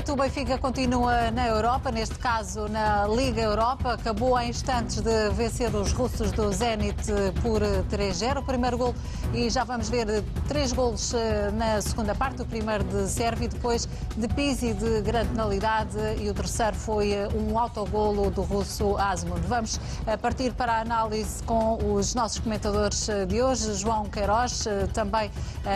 noite. 0.00 0.10
O 0.10 0.16
Benfica 0.16 0.56
continua 0.58 1.30
na 1.30 1.46
Europa, 1.46 1.90
neste 1.90 2.18
caso 2.18 2.68
na 2.68 3.06
Liga 3.06 3.42
Europa. 3.42 3.94
Acabou 3.94 4.36
há 4.36 4.46
instantes 4.46 5.00
de 5.00 5.30
vencer 5.30 5.74
os 5.74 5.92
russos 5.92 6.32
do 6.32 6.50
Zenit 6.52 7.06
por 7.42 7.60
3-0. 7.90 8.38
O 8.38 8.42
primeiro 8.42 8.78
gol, 8.78 8.94
e 9.34 9.50
já 9.50 9.62
vamos 9.62 9.88
ver 9.88 10.24
três 10.48 10.72
golos 10.72 11.12
eh, 11.12 11.50
na 11.52 11.80
segunda 11.80 12.14
parte. 12.14 12.42
O 12.42 12.46
primeiro 12.46 12.84
de 12.84 13.08
Sérvio, 13.08 13.48
depois 13.48 13.88
de 14.16 14.28
Pizzi 14.28 14.72
de 14.72 15.02
grande 15.02 15.28
penalidade 15.30 15.96
e 16.18 16.28
o 16.30 16.34
terceiro 16.34 16.76
foi 16.76 17.12
eh, 17.12 17.28
um 17.34 17.58
autogolo 17.58 18.30
do 18.30 18.42
russo 18.42 18.96
Asmund. 18.96 19.46
Vamos 19.46 19.78
eh, 20.06 20.16
partir 20.16 20.52
para 20.52 20.74
a 20.74 20.80
análise 20.80 21.42
com 21.44 21.78
os 21.94 22.14
nossos 22.14 22.38
comentadores 22.38 23.08
de 23.28 23.42
hoje, 23.42 23.74
João 23.74 24.04
Queiroz, 24.04 24.64
também 24.94 25.30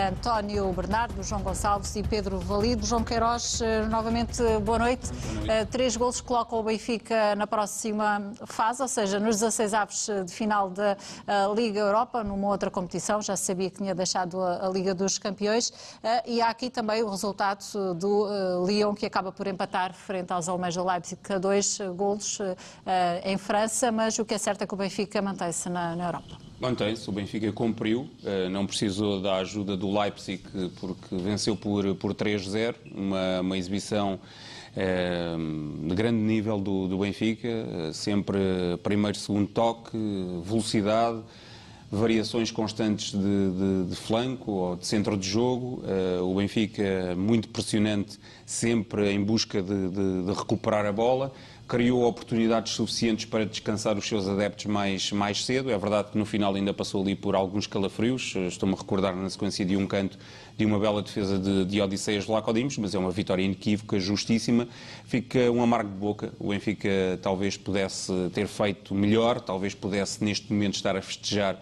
António 0.09 0.73
Bernardo, 0.73 1.23
João 1.23 1.43
Gonçalves 1.43 1.95
e 1.97 2.03
Pedro 2.03 2.39
Valido. 2.39 2.87
João 2.87 3.05
Queiroz, 3.05 3.61
novamente, 3.91 4.14
boa 4.15 4.23
noite. 4.23 4.43
Boa 4.65 4.79
noite. 4.79 5.11
Uh, 5.11 5.67
três 5.71 5.97
gols 5.97 6.21
colocam 6.21 6.61
o 6.61 6.63
Benfica 6.63 7.35
na 7.35 7.47
próxima 7.47 8.33
fase, 8.47 8.81
ou 8.81 8.87
seja, 8.87 9.19
nos 9.19 9.41
16 9.41 9.75
avos 9.75 10.09
de 10.25 10.33
final 10.33 10.71
da 10.71 10.97
uh, 11.27 11.55
Liga 11.55 11.81
Europa, 11.81 12.23
numa 12.23 12.49
outra 12.49 12.71
competição. 12.71 13.21
Já 13.21 13.35
sabia 13.35 13.69
que 13.71 13.79
tinha 13.79 13.95
deixado 13.95 14.41
a, 14.41 14.67
a 14.67 14.71
Liga 14.71 14.95
dos 14.95 15.19
Campeões. 15.19 15.71
Uh, 15.71 16.09
e 16.27 16.41
há 16.41 16.49
aqui 16.49 16.71
também 16.71 17.03
o 17.03 17.11
resultado 17.11 17.65
do 17.95 18.65
Lyon, 18.65 18.95
que 18.95 19.05
acaba 19.05 19.33
por 19.33 19.49
empatar 19.49 19.93
frente 19.93 20.33
aos 20.33 20.49
alemães 20.49 20.75
do 20.77 20.85
Leipzig 20.85 21.21
a 21.33 21.39
dois 21.39 21.79
golos 21.97 22.39
em 23.25 23.37
França. 23.37 23.91
Mas 23.91 24.19
o 24.19 24.25
que 24.25 24.35
é 24.35 24.39
certo 24.39 24.63
é 24.63 24.67
que 24.67 24.75
o 24.75 24.77
Benfica 24.77 25.21
mantém-se 25.21 25.69
na, 25.69 25.97
na 25.97 26.07
Europa. 26.07 26.37
Mantém-se, 26.61 27.09
o 27.09 27.13
Benfica 27.13 27.51
cumpriu, 27.53 28.09
não 28.51 28.65
precisou 28.65 29.21
da 29.21 29.37
ajuda 29.37 29.77
do 29.77 29.91
Leipzig 29.91 30.43
porque 30.81 31.17
venceu 31.17 31.57
por, 31.57 31.95
por 31.97 32.15
3-0, 32.15 32.75
uma, 32.95 33.41
uma 33.41 33.59
exibição 33.59 34.21
é, 34.77 35.35
de 35.89 35.95
grande 35.95 36.19
nível 36.19 36.59
do, 36.59 36.89
do 36.89 36.99
Benfica, 36.99 37.49
sempre 37.93 38.39
primeiro, 38.83 39.17
segundo 39.17 39.49
toque, 39.49 39.97
velocidade, 40.45 41.23
variações 41.91 42.51
constantes 42.51 43.13
de, 43.13 43.19
de, 43.19 43.91
de, 43.91 43.97
flanco 43.97 44.51
ou 44.51 44.77
de 44.77 44.87
centro 44.87 45.17
de 45.17 45.29
jogo. 45.29 45.83
O 46.23 46.35
Benfica 46.35 47.15
muito 47.17 47.49
pressionante, 47.49 48.19
sempre 48.45 49.13
em 49.13 49.23
busca 49.23 49.63
de, 49.63 49.89
de, 49.89 50.33
recuperar 50.33 50.87
a 50.87 50.93
bola 50.93 51.33
criou 51.67 52.05
oportunidades 52.05 52.75
suficientes 52.75 53.25
para 53.25 53.47
descansar 53.47 53.97
os 53.97 54.07
seus 54.07 54.29
adeptos 54.29 54.67
mais, 54.67 55.11
mais 55.13 55.45
cedo. 55.45 55.71
É 55.71 55.79
verdade 55.79 56.11
que 56.11 56.19
no 56.19 56.27
final 56.27 56.55
ainda 56.55 56.75
passou 56.75 57.03
ali 57.03 57.15
por 57.15 57.35
alguns 57.35 57.67
calafrios. 57.67 58.35
Estou-me 58.49 58.75
a 58.75 58.79
recordar 58.79 59.17
na 59.17 59.31
sequência 59.31 59.65
de 59.65 59.77
um 59.77 59.87
canto 59.87 60.19
de 60.57 60.65
uma 60.65 60.79
bela 60.79 61.03
defesa 61.03 61.39
de, 61.39 61.65
de 61.65 61.81
Odisseias 61.81 62.25
de 62.25 62.31
Lacodimos, 62.31 62.77
mas 62.79 62.95
é 62.95 62.99
uma 62.99 63.11
vitória 63.11 63.43
inequívoca, 63.43 63.99
justíssima. 63.99 64.69
Fica 65.05 65.51
um 65.51 65.63
amargo 65.63 65.91
de 65.91 65.97
boca. 65.97 66.33
O 66.39 66.51
Benfica 66.51 67.19
talvez 67.23 67.57
pudesse 67.57 68.13
ter 68.33 68.47
feito 68.47 68.95
melhor, 68.95 69.41
talvez 69.41 69.75
pudesse 69.75 70.23
neste 70.23 70.53
momento 70.53 70.75
estar 70.75 70.97
a 70.97 71.03
festejar 71.03 71.59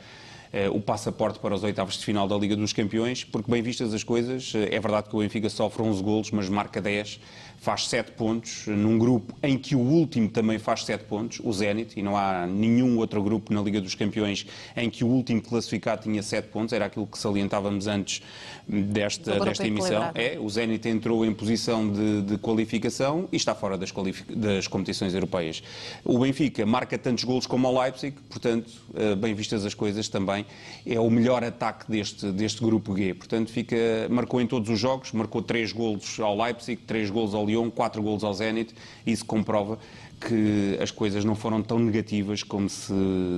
eh, 0.53 0.69
o 0.69 0.81
passaporte 0.81 1.39
para 1.39 1.55
os 1.55 1.63
oitavos 1.63 1.97
de 1.97 2.05
final 2.05 2.29
da 2.29 2.37
Liga 2.37 2.55
dos 2.55 2.75
Campeões, 2.75 3.25
porque 3.25 3.51
bem 3.51 3.63
vistas 3.63 3.95
as 3.95 4.05
coisas, 4.05 4.53
eh, 4.55 4.75
é 4.75 4.79
verdade 4.79 5.09
que 5.09 5.17
o 5.17 5.21
Benfica 5.21 5.49
sofre 5.49 5.83
11 5.83 6.03
golos, 6.03 6.31
mas 6.31 6.47
marca 6.49 6.79
10 6.79 7.19
faz 7.63 7.87
7 7.87 8.11
pontos, 8.13 8.67
num 8.67 8.99
grupo 8.99 9.37
em 9.41 9.57
que 9.57 9.77
o 9.77 9.79
último 9.79 10.29
também 10.29 10.59
faz 10.59 10.85
7 10.85 11.05
pontos, 11.05 11.41
o 11.45 11.53
Zenit, 11.53 11.99
e 11.99 12.03
não 12.03 12.17
há 12.17 12.45
nenhum 12.45 12.99
outro 12.99 13.23
grupo 13.23 13.55
na 13.55 13.63
Liga 13.63 13.81
dos 13.81 13.95
Campeões 13.95 14.45
em 14.77 14.91
que 14.91 15.05
o 15.05 15.07
último 15.07 15.41
classificado 15.41 16.03
tinha 16.03 16.21
7 16.25 16.49
pontos, 16.49 16.73
era 16.73 16.87
aquilo 16.87 17.07
que 17.07 17.17
salientávamos 17.17 17.87
antes 17.87 18.21
desta, 18.67 19.39
desta 19.39 19.65
emissão. 19.65 20.11
É, 20.13 20.39
o 20.41 20.49
Zenit 20.51 20.89
entrou 20.89 21.25
em 21.25 21.33
posição 21.33 21.89
de, 21.89 22.23
de 22.23 22.39
qualificação 22.39 23.29
e 23.31 23.37
está 23.37 23.55
fora 23.55 23.79
das, 23.79 23.93
das, 24.29 24.67
competições 24.67 25.15
europeias. 25.15 25.63
O 26.05 26.19
Benfica 26.19 26.67
marca 26.67 26.99
tantos 26.99 27.23
golos 27.23 27.47
como 27.47 27.69
o 27.69 27.81
Leipzig, 27.81 28.17
portanto, 28.29 28.73
eh, 28.97 29.15
bem 29.15 29.35
vistas 29.35 29.65
as 29.65 29.73
coisas 29.73 30.09
também, 30.09 30.45
é 30.85 30.99
o 30.99 31.09
melhor 31.09 31.45
ataque 31.45 31.89
deste, 31.89 32.27
deste 32.33 32.61
grupo 32.61 32.97
G. 32.97 33.15
Portanto, 33.15 33.53
fica, 33.53 33.77
marcou 34.11 34.41
em 34.41 34.49
todos 34.49 34.69
os 34.69 34.81
jogos, 34.81 35.13
marcou 35.13 35.43
3 35.43 35.71
golos 35.71 36.19
ao 36.19 36.37
Leipzig, 36.37 36.83
3 36.85 37.09
golos 37.09 37.35
ao 37.35 37.52
Lyon, 37.53 37.71
4 37.71 38.03
golos 38.03 38.25
ao 38.25 38.33
Zenit, 38.33 38.75
isso 39.07 39.25
comprova 39.25 39.79
que 40.21 40.79
as 40.81 40.91
coisas 40.91 41.25
não 41.25 41.35
foram 41.35 41.63
tão 41.63 41.79
negativas 41.79 42.43
como 42.43 42.69
se 42.69 42.95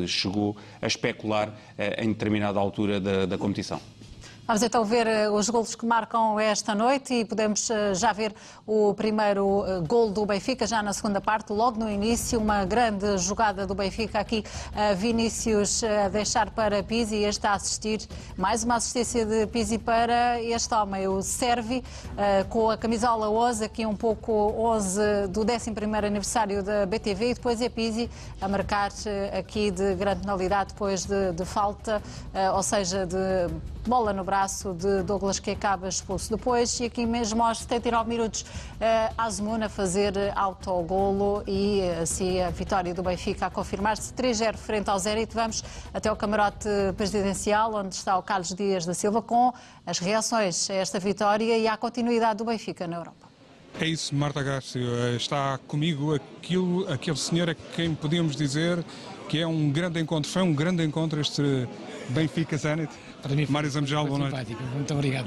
chegou 0.06 0.56
a 0.80 0.86
especular 0.86 1.54
eh, 1.78 2.04
em 2.04 2.08
determinada 2.08 2.58
altura 2.58 3.00
da, 3.00 3.26
da 3.26 3.38
competição. 3.38 3.80
Vamos 4.47 4.62
então 4.62 4.84
ver 4.84 5.06
eh, 5.06 5.31
os 5.31 5.49
golos 5.49 5.75
que 5.75 5.87
marcam 5.87 6.38
esta 6.38 6.75
noite 6.75 7.15
e 7.15 7.25
podemos 7.25 7.71
eh, 7.71 7.94
já 7.94 8.12
ver 8.12 8.34
o 8.66 8.93
primeiro 8.93 9.65
eh, 9.66 9.81
gol 9.88 10.10
do 10.10 10.27
Benfica, 10.27 10.66
já 10.66 10.82
na 10.82 10.93
segunda 10.93 11.19
parte, 11.19 11.50
logo 11.50 11.81
no 11.81 11.91
início, 11.91 12.38
uma 12.38 12.62
grande 12.66 13.16
jogada 13.16 13.66
do 13.66 13.75
Benfica 13.75 14.21
aqui, 14.21 14.44
Vinícius 14.97 15.82
a 15.82 16.09
deixar 16.09 16.50
para 16.50 16.82
Pizzi 16.82 17.16
e 17.16 17.25
este 17.25 17.47
a 17.47 17.55
assistir, 17.55 18.06
mais 18.37 18.65
uma 18.65 18.75
assistência 18.75 19.25
de 19.25 19.47
Pizzi 19.47 19.78
para 19.78 20.43
este 20.43 20.75
homem, 20.75 21.09
o 21.09 21.22
Servi, 21.22 21.82
com 22.50 22.71
a 22.71 22.76
camisola 22.76 23.31
11, 23.31 23.65
aqui 23.65 23.87
um 23.87 23.97
pouco 23.97 24.32
11 24.32 25.28
do 25.28 25.41
11º 25.44 26.05
aniversário 26.05 26.62
da 26.62 26.84
BTV 26.84 27.31
e 27.31 27.34
depois 27.34 27.61
é 27.62 27.69
Pizzi 27.69 28.11
a 28.41 28.49
marcar 28.49 28.91
aqui 29.38 29.71
de 29.71 29.94
grande 29.94 30.21
penalidade 30.21 30.72
depois 30.72 31.06
de, 31.06 31.32
de 31.32 31.44
falta, 31.44 32.03
ou 32.55 32.62
seja, 32.62 33.06
de 33.06 33.16
bola 33.87 34.12
no 34.12 34.25
braço 34.25 34.33
de 34.76 35.02
Douglas 35.04 35.38
que 35.38 35.52
acaba 35.52 35.88
expulso 35.88 36.28
depois 36.36 36.80
e 36.80 36.86
aqui 36.86 37.06
mesmo 37.06 37.40
aos 37.40 37.58
79 37.58 38.08
minutos 38.08 38.42
uh, 38.42 39.14
Azmoun 39.16 39.62
a 39.62 39.68
fazer 39.68 40.12
autogolo 40.34 41.44
e 41.46 41.82
assim 42.02 42.40
a 42.40 42.50
vitória 42.50 42.92
do 42.92 43.02
Benfica 43.02 43.46
a 43.46 43.50
confirmar-se 43.50 44.12
3-0 44.12 44.56
frente 44.56 44.90
ao 44.90 44.98
Zenit. 44.98 45.32
Vamos 45.32 45.62
até 45.92 46.10
o 46.10 46.16
camarote 46.16 46.68
presidencial 46.96 47.74
onde 47.74 47.94
está 47.94 48.18
o 48.18 48.22
Carlos 48.22 48.52
Dias 48.52 48.84
da 48.84 48.92
Silva 48.92 49.22
com 49.22 49.52
as 49.86 50.00
reações 50.00 50.68
a 50.68 50.74
esta 50.74 50.98
vitória 50.98 51.56
e 51.56 51.68
à 51.68 51.76
continuidade 51.76 52.38
do 52.38 52.44
Benfica 52.44 52.88
na 52.88 52.96
Europa. 52.96 53.28
É 53.80 53.86
isso, 53.86 54.14
Marta 54.14 54.42
Gácio. 54.42 54.82
Eh, 54.82 55.16
está 55.16 55.58
comigo 55.66 56.14
aquilo, 56.14 56.92
aquele 56.92 57.16
senhor 57.16 57.50
a 57.50 57.54
quem 57.54 57.94
podíamos 57.94 58.34
dizer 58.34 58.84
que 59.28 59.38
é 59.38 59.46
um 59.46 59.70
grande 59.70 60.00
encontro. 60.00 60.30
Foi 60.30 60.42
um 60.42 60.54
grande 60.54 60.84
encontro 60.84 61.20
este 61.20 61.68
Benfica 62.10 62.56
Zenit. 62.56 62.92
Para 63.24 63.34
mim 63.34 63.46
Mário 63.48 63.70
Zamejal, 63.70 64.06
boa 64.06 64.18
noite. 64.18 64.36
Simpático, 64.36 64.62
muito 64.74 64.92
obrigado. 64.92 65.26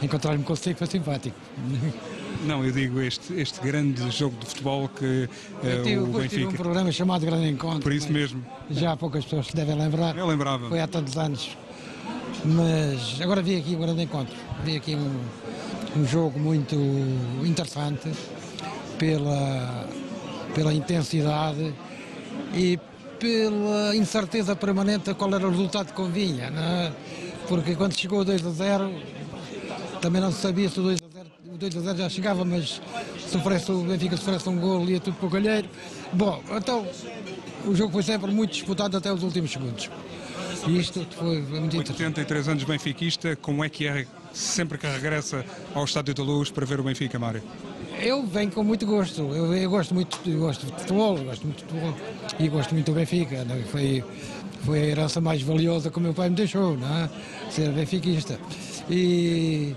Encontrar-me 0.00 0.44
consigo 0.44 0.78
foi 0.78 0.86
simpático. 0.86 1.36
Não, 2.46 2.64
eu 2.64 2.70
digo 2.70 3.00
este, 3.00 3.34
este 3.34 3.60
grande 3.60 4.08
jogo 4.12 4.36
de 4.38 4.46
futebol 4.46 4.88
que 4.88 5.24
uh, 5.24 5.82
tive, 5.82 5.98
o 5.98 6.06
Benfica... 6.06 6.28
Tive 6.28 6.46
um 6.46 6.52
programa 6.52 6.92
chamado 6.92 7.26
Grande 7.26 7.48
Encontro. 7.48 7.82
Por 7.82 7.92
isso 7.92 8.12
mesmo. 8.12 8.44
Já 8.70 8.96
poucas 8.96 9.24
pessoas 9.24 9.48
se 9.48 9.56
devem 9.56 9.76
lembrar. 9.76 10.16
Eu 10.16 10.26
lembrava. 10.26 10.68
Foi 10.68 10.80
há 10.80 10.86
tantos 10.86 11.16
anos. 11.18 11.56
Mas 12.44 13.20
agora 13.20 13.42
vi 13.42 13.56
aqui 13.56 13.74
o 13.74 13.78
Grande 13.78 14.02
Encontro. 14.02 14.34
Vi 14.64 14.76
aqui 14.76 14.94
um, 14.94 15.20
um 16.00 16.06
jogo 16.06 16.38
muito 16.38 16.76
interessante 17.44 18.08
pela, 18.98 19.88
pela 20.54 20.72
intensidade 20.72 21.74
e 22.54 22.78
pela 23.18 23.94
incerteza 23.96 24.54
permanente 24.54 25.12
qual 25.14 25.34
era 25.34 25.46
o 25.46 25.50
resultado 25.50 25.88
que 25.88 25.92
convinha. 25.92 26.50
Não 26.50 26.62
é? 26.62 26.92
Porque 27.48 27.74
quando 27.74 27.94
chegou 27.94 28.20
o 28.20 28.24
2 28.24 28.46
a 28.46 28.50
0 28.50 28.92
também 30.00 30.20
não 30.20 30.32
se 30.32 30.40
sabia 30.40 30.68
se 30.68 30.80
o 30.80 30.82
2 30.82 31.00
a 31.02 31.18
0, 31.18 31.30
o 31.54 31.56
2 31.56 31.76
a 31.76 31.80
0 31.80 31.98
já 31.98 32.08
chegava, 32.08 32.44
mas 32.44 32.80
se 33.18 33.36
oferece, 33.36 33.70
o 33.70 33.82
Benfica 33.82 34.16
sofresse 34.16 34.48
um 34.48 34.58
gol 34.58 34.84
ia 34.88 35.00
tudo 35.00 35.16
para 35.16 35.26
o 35.26 35.30
calheiro. 35.30 35.68
Bom, 36.12 36.42
então 36.50 36.86
o 37.66 37.74
jogo 37.74 37.92
foi 37.92 38.02
sempre 38.02 38.30
muito 38.30 38.52
disputado 38.52 38.96
até 38.96 39.12
os 39.12 39.22
últimos 39.22 39.50
segundos. 39.50 39.88
E 40.66 40.78
isto 40.78 41.06
foi 41.16 41.40
muito 41.42 41.76
interessante. 41.76 42.02
83 42.02 42.48
anos 42.48 42.64
benfiquista, 42.64 43.36
como 43.36 43.64
é 43.64 43.68
que 43.68 43.86
é 43.86 44.06
sempre 44.32 44.78
que 44.78 44.86
regressa 44.86 45.44
ao 45.74 45.84
Estádio 45.84 46.14
da 46.14 46.22
Luz 46.22 46.50
para 46.50 46.64
ver 46.64 46.80
o 46.80 46.82
Benfica, 46.82 47.18
Mário? 47.18 47.42
Eu 48.00 48.24
venho 48.26 48.50
com 48.50 48.62
muito 48.64 48.86
gosto. 48.86 49.22
Eu, 49.22 49.54
eu 49.54 49.70
gosto 49.70 49.94
muito 49.94 50.18
eu 50.26 50.38
gosto 50.40 50.66
de 50.66 50.72
futebol, 50.72 51.18
gosto 51.18 51.46
muito 51.46 51.58
de 51.58 51.64
futebol 51.64 51.94
e 52.38 52.48
gosto 52.48 52.74
muito 52.74 52.86
do 52.86 52.92
Benfica. 52.92 53.44
Não? 53.44 53.56
É? 53.56 53.62
Foi 53.62 54.04
foi 54.64 54.80
a 54.80 54.86
herança 54.86 55.20
mais 55.20 55.42
valiosa 55.42 55.90
que 55.90 55.98
o 55.98 56.00
meu 56.00 56.14
pai 56.14 56.28
me 56.28 56.36
deixou, 56.36 56.76
não 56.76 57.04
é? 57.04 57.10
Ser 57.50 57.70
benfiquista. 57.72 58.38
E, 58.88 59.74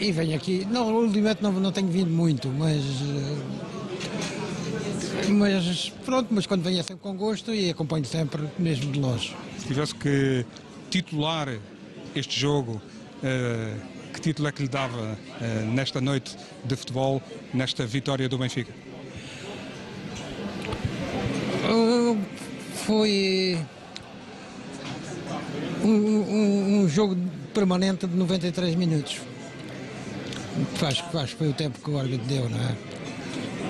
e 0.00 0.12
venho 0.12 0.36
aqui, 0.36 0.66
não, 0.70 0.94
ultimamente 0.94 1.42
não, 1.42 1.52
não 1.52 1.72
tenho 1.72 1.88
vindo 1.88 2.10
muito, 2.10 2.48
mas 2.48 2.82
mas 5.28 5.92
pronto, 6.04 6.28
mas 6.30 6.46
quando 6.46 6.62
venho 6.62 6.80
é 6.80 6.82
sempre 6.82 7.02
com 7.02 7.16
gosto 7.16 7.54
e 7.54 7.70
acompanho 7.70 8.04
sempre 8.04 8.42
mesmo 8.58 8.92
de 8.92 8.98
longe. 8.98 9.34
Se 9.58 9.66
tivesse 9.66 9.94
que 9.94 10.44
titular 10.90 11.48
este 12.14 12.38
jogo, 12.38 12.72
uh, 13.22 14.12
que 14.12 14.20
título 14.20 14.48
é 14.48 14.52
que 14.52 14.62
lhe 14.62 14.68
dava 14.68 15.16
uh, 15.16 15.72
nesta 15.72 16.00
noite 16.00 16.36
de 16.64 16.76
futebol, 16.76 17.22
nesta 17.54 17.86
vitória 17.86 18.28
do 18.28 18.36
Benfica? 18.36 18.72
Foi 22.86 23.58
um, 25.84 25.88
um, 25.88 26.82
um, 26.82 26.88
jogo 26.88 27.16
permanente 27.54 28.06
de 28.06 28.16
93 28.16 28.74
minutos. 28.74 29.20
Acho, 30.82 31.18
acho 31.18 31.32
que 31.32 31.38
foi 31.38 31.48
o 31.48 31.52
tempo 31.52 31.78
que 31.78 31.90
o 31.90 31.98
árbitro 31.98 32.26
deu, 32.26 32.48
não 32.48 32.58
é? 32.58 32.76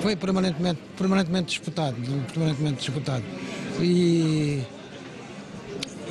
Foi 0.01 0.15
permanentemente, 0.15 0.81
permanentemente 0.97 1.47
disputado, 1.47 1.95
permanentemente 2.33 2.77
disputado. 2.77 3.23
E, 3.79 4.63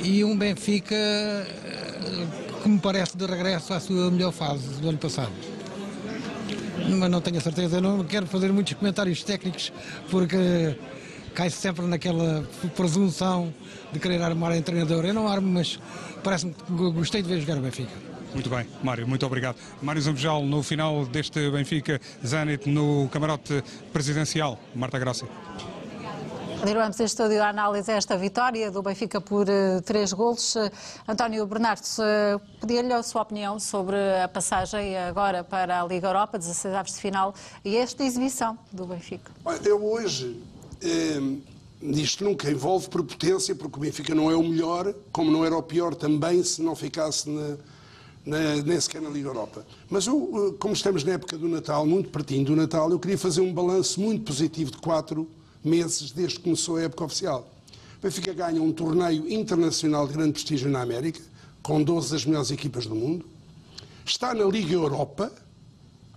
e 0.01 0.23
um 0.23 0.37
Benfica 0.37 0.95
eh, 0.95 2.27
que 2.63 2.69
me 2.69 2.79
parece 2.79 3.17
de 3.17 3.25
regresso 3.25 3.73
à 3.73 3.79
sua 3.79 4.09
melhor 4.09 4.31
fase 4.31 4.67
do 4.81 4.89
ano 4.89 4.97
passado. 4.97 5.31
Mas 6.89 7.09
não 7.09 7.21
tenho 7.21 7.37
a 7.37 7.41
certeza, 7.41 7.79
não 7.79 8.03
quero 8.03 8.25
fazer 8.27 8.51
muitos 8.51 8.73
comentários 8.73 9.23
técnicos 9.23 9.71
porque 10.09 10.75
cai 11.33 11.49
-se 11.49 11.57
sempre 11.57 11.85
naquela 11.85 12.43
presunção 12.75 13.53
de 13.91 13.99
querer 13.99 14.21
armar 14.21 14.55
em 14.55 14.61
treinador. 14.61 15.05
Eu 15.05 15.13
não 15.13 15.27
armo, 15.27 15.47
mas 15.47 15.79
parece-me 16.23 16.53
que 16.53 16.91
gostei 16.91 17.21
de 17.21 17.29
ver 17.29 17.41
jogar 17.41 17.57
o 17.57 17.61
Benfica. 17.61 18.13
Muito 18.33 18.49
bem, 18.49 18.67
Mário, 18.81 19.07
muito 19.07 19.25
obrigado. 19.25 19.57
Mário 19.81 20.01
Zambejal, 20.01 20.43
no 20.43 20.63
final 20.63 21.05
deste 21.05 21.51
Benfica 21.51 22.01
Zenit 22.25 22.67
no 22.67 23.07
camarote 23.09 23.63
presidencial. 23.91 24.57
Marta 24.73 24.97
Graça. 24.97 25.27
Continuamos 26.63 26.97
em 26.97 27.03
estúdio 27.03 27.43
a 27.43 27.49
análise 27.49 27.91
a 27.91 27.95
esta 27.95 28.17
vitória 28.17 28.71
do 28.71 28.81
Benfica 28.81 29.19
por 29.19 29.49
uh, 29.49 29.81
três 29.81 30.13
golos. 30.13 30.55
Uh, 30.55 30.71
António 31.05 31.45
Bernardo, 31.45 31.81
uh, 31.81 32.39
pedia-lhe 32.61 32.93
a 32.93 33.03
sua 33.03 33.21
opinião 33.21 33.59
sobre 33.59 33.97
a 34.23 34.29
passagem 34.29 34.97
agora 34.97 35.43
para 35.43 35.81
a 35.81 35.85
Liga 35.85 36.07
Europa, 36.07 36.39
16 36.39 36.73
aves 36.73 36.93
de 36.93 37.01
final, 37.01 37.35
e 37.65 37.75
esta 37.75 38.05
exibição 38.05 38.57
do 38.71 38.85
Benfica. 38.85 39.29
Eu 39.65 39.85
hoje, 39.85 40.41
eh, 40.41 40.52
isto 41.81 42.23
nunca 42.23 42.49
envolve 42.49 42.87
prepotência, 42.87 43.55
porque 43.55 43.77
o 43.77 43.79
Benfica 43.79 44.15
não 44.15 44.31
é 44.31 44.35
o 44.35 44.43
melhor, 44.43 44.93
como 45.11 45.31
não 45.31 45.43
era 45.43 45.57
o 45.57 45.63
pior 45.63 45.93
também 45.93 46.43
se 46.43 46.61
não 46.61 46.75
ficasse 46.75 47.29
na, 47.29 47.57
na, 48.25 48.55
nem 48.63 48.79
sequer 48.79 49.01
na 49.01 49.09
Liga 49.09 49.27
Europa. 49.27 49.65
Mas 49.89 50.07
eu, 50.07 50.55
como 50.59 50.73
estamos 50.73 51.03
na 51.03 51.13
época 51.13 51.37
do 51.37 51.47
Natal, 51.47 51.85
muito 51.85 52.09
pertinho 52.09 52.45
do 52.45 52.55
Natal, 52.55 52.89
eu 52.89 52.99
queria 52.99 53.17
fazer 53.17 53.41
um 53.41 53.53
balanço 53.53 53.99
muito 53.99 54.23
positivo 54.23 54.71
de 54.71 54.77
quatro 54.77 55.27
meses 55.63 56.11
desde 56.11 56.37
que 56.37 56.43
começou 56.43 56.77
a 56.77 56.83
época 56.83 57.03
oficial. 57.05 57.49
O 57.99 58.01
Benfica 58.03 58.33
ganha 58.33 58.61
um 58.61 58.71
torneio 58.71 59.31
internacional 59.31 60.07
de 60.07 60.13
grande 60.13 60.33
prestígio 60.33 60.69
na 60.69 60.81
América, 60.81 61.21
com 61.61 61.81
12 61.81 62.11
das 62.11 62.25
melhores 62.25 62.51
equipas 62.51 62.85
do 62.85 62.95
mundo. 62.95 63.25
Está 64.05 64.33
na 64.33 64.43
Liga 64.43 64.73
Europa, 64.73 65.31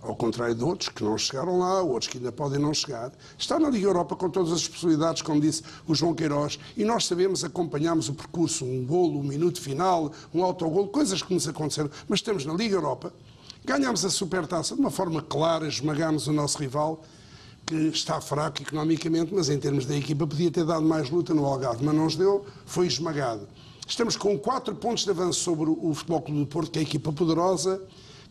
ao 0.01 0.15
contrário 0.15 0.55
de 0.55 0.63
outros 0.63 0.89
que 0.89 1.03
não 1.03 1.17
chegaram 1.17 1.59
lá, 1.59 1.81
outros 1.81 2.09
que 2.09 2.17
ainda 2.17 2.31
podem 2.31 2.59
não 2.59 2.73
chegar. 2.73 3.11
Está 3.37 3.59
na 3.59 3.69
Liga 3.69 3.87
Europa 3.87 4.15
com 4.15 4.29
todas 4.29 4.51
as 4.51 4.67
possibilidades, 4.67 5.21
como 5.21 5.41
disse 5.41 5.63
o 5.87 5.95
João 5.95 6.13
Queiroz, 6.13 6.59
e 6.75 6.83
nós 6.83 7.05
sabemos, 7.05 7.43
acompanhamos 7.43 8.07
o 8.09 8.13
percurso, 8.13 8.63
um 8.63 8.85
golo, 8.85 9.19
um 9.19 9.23
minuto 9.23 9.59
final, 9.59 10.11
um 10.33 10.43
autogolo, 10.43 10.87
coisas 10.87 11.21
que 11.21 11.33
nos 11.33 11.47
aconteceram, 11.47 11.89
mas 12.07 12.19
estamos 12.19 12.45
na 12.45 12.53
Liga 12.53 12.75
Europa, 12.75 13.11
ganhamos 13.65 14.05
a 14.05 14.09
Supertaça 14.09 14.75
de 14.75 14.81
uma 14.81 14.91
forma 14.91 15.21
clara, 15.21 15.67
esmagamos 15.67 16.27
o 16.27 16.33
nosso 16.33 16.57
rival 16.59 17.03
que 17.65 17.75
está 17.89 18.21
fraco 18.21 18.61
economicamente, 18.61 19.33
mas 19.33 19.49
em 19.49 19.59
termos 19.59 19.85
da 19.85 19.95
equipa 19.95 20.25
podia 20.25 20.49
ter 20.49 20.63
dado 20.63 20.85
mais 20.85 21.09
luta 21.09 21.33
no 21.33 21.45
Algarve, 21.45 21.83
mas 21.83 21.93
não 21.93 22.05
os 22.05 22.15
deu, 22.15 22.45
foi 22.65 22.87
esmagado. 22.87 23.45
Estamos 23.85 24.15
com 24.15 24.37
quatro 24.39 24.73
pontos 24.75 25.03
de 25.03 25.09
avanço 25.09 25.41
sobre 25.41 25.69
o 25.69 25.93
Futebol 25.93 26.21
Clube 26.21 26.39
do 26.41 26.47
Porto, 26.47 26.71
que 26.71 26.79
é 26.79 26.81
a 26.81 26.83
equipa 26.83 27.11
poderosa, 27.11 27.81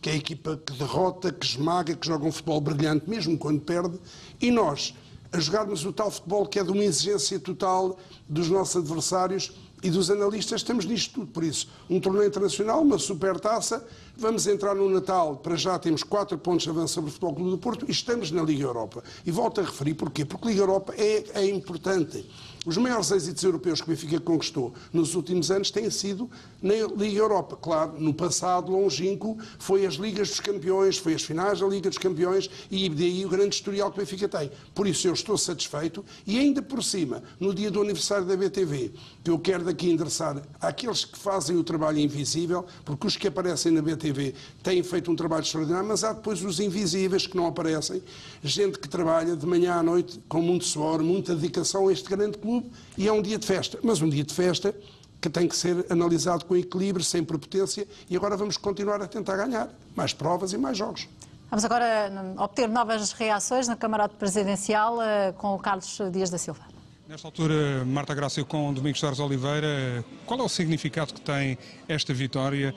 que 0.01 0.09
é 0.09 0.13
a 0.13 0.15
equipa 0.15 0.57
que 0.57 0.73
derrota, 0.73 1.31
que 1.31 1.45
esmaga, 1.45 1.95
que 1.95 2.07
joga 2.07 2.25
um 2.25 2.31
futebol 2.31 2.61
brilhante, 2.61 3.09
mesmo 3.09 3.37
quando 3.37 3.61
perde, 3.61 3.99
e 4.39 4.51
nós, 4.51 4.93
a 5.31 5.39
jogarmos 5.39 5.85
o 5.85 5.91
tal 5.91 6.09
futebol 6.11 6.45
que 6.45 6.59
é 6.59 6.63
de 6.63 6.71
uma 6.71 6.83
exigência 6.83 7.39
total 7.39 7.97
dos 8.27 8.49
nossos 8.49 8.77
adversários 8.77 9.51
e 9.83 9.91
dos 9.91 10.09
analistas, 10.09 10.61
estamos 10.61 10.85
nisto 10.85 11.13
tudo. 11.13 11.27
Por 11.27 11.43
isso, 11.43 11.67
um 11.89 11.99
torneio 11.99 12.27
internacional, 12.27 12.81
uma 12.81 12.97
super 12.97 13.39
taça, 13.39 13.85
vamos 14.15 14.47
entrar 14.47 14.73
no 14.75 14.89
Natal, 14.89 15.37
para 15.37 15.55
já 15.55 15.77
temos 15.77 16.03
4 16.03 16.37
pontos 16.37 16.63
de 16.63 16.69
avanço 16.69 16.95
sobre 16.95 17.09
o 17.09 17.13
Futebol 17.13 17.35
Clube 17.35 17.51
do 17.51 17.57
Porto 17.57 17.85
e 17.87 17.91
estamos 17.91 18.31
na 18.31 18.41
Liga 18.41 18.63
Europa. 18.63 19.03
E 19.25 19.31
volto 19.31 19.61
a 19.61 19.63
referir 19.63 19.93
porquê? 19.93 20.25
Porque 20.25 20.47
a 20.47 20.51
Liga 20.51 20.61
Europa 20.63 20.93
é, 20.97 21.23
é 21.33 21.45
importante. 21.49 22.27
Os 22.67 22.75
maiores 22.75 23.11
êxitos 23.11 23.41
europeus 23.45 23.79
que 23.79 23.87
o 23.87 23.91
Benfica 23.91 24.19
conquistou 24.19 24.73
nos 24.91 25.15
últimos 25.15 25.49
anos 25.49 25.71
têm 25.71 25.89
sido 25.89 26.29
na 26.61 26.73
Liga 26.73 27.19
Europa. 27.19 27.55
Claro, 27.55 27.93
no 27.97 28.13
passado 28.13 28.73
longínquo 28.73 29.37
foi 29.57 29.85
as 29.85 29.93
Ligas 29.93 30.27
dos 30.27 30.41
Campeões, 30.41 30.97
foi 30.97 31.13
as 31.13 31.23
finais 31.23 31.61
da 31.61 31.65
Liga 31.65 31.87
dos 31.87 31.97
Campeões 31.97 32.49
e 32.69 32.89
daí 32.89 33.25
o 33.25 33.29
grande 33.29 33.55
historial 33.55 33.89
que 33.89 33.97
o 33.97 34.01
Benfica 34.01 34.27
tem. 34.27 34.51
Por 34.75 34.85
isso 34.85 35.07
eu 35.07 35.13
estou 35.13 35.37
satisfeito 35.37 36.03
e 36.25 36.37
ainda 36.37 36.61
por 36.61 36.83
cima, 36.83 37.23
no 37.39 37.53
dia 37.53 37.71
do 37.71 37.79
aniversário 37.79 38.25
da 38.25 38.35
BTV, 38.35 38.91
que 39.23 39.31
eu 39.31 39.39
quero 39.39 39.63
daqui 39.63 39.89
endereçar 39.89 40.41
àqueles 40.59 41.05
que 41.05 41.17
fazem 41.17 41.55
o 41.55 41.63
trabalho 41.63 41.99
invisível, 41.99 42.65
porque 42.83 43.07
os 43.07 43.15
que 43.15 43.29
aparecem 43.29 43.71
na 43.71 43.81
BTV 43.81 44.33
têm 44.61 44.83
feito 44.83 45.09
um 45.09 45.15
trabalho 45.15 45.43
extraordinário, 45.43 45.87
mas 45.87 46.03
há 46.03 46.11
depois 46.11 46.43
os 46.43 46.59
invisíveis 46.59 47.25
que 47.25 47.37
não 47.37 47.47
aparecem, 47.47 48.03
gente 48.43 48.77
que 48.77 48.89
trabalha 48.89 49.37
de 49.37 49.45
manhã 49.45 49.75
à 49.75 49.83
noite 49.83 50.19
com 50.27 50.41
muito 50.41 50.65
suor, 50.65 51.01
muita 51.01 51.33
dedicação 51.33 51.87
a 51.87 51.93
este 51.93 52.09
grande 52.09 52.37
clube 52.37 52.56
clube 52.61 52.71
e 52.97 53.07
é 53.07 53.11
um 53.11 53.21
dia 53.21 53.37
de 53.37 53.45
festa. 53.45 53.79
Mas 53.83 54.01
um 54.01 54.09
dia 54.09 54.23
de 54.23 54.33
festa 54.33 54.73
que 55.19 55.29
tem 55.29 55.47
que 55.47 55.55
ser 55.55 55.85
analisado 55.89 56.45
com 56.45 56.55
equilíbrio, 56.55 57.03
sem 57.03 57.23
prepotência, 57.23 57.87
e 58.09 58.15
agora 58.15 58.37
vamos 58.37 58.55
continuar 58.55 59.01
a 59.01 59.07
tentar 59.07 59.35
ganhar 59.35 59.69
mais 59.95 60.13
provas 60.13 60.53
e 60.53 60.57
mais 60.57 60.77
jogos. 60.77 61.07
Vamos 61.49 61.65
agora 61.65 62.11
obter 62.37 62.67
novas 62.67 63.13
reações 63.13 63.67
na 63.67 63.75
Camarote 63.75 64.15
Presidencial 64.15 65.01
eh, 65.01 65.33
com 65.37 65.55
o 65.55 65.59
Carlos 65.59 65.97
Dias 66.11 66.29
da 66.29 66.37
Silva. 66.37 66.61
Nesta 67.07 67.25
altura, 67.25 67.85
Marta 67.85 68.13
Graça 68.13 68.43
com 68.43 68.73
Domingos 68.73 68.99
Soares 68.99 69.19
Oliveira, 69.19 70.03
qual 70.25 70.39
é 70.41 70.43
o 70.43 70.49
significado 70.49 71.13
que 71.13 71.21
tem 71.21 71.57
esta 71.87 72.13
vitória 72.13 72.75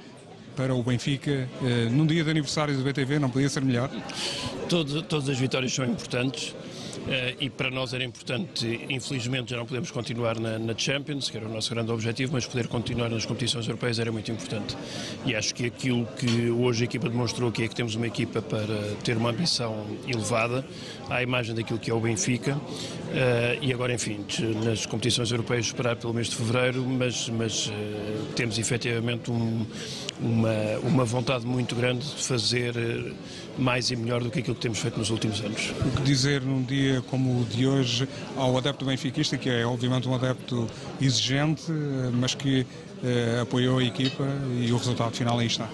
para 0.57 0.73
o 0.73 0.83
Benfica 0.85 1.49
eh, 1.63 1.89
num 1.91 2.07
dia 2.07 2.23
de 2.23 2.31
aniversário 2.31 2.77
do 2.77 2.85
BTV? 2.85 3.19
Não 3.19 3.29
podia 3.29 3.49
ser 3.49 3.63
melhor? 3.63 3.91
Todo, 4.69 5.03
todas 5.03 5.29
as 5.29 5.37
vitórias 5.37 5.75
são 5.75 5.85
importantes. 5.85 6.55
Eh, 7.09 7.35
e 7.41 7.51
para 7.51 7.71
nós 7.71 7.95
era 7.95 8.05
importante, 8.05 8.87
infelizmente 8.89 9.51
já 9.51 9.57
não 9.57 9.67
podemos 9.67 9.91
continuar 9.91 10.39
na, 10.39 10.59
na, 10.59 10.77
Champions, 10.77 11.31
que 11.31 11.37
era 11.37 11.47
o 11.47 11.53
nosso 11.53 11.71
grande 11.71 11.91
objetivo, 11.91 12.33
mas 12.33 12.47
poder 12.47 12.69
continuar 12.69 13.09
nas 13.09 13.25
competições 13.25 13.67
europeias 13.67 13.99
era 13.99 14.13
muito 14.13 14.31
importante. 14.31 14.77
E 15.25 15.35
acho 15.35 15.55
que 15.55 15.67
aquilo 15.67 16.07
que 16.19 16.51
hoje 16.51 16.83
a 16.83 16.85
equipa 16.85 17.09
demonstrou 17.09 17.49
aqui 17.49 17.65
é 17.65 17.69
que 17.69 17.75
temos 17.75 17.95
uma 17.95 18.07
equipa 18.07 18.43
para 18.43 18.95
ter 19.03 19.17
uma 19.17 19.31
ambição 19.31 19.87
elevada, 20.07 20.65
à 21.09 21.23
imagem 21.23 21.55
daquilo 21.55 21.79
que 21.79 21.91
é 21.91 21.95
o 21.95 22.01
Benfica, 22.01 22.57
uh, 22.57 22.61
e 23.61 23.73
agora, 23.73 23.93
enfim, 23.93 24.25
nas 24.65 24.87
competições 24.87 25.31
europeias 25.31 25.67
esperar 25.67 25.97
pelo 25.97 26.13
mês 26.13 26.29
de 26.29 26.37
fevereiro, 26.37 26.85
mas, 26.85 27.29
mas 27.31 27.67
uh, 27.69 27.73
temos 28.37 28.59
efetivamente 28.59 29.31
um, 29.31 29.67
uma, 30.21 30.79
uma 30.83 31.05
vontade 31.05 31.47
muito 31.47 31.75
grande 31.75 32.07
de 32.07 32.23
fazer 32.23 32.75
mais 33.61 33.91
e 33.91 33.97
melhor 33.97 34.23
do 34.23 34.31
que 34.31 34.41
aquilo 34.41 34.55
que 34.55 34.63
temos 34.63 34.79
feito 34.79 34.99
nos 34.99 35.11
últimos 35.11 35.41
anos. 35.41 35.73
O 35.85 35.91
que 35.97 36.03
dizer 36.03 36.41
num 36.43 36.63
dia 36.63 37.03
como 37.03 37.41
o 37.41 37.45
de 37.45 37.67
hoje 37.67 38.09
ao 38.37 38.57
adepto 38.57 38.85
benfiquista, 38.85 39.37
que 39.37 39.49
é 39.49 39.67
obviamente 39.67 40.09
um 40.09 40.15
adepto 40.15 40.67
exigente, 41.01 41.71
mas 42.13 42.35
que 42.35 42.67
eh, 43.05 43.41
apoiou 43.43 43.79
a 43.79 43.85
equipa 43.85 44.27
e 44.59 44.73
o 44.73 44.77
resultado 44.77 45.15
final 45.15 45.39
aí 45.39 45.47
está? 45.47 45.69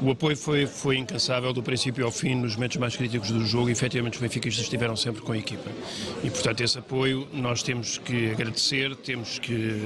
O 0.00 0.12
apoio 0.12 0.36
foi, 0.36 0.64
foi 0.64 0.96
incansável 0.96 1.52
do 1.52 1.60
princípio 1.60 2.04
ao 2.04 2.12
fim, 2.12 2.36
nos 2.36 2.54
momentos 2.54 2.76
mais 2.76 2.96
críticos 2.96 3.32
do 3.32 3.44
jogo, 3.44 3.68
e 3.68 3.72
efetivamente 3.72 4.14
os 4.14 4.20
benfiquistas 4.20 4.62
estiveram 4.62 4.94
sempre 4.94 5.22
com 5.22 5.32
a 5.32 5.38
equipa. 5.38 5.68
E, 6.22 6.30
portanto, 6.30 6.60
esse 6.60 6.78
apoio 6.78 7.26
nós 7.32 7.64
temos 7.64 7.98
que 7.98 8.30
agradecer, 8.30 8.94
temos 8.94 9.40
que, 9.40 9.82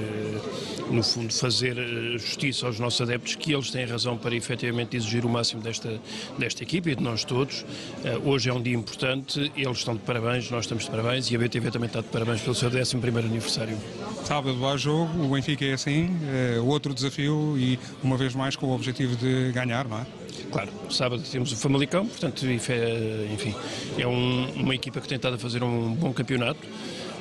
no 0.91 1.01
fundo, 1.01 1.33
fazer 1.33 1.79
eh, 1.79 2.17
justiça 2.19 2.67
aos 2.67 2.79
nossos 2.79 3.01
adeptos, 3.01 3.35
que 3.35 3.53
eles 3.53 3.71
têm 3.71 3.85
razão 3.85 4.15
para 4.15 4.35
efetivamente 4.35 4.95
exigir 4.95 5.25
o 5.25 5.29
máximo 5.29 5.63
desta, 5.63 5.99
desta 6.37 6.61
equipa 6.61 6.91
e 6.91 6.95
de 6.95 7.01
nós 7.01 7.23
todos. 7.23 7.61
Uh, 7.61 8.29
hoje 8.29 8.49
é 8.51 8.53
um 8.53 8.61
dia 8.61 8.75
importante, 8.75 9.51
eles 9.57 9.77
estão 9.79 9.95
de 9.95 10.01
parabéns, 10.01 10.49
nós 10.51 10.65
estamos 10.65 10.83
de 10.83 10.91
parabéns 10.91 11.31
e 11.31 11.35
a 11.35 11.39
BTV 11.39 11.71
também 11.71 11.87
está 11.87 12.01
de 12.01 12.07
parabéns 12.09 12.41
pelo 12.41 12.53
seu 12.53 12.69
11 12.69 12.97
aniversário. 12.97 13.77
Sábado 14.25 14.65
há 14.67 14.77
jogo, 14.77 15.25
o 15.25 15.29
Benfica 15.29 15.65
é 15.65 15.73
assim, 15.73 16.09
é 16.31 16.59
outro 16.59 16.93
desafio 16.93 17.55
e, 17.57 17.79
uma 18.03 18.15
vez 18.15 18.35
mais, 18.35 18.55
com 18.55 18.67
o 18.67 18.75
objetivo 18.75 19.15
de 19.15 19.51
ganhar, 19.51 19.87
não 19.87 19.97
é? 19.97 20.02
Claro, 20.51 20.69
sábado 20.89 21.23
temos 21.31 21.51
o 21.51 21.55
Famalicão, 21.55 22.05
portanto, 22.05 22.45
enfim, 22.45 23.55
é 23.97 24.05
um, 24.05 24.51
uma 24.51 24.75
equipa 24.75 25.01
que 25.01 25.07
tem 25.07 25.15
estado 25.15 25.35
a 25.35 25.39
fazer 25.39 25.63
um 25.63 25.93
bom 25.93 26.13
campeonato. 26.13 26.59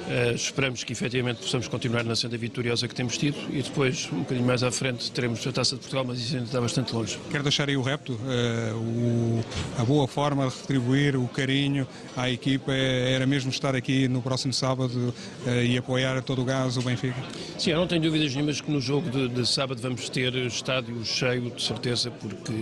Uh, 0.02 0.34
esperamos 0.34 0.84
que 0.84 0.92
efetivamente 0.92 1.40
possamos 1.40 1.68
continuar 1.68 2.04
na 2.04 2.16
senda 2.16 2.36
vitoriosa 2.36 2.88
que 2.88 2.94
temos 2.94 3.16
tido 3.16 3.36
e 3.50 3.62
depois, 3.62 4.08
um 4.12 4.20
bocadinho 4.20 4.46
mais 4.46 4.62
à 4.62 4.70
frente, 4.70 5.10
teremos 5.12 5.46
a 5.46 5.52
Taça 5.52 5.76
de 5.76 5.80
Portugal, 5.80 6.04
mas 6.04 6.18
isso 6.18 6.34
ainda 6.34 6.46
está 6.46 6.60
bastante 6.60 6.94
longe. 6.94 7.18
Quero 7.30 7.42
deixar 7.42 7.68
aí 7.68 7.76
o 7.76 7.82
repto, 7.82 8.12
uh, 8.12 8.76
o, 8.76 9.44
a 9.78 9.84
boa 9.84 10.08
forma 10.08 10.48
de 10.48 10.54
retribuir 10.56 11.16
o 11.16 11.28
carinho 11.28 11.86
à 12.16 12.28
equipa 12.28 12.72
é, 12.72 13.12
era 13.12 13.26
mesmo 13.26 13.50
estar 13.50 13.76
aqui 13.76 14.08
no 14.08 14.20
próximo 14.20 14.52
sábado 14.52 15.14
uh, 15.46 15.50
e 15.62 15.78
apoiar 15.78 16.16
a 16.16 16.22
todo 16.22 16.42
o 16.42 16.44
gás 16.44 16.76
o 16.76 16.82
Benfica? 16.82 17.22
Sim, 17.58 17.70
eu 17.70 17.78
não 17.78 17.86
tenho 17.86 18.02
dúvidas 18.02 18.34
nenhumas 18.34 18.60
que 18.60 18.70
no 18.70 18.80
jogo 18.80 19.08
de, 19.08 19.28
de 19.28 19.48
sábado 19.48 19.80
vamos 19.80 20.08
ter 20.08 20.34
estádio 20.34 21.04
cheio, 21.04 21.50
de 21.50 21.62
certeza, 21.62 22.10
porque 22.10 22.52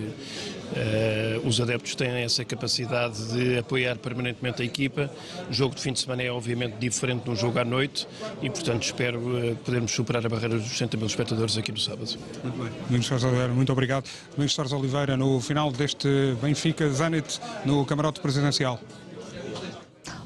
Uh, 0.71 1.47
os 1.47 1.61
adeptos 1.61 1.95
têm 1.95 2.09
essa 2.23 2.45
capacidade 2.45 3.33
de 3.33 3.59
apoiar 3.59 3.99
permanentemente 3.99 4.63
a 4.63 4.65
equipa. 4.65 5.11
O 5.49 5.53
jogo 5.53 5.75
de 5.75 5.81
fim 5.81 5.93
de 5.93 6.01
semana 6.01 6.23
é 6.23 6.31
obviamente 6.31 6.75
diferente 6.75 7.25
de 7.25 7.31
um 7.31 7.37
jogo 7.37 7.59
à 7.59 7.65
noite 7.65 8.07
e, 8.41 8.49
portanto, 8.49 8.85
espero 8.85 9.19
uh, 9.19 9.57
podermos 9.57 9.91
superar 9.91 10.25
a 10.25 10.29
barreira 10.29 10.57
dos 10.57 10.69
60 10.69 10.97
mil 10.97 11.07
espectadores 11.07 11.57
aqui 11.57 11.73
no 11.73 11.79
sábado. 11.79 12.17
Muito 12.43 12.59
bem. 12.59 12.73
Domingos 12.87 13.07
Soares 13.07 13.25
Oliveira, 13.25 13.53
muito 13.53 13.73
obrigado. 13.73 14.09
Domingos 14.33 14.55
Soares 14.55 14.73
Oliveira, 14.73 15.17
no 15.17 15.41
final 15.41 15.73
deste 15.73 16.09
Benfica 16.41 16.89
Zenit, 16.91 17.41
no 17.65 17.85
camarote 17.85 18.21
presidencial. 18.21 18.79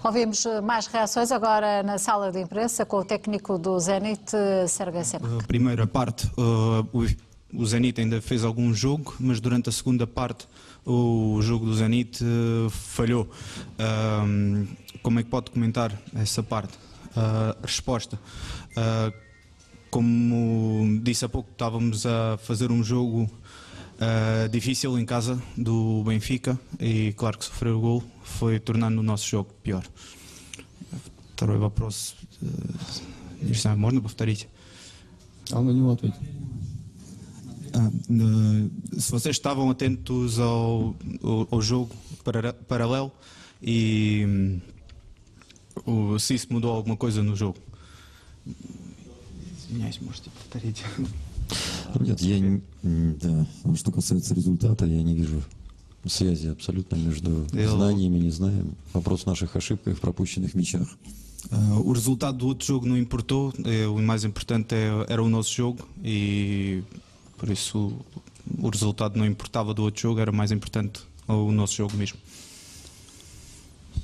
Ouvimos 0.04 0.44
eh, 0.44 0.60
mais 0.60 0.86
reações 0.86 1.32
agora 1.32 1.82
na 1.82 1.96
sala 1.96 2.30
de 2.30 2.38
imprensa 2.38 2.84
com 2.84 2.98
o 2.98 3.04
técnico 3.04 3.56
do 3.56 3.80
Zenit, 3.80 4.32
Sérgio 4.68 5.02
Semak. 5.02 5.46
Primeira 5.46 5.86
parte, 5.86 6.30
uh, 6.36 6.86
o 7.53 7.65
Zenit 7.65 7.99
ainda 7.99 8.21
fez 8.21 8.43
algum 8.43 8.73
jogo, 8.73 9.15
mas 9.19 9.39
durante 9.39 9.69
a 9.69 9.71
segunda 9.71 10.05
parte 10.05 10.47
o 10.85 11.39
jogo 11.41 11.65
do 11.65 11.75
Zenit 11.75 12.23
uh, 12.23 12.69
falhou. 12.69 13.29
Uh, 13.77 14.67
como 15.01 15.19
é 15.19 15.23
que 15.23 15.29
pode 15.29 15.51
comentar 15.51 15.91
essa 16.15 16.43
parte? 16.43 16.77
Uh, 17.09 17.57
resposta. 17.63 18.19
como 19.89 20.99
disse 21.01 21.25
há 21.25 21.29
pouco, 21.29 21.49
estávamos 21.51 22.05
a 22.05 22.37
fazer 22.37 22.71
um 22.71 22.83
jogo 22.83 23.29
difícil 24.51 24.97
em 24.97 25.05
casa 25.05 25.41
do 25.57 26.03
Benfica 26.05 26.57
e 26.79 27.11
claro 27.13 27.37
que 27.37 27.43
sofrer 27.45 27.73
o 27.73 27.79
gol 27.81 28.03
foi 28.23 28.59
tornando 28.59 28.99
o 28.99 29.03
nosso 29.03 29.27
jogo 29.27 29.49
pior. 29.63 29.83
Второй 31.33 31.57
вопрос. 31.57 32.15
Не 33.41 33.53
знаю, 33.53 33.77
можно 33.77 34.01
повторить? 34.01 34.47
Он 35.51 35.65
на 35.65 35.71
него 35.71 35.91
ответит. 35.91 36.19
Ah, 37.76 37.90
se 38.96 39.10
vocês 39.10 39.34
estavam 39.34 39.68
atentos 39.68 40.38
ao, 40.38 40.94
ao, 41.22 41.48
ao 41.50 41.60
jogo 41.60 41.90
para, 42.22 42.52
paralelo 42.52 43.10
e 43.60 44.60
um, 45.84 46.16
se 46.18 46.34
isso 46.34 46.46
mudou 46.52 46.70
alguma 46.70 46.96
coisa 46.96 47.20
no 47.20 47.34
jogo. 47.34 47.58
Извиняюсь, 49.58 50.00
можете 50.00 50.30
повторить. 50.30 50.84
Нет, 51.98 52.20
я 52.20 52.38
не, 52.38 52.62
да, 52.82 53.46
что 53.74 53.90
касается 53.90 54.34
результата, 54.34 54.86
я 54.86 55.02
не 55.02 55.14
вижу 55.14 55.42
связи 56.06 56.48
абсолютно 56.48 56.96
между 56.96 57.46
знаниями 57.50 58.18
и 58.18 58.20
незнанием. 58.20 58.76
Вопрос 58.92 59.22
в 59.22 59.26
наших 59.26 59.56
ошибках, 59.56 59.96
в 59.96 60.00
пропущенных 60.00 60.54
мячах. 60.54 60.96
Uh, 61.50 61.80
o 61.84 61.92
resultado 61.92 62.38
do 62.38 62.46
outro 62.46 62.66
jogo 62.66 62.86
não 62.86 62.96
importou, 62.96 63.52
o 63.94 64.00
mais 64.00 64.24
importante 64.24 64.74
era 65.08 65.22
o 65.22 65.28
nosso 65.28 65.52
jogo 65.52 65.86
e 66.02 66.82
por 67.36 67.50
isso 67.50 67.92
o 68.60 68.68
resultado 68.68 69.18
não 69.18 69.26
importava 69.26 69.72
do 69.74 69.82
outro 69.82 70.02
jogo, 70.02 70.20
era 70.20 70.32
mais 70.32 70.52
importante 70.52 71.00
o 71.26 71.50
nosso 71.50 71.74
jogo 71.74 71.96
mesmo. 71.96 72.18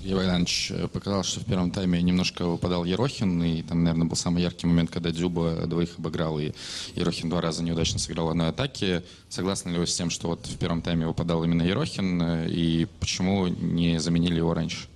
Илья 0.02 0.16
Богданович, 0.16 0.72
показалось, 0.92 1.26
что 1.26 1.40
в 1.40 1.44
первом 1.44 1.70
тайме 1.70 2.00
немножко 2.00 2.46
выпадал 2.46 2.84
Ерохин, 2.84 3.42
и 3.42 3.62
там, 3.62 3.84
наверное, 3.84 4.06
был 4.06 4.16
самый 4.16 4.42
яркий 4.42 4.66
момент, 4.66 4.90
когда 4.90 5.10
Дзюба 5.10 5.66
двоих 5.66 5.98
обыграл, 5.98 6.38
и 6.38 6.52
Ерохин 6.94 7.28
два 7.28 7.42
раза 7.42 7.62
неудачно 7.62 7.98
сыграл 7.98 8.30
одной 8.30 8.48
атаке. 8.48 9.02
Согласны 9.28 9.70
ли 9.70 9.78
вы 9.78 9.86
с 9.86 9.94
тем, 9.94 10.08
что 10.08 10.28
вот 10.28 10.46
в 10.46 10.56
первом 10.56 10.80
тайме 10.80 11.06
выпадал 11.06 11.44
именно 11.44 11.62
Ерохин, 11.62 12.46
и 12.48 12.86
почему 12.98 13.48
не 13.48 14.00
заменили 14.00 14.36
его 14.36 14.54
раньше? 14.54 14.86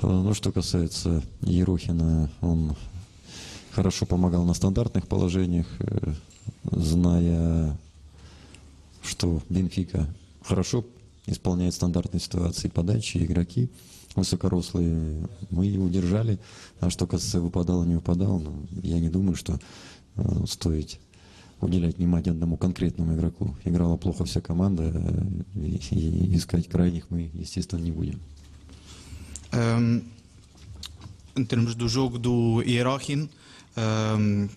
Ну, 0.00 0.32
что 0.32 0.50
касается 0.50 1.22
Ерохина, 1.42 2.30
он 2.40 2.74
хорошо 3.72 4.06
помогал 4.06 4.44
на 4.44 4.54
стандартных 4.54 5.06
положениях, 5.06 5.66
зная, 6.64 7.76
что 9.02 9.42
Бенфика 9.48 10.06
хорошо 10.42 10.84
исполняет 11.26 11.74
стандартные 11.74 12.20
ситуации 12.20 12.68
подачи, 12.68 13.18
игроки 13.18 13.70
высокорослые, 14.16 15.28
мы 15.50 15.66
его 15.66 15.84
удержали. 15.84 16.38
А 16.80 16.90
что 16.90 17.06
касается 17.06 17.40
выпадал, 17.40 17.84
не 17.84 17.94
выпадал, 17.94 18.40
ну, 18.40 18.66
я 18.82 18.98
не 18.98 19.08
думаю, 19.08 19.36
что 19.36 19.58
э, 20.16 20.44
стоит 20.48 20.98
уделять 21.60 21.98
внимание 21.98 22.32
одному 22.32 22.56
конкретному 22.56 23.14
игроку. 23.14 23.54
Играла 23.64 23.96
плохо 23.96 24.24
вся 24.24 24.40
команда, 24.40 24.90
э, 24.94 25.60
и, 25.60 25.78
и 25.90 26.36
искать 26.36 26.68
крайних 26.68 27.10
мы, 27.10 27.30
естественно, 27.34 27.80
не 27.80 27.92
будем. 27.92 28.20
Um, 29.52 30.04
em 31.34 31.44
termos 31.44 31.74
do 31.74 31.88
jogo 31.88 32.20
do 32.20 32.62
Hierochin, 32.62 33.28
um, 33.74 34.48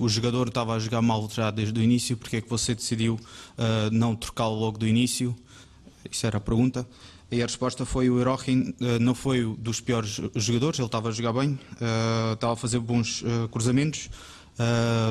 o 0.00 0.08
jogador 0.08 0.48
estava 0.48 0.74
a 0.74 0.78
jogar 0.78 1.02
mal 1.02 1.28
já 1.30 1.50
desde 1.50 1.78
o 1.78 1.82
início, 1.82 2.16
porque 2.16 2.36
é 2.36 2.40
que 2.40 2.48
você 2.48 2.74
decidiu 2.74 3.14
uh, 3.14 3.90
não 3.92 4.14
trocá-lo 4.14 4.54
logo 4.54 4.78
do 4.78 4.86
início? 4.86 5.34
Isso 6.10 6.26
era 6.26 6.38
a 6.38 6.40
pergunta. 6.40 6.86
E 7.30 7.42
a 7.42 7.46
resposta 7.46 7.84
foi 7.84 8.08
o 8.08 8.18
Erohin 8.20 8.74
uh, 8.80 8.98
não 9.00 9.14
foi 9.14 9.44
dos 9.58 9.80
piores 9.80 10.20
jogadores, 10.34 10.78
ele 10.78 10.86
estava 10.86 11.08
a 11.08 11.12
jogar 11.12 11.32
bem, 11.32 11.50
uh, 11.50 12.32
estava 12.32 12.54
a 12.54 12.56
fazer 12.56 12.78
bons 12.78 13.22
cruzamentos. 13.50 14.10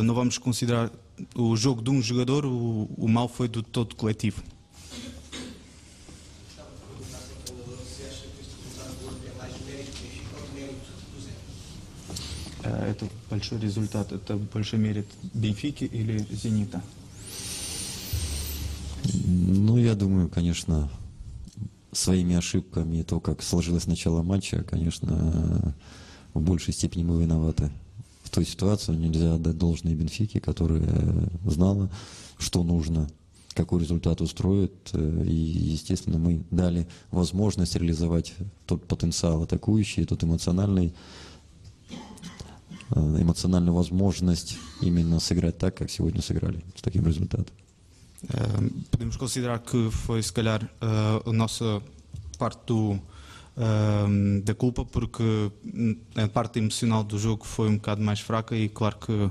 não 0.03 0.13
vamos 0.13 0.37
considerar 0.37 0.91
o 1.35 1.55
jogo 1.55 1.81
de 1.81 1.89
um 1.89 2.01
jogador, 2.01 2.45
o, 2.45 2.89
o 2.97 3.07
mal 3.07 3.27
foi 3.27 3.47
do 3.47 3.61
todo 3.63 3.95
coletivo. 3.95 4.43
Это 12.67 13.07
большой 13.29 13.59
результат, 13.59 14.11
это 14.11 14.37
больше 14.37 14.77
мерит 14.77 15.07
Бенфики 15.33 15.83
или 15.83 16.25
Зенита? 16.31 16.81
Ну, 19.23 19.77
я 19.77 19.95
думаю, 19.95 20.29
конечно, 20.29 20.89
своими 21.91 22.35
ошибками, 22.35 23.03
то, 23.03 23.19
как 23.19 23.41
сложилось 23.41 23.87
начало 23.87 24.21
матча, 24.21 24.63
конечно, 24.63 25.75
в 26.33 26.41
большей 26.41 26.73
степени 26.73 27.03
мы 27.03 27.21
виноваты 27.21 27.71
в 28.23 28.29
той 28.29 28.45
ситуации. 28.45 28.95
Нельзя 28.95 29.35
отдать 29.35 29.57
должное 29.57 29.95
Бенфике, 29.95 30.39
которая 30.39 31.29
знала, 31.45 31.89
что 32.37 32.63
нужно, 32.63 33.09
какой 33.53 33.81
результат 33.81 34.21
устроит. 34.21 34.93
И, 34.93 35.33
естественно, 35.33 36.19
мы 36.19 36.43
дали 36.51 36.87
возможность 37.11 37.75
реализовать 37.75 38.33
тот 38.65 38.85
потенциал 38.85 39.43
атакующий, 39.43 40.05
тот 40.05 40.23
эмоциональный, 40.23 40.87
Э, 40.89 40.93
эмоциональную 42.94 43.74
возможность 43.74 44.58
именно 44.80 45.20
сыграть 45.20 45.58
так, 45.58 45.76
как 45.76 45.90
сегодня 45.90 46.20
сыграли, 46.22 46.64
с 46.76 46.82
таким 46.82 47.06
результатом. 47.06 47.54
Uh, 48.22 48.70
podemos 48.90 49.16
considerar 49.16 49.58
que 49.58 49.90
foi, 49.90 50.22
se 50.22 50.32
calhar, 50.32 50.62
uh, 50.80 51.28
a 51.28 51.32
nossa 51.32 51.82
parte 52.38 52.60
do, 52.66 52.92
uh, 52.92 54.40
da 54.44 54.54
culpa, 54.54 54.84
porque 54.84 55.50
a 56.14 56.28
parte 56.28 56.60
emocional 56.60 57.02
do 57.02 57.18
jogo 57.18 57.44
foi 57.44 57.68
um 57.68 57.74
bocado 57.74 58.00
mais 58.00 58.20
fraca 58.20 58.54
e, 58.54 58.68
claro, 58.68 58.96
que 58.98 59.30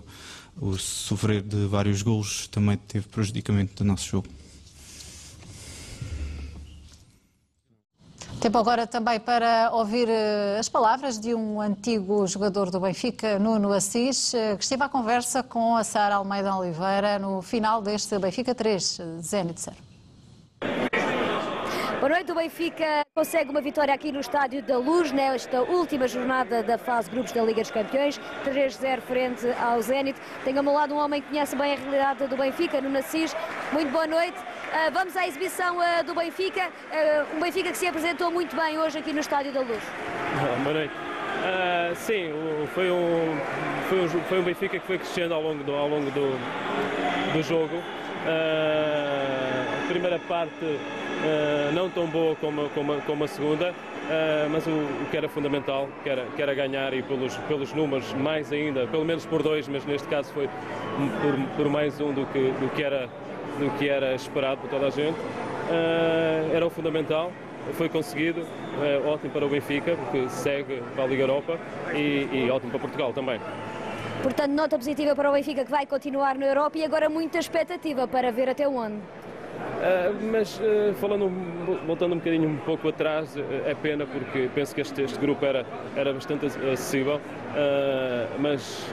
o 0.60 0.78
sofrer 0.78 1.42
de 1.42 1.66
vários 1.68 2.02
golos 2.02 2.48
também 2.48 2.78
teve 2.78 3.08
prejudicamento 3.08 3.76
do 3.76 3.86
nosso 3.86 4.10
jogo. 4.10 4.28
Tempo 8.41 8.59
agora 8.59 8.87
também 8.87 9.19
para 9.19 9.71
ouvir 9.73 10.09
eh, 10.09 10.59
as 10.59 10.69
palavras 10.69 11.19
de 11.19 11.35
um 11.35 11.61
antigo 11.61 12.27
jogador 12.27 12.71
do 12.71 12.79
Benfica, 12.79 13.39
Nuno 13.39 13.73
Assis, 13.73 14.35
eh, 14.35 14.57
que 14.57 14.63
esteve 14.63 14.83
à 14.85 14.89
conversa 14.89 15.43
com 15.43 15.75
a 15.75 15.83
Sara 15.83 16.17
Almeida 16.17 16.55
Oliveira 16.55 17.19
no 17.19 17.41
final 17.41 17.81
deste 17.81 18.19
Benfica 18.19 18.55
3, 18.55 18.99
Zenit 19.21 19.61
0. 19.61 19.77
Boa 21.99 22.11
noite, 22.11 22.31
o 22.31 22.35
Benfica 22.35 23.05
consegue 23.15 23.51
uma 23.51 23.61
vitória 23.63 23.93
aqui 23.93 24.13
no 24.13 24.21
Estádio 24.21 24.63
da 24.63 24.77
Luz 24.77 25.11
nesta 25.11 25.63
última 25.63 26.07
jornada 26.07 26.63
da 26.63 26.77
fase 26.77 27.11
grupos 27.11 27.33
da 27.33 27.43
Liga 27.43 27.63
dos 27.63 27.71
Campeões, 27.71 28.21
3-0 28.45 29.01
frente 29.01 29.47
ao 29.59 29.81
Zenit. 29.81 30.21
Tenho 30.45 30.59
ao 30.59 30.63
meu 30.63 30.75
lado 30.75 30.95
um 30.95 30.99
homem 30.99 31.23
que 31.23 31.29
conhece 31.29 31.57
bem 31.57 31.73
a 31.73 31.77
realidade 31.77 32.27
do 32.29 32.37
Benfica, 32.37 32.81
Nuno 32.83 32.99
Assis. 32.99 33.35
Muito 33.73 33.91
boa 33.91 34.07
noite. 34.07 34.37
Uh, 34.67 34.91
vamos 34.93 35.17
à 35.17 35.27
exibição 35.27 35.79
uh, 35.79 36.05
do 36.05 36.13
Benfica, 36.15 36.69
uh, 36.69 37.37
um 37.37 37.41
Benfica 37.41 37.71
que 37.71 37.79
se 37.79 37.87
apresentou 37.87 38.33
muito 38.33 38.57
bem 38.57 38.77
hoje 38.79 38.99
aqui 38.99 39.13
no 39.13 39.21
Estádio 39.21 39.53
da 39.53 39.61
Luz. 39.61 39.83
Boa 40.65 40.75
noite. 40.75 40.93
sim, 41.95 42.33
foi 42.75 42.91
um, 42.91 43.39
foi, 43.89 44.01
um, 44.01 44.09
foi 44.09 44.39
um 44.41 44.43
Benfica 44.43 44.79
que 44.79 44.87
foi 44.87 44.99
crescendo 44.99 45.35
ao 45.35 45.43
longo 45.43 45.63
do, 45.63 45.73
ao 45.73 45.89
longo 45.89 46.11
do, 46.11 46.37
do 47.33 47.43
jogo. 47.43 47.81
a 49.85 49.89
primeira 49.89 50.19
parte 50.19 50.79
não 51.73 51.89
tão 51.89 52.07
boa 52.07 52.35
como, 52.37 52.69
como, 52.71 53.01
como 53.03 53.25
a 53.25 53.29
segunda, 53.29 53.73
mas 54.51 54.67
o, 54.67 54.71
o, 54.71 55.07
que 55.11 55.17
era 55.17 55.29
fundamental, 55.29 55.89
que 56.03 56.11
era, 56.11 56.27
que 56.35 56.43
era 56.43 56.55
ganhar 56.55 56.93
e 56.93 57.03
pelos, 57.03 57.37
pelos 57.49 57.73
números 57.73 58.13
mais 58.15 58.53
ainda, 58.53 58.87
pelo 58.89 59.05
menos 59.05 59.25
por 59.25 59.43
dois, 59.43 59.69
mas 59.69 59.85
neste 59.87 60.09
caso 60.09 60.33
foi 60.33 60.49
por, 61.23 61.57
por 61.57 61.69
mais 61.71 62.01
um 62.01 62.13
do 62.13 62.27
que, 62.27 62.51
do 62.61 62.69
que 62.75 62.83
era 62.83 63.09
do 63.59 63.71
que 63.79 63.89
era 63.89 64.15
esperado 64.15 64.61
por 64.61 64.71
toda 64.71 64.87
a 64.87 64.91
gente. 64.91 65.19
Uh, 65.19 66.55
era 66.55 66.67
o 66.67 66.71
fundamental, 66.71 67.33
foi 67.73 67.89
conseguido, 67.89 68.41
uh, 68.43 69.09
ótimo 69.09 69.33
para 69.33 69.45
o 69.45 69.49
Benfica, 69.49 69.97
porque 69.97 70.29
segue 70.29 70.83
para 70.95 71.05
a 71.05 71.07
Liga 71.07 71.23
Europa 71.23 71.59
e, 71.95 72.29
e 72.33 72.51
ótimo 72.51 72.71
para 72.71 72.81
Portugal 72.81 73.13
também. 73.13 73.41
Portanto, 74.23 74.53
nota 74.53 74.77
positiva 74.77 75.15
para 75.15 75.31
o 75.31 75.33
Benfica 75.33 75.65
que 75.65 75.71
vai 75.71 75.87
continuar 75.87 76.37
na 76.37 76.47
Europa 76.47 76.79
e 76.79 76.85
agora 76.85 77.09
muita 77.09 77.39
expectativa 77.39 78.07
para 78.07 78.33
ver 78.33 78.49
até 78.49 78.67
onde. 78.67 79.01
Uh, 79.77 80.31
mas 80.33 80.59
uh, 80.59 80.95
falando, 80.95 81.31
voltando 81.87 82.15
um 82.15 82.19
bocadinho 82.19 82.49
um 82.49 82.57
pouco 82.57 82.89
atrás, 82.89 83.37
uh, 83.37 83.41
é 83.67 83.75
pena 83.75 84.07
porque 84.07 84.49
penso 84.55 84.75
que 84.75 84.81
este, 84.81 85.03
este 85.03 85.19
grupo 85.19 85.45
era, 85.45 85.67
era 85.95 86.13
bastante 86.13 86.47
acessível, 86.47 87.21
mas, 88.39 88.87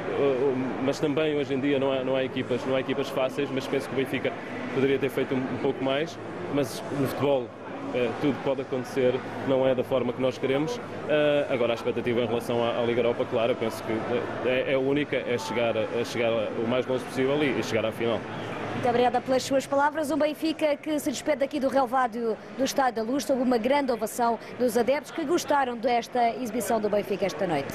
mas 0.86 1.00
também 1.00 1.36
hoje 1.36 1.54
em 1.54 1.60
dia 1.60 1.80
não 1.80 1.92
há, 1.92 2.04
não, 2.04 2.16
há 2.16 2.24
equipas, 2.24 2.66
não 2.66 2.76
há 2.76 2.80
equipas 2.80 3.10
fáceis, 3.10 3.50
mas 3.52 3.68
penso 3.68 3.90
que 3.90 3.96
o 3.96 3.98
Benfica 3.98 4.32
poderia 4.74 4.98
ter 4.98 5.10
feito 5.10 5.34
um, 5.34 5.38
um 5.38 5.58
pouco 5.62 5.84
mais, 5.84 6.18
mas 6.54 6.82
no 7.00 7.08
futebol 7.08 7.48
tudo 8.22 8.36
pode 8.44 8.62
acontecer, 8.62 9.14
não 9.48 9.68
é 9.68 9.76
da 9.76 9.84
forma 9.84 10.14
que 10.14 10.22
nós 10.22 10.38
queremos. 10.38 10.80
agora, 11.50 11.74
a 11.74 11.76
expectativa 11.76 12.22
em 12.22 12.26
relação 12.26 12.64
à, 12.64 12.80
à 12.80 12.86
Liga 12.86 13.02
Europa, 13.02 13.26
claro, 13.30 13.56
penso 13.56 13.84
que 13.84 14.50
é, 14.50 14.74
é 14.74 14.78
única, 14.78 15.18
é 15.18 15.38
chegar, 15.38 15.76
é 15.76 16.04
chegar 16.06 16.32
o 16.32 16.68
mais 16.68 16.88
longe 16.88 17.04
possível 17.04 17.44
e, 17.44 17.60
e 17.60 17.64
chegar 17.64 17.86
à 17.86 17.92
final. 17.92 18.20
Muito 18.74 18.90
obrigada 18.90 19.22
pelas 19.22 19.44
suas 19.44 19.66
palavras. 19.66 20.12
O 20.12 20.18
Benfica 20.18 20.76
que 20.76 21.00
se 21.00 21.12
despede 21.12 21.44
aqui 21.44 21.60
do 21.60 21.70
relevado 21.70 22.38
do 22.58 22.64
Estádio 22.64 23.04
da 23.06 23.12
Luz 23.12 23.24
sob 23.24 23.42
uma 23.42 23.58
grande 23.58 23.92
ovação 23.92 24.38
dos 24.60 24.76
adeptos 24.78 25.12
que 25.12 25.24
gostaram 25.24 25.78
desta 25.78 26.32
exibição 26.36 26.82
do 26.82 26.90
Benfica 26.90 27.26
esta 27.26 27.48
noite. 27.48 27.74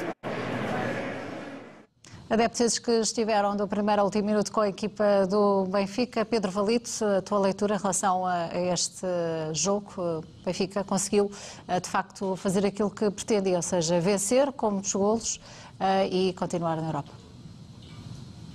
Adeptos 2.29 2.79
que 2.79 2.91
estiveram 2.91 3.57
do 3.57 3.67
primeiro 3.67 4.03
ao 4.03 4.07
último 4.07 4.27
minuto 4.27 4.53
com 4.53 4.61
a 4.61 4.69
equipa 4.69 5.27
do 5.27 5.65
Benfica. 5.65 6.27
Pedro 6.27 6.51
Valito, 6.51 7.03
a 7.03 7.23
tua 7.23 7.39
leitura 7.39 7.77
em 7.77 7.79
relação 7.79 8.27
a 8.27 8.49
este 8.55 9.07
jogo. 9.55 9.91
O 9.97 10.45
Benfica 10.45 10.85
conseguiu, 10.85 11.31
eh, 11.67 11.81
de 11.81 11.89
facto, 11.89 12.37
fazer 12.37 12.67
aquilo 12.67 12.91
que 12.91 13.11
pretendia, 13.11 13.57
ou 13.57 13.63
seja, 13.63 13.99
vencer 13.99 14.53
com 14.53 14.73
muitos 14.73 14.93
golos 14.93 15.41
eh, 15.81 16.07
e 16.09 16.33
continuar 16.35 16.77
na 16.77 16.89
Europa. 16.89 17.28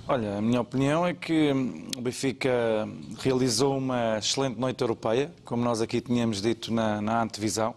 Olha, 0.06 0.36
a 0.36 0.40
minha 0.42 0.60
opinião 0.60 1.06
é 1.06 1.14
que 1.14 1.50
o 1.96 2.02
Benfica 2.02 2.86
realizou 3.20 3.78
uma 3.78 4.18
excelente 4.18 4.60
noite 4.60 4.82
europeia, 4.82 5.32
como 5.46 5.64
nós 5.64 5.80
aqui 5.80 5.98
tínhamos 5.98 6.42
dito 6.42 6.70
na, 6.70 7.00
na 7.00 7.22
antevisão, 7.22 7.74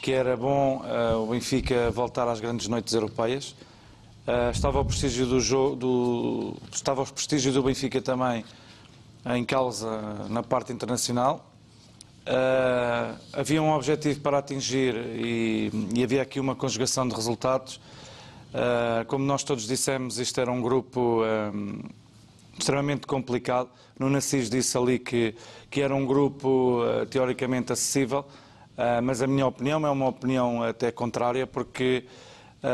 que 0.00 0.12
era 0.12 0.34
bom 0.34 0.78
uh, 0.78 1.22
o 1.22 1.26
Benfica 1.26 1.90
voltar 1.90 2.26
às 2.26 2.40
grandes 2.40 2.68
noites 2.68 2.94
europeias. 2.94 3.50
Uh, 4.26 4.50
estava 4.50 4.80
o 4.80 4.84
prestígio 4.84 5.26
do 5.26 5.40
jogo, 5.40 6.56
estava 6.72 7.02
o 7.02 7.06
prestígio 7.12 7.52
do 7.52 7.62
Benfica 7.62 8.00
também 8.00 8.46
em 9.26 9.44
causa 9.44 10.26
na 10.30 10.42
parte 10.42 10.72
internacional. 10.72 11.52
Uh, 12.26 13.14
havia 13.30 13.62
um 13.62 13.74
objetivo 13.74 14.20
para 14.20 14.38
atingir 14.38 14.94
e, 14.96 15.70
e 15.94 16.02
havia 16.02 16.22
aqui 16.22 16.40
uma 16.40 16.54
conjugação 16.54 17.06
de 17.06 17.14
resultados 17.14 17.78
Uh, 18.52 19.06
como 19.06 19.24
nós 19.24 19.42
todos 19.42 19.66
dissemos, 19.66 20.18
isto 20.18 20.38
era 20.38 20.52
um 20.52 20.60
grupo 20.60 21.22
um, 21.24 21.80
extremamente 22.58 23.06
complicado. 23.06 23.70
No 23.98 24.10
Nassis 24.10 24.50
disse 24.50 24.76
ali 24.76 24.98
que, 24.98 25.34
que 25.70 25.80
era 25.80 25.94
um 25.94 26.04
grupo 26.04 26.82
uh, 26.82 27.06
teoricamente 27.06 27.72
acessível, 27.72 28.20
uh, 28.20 29.02
mas 29.02 29.22
a 29.22 29.26
minha 29.26 29.46
opinião 29.46 29.86
é 29.86 29.90
uma 29.90 30.06
opinião 30.06 30.62
até 30.62 30.92
contrária, 30.92 31.46
porque 31.46 32.04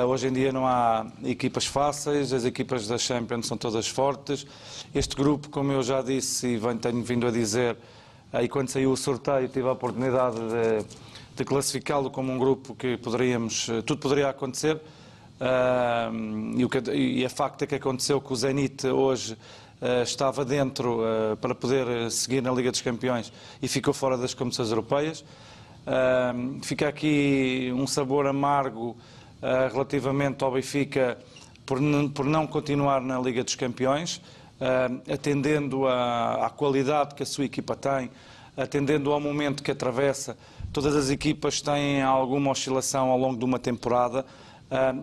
hoje 0.07 0.29
em 0.29 0.33
dia 0.35 0.53
não 0.53 0.67
há 0.67 1.07
equipas 1.25 1.65
fáceis, 1.65 2.31
as 2.35 2.45
equipas 2.45 2.87
da 2.87 2.99
Champions 2.99 3.47
são 3.47 3.57
todas 3.57 3.89
fortes. 3.89 4.47
Este 4.95 5.17
grupo, 5.17 5.49
como 5.49 5.73
eu 5.73 5.83
já 5.83 6.03
disse 6.03 6.47
e 6.47 6.61
tenho 6.77 7.03
vindo 7.03 7.27
a 7.27 7.31
dizer, 7.31 7.75
e 8.39 8.47
quando 8.49 8.69
saiu 8.69 8.93
o 8.93 8.97
sorteio 8.99 9.49
tive 9.49 9.67
a 9.67 9.73
oportunidade 9.73 10.37
de, 10.37 10.85
de 11.35 11.43
classificá-lo 11.43 12.11
como 12.11 12.31
um 12.31 12.37
grupo 12.37 12.75
que 12.75 12.99
poderíamos, 12.99 13.67
tudo 13.87 13.97
poderia 13.97 14.29
acontecer. 14.29 14.79
E, 16.57 16.65
o 16.65 16.69
que, 16.69 16.79
e 16.91 17.25
a 17.25 17.31
facto 17.31 17.63
é 17.63 17.67
que 17.67 17.77
aconteceu 17.77 18.21
que 18.21 18.33
o 18.33 18.37
Zenit 18.37 18.87
hoje 18.89 19.35
uh, 19.35 20.03
estava 20.03 20.45
dentro 20.45 21.01
uh, 21.01 21.37
para 21.37 21.55
poder 21.55 22.11
seguir 22.11 22.43
na 22.43 22.51
Liga 22.51 22.71
dos 22.71 22.81
Campeões 22.81 23.33
e 23.63 23.69
ficou 23.69 23.95
fora 23.95 24.19
das 24.19 24.35
competições 24.35 24.71
europeias. 24.71 25.25
fica 26.63 26.89
aqui 26.89 27.73
um 27.75 27.87
sabor 27.87 28.27
amargo 28.27 28.97
relativamente 29.73 30.43
ao 30.43 30.53
Benfica 30.53 31.17
por, 31.65 31.81
não 31.81 32.47
continuar 32.47 33.01
na 33.01 33.19
Liga 33.21 33.45
dos 33.45 33.55
Campeões, 33.55 34.21
atendendo 35.11 35.87
à 35.87 36.53
qualidade 36.55 37.15
que 37.15 37.23
a 37.23 37.27
sua 37.27 37.45
equipa 37.45 37.77
tem, 37.77 38.11
atendendo 38.57 39.13
ao 39.13 39.21
momento 39.21 39.63
que 39.63 39.71
atravessa. 39.71 40.37
Todas 40.73 40.97
as 40.97 41.09
equipas 41.09 41.61
têm 41.61 42.03
alguma 42.03 42.51
oscilação 42.51 43.11
ao 43.11 43.19
longo 43.19 43.39
de 43.39 43.45
uma 43.45 43.59
temporada. 43.59 44.27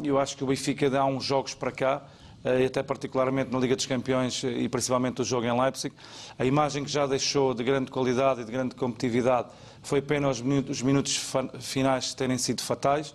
Eu 0.03 0.19
acho 0.19 0.37
que 0.37 0.43
o 0.43 0.47
Benfica 0.47 0.89
dá 0.89 1.05
uns 1.05 1.23
jogos 1.23 1.53
para 1.53 1.71
cá, 1.71 2.03
eh, 2.45 2.61
e 2.61 2.65
até 2.65 2.83
particularmente 2.83 3.51
na 3.51 3.57
Liga 3.57 3.75
dos 3.75 3.87
Campeões 3.87 4.43
eh, 4.43 4.49
e 4.49 4.69
principalmente 4.69 5.21
o 5.21 5.25
jogo 5.25 5.47
em 5.47 5.61
Leipzig. 5.61 5.93
A 6.37 6.45
imagem 6.45 6.83
que 6.83 6.91
já 6.91 7.07
deixou 7.07 7.55
de 7.55 7.63
grande 7.63 7.89
qualidade 7.89 8.41
e 8.41 8.45
de 8.45 8.51
grande 8.51 8.75
competitividade 8.75 9.47
foi 9.81 9.99
pena 9.99 10.29
os 10.29 10.39
minutos, 10.39 10.77
os 10.77 10.81
minutos 10.83 11.33
finais 11.59 12.13
terem 12.13 12.37
sido 12.37 12.61
fatais, 12.61 13.13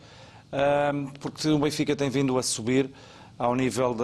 porque 1.19 1.49
o 1.49 1.59
Benfica 1.59 1.97
tem 1.97 2.09
vindo 2.09 2.39
a 2.39 2.43
subir 2.43 2.91
ao 3.37 3.57
nível 3.57 3.97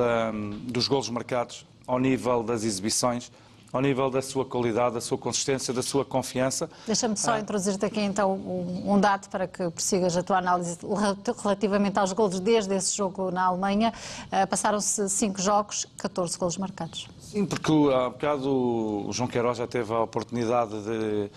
dos 0.62 0.88
golos 0.88 1.08
marcados, 1.08 1.64
ao 1.86 2.00
nível 2.00 2.42
das 2.42 2.64
exibições 2.64 3.30
ao 3.72 3.80
nível 3.80 4.08
da 4.10 4.22
sua 4.22 4.44
qualidade, 4.44 4.94
da 4.94 5.00
sua 5.00 5.18
consistência, 5.18 5.72
da 5.74 5.82
sua 5.82 6.04
confiança. 6.04 6.70
Deixa-me 6.86 7.16
só 7.16 7.32
ah. 7.32 7.40
introduzir-te 7.40 7.84
aqui 7.84 8.00
então 8.00 8.34
um, 8.34 8.98
dado 8.98 9.28
para 9.28 9.46
que 9.46 9.68
persigas 9.70 10.16
a 10.16 10.22
tua 10.22 10.38
análise 10.38 10.78
relativamente 11.42 11.98
aos 11.98 12.12
golos 12.12 12.40
desde 12.40 12.74
esse 12.74 12.96
jogo 12.96 13.30
na 13.30 13.44
Alemanha. 13.44 13.92
Uh, 14.26 14.46
Passaram-se 14.46 15.08
cinco 15.08 15.40
jogos, 15.40 15.86
14 15.98 16.38
golos 16.38 16.56
marcados. 16.56 17.08
Sim, 17.20 17.44
porque 17.44 17.72
há 17.92 18.08
bocado 18.08 18.48
o 18.48 19.12
João 19.12 19.28
Queiroz 19.28 19.58
já 19.58 19.66
teve 19.66 19.92
a 19.92 20.00
oportunidade 20.00 20.72
de, 20.82 21.30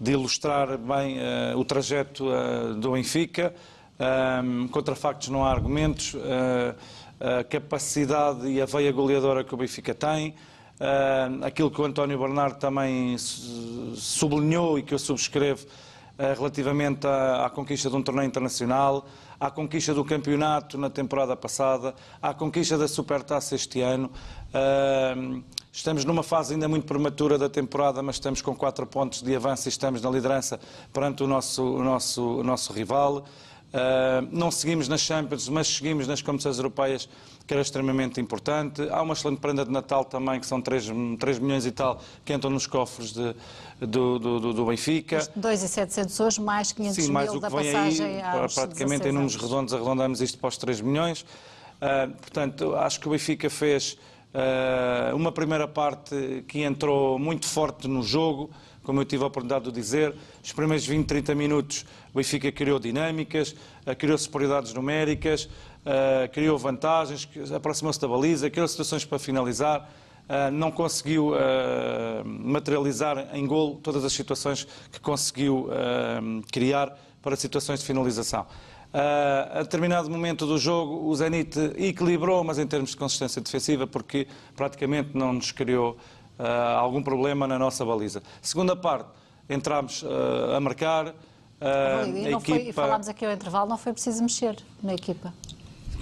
de 0.00 0.12
ilustrar 0.12 0.78
bem 0.78 1.18
uh, 1.18 1.58
o 1.58 1.64
trajeto 1.64 2.24
uh, 2.26 2.74
do 2.74 2.92
Benfica. 2.92 3.54
Um, 3.98 4.68
contra 4.68 4.94
factos 4.94 5.28
não 5.28 5.42
há 5.44 5.50
argumentos. 5.50 6.14
a 7.18 7.42
capacidade 7.44 8.46
e 8.46 8.60
a 8.60 8.66
veia 8.66 8.92
goleadora 8.92 9.42
que 9.42 9.54
o 9.54 9.56
Benfica 9.56 9.94
tem. 9.94 10.34
Uh, 10.78 11.42
aquilo 11.42 11.70
que 11.70 11.80
o 11.80 11.84
António 11.86 12.18
Bernardo 12.18 12.58
também 12.58 13.16
sublinhou 13.18 14.78
e 14.78 14.82
que 14.82 14.92
eu 14.92 14.98
subscrevo 14.98 15.64
uh, 15.64 16.36
relativamente 16.36 17.06
à, 17.06 17.46
à, 17.46 17.50
conquista 17.50 17.88
de 17.88 17.96
um 17.96 18.02
torneio 18.02 18.26
internacional, 18.26 19.06
à 19.40 19.50
conquista 19.50 19.94
do 19.94 20.04
campeonato 20.04 20.76
na 20.76 20.90
temporada 20.90 21.34
passada, 21.34 21.94
à 22.20 22.34
conquista 22.34 22.76
da 22.76 22.86
Supertaça 22.86 23.54
este 23.54 23.80
ano. 23.80 24.10
Uh, 24.52 25.42
estamos 25.72 26.04
numa 26.04 26.22
fase 26.22 26.52
ainda 26.52 26.68
muito 26.68 26.84
prematura 26.84 27.38
da 27.38 27.48
temporada, 27.48 28.02
mas 28.02 28.16
estamos 28.16 28.42
com 28.42 28.54
quatro 28.54 28.86
pontos 28.86 29.22
de 29.22 29.34
avanço 29.34 29.68
e 29.68 29.70
estamos 29.70 30.02
na 30.02 30.10
liderança 30.10 30.60
perante 30.92 31.22
o 31.22 31.26
nosso, 31.26 31.62
o 31.62 31.82
nosso, 31.82 32.22
o 32.22 32.42
nosso 32.42 32.70
rival. 32.74 33.24
Não 34.30 34.50
seguimos 34.50 34.88
nas 34.88 35.00
Champions, 35.00 35.48
mas 35.48 35.66
seguimos 35.66 36.06
nas 36.06 36.22
competições 36.22 36.56
europeias 36.58 37.08
que 37.46 37.54
era 37.54 37.62
extremamente 37.62 38.20
importante. 38.20 38.82
Há 38.90 39.00
uma 39.02 39.14
excelente 39.14 39.38
prenda 39.38 39.64
de 39.64 39.70
Natal 39.70 40.04
também, 40.04 40.40
que 40.40 40.46
são 40.46 40.60
3, 40.60 40.90
3 41.18 41.38
milhões 41.38 41.64
e 41.64 41.70
tal, 41.70 42.00
que 42.24 42.32
entram 42.32 42.50
nos 42.50 42.66
cofres 42.66 43.12
de, 43.12 43.34
do, 43.80 44.18
do, 44.18 44.52
do, 44.52 44.66
Benfica. 44.66 45.18
2,700 45.36 46.20
hoje, 46.20 46.40
mais 46.40 46.72
500 46.72 47.04
Sim, 47.04 47.12
mais 47.12 47.30
mil 47.30 47.38
o 47.38 47.42
que 47.42 47.48
da 47.48 47.56
vem 47.56 47.72
passagem 47.72 48.22
aí, 48.22 48.48
praticamente 48.52 49.08
em 49.08 49.12
números 49.12 49.36
redondos, 49.36 49.72
arredondamos 49.72 50.20
isto 50.20 50.38
para 50.38 50.48
os 50.48 50.56
3 50.56 50.80
milhões. 50.80 51.22
Uh, 51.22 52.10
portanto, 52.16 52.74
acho 52.74 52.98
que 52.98 53.06
o 53.06 53.10
Benfica 53.10 53.48
fez 53.48 53.96
uh, 54.34 55.14
uma 55.14 55.30
primeira 55.30 55.68
parte 55.68 56.44
que 56.48 56.62
entrou 56.62 57.18
muito 57.18 57.46
forte 57.46 57.86
no 57.86 58.02
jogo, 58.02 58.50
como 58.86 59.00
eu 59.00 59.04
tive 59.04 59.24
a 59.24 59.26
oportunidade 59.26 59.64
de 59.64 59.72
dizer. 59.72 60.14
Os 60.42 60.52
primeiros 60.52 60.86
20, 60.86 61.06
30 61.06 61.34
minutos, 61.34 61.84
o 62.14 62.18
Benfica 62.18 62.52
criou 62.52 62.78
dinâmicas, 62.78 63.50
uh, 63.84 63.96
criou 63.98 64.16
superioridades 64.16 64.72
numéricas, 64.72 65.46
uh, 65.46 66.30
criou 66.32 66.56
vantagens, 66.56 67.28
aproximou-se 67.52 68.00
da 68.00 68.06
baliza, 68.06 68.48
criou 68.48 68.68
situações 68.68 69.04
para 69.04 69.18
finalizar, 69.18 69.90
uh, 70.30 70.52
não 70.52 70.70
conseguiu 70.70 71.32
materializar 72.24 73.28
em 73.34 73.44
golo 73.44 73.80
todas 73.82 74.04
as 74.04 74.12
situações 74.12 74.66
que 74.92 75.00
conseguiu 75.00 75.68
criar 76.52 76.96
para 77.20 77.34
situações 77.34 77.80
de 77.80 77.86
finalização. 77.86 78.46
A 78.92 79.62
determinado 79.62 80.08
momento 80.08 80.46
do 80.46 80.56
jogo, 80.56 81.06
o 81.06 81.14
Zenit 81.14 81.58
equilibrou, 81.76 82.42
mas 82.42 82.58
em 82.58 82.66
termos 82.66 82.90
de 82.90 82.96
consistência 82.96 83.42
defensiva, 83.42 83.86
porque 83.86 84.26
praticamente 84.54 85.10
não 85.12 85.34
nos 85.34 85.52
criou 85.52 85.98
algum 86.78 87.02
problema 87.02 87.46
na 87.46 87.58
nossa 87.58 87.84
baliza. 87.84 88.22
Segunda 88.42 88.76
parte, 88.76 89.08
entramos 89.48 90.02
uh, 90.02 90.56
a 90.56 90.60
marcar. 90.60 91.14
e, 92.06 92.28
equipa... 92.28 92.40
foi, 92.40 92.72
falámos 92.72 93.08
aqui 93.08 93.24
ao 93.24 93.32
intervalo, 93.32 93.68
não 93.68 93.78
foi 93.78 93.92
preciso 93.92 94.22
mexer 94.22 94.56
na 94.82 94.94
equipa. 94.94 95.32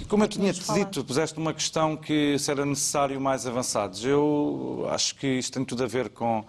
Como 0.08 0.24
eu 0.24 0.28
tinha 0.28 0.52
te 0.52 0.72
dito, 0.72 1.04
puseste 1.04 1.38
uma 1.38 1.54
questão 1.54 1.96
que 1.96 2.38
se 2.38 2.50
era 2.50 2.64
necessário 2.64 3.20
mais 3.20 3.46
avançados. 3.46 4.04
Eu 4.04 4.86
acho 4.90 5.14
que 5.16 5.26
isto 5.26 5.52
tem 5.54 5.64
tudo 5.64 5.84
a 5.84 5.86
ver 5.86 6.10
com, 6.10 6.44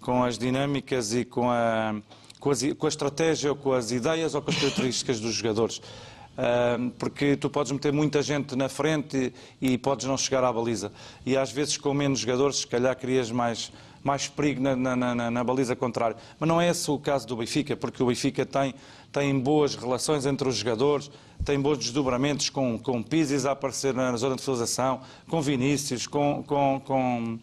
com 0.00 0.22
as 0.24 0.38
dinâmicas 0.38 1.12
e 1.12 1.24
com 1.24 1.50
a, 1.50 1.96
com, 2.40 2.50
as, 2.50 2.62
com 2.72 2.86
a 2.86 2.88
estratégia 2.88 3.50
ou 3.50 3.56
com 3.56 3.72
as 3.72 3.90
ideias 3.90 4.34
ou 4.34 4.40
com 4.40 4.50
as 4.50 4.56
características 4.56 5.20
dos 5.20 5.34
jogadores. 5.34 5.82
Porque 6.98 7.36
tu 7.36 7.48
podes 7.48 7.70
meter 7.70 7.92
muita 7.92 8.22
gente 8.22 8.56
na 8.56 8.68
frente 8.68 9.32
e, 9.60 9.74
e, 9.74 9.78
podes 9.78 10.06
não 10.06 10.16
chegar 10.16 10.42
à 10.42 10.52
baliza. 10.52 10.90
E 11.24 11.36
às 11.36 11.52
vezes 11.52 11.76
com 11.76 11.94
menos 11.94 12.20
jogadores, 12.20 12.58
se 12.58 12.66
calhar 12.66 12.96
crias 12.96 13.30
mais, 13.30 13.72
mais 14.02 14.26
perigo 14.26 14.60
na, 14.60 14.74
na, 14.74 15.14
na, 15.14 15.30
na, 15.30 15.44
baliza 15.44 15.76
contrária. 15.76 16.16
Mas 16.38 16.48
não 16.48 16.60
é 16.60 16.68
esse 16.68 16.90
o 16.90 16.98
caso 16.98 17.26
do 17.26 17.36
Benfica, 17.36 17.76
porque 17.76 18.02
o 18.02 18.06
Benfica 18.06 18.44
tem, 18.44 18.74
tem 19.12 19.38
boas 19.38 19.76
relações 19.76 20.26
entre 20.26 20.48
os 20.48 20.56
jogadores, 20.56 21.10
tem 21.44 21.60
bons 21.60 21.78
desdobramentos 21.78 22.50
com, 22.50 22.78
com 22.78 23.02
Pizzi 23.02 23.46
a 23.46 23.52
aparecer 23.52 23.94
na 23.94 24.16
zona 24.16 24.34
de 24.34 24.42
finalização, 24.42 25.00
com 25.28 25.40
Vinícius, 25.40 26.06
com, 26.06 26.42
com, 26.42 26.80
com, 26.84 27.38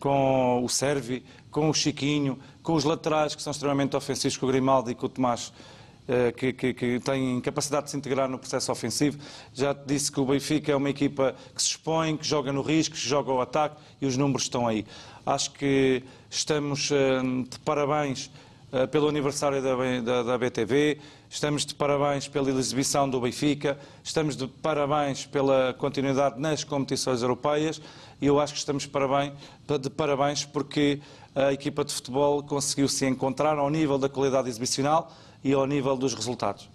com 0.00 0.64
o 0.64 0.68
Servi, 0.68 1.22
com 1.50 1.68
o 1.68 1.74
Chiquinho, 1.74 2.38
com 2.62 2.72
os 2.74 2.84
laterais 2.84 3.34
que 3.34 3.42
são 3.42 3.50
extremamente 3.50 3.94
ofensivos, 3.94 4.36
com 4.36 4.46
o 4.46 4.48
Grimaldi 4.48 4.92
e 4.92 4.94
com 4.94 5.06
o 5.06 5.08
Tomás. 5.08 5.52
Eh, 6.06 6.32
que, 6.32 6.52
que, 6.52 6.74
que 6.74 7.00
têm 7.00 7.40
capacidade 7.40 7.86
de 7.86 7.92
se 7.92 7.96
integrar 7.96 8.28
no 8.28 8.38
processo 8.38 8.70
ofensivo. 8.70 9.18
Já 9.54 9.72
disse 9.72 10.12
que 10.12 10.20
o 10.20 10.26
Benfica 10.26 10.70
é 10.70 10.76
uma 10.76 10.90
equipa 10.90 11.34
que 11.54 11.62
se 11.62 11.70
expõe, 11.70 12.14
que 12.18 12.26
joga 12.26 12.52
no 12.52 12.60
risco, 12.60 12.94
que 12.94 13.00
joga 13.00 13.32
ao 13.32 13.40
ataque 13.40 13.76
e 14.02 14.04
os 14.04 14.14
números 14.14 14.42
estão 14.42 14.68
aí. 14.68 14.84
Acho 15.24 15.52
que 15.52 16.02
estamos 16.28 16.90
eh, 16.90 17.22
de 17.48 17.58
parabéns 17.60 18.30
eh, 18.70 18.86
pelo 18.86 19.08
aniversário 19.08 19.62
da, 19.62 19.74
da, 20.02 20.22
da, 20.24 20.36
BTV, 20.36 20.98
estamos 21.30 21.64
de 21.64 21.74
parabéns 21.74 22.28
pela 22.28 22.50
exibição 22.50 23.08
do 23.08 23.18
Benfica, 23.18 23.78
estamos 24.02 24.36
de 24.36 24.46
parabéns 24.46 25.24
pela 25.24 25.72
continuidade 25.72 26.38
nas 26.38 26.64
competições 26.64 27.22
europeias 27.22 27.80
e 28.20 28.26
eu 28.26 28.38
acho 28.38 28.52
que 28.52 28.58
estamos 28.58 28.82
de 28.82 28.90
parabéns, 28.90 29.32
de 29.80 29.88
parabéns 29.88 30.44
porque 30.44 31.00
a 31.34 31.50
equipa 31.50 31.82
de 31.82 31.94
futebol 31.94 32.42
conseguiu 32.42 32.88
se 32.88 33.06
encontrar 33.06 33.56
ao 33.56 33.70
nível 33.70 33.96
da 33.96 34.10
qualidade 34.10 34.50
exibicional 34.50 35.10
e 35.44 35.52
ao 35.52 35.66
nível 35.66 35.96
dos 35.96 36.14
resultados. 36.14 36.68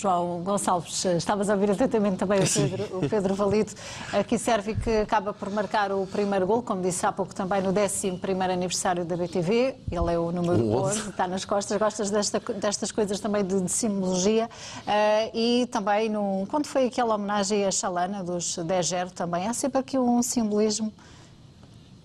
João 0.00 0.42
Gonçalves, 0.44 1.04
estavas 1.04 1.50
a 1.50 1.54
ouvir 1.54 1.72
atentamente 1.72 2.18
também 2.18 2.38
o 2.38 2.46
Pedro, 2.46 2.98
o 2.98 3.08
Pedro 3.08 3.34
Valido, 3.34 3.72
aqui 4.12 4.38
serve 4.38 4.76
que 4.76 4.98
acaba 4.98 5.32
por 5.32 5.50
marcar 5.50 5.90
o 5.90 6.06
primeiro 6.06 6.46
gol, 6.46 6.62
como 6.62 6.80
disse 6.80 7.04
há 7.04 7.10
pouco 7.10 7.34
também, 7.34 7.60
no 7.60 7.70
11 7.70 8.20
aniversário 8.52 9.04
da 9.04 9.16
BTV, 9.16 9.74
ele 9.90 10.12
é 10.14 10.16
o 10.16 10.30
número 10.30 10.70
11, 10.70 11.10
está 11.10 11.26
nas 11.26 11.44
costas, 11.44 11.76
gostas 11.78 12.10
desta, 12.10 12.38
destas 12.38 12.92
coisas 12.92 13.18
também 13.18 13.44
de, 13.44 13.60
de 13.60 13.72
simbologia, 13.72 14.46
uh, 14.46 15.36
e 15.36 15.66
também 15.66 16.08
num, 16.08 16.46
quando 16.46 16.66
foi 16.66 16.86
aquela 16.86 17.16
homenagem 17.16 17.64
a 17.64 17.70
Chalana 17.72 18.22
dos 18.22 18.56
10-0 18.56 19.10
também, 19.10 19.48
há 19.48 19.52
sempre 19.52 19.80
aqui 19.80 19.98
um 19.98 20.22
simbolismo 20.22 20.92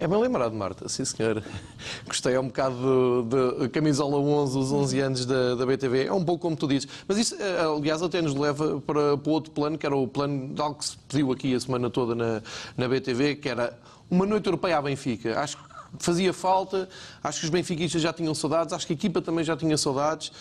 é 0.03 0.07
bem 0.07 0.19
lembrado, 0.19 0.53
Marta, 0.53 0.89
sim 0.89 1.05
senhor. 1.05 1.41
Gostei, 2.05 2.37
um 2.37 2.47
bocado 2.47 3.25
de, 3.59 3.69
camisola 3.69 4.17
11, 4.17 4.57
os 4.57 4.71
11 4.73 4.99
anos 4.99 5.25
da, 5.25 5.55
da 5.55 5.65
BTV, 5.65 6.07
é 6.07 6.11
um 6.13 6.25
pouco 6.25 6.41
como 6.41 6.57
tu 6.57 6.67
dizes. 6.67 6.89
Mas 7.07 7.17
isso, 7.17 7.35
eh, 7.39 7.61
aliás, 7.61 8.01
até 8.01 8.21
nos 8.21 8.35
leva 8.35 8.81
para, 8.81 9.17
para 9.17 9.31
outro 9.31 9.51
plano, 9.51 9.77
que 9.77 9.85
era 9.85 9.95
o 9.95 10.05
plano 10.05 10.53
de 10.53 10.61
algo 10.61 10.75
que 10.75 10.85
se 10.85 10.97
pediu 11.07 11.31
aqui 11.31 11.55
a 11.55 11.59
semana 11.59 11.89
toda 11.89 12.15
na, 12.15 12.41
na 12.75 12.87
BTV, 12.89 13.35
que 13.37 13.47
era 13.47 13.79
uma 14.11 14.25
noite 14.25 14.45
europeia 14.47 14.77
à 14.77 14.81
Benfica. 14.81 15.39
Acho 15.39 15.55
que 15.55 15.63
fazia 15.99 16.33
falta, 16.33 16.89
acho 17.23 17.39
que 17.39 17.45
os 17.45 17.49
benfiquistas 17.49 18.01
já 18.01 18.11
tinham 18.11 18.33
saudades, 18.33 18.73
acho 18.73 18.85
que 18.85 18.93
a 18.93 18.95
equipa 18.95 19.21
também 19.21 19.43
já 19.43 19.55
tinha 19.55 19.77
saudades. 19.77 20.31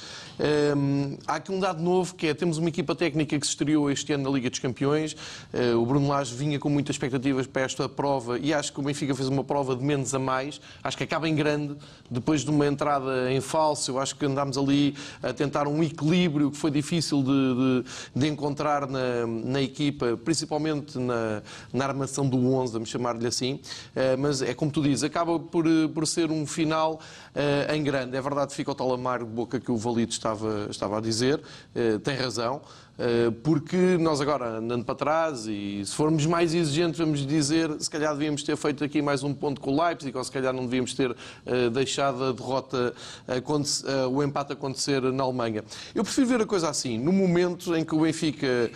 Um, 0.43 1.19
há 1.25 1.37
aqui 1.37 1.53
um 1.53 1.61
dado 1.61 1.81
novo 1.81 2.17
que 2.17 2.27
é, 2.27 2.35
temos 2.35 2.59
uma 2.59 2.69
equipa 2.69 2.97
técnica 2.97 3.39
que 3.39 3.47
se 3.47 3.53
estreou 3.53 3.89
este 3.89 4.13
ano 4.13 4.25
na 4.25 4.31
Liga 4.31 4.51
dos 4.51 4.59
Campeões, 4.59 5.13
uh, 5.55 5.79
o 5.79 5.87
Bruno 5.87 6.09
Lage 6.09 6.35
vinha 6.35 6.59
com 6.59 6.69
muitas 6.69 6.97
expectativas 6.97 7.47
para 7.47 7.63
esta 7.63 7.89
prova 7.89 8.41
e 8.41 8.53
acho 8.53 8.73
que 8.73 8.81
o 8.81 8.83
Benfica 8.83 9.15
fez 9.15 9.29
uma 9.29 9.45
prova 9.45 9.77
de 9.77 9.85
menos 9.85 10.13
a 10.17 10.19
mais, 10.19 10.61
acho 10.83 10.97
que 10.97 11.05
acaba 11.05 11.29
em 11.29 11.37
grande, 11.37 11.77
depois 12.11 12.41
de 12.41 12.51
uma 12.51 12.67
entrada 12.67 13.31
em 13.31 13.41
falso, 13.41 13.93
eu 13.93 14.01
acho 14.01 14.17
que 14.17 14.27
andámos 14.27 14.59
ali 14.59 14.97
a 15.23 15.33
tentar 15.33 15.69
um 15.69 15.81
equilíbrio 15.81 16.51
que 16.51 16.57
foi 16.57 16.73
difícil 16.73 17.23
de, 17.23 17.29
de, 17.31 17.85
de 18.21 18.27
encontrar 18.27 18.89
na, 18.89 19.25
na, 19.27 19.63
equipa, 19.63 20.19
principalmente 20.25 20.99
na, 20.99 21.41
na 21.73 21.85
armação 21.85 22.29
do 22.29 22.53
11, 22.53 22.73
vamos 22.73 22.89
chamar-lhe 22.89 23.29
assim, 23.29 23.61
uh, 23.95 24.19
mas 24.19 24.43
é 24.43 24.55
como 24.55 24.73
tu 24.73 24.83
dizes, 24.83 25.05
acaba 25.05 25.39
por, 25.39 25.69
eh, 25.69 25.87
por 25.95 26.05
ser 26.05 26.33
um 26.33 26.45
final 26.47 27.01
uh, 27.37 27.73
em 27.73 27.83
grande. 27.83 28.17
É 28.17 28.21
verdade, 28.21 28.53
fica 28.55 28.73
o 28.73 28.75
tal 28.75 28.93
amargo 28.93 29.27
boca 29.27 29.61
que 29.61 29.71
o 29.71 29.77
Valido 29.77 30.13
estava, 30.33 30.67
estava 30.71 30.99
a 30.99 31.01
dizer, 31.01 31.41
uh, 31.41 31.99
tem 32.01 32.17
razão. 32.17 32.63
Eh, 32.99 33.33
porque 33.43 33.77
nós 33.99 34.21
agora, 34.21 34.59
andando 34.59 34.85
para 34.85 34.95
trás, 34.95 35.47
e 35.47 35.83
se 35.85 35.95
formos 35.95 36.27
mais 36.27 36.55
exigentes, 36.55 36.99
vamos 36.99 37.27
dizer, 37.27 37.75
se 37.81 37.89
calhar 37.89 38.13
devíamos 38.13 38.43
ter 38.43 38.57
feito 38.57 38.85
aqui 38.85 39.01
mais 39.01 39.23
um 39.23 39.33
ponto 39.33 39.61
com 39.61 39.73
o 39.73 39.83
Leipzig, 39.83 40.17
ou 40.17 40.23
se 40.23 40.31
calhar 40.31 40.53
não 40.53 40.65
devíamos 40.65 40.93
ter 40.93 41.11
uh, 41.11 41.71
deixado 41.73 42.23
a 42.25 42.33
derrota, 42.33 42.95
uh, 43.29 44.09
o 44.09 44.23
empate 44.23 44.53
acontecer 44.53 45.01
na 45.01 45.25
Alemanha. 45.25 45.65
Eu 45.95 46.05
prefiro 46.05 46.27
ver 46.27 46.43
a 46.43 46.47
coisa 46.47 46.69
assim, 46.69 46.99
no 46.99 47.13
momento 47.13 47.75
em 47.75 47.85
que 47.85 47.95
o 47.95 48.01
Benfica 48.01 48.71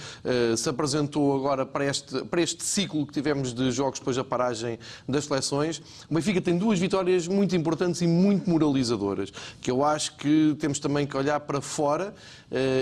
se 0.57 0.69
apresentou 0.69 1.37
agora 1.37 1.65
para 1.65 1.85
este, 1.85 2.25
para 2.25 2.41
este 2.41 2.65
ciclo 2.65 3.07
que 3.07 3.13
tivemos 3.13 3.53
de 3.53 3.71
jogos 3.71 3.99
depois 3.99 4.17
da 4.17 4.25
paragem 4.25 4.79
das 5.09 5.25
seleções, 5.25 5.83
o 6.11 6.15
Benfica 6.15 6.41
tem 6.41 6.57
duas 6.57 6.79
vitórias 6.79 7.29
muito 7.29 7.55
importantes 7.55 8.01
e 8.01 8.07
muito 8.07 8.49
moralizadoras, 8.49 9.33
que 9.61 9.71
eu 9.71 9.85
acho 9.85 10.17
que 10.17 10.57
temos 10.59 10.79
também 10.79 11.07
que 11.07 11.17
olhar 11.17 11.41
para 11.41 11.61
fora, 11.61 12.15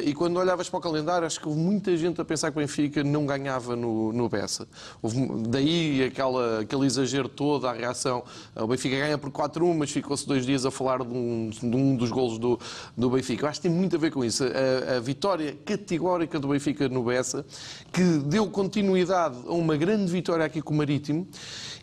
e 0.04 0.12
quando 0.14 0.36
olhavas 0.36 0.68
para 0.68 0.78
o 0.78 0.80
calendário, 0.80 1.23
acho 1.24 1.40
que 1.40 1.48
houve 1.48 1.60
muita 1.60 1.96
gente 1.96 2.20
a 2.20 2.24
pensar 2.24 2.50
que 2.50 2.58
o 2.58 2.60
Benfica 2.60 3.02
não 3.02 3.26
ganhava 3.26 3.74
no, 3.74 4.12
no 4.12 4.28
Bessa. 4.28 4.66
Houve, 5.02 5.28
daí 5.48 6.04
aquela, 6.04 6.60
aquele 6.60 6.86
exagero 6.86 7.28
todo, 7.28 7.66
a 7.66 7.72
reação. 7.72 8.22
O 8.54 8.66
Benfica 8.66 8.96
ganha 8.96 9.18
por 9.18 9.30
4-1, 9.30 9.74
mas 9.76 9.90
ficou-se 9.90 10.26
dois 10.26 10.44
dias 10.44 10.64
a 10.64 10.70
falar 10.70 10.98
de 10.98 11.12
um, 11.12 11.50
de 11.50 11.76
um 11.76 11.96
dos 11.96 12.10
golos 12.10 12.38
do, 12.38 12.58
do 12.96 13.10
Benfica. 13.10 13.44
Eu 13.44 13.48
acho 13.50 13.60
que 13.60 13.68
tem 13.68 13.76
muito 13.76 13.96
a 13.96 13.98
ver 13.98 14.10
com 14.10 14.24
isso. 14.24 14.44
A, 14.44 14.96
a 14.96 15.00
vitória 15.00 15.56
categórica 15.64 16.38
do 16.38 16.48
Benfica 16.48 16.88
no 16.88 17.02
Bessa, 17.04 17.44
que 17.92 18.02
deu 18.02 18.48
continuidade 18.48 19.36
a 19.46 19.52
uma 19.52 19.76
grande 19.76 20.10
vitória 20.10 20.44
aqui 20.44 20.60
com 20.60 20.74
o 20.74 20.76
Marítimo, 20.76 21.26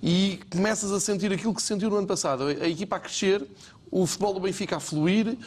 e 0.01 0.39
começas 0.49 0.91
a 0.91 0.99
sentir 0.99 1.31
aquilo 1.31 1.53
que 1.53 1.61
se 1.61 1.67
sentiu 1.67 1.89
no 1.89 1.97
ano 1.97 2.07
passado. 2.07 2.43
A, 2.43 2.47
a 2.47 2.67
equipa 2.67 2.95
a 2.95 2.99
crescer, 2.99 3.45
o 3.91 4.07
futebol 4.07 4.33
do 4.33 4.39
Benfica 4.39 4.77
a 4.77 4.79
fluir, 4.79 5.37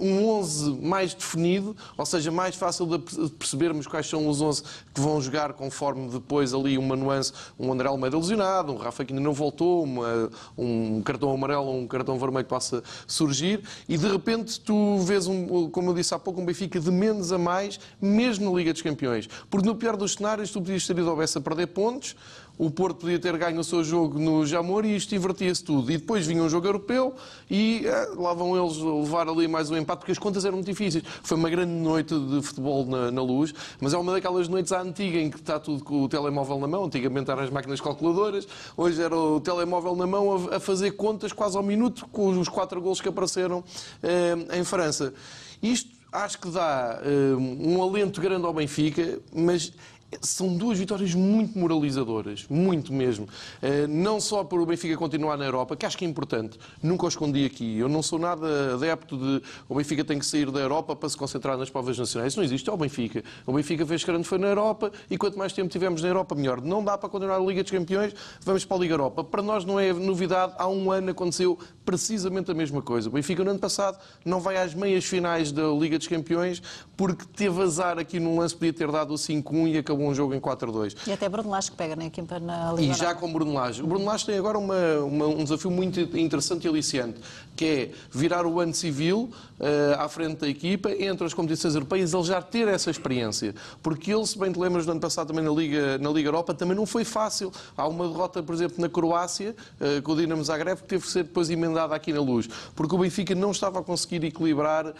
um 0.00 0.28
11 0.28 0.72
mais 0.82 1.14
definido, 1.14 1.76
ou 1.96 2.04
seja, 2.04 2.30
mais 2.30 2.56
fácil 2.56 2.86
de 2.86 2.98
percebermos 3.30 3.86
quais 3.86 4.08
são 4.08 4.28
os 4.28 4.40
11 4.40 4.62
que 4.92 5.00
vão 5.00 5.20
jogar 5.20 5.52
conforme 5.52 6.10
depois 6.10 6.52
ali 6.52 6.76
uma 6.76 6.96
nuance, 6.96 7.32
um 7.58 7.72
André 7.72 7.88
Almeida 7.88 8.16
lesionado, 8.16 8.72
um 8.72 8.76
Rafa 8.76 9.04
que 9.04 9.12
ainda 9.12 9.22
não 9.22 9.32
voltou, 9.32 9.84
uma, 9.84 10.30
um 10.58 11.00
cartão 11.02 11.32
amarelo 11.32 11.72
um 11.72 11.86
cartão 11.86 12.18
vermelho 12.18 12.46
possa 12.46 12.82
surgir 13.06 13.62
e 13.88 13.96
de 13.96 14.08
repente 14.08 14.60
tu 14.60 14.98
vês, 14.98 15.26
um, 15.26 15.70
como 15.70 15.90
eu 15.90 15.94
disse 15.94 16.14
há 16.14 16.18
pouco, 16.18 16.40
um 16.40 16.44
Benfica 16.44 16.80
de 16.80 16.90
menos 16.90 17.32
a 17.32 17.38
mais, 17.38 17.78
mesmo 18.00 18.50
na 18.50 18.58
Liga 18.58 18.72
dos 18.72 18.82
Campeões. 18.82 19.28
Porque 19.48 19.66
no 19.66 19.76
pior 19.76 19.96
dos 19.96 20.14
cenários 20.14 20.50
tu 20.50 20.60
podias 20.60 20.86
ter 20.86 20.98
ido 20.98 21.08
ao 21.08 21.16
Bessa 21.16 21.40
perder 21.40 21.68
pontos, 21.68 22.16
o 22.62 22.70
Porto 22.70 22.98
podia 22.98 23.18
ter 23.18 23.36
ganho 23.36 23.58
o 23.58 23.64
seu 23.64 23.82
jogo 23.82 24.20
no 24.20 24.46
Jamor 24.46 24.84
e 24.84 24.94
isto 24.94 25.12
invertia-se 25.16 25.64
tudo. 25.64 25.90
E 25.90 25.98
depois 25.98 26.24
vinha 26.24 26.40
um 26.40 26.48
jogo 26.48 26.64
europeu 26.64 27.12
e 27.50 27.82
eh, 27.84 28.08
lá 28.16 28.32
vão 28.34 28.56
eles 28.56 28.76
levar 28.76 29.28
ali 29.28 29.48
mais 29.48 29.68
um 29.68 29.76
empate, 29.76 29.98
porque 29.98 30.12
as 30.12 30.18
contas 30.18 30.44
eram 30.44 30.58
muito 30.58 30.66
difíceis. 30.66 31.02
Foi 31.24 31.36
uma 31.36 31.50
grande 31.50 31.72
noite 31.72 32.16
de 32.16 32.40
futebol 32.40 32.86
na, 32.86 33.10
na 33.10 33.20
luz, 33.20 33.52
mas 33.80 33.92
é 33.92 33.98
uma 33.98 34.12
daquelas 34.12 34.46
noites 34.46 34.70
à 34.70 34.80
antiga 34.80 35.18
em 35.18 35.28
que 35.28 35.38
está 35.38 35.58
tudo 35.58 35.82
com 35.82 36.04
o 36.04 36.08
telemóvel 36.08 36.60
na 36.60 36.68
mão. 36.68 36.84
Antigamente 36.84 37.28
eram 37.32 37.42
as 37.42 37.50
máquinas 37.50 37.80
calculadoras, 37.80 38.46
hoje 38.76 39.02
era 39.02 39.16
o 39.16 39.40
telemóvel 39.40 39.96
na 39.96 40.06
mão 40.06 40.48
a, 40.52 40.56
a 40.58 40.60
fazer 40.60 40.92
contas 40.92 41.32
quase 41.32 41.56
ao 41.56 41.64
minuto 41.64 42.06
com 42.12 42.28
os 42.28 42.48
quatro 42.48 42.80
gols 42.80 43.00
que 43.00 43.08
apareceram 43.08 43.64
eh, 44.04 44.36
em 44.56 44.62
França. 44.62 45.12
Isto 45.60 45.90
acho 46.12 46.38
que 46.38 46.48
dá 46.48 47.00
eh, 47.02 47.34
um 47.34 47.82
alento 47.82 48.20
grande 48.20 48.46
ao 48.46 48.52
Benfica, 48.52 49.18
mas 49.34 49.72
são 50.20 50.56
duas 50.56 50.78
vitórias 50.78 51.14
muito 51.14 51.58
moralizadoras, 51.58 52.44
muito 52.48 52.92
mesmo. 52.92 53.28
Eh, 53.60 53.86
não 53.86 54.20
só 54.20 54.44
por 54.44 54.60
o 54.60 54.66
Benfica 54.66 54.96
continuar 54.96 55.36
na 55.36 55.44
Europa, 55.44 55.76
que 55.76 55.86
acho 55.86 55.96
que 55.96 56.04
é 56.04 56.08
importante, 56.08 56.58
nunca 56.82 57.06
o 57.06 57.08
escondi 57.08 57.44
aqui. 57.44 57.78
Eu 57.78 57.88
não 57.88 58.02
sou 58.02 58.18
nada 58.18 58.74
adepto 58.74 59.16
de 59.16 59.42
o 59.68 59.74
Benfica 59.74 60.04
tem 60.04 60.18
que 60.18 60.26
sair 60.26 60.50
da 60.50 60.60
Europa 60.60 60.94
para 60.94 61.08
se 61.08 61.16
concentrar 61.16 61.56
nas 61.56 61.70
provas 61.70 61.98
nacionais. 61.98 62.32
Isso 62.32 62.38
não 62.38 62.44
existe, 62.44 62.68
é 62.68 62.72
o 62.72 62.76
Benfica. 62.76 63.22
O 63.46 63.52
Benfica 63.52 63.86
fez 63.86 64.04
grande 64.04 64.24
foi 64.24 64.38
na 64.38 64.48
Europa 64.48 64.92
e 65.10 65.16
quanto 65.16 65.38
mais 65.38 65.52
tempo 65.52 65.68
tivermos 65.68 66.02
na 66.02 66.08
Europa, 66.08 66.34
melhor. 66.34 66.60
Não 66.60 66.84
dá 66.84 66.98
para 66.98 67.08
continuar 67.08 67.36
a 67.36 67.40
Liga 67.40 67.62
dos 67.62 67.72
Campeões, 67.72 68.14
vamos 68.42 68.64
para 68.64 68.76
a 68.76 68.80
Liga 68.80 68.94
Europa. 68.94 69.24
Para 69.24 69.42
nós 69.42 69.64
não 69.64 69.78
é 69.78 69.92
novidade, 69.92 70.54
há 70.58 70.68
um 70.68 70.90
ano 70.90 71.10
aconteceu 71.10 71.58
precisamente 71.84 72.50
a 72.50 72.54
mesma 72.54 72.80
coisa. 72.80 73.08
O 73.08 73.12
Benfica 73.12 73.42
no 73.44 73.50
ano 73.50 73.58
passado 73.58 73.98
não 74.24 74.40
vai 74.40 74.56
às 74.56 74.74
meias 74.74 75.04
finais 75.04 75.52
da 75.52 75.68
Liga 75.68 75.98
dos 75.98 76.06
Campeões 76.06 76.62
porque 76.96 77.24
teve 77.36 77.60
azar 77.62 77.98
aqui 77.98 78.20
num 78.20 78.38
lance, 78.38 78.54
podia 78.54 78.72
ter 78.72 78.90
dado 78.90 79.12
o 79.12 79.16
5-1 79.16 79.74
e 79.74 79.78
acabou 79.78 80.06
um 80.06 80.14
jogo 80.14 80.34
em 80.34 80.40
4-2. 80.40 80.96
E 81.06 81.12
até 81.12 81.28
Bruno 81.28 81.50
Lage 81.50 81.70
que 81.70 81.76
pega 81.76 81.96
na 81.96 82.06
equipa 82.06 82.38
na 82.38 82.72
Liga 82.72 82.92
E 82.92 82.96
já 82.96 83.14
com 83.14 83.32
Bruno 83.32 83.52
Lage. 83.52 83.82
O 83.82 83.86
Bruno 83.86 84.04
Lage 84.04 84.26
tem 84.26 84.38
agora 84.38 84.58
uma, 84.58 84.98
uma, 85.00 85.26
um 85.26 85.42
desafio 85.42 85.70
muito 85.70 86.00
interessante 86.16 86.64
e 86.64 86.68
aliciante, 86.68 87.20
que 87.56 87.64
é 87.64 87.90
virar 88.10 88.46
o 88.46 88.60
ano 88.60 88.74
civil 88.74 89.30
uh, 89.62 90.00
à 90.00 90.08
frente 90.08 90.38
da 90.38 90.48
equipa, 90.48 90.90
entre 90.90 91.24
as 91.26 91.34
competições 91.34 91.74
europeias, 91.74 92.12
ele 92.12 92.24
já 92.24 92.42
ter 92.42 92.68
essa 92.68 92.90
experiência. 92.90 93.54
Porque 93.82 94.12
ele, 94.12 94.26
se 94.26 94.38
bem 94.38 94.52
te 94.52 94.58
lembras, 94.58 94.84
do 94.84 94.92
ano 94.92 95.00
passado 95.00 95.28
também 95.28 95.44
na 95.44 95.50
Liga, 95.50 95.98
na 95.98 96.10
Liga 96.10 96.28
Europa, 96.28 96.54
também 96.54 96.76
não 96.76 96.86
foi 96.86 97.04
fácil. 97.04 97.52
Há 97.76 97.86
uma 97.86 98.08
derrota, 98.08 98.42
por 98.42 98.54
exemplo, 98.54 98.76
na 98.80 98.88
Croácia, 98.88 99.54
uh, 99.80 100.02
com 100.02 100.12
o 100.12 100.16
Dinamo 100.16 100.42
Zagreb, 100.42 100.78
que 100.78 100.88
teve 100.88 101.04
que 101.04 101.10
ser 101.10 101.24
depois 101.24 101.50
emendada 101.50 101.94
aqui 101.94 102.12
na 102.12 102.20
Luz, 102.20 102.48
porque 102.74 102.94
o 102.94 102.98
Benfica 102.98 103.34
não 103.34 103.50
estava 103.50 103.80
a 103.80 103.82
conseguir 103.82 104.24
equilibrar 104.24 104.86
uh, 104.86 104.94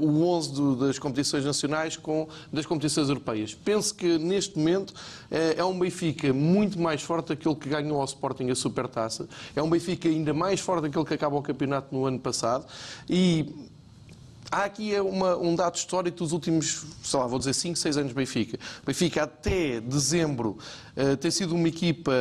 o 0.00 0.26
11 0.28 0.52
do, 0.52 0.76
das 0.76 0.98
competições 0.98 1.44
nacionais 1.44 1.96
com 1.96 2.28
das 2.52 2.66
competições 2.66 3.08
europeias. 3.08 3.54
Penso 3.54 3.94
que 3.94 4.18
neste 4.18 4.58
momento 4.58 4.94
é 5.30 5.64
um 5.64 5.78
Benfica 5.78 6.32
muito 6.32 6.78
mais 6.78 7.02
forte 7.02 7.28
daquele 7.28 7.54
que 7.54 7.68
ganhou 7.68 7.98
ao 7.98 8.04
Sporting 8.04 8.50
a 8.50 8.54
Supertaça, 8.54 9.28
é 9.54 9.62
um 9.62 9.68
Benfica 9.68 10.08
ainda 10.08 10.32
mais 10.32 10.60
forte 10.60 10.82
daquele 10.82 11.04
que 11.04 11.14
acaba 11.14 11.36
o 11.36 11.42
campeonato 11.42 11.73
no 11.90 12.06
ano 12.06 12.18
passado 12.18 12.66
e 13.08 13.70
Há 14.54 14.66
aqui 14.66 14.94
uma, 15.00 15.36
um 15.36 15.56
dado 15.56 15.74
histórico 15.74 16.18
dos 16.18 16.30
últimos, 16.30 16.86
sei 17.02 17.18
lá, 17.18 17.26
vou 17.26 17.40
dizer 17.40 17.52
5, 17.52 17.76
6 17.76 17.96
anos 17.96 18.12
Benfica. 18.12 18.56
Benfica 18.86 19.24
até 19.24 19.80
dezembro 19.80 20.58
uh, 20.96 21.16
tem 21.16 21.28
sido 21.28 21.56
uma 21.56 21.66
equipa 21.66 22.12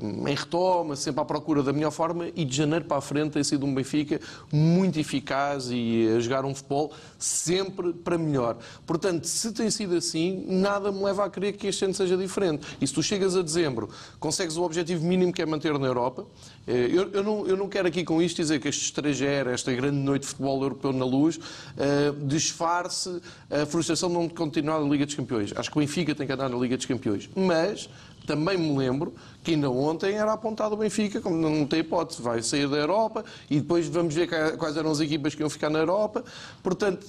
em 0.00 0.32
retoma, 0.32 0.94
sempre 0.94 1.20
à 1.20 1.24
procura 1.24 1.64
da 1.64 1.72
melhor 1.72 1.90
forma 1.90 2.28
e 2.36 2.44
de 2.44 2.56
janeiro 2.56 2.84
para 2.84 2.98
a 2.98 3.00
frente 3.00 3.32
tem 3.32 3.42
sido 3.42 3.66
um 3.66 3.74
Benfica 3.74 4.20
muito 4.52 5.00
eficaz 5.00 5.68
e 5.72 6.08
a 6.16 6.20
jogar 6.20 6.44
um 6.44 6.54
futebol 6.54 6.92
sempre 7.18 7.92
para 7.92 8.16
melhor. 8.16 8.58
Portanto, 8.86 9.24
se 9.24 9.50
tem 9.50 9.68
sido 9.68 9.96
assim, 9.96 10.44
nada 10.46 10.92
me 10.92 11.02
leva 11.02 11.24
a 11.24 11.28
crer 11.28 11.54
que 11.54 11.66
este 11.66 11.84
ano 11.84 11.94
seja 11.94 12.16
diferente. 12.16 12.68
E 12.80 12.86
se 12.86 12.94
tu 12.94 13.02
chegas 13.02 13.36
a 13.36 13.42
dezembro, 13.42 13.88
consegues 14.20 14.56
o 14.56 14.62
objetivo 14.62 15.04
mínimo 15.04 15.32
que 15.32 15.42
é 15.42 15.46
manter 15.46 15.76
na 15.76 15.88
Europa, 15.88 16.24
eh, 16.68 16.88
eu, 16.92 17.10
eu, 17.10 17.24
não, 17.24 17.46
eu 17.48 17.56
não 17.56 17.68
quero 17.68 17.88
aqui 17.88 18.04
com 18.04 18.22
isto 18.22 18.36
dizer 18.36 18.60
que 18.60 18.68
este 18.68 18.84
estrangeiro, 18.84 19.50
esta 19.50 19.72
grande 19.72 19.96
noite 19.96 20.22
de 20.22 20.28
futebol 20.28 20.62
europeu 20.62 20.92
na 20.92 21.04
luz, 21.04 21.40
uh, 21.80 22.26
disfarce 22.26 23.20
a 23.50 23.64
frustração 23.66 24.08
de 24.08 24.14
não 24.14 24.28
continuar 24.28 24.80
na 24.80 24.88
Liga 24.88 25.06
dos 25.06 25.14
Campeões. 25.14 25.52
Acho 25.56 25.70
que 25.70 25.78
o 25.78 25.80
Benfica 25.80 26.14
tem 26.14 26.26
que 26.26 26.32
andar 26.32 26.48
na 26.48 26.56
Liga 26.56 26.76
dos 26.76 26.86
Campeões. 26.86 27.28
Mas 27.34 27.88
também 28.26 28.56
me 28.56 28.76
lembro 28.76 29.14
que 29.42 29.52
ainda 29.52 29.70
ontem 29.70 30.14
era 30.14 30.32
apontado 30.32 30.74
o 30.74 30.78
Benfica, 30.78 31.20
como 31.20 31.36
não 31.36 31.66
tem 31.66 31.80
hipótese, 31.80 32.22
vai 32.22 32.42
sair 32.42 32.68
da 32.68 32.76
Europa 32.76 33.24
e 33.48 33.60
depois 33.60 33.88
vamos 33.88 34.14
ver 34.14 34.28
quais 34.56 34.76
eram 34.76 34.90
as 34.90 35.00
equipas 35.00 35.34
que 35.34 35.42
iam 35.42 35.50
ficar 35.50 35.70
na 35.70 35.78
Europa. 35.78 36.22
Portanto, 36.62 37.06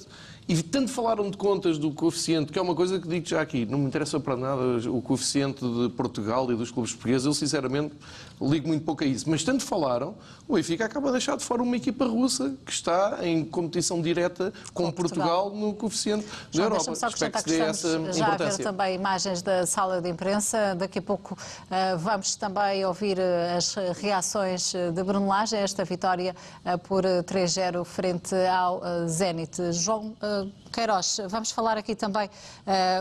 e 0.48 0.60
tanto 0.60 0.90
falaram 0.90 1.30
de 1.30 1.36
contas 1.36 1.78
do 1.78 1.92
coeficiente, 1.92 2.50
que 2.50 2.58
é 2.58 2.62
uma 2.62 2.74
coisa 2.74 2.98
que 2.98 3.06
digo 3.06 3.26
já 3.26 3.40
aqui, 3.40 3.64
não 3.64 3.78
me 3.78 3.86
interessa 3.86 4.18
para 4.18 4.36
nada 4.36 4.90
o 4.90 5.00
coeficiente 5.00 5.60
de 5.64 5.88
Portugal 5.90 6.50
e 6.50 6.56
dos 6.56 6.70
clubes 6.70 6.92
portugueses, 6.92 7.26
eu 7.26 7.32
sinceramente 7.32 7.94
ligo 8.42 8.68
muito 8.68 8.84
pouco 8.84 9.04
a 9.04 9.06
isso. 9.06 9.28
Mas 9.28 9.44
tanto 9.44 9.64
falaram, 9.64 10.14
o 10.48 10.54
Benfica 10.54 10.84
acaba 10.84 11.06
de 11.06 11.12
deixar 11.12 11.36
de 11.36 11.44
fora 11.44 11.62
uma 11.62 11.76
equipa 11.76 12.04
russa 12.04 12.54
que 12.64 12.72
está 12.72 13.18
em 13.22 13.44
competição 13.44 14.00
direta 14.00 14.52
com, 14.72 14.84
com 14.84 14.92
Portugal. 14.92 15.42
Portugal. 15.50 15.50
no 15.50 15.74
coeficiente 15.74 16.26
da 16.52 16.62
Europa. 16.64 16.94
Só 16.94 17.08
Espero 17.08 17.32
que 17.32 17.42
dê 17.44 17.60
essa 17.60 18.12
já 18.12 18.36
ver 18.36 18.58
também 18.58 18.94
imagens 18.94 19.42
da 19.42 19.66
sala 19.66 20.00
de 20.00 20.08
imprensa. 20.08 20.74
Daqui 20.74 20.98
a 20.98 21.02
pouco 21.02 21.34
uh, 21.34 21.98
vamos 21.98 22.36
também 22.36 22.84
ouvir 22.84 23.18
uh, 23.18 23.56
as 23.56 23.74
reações 24.00 24.74
eh, 24.74 24.90
de 24.90 25.02
Bruno 25.02 25.28
Lage 25.28 25.56
a 25.56 25.60
esta 25.60 25.84
vitória 25.84 26.34
uh, 26.64 26.78
por 26.78 27.04
3-0 27.04 27.84
frente 27.84 28.34
ao 28.46 28.82
Zenit. 29.06 29.72
João 29.72 30.14
Queiroz, 30.72 31.20
vamos 31.28 31.50
falar 31.50 31.76
aqui 31.76 31.94
também 31.94 32.30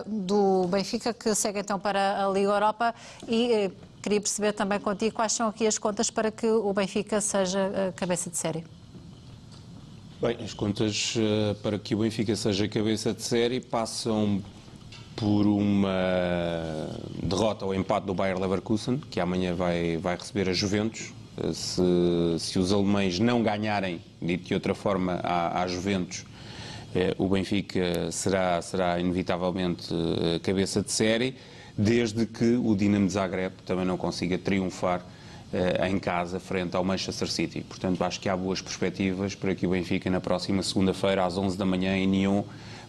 do 0.05 0.67
Benfica, 0.67 1.13
que 1.13 1.33
segue 1.33 1.59
então 1.59 1.79
para 1.79 2.25
a 2.25 2.29
Liga 2.29 2.49
Europa 2.49 2.93
e 3.27 3.71
Queria 4.01 4.19
perceber 4.19 4.53
também 4.53 4.79
contigo 4.79 5.13
quais 5.13 5.31
são 5.31 5.47
aqui 5.47 5.67
as 5.67 5.77
contas 5.77 6.09
para 6.09 6.31
que 6.31 6.47
o 6.47 6.73
Benfica 6.73 7.21
seja 7.21 7.93
cabeça 7.95 8.31
de 8.31 8.37
série. 8.37 8.63
Bem, 10.19 10.37
as 10.43 10.53
contas 10.53 11.15
uh, 11.15 11.55
para 11.61 11.77
que 11.77 11.93
o 11.93 11.99
Benfica 11.99 12.35
seja 12.35 12.67
cabeça 12.67 13.13
de 13.13 13.21
série 13.21 13.59
passam 13.59 14.41
por 15.15 15.45
uma 15.45 16.89
derrota 17.21 17.65
ou 17.65 17.75
empate 17.75 18.07
do 18.07 18.13
Bayer 18.13 18.39
Leverkusen, 18.39 18.97
que 18.97 19.19
amanhã 19.19 19.53
vai, 19.53 19.97
vai 19.97 20.15
receber 20.15 20.49
a 20.49 20.53
Juventus. 20.53 21.13
Uh, 21.37 21.53
se, 21.53 21.81
se 22.39 22.57
os 22.57 22.73
alemães 22.73 23.19
não 23.19 23.43
ganharem, 23.43 24.01
dito 24.19 24.45
de 24.45 24.53
outra 24.55 24.73
forma, 24.73 25.19
à, 25.23 25.61
à 25.61 25.67
Juventus, 25.67 26.19
uh, 26.19 27.23
o 27.23 27.27
Benfica 27.27 28.11
será, 28.11 28.61
será 28.63 28.99
inevitavelmente 28.99 29.89
cabeça 30.41 30.81
de 30.81 30.91
série 30.91 31.35
desde 31.77 32.25
que 32.25 32.55
o 32.55 32.75
Dinamo 32.75 33.07
de 33.07 33.13
Zagreb 33.13 33.53
também 33.65 33.85
não 33.85 33.97
consiga 33.97 34.37
triunfar 34.37 35.01
eh, 35.53 35.89
em 35.89 35.99
casa 35.99 36.39
frente 36.39 36.75
ao 36.75 36.83
Manchester 36.83 37.29
City. 37.29 37.61
Portanto, 37.61 38.01
acho 38.03 38.19
que 38.19 38.29
há 38.29 38.37
boas 38.37 38.61
perspectivas 38.61 39.35
para 39.35 39.53
que 39.53 39.67
o 39.67 39.71
Benfica 39.71 40.09
na 40.09 40.21
próxima 40.21 40.63
segunda-feira 40.63 41.25
às 41.25 41.37
11 41.37 41.57
da 41.57 41.65
manhã 41.65 41.95
em 41.97 42.07
Nyon 42.07 42.43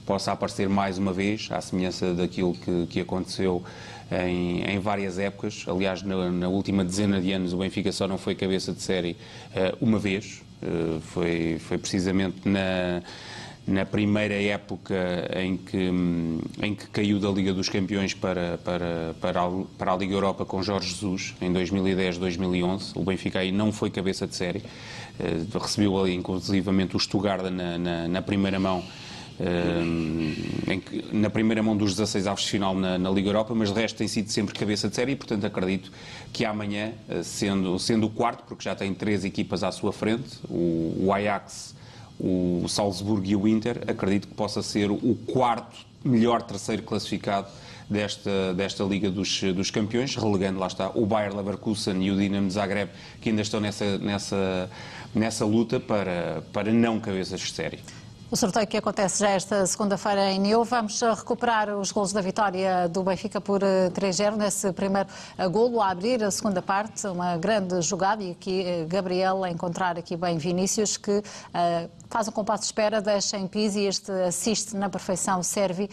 possa 0.07 0.33
aparecer 0.33 0.69
mais 0.69 0.99
uma 0.99 1.13
vez, 1.13 1.49
à 1.51 1.61
semelhança 1.61 2.15
daquilo 2.15 2.55
que, 2.55 2.87
que 2.87 3.01
aconteceu 3.01 3.63
em, 4.11 4.63
em, 4.63 4.79
várias 4.79 5.19
épocas. 5.19 5.65
Aliás, 5.67 6.03
na, 6.03 6.31
na, 6.31 6.49
última 6.49 6.85
dezena 6.85 7.21
de 7.21 7.33
anos 7.33 7.53
o 7.53 7.59
Benfica 7.59 7.91
só 7.93 8.07
não 8.07 8.19
foi 8.19 8.35
cabeça 8.35 8.73
de 8.73 8.83
série 8.83 9.17
uh, 9.57 9.77
uma 9.81 9.99
vez. 9.99 10.43
Uh, 10.63 11.01
foi, 11.01 11.59
foi 11.61 11.79
precisamente 11.79 12.49
na 12.49 13.03
na 13.67 13.87
primeira 13.87 14.35
época 14.35 14.95
em 15.37 15.57
que, 15.57 15.91
em 16.61 16.75
que 16.75 16.87
caiu 16.89 17.21
da 17.21 17.31
Liga 17.31 17.53
dos 17.53 17.69
Campeões 17.69 18.13
para, 18.13 18.59
para, 18.59 19.15
para, 19.21 19.43
a, 19.43 19.51
para 19.79 19.93
a 19.93 19.97
Liga 19.97 20.15
Europa 20.15 20.45
com 20.45 20.63
Jorge 20.63 20.89
Jesus, 20.89 21.35
em 21.41 21.53
2010-2011. 21.53 22.93
O 22.97 23.05
Benfica 23.05 23.39
aí 23.39 23.53
não 23.53 23.71
foi 23.71 23.91
cabeça 23.91 24.27
de 24.27 24.35
série, 24.35 24.59
uh, 24.59 25.59
recebeu 25.59 25.99
ali 26.01 26.15
inclusivamente 26.15 26.97
o 26.97 26.99
Stuttgart 26.99 27.43
na, 27.45 27.79
na, 27.79 28.09
na 28.09 28.23
primeira 28.23 28.59
mão. 28.59 28.83
Uh, 29.41 30.81
que, 30.81 31.05
na 31.13 31.31
primeira 31.31 31.63
mão 31.63 31.77
dos 31.77 31.93
16 31.93 32.27
avos 32.27 32.43
de 32.43 32.51
final 32.51 32.75
na, 32.75 32.99
na, 32.99 33.11
Liga 33.11 33.29
Europa, 33.29 33.55
mas 33.55 33.73
de 33.73 33.81
resto 33.81 33.97
tem 33.97 34.07
sido 34.07 34.31
sempre 34.31 34.55
cabeça 34.55 34.89
de 34.89 34.95
série 34.95 35.13
e, 35.13 35.17
portanto, 35.17 35.45
acredito 35.45 35.91
que 36.33 36.45
amanhã, 36.45 36.93
uh, 37.09 37.23
sendo, 37.23 37.79
sendo 37.79 38.07
o 38.09 38.11
quarto, 38.11 38.45
porque 38.47 38.65
já 38.65 38.75
tem 38.75 38.93
três 38.93 39.25
equipas 39.25 39.63
à 39.63 39.71
sua 39.71 39.93
frente, 39.93 40.39
o, 40.49 41.07
o 41.07 41.13
Ajax, 41.13 41.75
o 42.23 42.69
Salzburgo 42.69 43.27
e 43.27 43.35
o 43.35 43.49
Inter, 43.49 43.83
acredito 43.89 44.29
que 44.29 44.35
possa 44.35 44.63
ser 44.63 44.91
o 44.91 45.17
quarto 45.27 45.85
melhor 46.05 46.43
terceiro 46.43 46.83
classificado 46.83 47.49
desta, 47.91 48.55
desta 48.55 48.85
Liga 48.85 49.11
dos, 49.11 49.43
dos 49.55 49.71
Campeões, 49.71 50.15
relegando, 50.15 50.59
lá 50.59 50.69
está, 50.69 50.91
o 50.95 51.05
Bayer 51.05 51.35
Leverkusen 51.35 52.01
e 52.03 52.11
o 52.11 52.17
Dinamo 52.17 52.51
Zagreb, 52.51 52.91
que 53.21 53.31
ainda 53.31 53.43
estão 53.43 53.61
nessa, 53.61 53.99
nessa, 53.99 54.71
nessa 55.13 55.45
luta 55.45 55.81
para, 55.81 56.43
para 56.53 56.73
não 56.73 57.01
cabeças 57.01 57.41
de 57.41 57.53
série. 57.53 57.81
O 58.33 58.37
sorteio 58.37 58.67
que 58.67 58.79
acontece 58.79 59.21
já 59.21 59.29
esta 59.29 59.67
segunda-feira 59.67 60.33
em 60.33 60.41
Neu. 60.41 60.65
Vamos 60.65 61.03
eh, 61.03 61.13
recuperar 61.13 61.69
os 61.77 61.93
gols 61.93 62.15
da 62.15 62.23
vitória 62.23 62.89
do 62.89 63.03
Benfica 63.03 63.43
por 63.43 63.61
3-0 63.61 64.23
eh, 64.23 64.37
nesse 64.39 64.73
primeiro 64.73 65.07
eh, 65.37 65.47
golo 65.49 65.83
a 65.83 65.91
abrir 65.91 66.25
a 66.25 66.31
segunda 66.31 66.63
parte. 66.63 67.07
Uma 67.07 67.37
grande 67.37 67.83
jogada 67.83 68.23
e 68.23 68.31
aqui 68.31 68.87
Gabriel 68.89 69.45
a 69.45 69.51
encontrar 69.51 69.99
aqui 69.99 70.17
bem 70.17 70.39
Vinícius 70.39 70.97
que 70.97 71.23
faz 72.13 72.29
um 72.29 72.31
compasso 72.31 72.61
de 72.61 72.67
espera, 72.67 73.01
deixa 73.01 73.39
em 73.39 73.47
Pizzi 73.47 73.81
este 73.81 74.13
assiste 74.13 74.77
na 74.77 74.91
perfeição 74.91 75.43
serve 75.43 75.89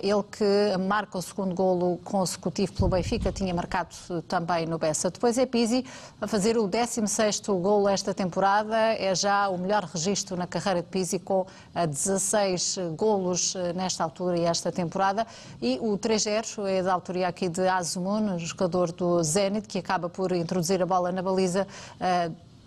ele 0.00 0.22
que 0.22 0.78
marca 0.86 1.18
o 1.18 1.22
segundo 1.22 1.56
golo 1.56 1.98
consecutivo 2.04 2.72
pelo 2.74 2.88
Benfica, 2.88 3.32
tinha 3.32 3.52
marcado 3.52 3.96
também 4.28 4.64
no 4.64 4.78
Bessa. 4.78 5.10
Depois 5.10 5.36
é 5.36 5.44
Pizzi 5.44 5.84
a 6.20 6.28
fazer 6.28 6.56
o 6.56 6.68
16º 6.68 7.60
golo 7.60 7.88
esta 7.88 8.14
temporada, 8.14 8.76
é 8.76 9.12
já 9.12 9.48
o 9.48 9.58
melhor 9.58 9.82
registro 9.92 10.36
na 10.36 10.46
carreira 10.46 10.82
de 10.82 10.88
Pizzi 10.88 11.18
com 11.18 11.44
16 11.74 12.78
golos 12.96 13.56
nesta 13.74 14.04
altura 14.04 14.38
e 14.38 14.44
esta 14.44 14.70
temporada. 14.70 15.26
E 15.60 15.80
o 15.82 15.98
3-0 15.98 16.64
é 16.64 16.80
da 16.80 16.92
autoria 16.92 17.26
aqui 17.26 17.48
de 17.48 17.66
Azumun, 17.66 18.38
jogador 18.38 18.92
do 18.92 19.20
Zenit, 19.24 19.66
que 19.66 19.80
acaba 19.80 20.08
por 20.08 20.30
introduzir 20.30 20.80
a 20.80 20.86
bola 20.86 21.10
na 21.10 21.22
baliza 21.22 21.66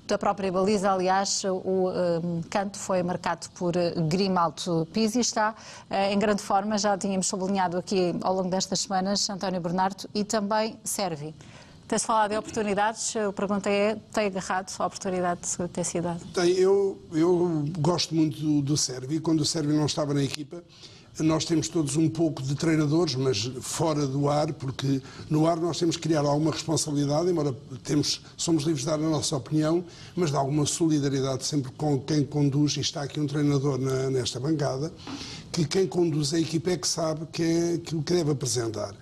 da 0.10 0.18
própria 0.18 0.52
baliza, 0.52 0.92
aliás, 0.92 1.44
o 1.44 1.90
um, 1.90 2.42
canto 2.50 2.78
foi 2.78 3.04
marcado 3.04 3.48
por 3.52 3.76
eh, 3.76 3.94
Grimaldo 4.08 4.88
Pizzi, 4.92 5.20
está 5.20 5.54
uh, 5.90 5.94
em 6.12 6.18
grande 6.18 6.42
forma, 6.42 6.78
já 6.78 6.98
tínhamos 6.98 7.28
sublinhado 7.28 7.78
aqui 7.78 8.16
ao 8.22 8.34
longo 8.34 8.50
destas 8.50 8.80
semanas, 8.80 9.30
António 9.30 9.62
Bernardo 9.62 10.10
e 10.14 10.24
também 10.24 10.80
Servi. 10.84 11.36
Tem-se 11.88 12.06
falado 12.06 12.32
de 12.32 12.38
oportunidades, 12.38 13.16
a 13.16 13.32
pergunta 13.32 13.70
é, 13.70 13.96
tem 14.12 14.28
agarrado 14.28 14.74
a 14.78 14.86
oportunidade 14.86 15.42
de 15.42 15.68
ter 15.68 15.84
sido 15.84 16.04
dada? 16.04 16.22
Tem, 16.34 16.52
eu, 16.54 17.00
eu 17.12 17.66
gosto 17.80 18.14
muito 18.14 18.40
do, 18.40 18.62
do 18.62 18.78
Servi, 18.78 19.20
quando 19.20 19.42
o 19.42 19.46
Servi 19.46 19.74
não 19.74 19.86
estava 19.86 20.14
na 20.14 20.24
equipa, 20.24 20.64
nós 21.24 21.46
temos 21.46 21.68
todos 21.68 21.96
um 21.96 22.10
pouco 22.10 22.42
de 22.42 22.56
treinadores, 22.56 23.16
mas 23.16 23.52
fora 23.62 24.06
do 24.06 24.30
ar, 24.30 24.54
porque 24.54 25.02
no 25.30 25.48
ar 25.48 25.58
nós 25.58 25.78
temos 25.78 25.96
que 25.96 26.04
criar 26.04 26.22
alguma 26.22 26.52
responsabilidade, 26.52 27.30
embora 27.30 27.56
temos, 27.84 28.22
somos 28.38 28.64
livres 28.64 28.82
de 28.82 28.88
dar 28.88 28.96
a 28.96 29.10
nossa 29.10 29.36
opinião, 29.36 29.84
mas 30.16 30.32
de 30.32 30.38
alguma 30.38 30.66
solidariedade 30.66 31.46
sempre 31.46 31.72
com 31.72 32.00
quem 32.00 32.24
conduz, 32.24 32.78
e 32.78 32.82
está 32.82 33.04
aqui 33.04 33.20
um 33.20 33.28
treinador 33.28 33.78
na, 33.78 34.10
nesta 34.10 34.40
bancada, 34.40 34.92
que 35.52 35.66
quem 35.66 35.88
conduz 35.88 36.34
a 36.34 36.40
equipa 36.40 36.72
é 36.72 36.78
que 36.78 36.88
sabe 36.88 37.26
que 37.32 37.44
é 37.44 37.78
que 37.78 37.96
deve 37.96 38.32
apresentar. 38.32 38.96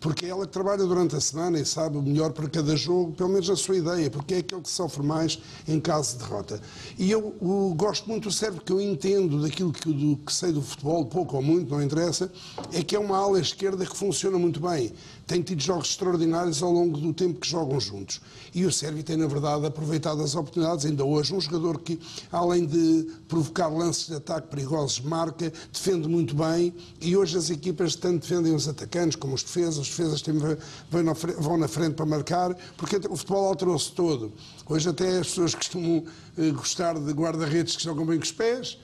Porque 0.00 0.26
ela 0.26 0.46
que 0.46 0.52
trabalha 0.52 0.84
durante 0.84 1.14
a 1.14 1.20
semana 1.20 1.60
e 1.60 1.64
sabe 1.64 1.98
o 1.98 2.02
melhor 2.02 2.32
para 2.32 2.48
cada 2.48 2.74
jogo, 2.74 3.12
pelo 3.12 3.28
menos 3.28 3.50
a 3.50 3.56
sua 3.56 3.76
ideia, 3.76 4.10
porque 4.10 4.34
é 4.34 4.38
aquele 4.38 4.62
que 4.62 4.70
sofre 4.70 5.02
mais 5.02 5.38
em 5.68 5.78
caso 5.78 6.16
de 6.16 6.24
derrota. 6.24 6.60
E 6.98 7.10
eu 7.10 7.36
o, 7.40 7.74
gosto 7.76 8.08
muito 8.08 8.24
do 8.24 8.32
Sérgio, 8.32 8.56
porque 8.56 8.72
eu 8.72 8.80
entendo 8.80 9.42
daquilo 9.42 9.72
que, 9.72 9.92
do, 9.92 10.16
que 10.16 10.32
sei 10.32 10.52
do 10.52 10.62
futebol, 10.62 11.04
pouco 11.04 11.36
ou 11.36 11.42
muito, 11.42 11.70
não 11.70 11.82
interessa, 11.82 12.32
é 12.72 12.82
que 12.82 12.96
é 12.96 12.98
uma 12.98 13.18
ala 13.18 13.38
esquerda 13.38 13.84
que 13.84 13.96
funciona 13.96 14.38
muito 14.38 14.58
bem. 14.58 14.90
Tem 15.30 15.42
tido 15.42 15.62
jogos 15.62 15.90
extraordinários 15.90 16.60
ao 16.60 16.72
longo 16.72 16.98
do 16.98 17.14
tempo 17.14 17.38
que 17.38 17.48
jogam 17.48 17.78
juntos. 17.78 18.20
E 18.52 18.64
o 18.64 18.72
Sérgio 18.72 19.04
tem, 19.04 19.16
na 19.16 19.28
verdade, 19.28 19.64
aproveitado 19.64 20.20
as 20.24 20.34
oportunidades. 20.34 20.84
Ainda 20.84 21.04
hoje, 21.04 21.32
um 21.32 21.40
jogador 21.40 21.78
que, 21.78 22.00
além 22.32 22.66
de 22.66 23.08
provocar 23.28 23.68
lances 23.68 24.08
de 24.08 24.16
ataque 24.16 24.48
perigosos, 24.48 24.98
marca, 24.98 25.52
defende 25.72 26.08
muito 26.08 26.34
bem. 26.34 26.74
E 27.00 27.16
hoje 27.16 27.38
as 27.38 27.48
equipas 27.48 27.94
tanto 27.94 28.22
defendem 28.22 28.52
os 28.52 28.66
atacantes 28.66 29.14
como 29.14 29.34
os 29.34 29.44
defesas. 29.44 29.78
Os 29.78 29.88
defesas 29.88 30.20
vão 31.38 31.56
na 31.56 31.68
frente 31.68 31.94
para 31.94 32.06
marcar, 32.06 32.52
porque 32.76 32.96
o 33.08 33.14
futebol 33.14 33.46
alterou-se 33.46 33.92
todo. 33.92 34.32
Hoje 34.68 34.88
até 34.88 35.18
as 35.18 35.28
pessoas 35.28 35.54
costumam 35.54 36.06
eh, 36.36 36.50
gostar 36.50 36.98
de 36.98 37.12
guarda-redes 37.12 37.76
que 37.76 37.84
jogam 37.84 38.04
bem 38.04 38.18
com 38.18 38.24
os 38.24 38.32
pés, 38.32 38.78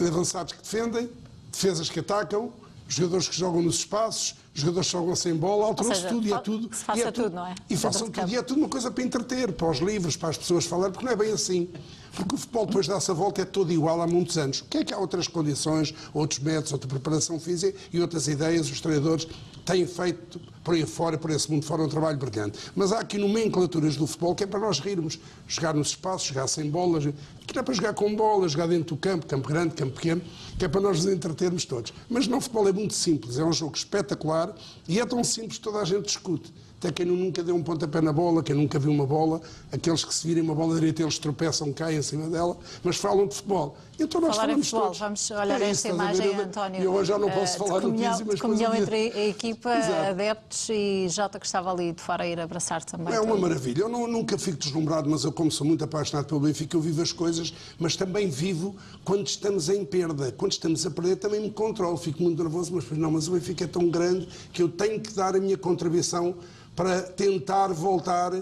avançados 0.00 0.52
que 0.52 0.62
defendem, 0.62 1.08
defesas 1.52 1.88
que 1.88 2.00
atacam, 2.00 2.52
jogadores 2.88 3.28
que 3.28 3.36
jogam 3.36 3.62
nos 3.62 3.76
espaços, 3.76 4.34
jogadores 4.54 4.88
que 4.88 4.92
jogam 4.92 5.16
sem 5.16 5.34
bola, 5.34 5.66
alterou-se 5.66 6.06
tudo 6.06 6.26
e 6.26 6.32
é 6.32 6.38
tudo. 6.38 6.74
Se 6.74 6.84
faça 6.84 7.00
e 7.00 7.02
é 7.02 7.10
tudo, 7.10 7.34
não 7.34 7.46
é? 7.46 7.54
E 7.68 7.76
façam 7.76 8.10
tudo. 8.10 8.28
E 8.28 8.36
é 8.36 8.42
tudo 8.42 8.58
uma 8.58 8.68
coisa 8.68 8.90
para 8.90 9.04
entreter, 9.04 9.52
para 9.52 9.70
os 9.70 9.78
livros, 9.78 10.16
para 10.16 10.30
as 10.30 10.38
pessoas 10.38 10.64
falarem, 10.64 10.92
porque 10.92 11.04
não 11.04 11.12
é 11.12 11.16
bem 11.16 11.32
assim. 11.32 11.68
Porque 12.14 12.34
o 12.34 12.38
futebol 12.38 12.66
depois 12.66 12.86
dessa 12.86 13.12
volta 13.12 13.42
é 13.42 13.44
todo 13.44 13.72
igual 13.72 14.00
há 14.00 14.06
muitos 14.06 14.38
anos. 14.38 14.60
O 14.60 14.64
que 14.64 14.78
é 14.78 14.84
que 14.84 14.94
há 14.94 14.98
outras 14.98 15.28
condições, 15.28 15.92
outros 16.14 16.40
métodos, 16.40 16.72
outra 16.72 16.88
preparação 16.88 17.38
física 17.38 17.76
e 17.92 18.00
outras 18.00 18.28
ideias, 18.28 18.70
os 18.70 18.80
treinadores 18.80 19.28
têm 19.66 19.84
feito 19.84 20.40
por 20.62 20.74
aí 20.74 20.86
fora, 20.86 21.18
por 21.18 21.30
esse 21.30 21.50
mundo 21.50 21.64
fora, 21.64 21.82
um 21.82 21.88
trabalho 21.88 22.16
brilhante. 22.16 22.58
Mas 22.74 22.92
há 22.92 23.00
aqui 23.00 23.18
nomenclaturas 23.18 23.96
do 23.96 24.06
futebol 24.06 24.34
que 24.34 24.44
é 24.44 24.46
para 24.46 24.60
nós 24.60 24.78
rirmos. 24.78 25.18
Jogar 25.46 25.74
nos 25.74 25.88
espaços, 25.88 26.28
jogar 26.28 26.46
sem 26.46 26.70
bolas, 26.70 27.04
que 27.46 27.54
não 27.54 27.60
é 27.60 27.62
para 27.62 27.74
jogar 27.74 27.92
com 27.92 28.14
bolas, 28.14 28.52
jogar 28.52 28.68
dentro 28.68 28.94
do 28.94 28.96
campo, 28.96 29.26
campo 29.26 29.48
grande, 29.48 29.74
campo 29.74 29.94
pequeno, 29.94 30.22
que 30.58 30.64
é 30.64 30.68
para 30.68 30.80
nós 30.80 31.04
nos 31.04 31.12
entretermos 31.12 31.64
todos. 31.64 31.92
Mas 32.08 32.26
não, 32.26 32.38
o 32.38 32.40
futebol 32.40 32.68
é 32.68 32.72
muito 32.72 32.94
simples, 32.94 33.38
é 33.38 33.44
um 33.44 33.52
jogo 33.52 33.76
espetacular 33.76 34.54
e 34.88 35.00
é 35.00 35.04
tão 35.04 35.22
simples 35.22 35.58
que 35.58 35.64
toda 35.64 35.78
a 35.78 35.84
gente 35.84 36.06
discute. 36.06 36.52
Até 36.78 36.92
quem 36.92 37.06
nunca 37.06 37.42
deu 37.42 37.56
um 37.56 37.62
pontapé 37.62 38.02
na 38.02 38.12
bola, 38.12 38.42
quem 38.42 38.54
nunca 38.54 38.78
viu 38.78 38.92
uma 38.92 39.06
bola, 39.06 39.40
aqueles 39.72 40.04
que 40.04 40.14
se 40.14 40.26
virem 40.26 40.42
uma 40.42 40.54
bola 40.54 40.74
direita, 40.74 41.00
eles 41.02 41.18
tropeçam, 41.18 41.72
caem 41.72 41.98
em 41.98 42.02
cima 42.02 42.28
dela, 42.28 42.54
mas 42.84 42.96
falam 42.96 43.26
de 43.26 43.34
futebol. 43.34 43.76
Então 43.98 44.20
nós 44.20 44.36
falar 44.36 44.48
falamos 44.48 44.66
futebol, 44.66 44.82
todos. 44.88 44.98
vamos 44.98 45.30
olhar 45.30 45.62
É 45.62 45.70
esta 45.70 45.88
imagem, 45.88 46.36
ver? 46.36 46.42
António. 46.42 46.82
Eu 46.82 46.92
hoje 46.92 47.08
já 47.08 47.18
não 47.18 47.30
posso 47.30 47.54
eh, 47.54 47.58
falar 47.66 47.80
de 47.80 47.86
no 47.86 47.92
comunhão, 47.92 48.12
15, 48.12 48.24
mas 48.26 48.40
comunhão 48.42 48.74
entre 48.74 48.94
a 49.10 49.24
equipa, 49.26 49.74
Exato. 49.74 50.10
adeptos 50.10 50.68
e 50.68 51.06
Jota 51.08 51.40
que 51.40 51.46
estava 51.46 51.72
ali 51.72 51.92
de 51.92 52.02
fora 52.02 52.24
a 52.24 52.28
ir 52.28 52.38
abraçar 52.38 52.84
também. 52.84 53.14
É 53.14 53.20
uma 53.20 53.36
maravilha. 53.38 53.80
Eu 53.80 53.88
não- 53.88 54.06
nunca 54.06 54.36
fico 54.36 54.58
deslumbrado, 54.58 55.08
mas 55.08 55.24
eu, 55.24 55.32
como 55.32 55.50
sou 55.50 55.66
muito 55.66 55.82
apaixonado 55.82 56.26
pelo 56.26 56.40
Benfica, 56.40 56.76
eu 56.76 56.80
vivo 56.82 57.00
as 57.00 57.10
coisas, 57.10 57.54
mas 57.78 57.96
também 57.96 58.28
vivo 58.28 58.76
quando 59.02 59.26
estamos 59.26 59.70
em 59.70 59.82
perda. 59.82 60.30
Quando 60.36 60.52
estamos 60.52 60.84
a 60.84 60.90
perder, 60.90 61.16
também 61.16 61.40
me 61.40 61.50
controlo. 61.50 61.96
Fico 61.96 62.22
muito 62.22 62.42
nervoso, 62.42 62.70
mas 62.74 62.84
não, 62.90 63.10
mas 63.12 63.28
o 63.28 63.30
Benfica 63.32 63.64
é 63.64 63.66
tão 63.66 63.88
grande 63.88 64.28
que 64.52 64.62
eu 64.62 64.68
tenho 64.68 65.00
que 65.00 65.14
dar 65.14 65.34
a 65.34 65.40
minha 65.40 65.56
contribuição 65.56 66.34
para 66.76 67.02
tentar 67.02 67.68
voltar 67.68 68.32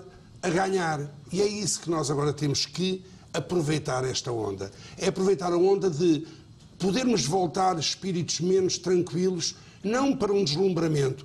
a 0.42 0.50
ganhar. 0.50 1.08
E 1.32 1.40
é 1.40 1.46
isso 1.46 1.80
que 1.80 1.88
nós 1.88 2.10
agora 2.10 2.32
temos 2.32 2.66
que 2.66 3.04
aproveitar 3.32 4.04
esta 4.04 4.30
onda. 4.30 4.70
É 4.98 5.08
aproveitar 5.08 5.52
a 5.52 5.56
onda 5.56 5.88
de 5.88 6.26
podermos 6.78 7.24
voltar 7.24 7.78
espíritos 7.78 8.40
menos 8.40 8.76
tranquilos, 8.76 9.54
não 9.82 10.16
para 10.16 10.32
um 10.32 10.44
deslumbramento, 10.44 11.24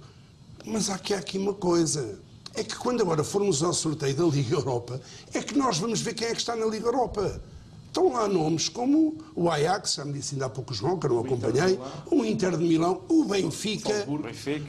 mas 0.66 0.90
há 0.90 0.96
aqui, 0.96 1.14
há 1.14 1.18
aqui 1.18 1.38
uma 1.38 1.54
coisa. 1.54 2.20
É 2.54 2.64
que 2.64 2.76
quando 2.76 3.02
agora 3.02 3.24
formos 3.24 3.64
ao 3.64 3.74
sorteio 3.74 4.16
da 4.16 4.24
Liga 4.26 4.56
Europa, 4.56 5.02
é 5.34 5.42
que 5.42 5.58
nós 5.58 5.78
vamos 5.78 6.02
ver 6.02 6.14
quem 6.14 6.28
é 6.28 6.32
que 6.32 6.40
está 6.40 6.56
na 6.56 6.66
Liga 6.66 6.88
Europa. 6.88 7.42
Estão 7.88 8.14
lá 8.14 8.28
nomes 8.28 8.70
como 8.70 9.18
o 9.36 9.50
Ajax, 9.50 9.96
já 9.96 10.06
me 10.06 10.14
disse 10.14 10.36
ainda 10.36 10.46
há 10.46 10.50
pouco 10.50 10.72
o 10.72 10.76
João, 10.76 11.00
que 11.00 11.08
eu 11.08 11.10
não 11.12 11.20
acompanhei, 11.22 11.80
o 12.12 12.24
Inter 12.24 12.56
de 12.56 12.64
Milão, 12.64 13.02
o 13.10 13.26
Benfica, 13.26 14.06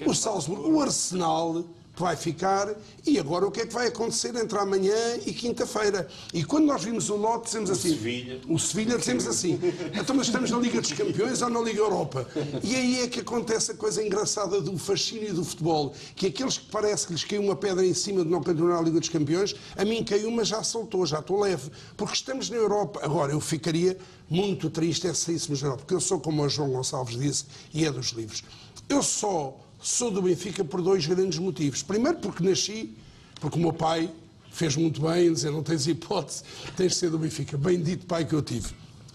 o 0.06 0.14
Salzburgo, 0.14 0.70
o 0.70 0.80
Arsenal, 0.80 1.64
que 2.00 2.02
vai 2.02 2.16
ficar, 2.16 2.74
e 3.06 3.18
agora 3.18 3.46
o 3.46 3.50
que 3.50 3.60
é 3.60 3.66
que 3.66 3.74
vai 3.74 3.88
acontecer 3.88 4.34
entre 4.34 4.58
amanhã 4.58 5.18
e 5.26 5.34
quinta-feira? 5.34 6.08
E 6.32 6.42
quando 6.42 6.64
nós 6.64 6.82
vimos 6.82 7.10
o 7.10 7.16
lote, 7.16 7.44
dizemos 7.44 7.70
assim... 7.70 7.90
Sevilha. 7.90 8.40
O 8.48 8.58
Sevilha, 8.58 8.98
dizemos 8.98 9.26
assim, 9.26 9.60
então 9.92 10.16
mas 10.16 10.26
estamos 10.26 10.50
na 10.50 10.58
Liga 10.58 10.80
dos 10.80 10.92
Campeões 10.92 11.42
ou 11.42 11.50
na 11.50 11.60
Liga 11.60 11.80
Europa? 11.80 12.26
E 12.64 12.74
aí 12.74 13.02
é 13.02 13.06
que 13.06 13.20
acontece 13.20 13.72
a 13.72 13.74
coisa 13.74 14.02
engraçada 14.02 14.60
do 14.62 14.78
fascínio 14.78 15.34
do 15.34 15.44
futebol, 15.44 15.94
que 16.16 16.26
aqueles 16.26 16.56
que 16.56 16.70
parece 16.70 17.06
que 17.06 17.12
lhes 17.12 17.24
caiu 17.24 17.42
uma 17.42 17.56
pedra 17.56 17.84
em 17.84 17.94
cima 17.94 18.24
de 18.24 18.30
não 18.30 18.42
continuar 18.42 18.78
a 18.78 18.82
Liga 18.82 18.98
dos 18.98 19.10
Campeões, 19.10 19.54
a 19.76 19.84
mim 19.84 20.02
caiu, 20.02 20.28
uma 20.28 20.44
já 20.44 20.62
soltou, 20.62 21.04
já 21.04 21.18
estou 21.18 21.38
leve, 21.38 21.70
porque 21.98 22.14
estamos 22.14 22.48
na 22.48 22.56
Europa. 22.56 23.00
Agora, 23.02 23.32
eu 23.32 23.40
ficaria 23.40 23.98
muito 24.28 24.70
triste 24.70 25.06
é 25.06 25.12
se 25.12 25.26
saíssemos 25.26 25.60
da 25.60 25.66
Europa, 25.66 25.82
porque 25.82 25.94
eu 25.94 26.00
sou 26.00 26.18
como 26.18 26.42
o 26.42 26.48
João 26.48 26.70
Gonçalves 26.70 27.18
disse, 27.18 27.44
e 27.74 27.84
é 27.84 27.90
dos 27.90 28.08
livros. 28.10 28.42
Eu 28.88 29.02
só 29.02 29.58
sou 29.80 30.10
do 30.10 30.22
Benfica 30.22 30.64
por 30.64 30.82
dois 30.82 31.06
grandes 31.06 31.38
motivos. 31.38 31.82
Primeiro 31.82 32.18
porque 32.18 32.44
nasci, 32.44 32.94
porque 33.40 33.58
o 33.58 33.60
meu 33.60 33.72
pai 33.72 34.10
fez 34.50 34.76
muito 34.76 35.00
bem 35.00 35.28
em 35.28 35.32
dizer 35.32 35.50
não 35.50 35.62
tens 35.62 35.86
hipótese, 35.86 36.42
tens 36.76 36.92
de 36.92 36.98
ser 36.98 37.10
do 37.10 37.18
Benfica. 37.18 37.56
Bendito 37.56 38.06
pai 38.06 38.24
que 38.24 38.34
eu 38.34 38.42
tive 38.42 38.68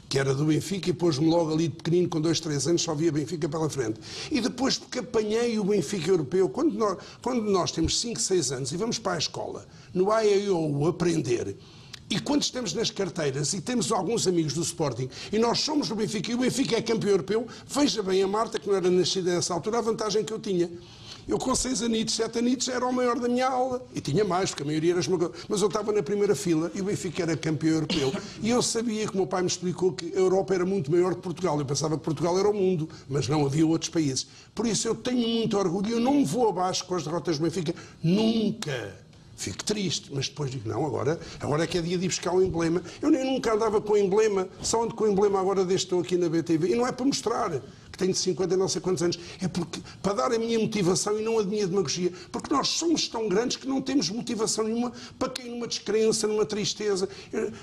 que 0.07 0.19
era 0.19 0.33
do 0.33 0.45
Benfica 0.45 0.89
e 0.89 0.93
pôs-me 0.93 1.27
logo 1.27 1.53
ali 1.53 1.67
de 1.67 1.75
pequenino, 1.75 2.07
com 2.07 2.21
dois, 2.21 2.39
três 2.39 2.67
anos, 2.67 2.81
só 2.81 2.93
via 2.93 3.11
Benfica 3.11 3.49
pela 3.49 3.69
frente. 3.69 3.99
E 4.31 4.39
depois 4.39 4.77
porque 4.77 4.99
apanhei 4.99 5.57
o 5.59 5.63
Benfica 5.63 6.09
europeu, 6.09 6.47
quando 6.47 6.73
nós, 6.73 6.97
quando 7.21 7.41
nós 7.51 7.71
temos 7.71 7.99
5, 7.99 8.19
6 8.19 8.51
anos 8.51 8.71
e 8.71 8.77
vamos 8.77 8.99
para 8.99 9.13
a 9.13 9.17
escola, 9.17 9.65
no 9.93 10.11
AIO 10.11 10.87
aprender, 10.87 11.57
e 12.09 12.19
quando 12.19 12.43
estamos 12.43 12.73
nas 12.73 12.91
carteiras 12.91 13.53
e 13.53 13.61
temos 13.61 13.91
alguns 13.91 14.27
amigos 14.27 14.53
do 14.53 14.61
Sporting 14.61 15.09
e 15.31 15.39
nós 15.39 15.61
somos 15.61 15.89
do 15.89 15.95
Benfica 15.95 16.31
e 16.31 16.35
o 16.35 16.37
Benfica 16.37 16.77
é 16.77 16.81
campeão 16.81 17.11
europeu, 17.11 17.47
veja 17.67 18.03
bem 18.03 18.21
a 18.21 18.27
Marta, 18.27 18.59
que 18.59 18.67
não 18.67 18.75
era 18.75 18.89
nascida 18.89 19.33
nessa 19.33 19.53
altura, 19.53 19.79
a 19.79 19.81
vantagem 19.81 20.23
que 20.23 20.31
eu 20.31 20.39
tinha. 20.39 20.69
Eu 21.27 21.39
com 21.39 21.55
seis 21.55 21.81
anitos, 21.81 22.13
sete 22.13 22.37
anitos, 22.37 22.67
era 22.67 22.85
o 22.85 22.93
maior 22.93 23.19
da 23.19 23.27
minha 23.27 23.47
aula. 23.47 23.83
E 23.95 23.99
tinha 23.99 24.23
mais, 24.23 24.51
porque 24.51 24.61
a 24.61 24.65
maioria 24.65 24.91
era 24.91 24.99
esmagadora. 24.99 25.35
Mas 25.49 25.59
eu 25.59 25.67
estava 25.67 25.91
na 25.91 26.03
primeira 26.03 26.35
fila 26.35 26.71
e 26.75 26.81
o 26.81 26.83
Benfica 26.83 27.23
era 27.23 27.35
campeão 27.35 27.73
europeu. 27.73 28.13
E 28.43 28.51
eu 28.51 28.61
sabia 28.61 29.07
que 29.07 29.13
o 29.13 29.17
meu 29.17 29.25
pai 29.25 29.41
me 29.41 29.47
explicou 29.47 29.91
que 29.91 30.13
a 30.15 30.19
Europa 30.19 30.53
era 30.53 30.65
muito 30.65 30.91
maior 30.91 31.15
que 31.15 31.21
Portugal. 31.21 31.57
Eu 31.57 31.65
pensava 31.65 31.97
que 31.97 32.03
Portugal 32.03 32.37
era 32.37 32.47
o 32.47 32.53
mundo, 32.53 32.87
mas 33.09 33.27
não 33.27 33.43
havia 33.43 33.65
outros 33.65 33.89
países. 33.89 34.27
Por 34.53 34.67
isso 34.67 34.87
eu 34.87 34.93
tenho 34.93 35.27
muito 35.27 35.57
orgulho. 35.57 35.93
Eu 35.93 35.99
não 35.99 36.13
me 36.13 36.25
vou 36.25 36.47
abaixo 36.47 36.85
com 36.85 36.93
as 36.93 37.03
derrotas 37.03 37.39
do 37.39 37.43
Benfica. 37.43 37.73
Nunca. 38.03 39.04
Fico 39.35 39.63
triste, 39.63 40.09
mas 40.13 40.29
depois 40.29 40.49
digo, 40.49 40.69
não, 40.69 40.85
agora, 40.85 41.19
agora 41.41 41.63
é 41.65 41.67
que 41.67 41.77
é 41.77 41.81
dia 41.81 41.97
de 41.97 42.05
ir 42.05 42.07
buscar 42.07 42.33
o 42.33 42.41
emblema. 42.41 42.81
Eu 43.01 43.09
nem 43.09 43.33
nunca 43.33 43.53
andava 43.53 43.81
com 43.81 43.97
emblema, 43.97 44.47
só 44.61 44.83
ando 44.83 44.95
com 44.95 45.03
o 45.03 45.07
emblema 45.07 45.39
agora 45.39 45.65
desde 45.65 45.87
que 45.87 45.93
estou 45.95 45.99
aqui 45.99 46.17
na 46.17 46.29
BTV. 46.29 46.71
E 46.71 46.75
não 46.75 46.87
é 46.87 46.91
para 46.91 47.05
mostrar 47.05 47.61
que 47.95 47.97
tenho 47.97 48.13
50 48.13 48.53
e 48.53 48.57
não 48.57 48.67
sei 48.67 48.81
quantos 48.81 49.01
anos, 49.01 49.17
é 49.41 49.47
porque, 49.47 49.81
para 50.01 50.13
dar 50.13 50.33
a 50.33 50.37
minha 50.37 50.59
motivação 50.59 51.17
e 51.17 51.23
não 51.23 51.39
a 51.39 51.43
minha 51.43 51.65
demagogia. 51.65 52.11
Porque 52.31 52.53
nós 52.53 52.67
somos 52.67 53.07
tão 53.07 53.27
grandes 53.29 53.57
que 53.57 53.67
não 53.67 53.81
temos 53.81 54.09
motivação 54.09 54.65
nenhuma 54.65 54.91
para 55.17 55.29
cair 55.29 55.49
numa 55.49 55.67
descrença, 55.67 56.27
numa 56.27 56.45
tristeza. 56.45 57.07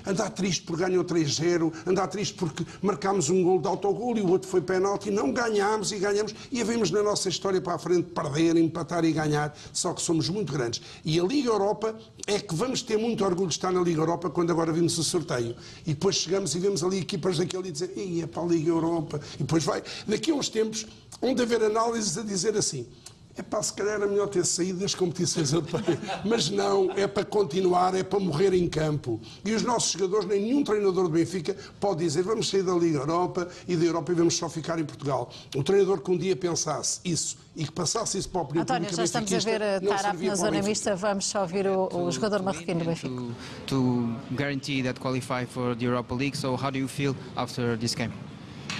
Andar 0.05 0.31
triste 0.31 0.63
porque 0.63 0.83
ganhou 0.83 1.03
3-0, 1.03 1.71
andar 1.85 2.07
triste 2.07 2.33
porque 2.33 2.65
marcámos 2.81 3.29
um 3.29 3.43
gol 3.43 3.59
de 3.61 3.67
autogol 3.67 4.17
e 4.17 4.21
o 4.21 4.29
outro 4.29 4.49
foi 4.49 4.61
penalti, 4.61 5.11
não 5.11 5.31
ganhámos 5.31 5.91
e 5.91 5.99
ganhamos. 5.99 6.33
E 6.51 6.59
havemos 6.61 6.89
na 6.89 7.03
nossa 7.03 7.29
história 7.29 7.61
para 7.61 7.75
a 7.75 7.79
frente 7.79 8.11
perder, 8.11 8.57
empatar 8.57 9.05
e 9.05 9.11
ganhar, 9.11 9.55
só 9.71 9.93
que 9.93 10.01
somos 10.01 10.29
muito 10.29 10.51
grandes. 10.51 10.81
E 11.05 11.19
a 11.19 11.23
Liga 11.23 11.49
Europa 11.49 11.95
é 12.25 12.39
que 12.39 12.55
vamos 12.55 12.81
ter 12.81 12.97
muito 12.97 13.23
orgulho 13.23 13.49
de 13.49 13.53
estar 13.55 13.71
na 13.71 13.81
Liga 13.81 14.01
Europa 14.01 14.29
quando 14.29 14.51
agora 14.51 14.71
vimos 14.71 14.97
o 14.97 15.03
sorteio. 15.03 15.55
E 15.85 15.93
depois 15.93 16.15
chegamos 16.15 16.55
e 16.55 16.59
vemos 16.59 16.83
ali 16.83 16.99
equipas 16.99 17.37
daquele 17.37 17.69
e 17.69 17.71
dizer, 17.71 17.93
ia 17.95 18.27
para 18.27 18.41
a 18.41 18.45
Liga 18.45 18.69
Europa. 18.69 19.19
E 19.35 19.39
depois 19.39 19.63
vai. 19.63 19.83
A 20.31 20.35
uns 20.35 20.49
tempos, 20.49 20.85
onde 21.21 21.41
haver 21.41 21.63
análises 21.63 22.17
a 22.17 22.23
dizer 22.23 22.55
assim. 22.57 22.87
É 23.35 23.41
pá, 23.41 23.63
se 23.63 23.73
calhar 23.73 23.95
era 23.95 24.05
melhor 24.05 24.27
ter 24.27 24.45
saído 24.45 24.79
das 24.79 24.93
competições 24.93 25.51
europeias. 25.53 25.97
Mas 26.23 26.51
não, 26.51 26.91
é 26.91 27.07
para 27.07 27.25
continuar, 27.25 27.95
é 27.95 28.03
para 28.03 28.19
morrer 28.19 28.53
em 28.53 28.69
campo. 28.69 29.19
E 29.43 29.53
os 29.53 29.63
nossos 29.63 29.91
jogadores, 29.93 30.27
nem 30.27 30.39
nenhum 30.39 30.63
treinador 30.63 31.05
do 31.05 31.09
Benfica 31.09 31.55
pode 31.79 32.03
dizer 32.03 32.21
vamos 32.21 32.47
sair 32.47 32.61
da 32.61 32.73
Liga 32.73 32.99
Europa 32.99 33.47
e 33.67 33.75
da 33.75 33.85
Europa 33.85 34.11
e 34.11 34.15
vamos 34.15 34.35
só 34.35 34.47
ficar 34.47 34.77
em 34.77 34.85
Portugal. 34.85 35.31
O 35.55 35.63
treinador 35.63 36.01
que 36.01 36.11
um 36.11 36.17
dia 36.17 36.35
pensasse 36.35 36.99
isso 37.03 37.37
e 37.55 37.65
que 37.65 37.71
passasse 37.71 38.19
isso 38.19 38.29
para 38.29 38.41
o 38.41 38.43
opinião 38.43 38.63
António, 38.63 38.95
já 38.95 39.03
estamos 39.03 39.33
a 39.33 39.39
ver 39.39 39.81
não 39.81 39.95
Tarap 39.95 40.15
na 40.15 40.25
para 40.25 40.35
zona 40.35 40.61
mista. 40.61 40.95
Vamos 40.95 41.25
só 41.25 41.41
ouvir 41.41 41.65
o, 41.65 41.89
o 41.91 42.11
jogador 42.11 42.43
marroquino 42.43 42.81
do 42.81 42.85
Benfica. 42.85 43.23
to 43.65 44.15
guarantee 44.35 44.83
that 44.83 44.99
qualify 44.99 45.43
for 45.45 45.75
the 45.75 45.85
Europa 45.85 46.13
League. 46.13 46.37
So 46.37 46.55
how 46.55 46.69
do 46.69 46.77
you 46.77 46.87
feel 46.87 47.15
after 47.35 47.77
this 47.77 47.95
game? 47.95 48.13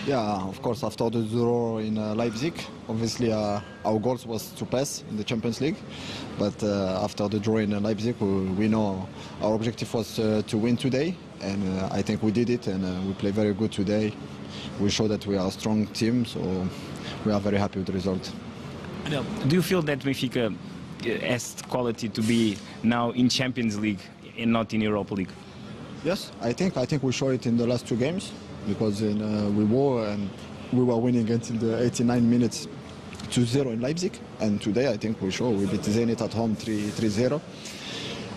Yeah, 0.05 0.19
of 0.19 0.61
course, 0.61 0.83
after 0.83 1.09
the 1.09 1.21
draw 1.21 1.77
in 1.77 1.97
uh, 1.97 2.13
Leipzig, 2.13 2.53
obviously 2.89 3.31
uh, 3.31 3.61
our 3.85 3.99
goal 3.99 4.19
was 4.25 4.51
to 4.51 4.65
pass 4.65 5.01
in 5.09 5.15
the 5.15 5.23
Champions 5.23 5.61
League. 5.61 5.77
But 6.37 6.61
uh, 6.61 7.01
after 7.01 7.29
the 7.29 7.39
draw 7.39 7.59
in 7.59 7.71
uh, 7.71 7.79
Leipzig, 7.79 8.17
we, 8.19 8.27
we 8.51 8.67
know 8.67 9.07
our 9.41 9.55
objective 9.55 9.93
was 9.93 10.19
uh, 10.19 10.41
to 10.47 10.57
win 10.57 10.75
today, 10.75 11.15
and 11.39 11.79
uh, 11.79 11.87
I 11.89 12.01
think 12.01 12.21
we 12.21 12.31
did 12.31 12.49
it, 12.49 12.67
and 12.67 13.07
we 13.07 13.13
played 13.13 13.33
very 13.33 13.53
good 13.53 13.71
today. 13.71 14.13
We 14.77 14.89
show 14.89 15.07
that 15.07 15.25
we 15.25 15.37
are 15.37 15.47
a 15.47 15.51
strong 15.51 15.87
team, 15.87 16.25
so 16.25 16.67
we 17.25 17.31
are 17.31 17.39
very 17.39 17.57
happy 17.57 17.79
with 17.79 17.87
the 17.87 17.93
result. 17.93 18.29
Adel, 19.05 19.23
do 19.47 19.55
you 19.55 19.61
feel 19.61 19.81
that 19.83 19.99
Benfica 19.99 20.53
uh, 20.53 21.25
has 21.25 21.53
the 21.53 21.63
quality 21.63 22.09
to 22.09 22.21
be 22.21 22.57
now 22.83 23.11
in 23.11 23.29
Champions 23.29 23.79
League 23.79 24.01
and 24.37 24.51
not 24.51 24.73
in 24.73 24.81
Europa 24.81 25.13
League? 25.13 25.31
Yes, 26.03 26.33
I 26.41 26.51
think 26.51 26.75
I 26.75 26.85
think 26.85 27.03
we 27.03 27.13
showed 27.13 27.35
it 27.35 27.45
in 27.45 27.55
the 27.55 27.65
last 27.65 27.87
two 27.87 27.95
games 27.95 28.33
because 28.67 29.01
in, 29.01 29.21
uh, 29.21 29.49
we 29.49 29.63
were 29.63 30.07
and 30.07 30.29
we 30.71 30.83
were 30.83 30.97
winning 30.97 31.29
until 31.29 31.57
the 31.57 31.83
89 31.83 32.29
minutes 32.29 32.67
2-0 33.29 33.73
in 33.73 33.81
Leipzig 33.81 34.19
and 34.39 34.61
today 34.61 34.89
I 34.89 34.97
think 34.97 35.21
we 35.21 35.31
show 35.31 35.49
we 35.49 35.65
beat 35.65 35.81
Zenit 35.81 36.21
at 36.21 36.33
home 36.33 36.55
3-0. 36.55 37.41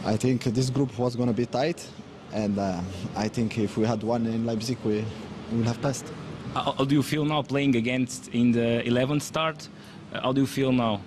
I 0.05 0.17
think 0.17 0.45
this 0.45 0.71
group 0.71 0.99
was 0.99 1.17
going 1.17 1.29
to 1.29 1.35
be 1.35 1.47
tight 1.47 1.87
and 2.33 2.59
uh, 2.59 2.81
I 3.17 3.29
think 3.29 3.59
if 3.59 3.77
we 3.77 3.87
had 3.87 4.03
one 4.03 4.27
in 4.27 4.47
Leipzig 4.47 4.79
we 4.85 5.05
would 5.53 5.67
have 5.67 5.81
passed. 5.81 6.13
How, 6.55 6.73
how 6.73 6.85
do 6.85 6.95
you 6.95 7.03
feel 7.03 7.25
now 7.25 7.43
playing 7.43 7.77
against 7.77 8.29
in 8.29 8.53
the 8.53 8.83
11th 8.87 9.23
start? 9.23 9.69
Uh, 10.13 10.21
how 10.21 10.33
do 10.33 10.41
you 10.41 10.47
feel 10.47 10.73
now? 10.73 11.01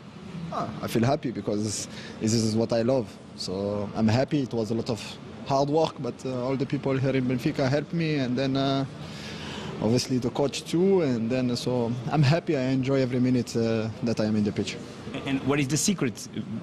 Ah, 0.51 0.70
I 0.82 0.88
feel 0.88 1.03
happy 1.03 1.32
because 1.32 1.88
this 2.20 2.34
is 2.34 2.55
what 2.55 2.74
I 2.74 2.82
love. 2.82 3.07
So 3.36 3.89
I'm 3.95 4.07
happy. 4.07 4.41
It 4.41 4.53
was 4.53 4.72
a 4.72 4.74
lot 4.74 4.89
of 4.89 5.01
hard 5.50 5.70
work, 5.70 5.95
but 6.00 6.14
uh, 6.26 6.45
all 6.45 6.56
the 6.56 6.66
people 6.66 6.95
here 6.95 7.16
in 7.16 7.26
Benfica 7.26 7.68
helped 7.68 7.93
me, 7.93 8.10
and 8.24 8.38
then 8.38 8.56
uh, 8.56 8.86
obviously 9.82 10.20
the 10.20 10.30
coach 10.30 10.64
too. 10.64 11.02
And 11.02 11.30
then 11.30 11.56
so 11.56 11.91
I'm 12.12 12.22
happy. 12.22 12.56
I 12.56 12.66
enjoy 12.80 13.02
every 13.02 13.20
minute 13.20 13.56
uh, 13.56 13.89
that 14.04 14.20
I 14.20 14.26
am 14.26 14.36
in 14.36 14.43
the 14.43 14.52
pitch. 14.52 14.78
And 15.26 15.41
what 15.47 15.60
is 15.60 15.68
the 15.68 15.78
secret 15.78 16.16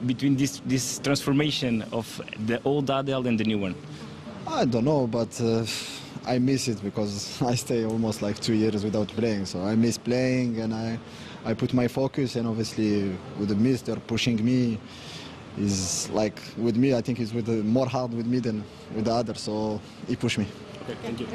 between 0.07 0.37
this, 0.37 0.63
this 0.65 1.01
transformation 1.01 1.83
of 1.93 2.07
the 2.47 2.63
old 2.65 2.89
Adel 2.89 3.27
and 3.27 3.37
the 3.41 3.45
new 3.45 3.59
one? 3.59 3.75
I 4.47 4.65
don't 4.65 4.85
know, 4.85 5.09
but 5.09 5.33
uh, 5.41 5.67
I 6.25 6.39
miss 6.39 6.69
it 6.69 6.81
because 6.81 7.43
I 7.53 7.57
stay 7.57 7.85
almost 7.85 8.23
like 8.23 8.39
two 8.39 8.55
years 8.55 8.85
without 8.85 9.09
playing. 9.09 9.47
So 9.47 9.63
I 9.65 9.75
miss 9.75 9.99
playing, 9.99 10.61
and 10.61 10.73
I 10.73 10.99
I 11.45 11.55
put 11.55 11.75
my 11.75 11.89
focus. 11.89 12.37
And 12.37 12.47
obviously 12.47 12.91
with 13.39 13.49
the 13.49 13.57
mister 13.57 13.97
pushing 13.97 14.39
me, 14.45 14.79
is 15.59 16.09
like 16.11 16.41
with 16.57 16.77
me. 16.77 16.95
I 16.95 17.01
think 17.01 17.19
he's 17.19 17.33
with 17.33 17.47
the, 17.47 17.63
more 17.63 17.87
hard 17.87 18.13
with 18.13 18.27
me 18.27 18.39
than 18.39 18.65
with 18.95 19.05
the 19.07 19.13
others. 19.13 19.41
So 19.41 19.81
he 20.07 20.17
pushed 20.17 20.39
me. 20.39 20.47
Okay, 20.83 20.97
thank 21.03 21.21
you. 21.21 21.27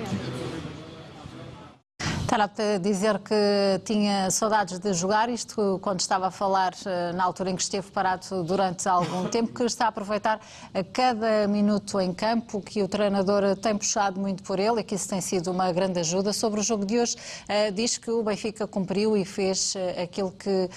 Tarap 2.31 2.57
a 2.61 2.77
dizer 2.77 3.19
que 3.19 3.35
tinha 3.83 4.31
saudades 4.31 4.79
de 4.79 4.93
jogar, 4.93 5.27
isto 5.27 5.77
quando 5.81 5.99
estava 5.99 6.27
a 6.27 6.31
falar 6.31 6.73
eh, 6.85 7.11
na 7.11 7.25
altura 7.25 7.49
em 7.49 7.57
que 7.57 7.61
esteve 7.61 7.91
parado 7.91 8.41
durante 8.45 8.87
algum 8.87 9.25
tempo, 9.29 9.53
que 9.53 9.63
está 9.63 9.83
a 9.83 9.87
aproveitar 9.89 10.39
a 10.73 10.81
cada 10.81 11.45
minuto 11.49 11.99
em 11.99 12.13
campo, 12.13 12.61
que 12.61 12.81
o 12.81 12.87
treinador 12.87 13.57
tem 13.57 13.77
puxado 13.77 14.17
muito 14.17 14.43
por 14.43 14.59
ele 14.59 14.79
e 14.79 14.83
que 14.83 14.95
isso 14.95 15.09
tem 15.09 15.19
sido 15.19 15.51
uma 15.51 15.73
grande 15.73 15.99
ajuda. 15.99 16.31
Sobre 16.31 16.61
o 16.61 16.63
jogo 16.63 16.85
de 16.85 16.99
hoje, 16.99 17.17
eh, 17.49 17.69
diz 17.69 17.97
que 17.97 18.09
o 18.09 18.23
Benfica 18.23 18.65
cumpriu 18.65 19.17
e 19.17 19.25
fez 19.25 19.75
eh, 19.75 20.03
aquilo 20.03 20.31
que 20.31 20.69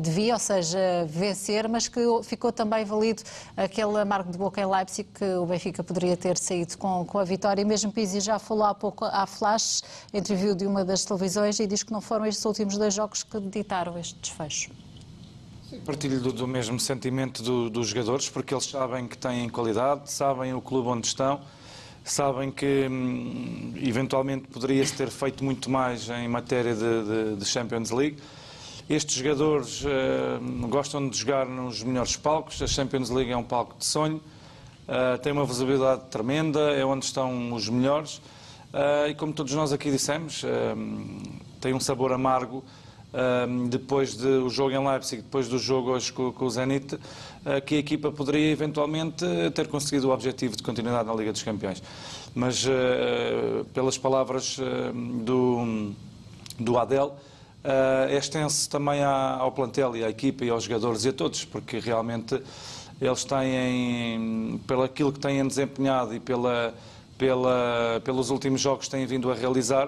devia, 0.00 0.34
ou 0.34 0.38
seja, 0.38 0.78
vencer, 1.08 1.68
mas 1.68 1.88
que 1.88 2.00
ficou 2.22 2.52
também 2.52 2.84
valido 2.84 3.22
aquele 3.56 3.98
amargo 3.98 4.30
de 4.30 4.38
boca 4.38 4.60
em 4.60 4.66
Leipzig 4.66 5.08
que 5.12 5.24
o 5.24 5.46
Benfica 5.46 5.82
poderia 5.82 6.16
ter 6.16 6.38
saído 6.38 6.78
com, 6.78 7.04
com 7.04 7.18
a 7.18 7.24
vitória. 7.24 7.62
E 7.62 7.64
mesmo 7.64 7.90
Pizzi 7.90 8.20
já 8.20 8.38
falou 8.38 8.64
há 8.64 8.74
pouco 8.74 9.04
à 9.04 9.26
Flash, 9.26 9.82
de 10.54 10.66
uma 10.66 10.84
das 10.84 11.04
televisões 11.04 11.58
e 11.60 11.66
diz 11.66 11.82
que 11.82 11.92
não 11.92 12.00
foram 12.00 12.26
estes 12.26 12.44
últimos 12.44 12.76
dois 12.76 12.94
jogos 12.94 13.22
que 13.22 13.40
ditaram 13.40 13.98
este 13.98 14.18
desfecho. 14.20 14.70
Partilho 15.84 16.20
do, 16.20 16.32
do 16.32 16.46
mesmo 16.46 16.78
sentimento 16.78 17.42
do, 17.42 17.68
dos 17.68 17.88
jogadores, 17.88 18.28
porque 18.28 18.54
eles 18.54 18.64
sabem 18.64 19.08
que 19.08 19.18
têm 19.18 19.48
qualidade, 19.48 20.10
sabem 20.10 20.54
o 20.54 20.60
clube 20.60 20.88
onde 20.88 21.06
estão, 21.06 21.40
sabem 22.04 22.50
que 22.50 22.86
hum, 22.88 23.72
eventualmente 23.76 24.46
poderia-se 24.48 24.94
ter 24.94 25.08
feito 25.08 25.42
muito 25.42 25.70
mais 25.70 26.08
em 26.10 26.28
matéria 26.28 26.74
de, 26.74 26.80
de, 26.80 27.36
de 27.36 27.44
Champions 27.44 27.90
League. 27.90 28.18
Estes 28.88 29.16
jogadores 29.16 29.82
uh, 29.82 30.68
gostam 30.68 31.08
de 31.08 31.16
jogar 31.16 31.46
nos 31.46 31.82
melhores 31.82 32.16
palcos, 32.16 32.60
a 32.60 32.66
Champions 32.66 33.08
League 33.08 33.32
é 33.32 33.36
um 33.36 33.42
palco 33.42 33.74
de 33.78 33.84
sonho, 33.86 34.20
uh, 34.86 35.18
tem 35.22 35.32
uma 35.32 35.46
visibilidade 35.46 36.02
tremenda, 36.10 36.60
é 36.72 36.84
onde 36.84 37.06
estão 37.06 37.52
os 37.54 37.68
melhores. 37.68 38.20
Uh, 38.74 39.08
e 39.08 39.14
como 39.14 39.32
todos 39.32 39.54
nós 39.54 39.72
aqui 39.72 39.88
dissemos, 39.88 40.42
uh, 40.42 40.48
tem 41.60 41.72
um 41.72 41.78
sabor 41.78 42.12
amargo 42.12 42.56
uh, 43.12 43.68
depois 43.68 44.16
do 44.16 44.50
jogo 44.50 44.72
em 44.72 44.84
Leipzig, 44.84 45.22
depois 45.22 45.46
do 45.46 45.60
jogo 45.60 45.92
hoje 45.92 46.12
com, 46.12 46.32
com 46.32 46.44
o 46.44 46.50
Zenit, 46.50 46.98
que 47.66 47.76
a 47.76 47.78
equipa 47.78 48.10
poderia 48.10 48.50
eventualmente 48.50 49.24
ter 49.54 49.68
conseguido 49.68 50.08
o 50.08 50.12
objetivo 50.12 50.56
de 50.56 50.62
continuidade 50.62 51.06
na 51.06 51.14
Liga 51.14 51.30
dos 51.30 51.42
Campeões. 51.42 51.82
Mas 52.34 52.66
pelas 53.74 53.98
palavras 53.98 54.58
do, 55.22 55.92
do 56.58 56.78
Adel, 56.78 57.14
é 58.10 58.16
extenso 58.16 58.70
também 58.70 59.04
ao 59.04 59.52
plantel 59.52 59.94
e 59.94 60.02
à 60.02 60.08
equipa 60.08 60.42
e 60.42 60.48
aos 60.48 60.64
jogadores 60.64 61.04
e 61.04 61.10
a 61.10 61.12
todos, 61.12 61.44
porque 61.44 61.78
realmente 61.78 62.40
eles 62.98 63.24
têm, 63.24 64.58
pelo 64.66 64.82
aquilo 64.82 65.12
que 65.12 65.20
têm 65.20 65.46
desempenhado 65.46 66.14
e 66.14 66.20
pela 66.20 66.72
pela, 67.18 68.00
pelos 68.04 68.30
últimos 68.30 68.60
jogos 68.60 68.86
que 68.86 68.90
têm 68.90 69.06
vindo 69.06 69.30
a 69.30 69.34
realizar. 69.34 69.86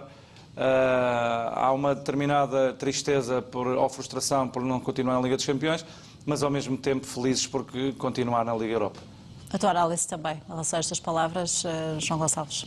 Uh, 0.57 1.53
há 1.53 1.73
uma 1.73 1.95
determinada 1.95 2.73
tristeza 2.73 3.43
por, 3.43 3.67
ou 3.67 3.89
frustração 3.91 4.49
por 4.49 4.63
não 4.63 4.81
continuar 4.81 5.15
na 5.17 5.21
Liga 5.21 5.37
dos 5.37 5.45
Campeões, 5.45 5.85
mas 6.25 6.43
ao 6.43 6.51
mesmo 6.51 6.79
tempo 6.79 7.07
felizes 7.07 7.47
por 7.47 7.67
continuar 7.99 8.45
na 8.45 8.55
Liga 8.55 8.73
Europa. 8.73 9.01
A 9.53 9.59
tua 9.59 9.71
análise 9.71 10.09
também, 10.09 10.37
em 10.37 10.51
relação 10.51 10.79
a 10.79 10.81
estas 10.81 10.99
palavras, 10.99 11.63
uh, 11.65 11.69
João 11.99 12.19
Gonçalves. 12.19 12.67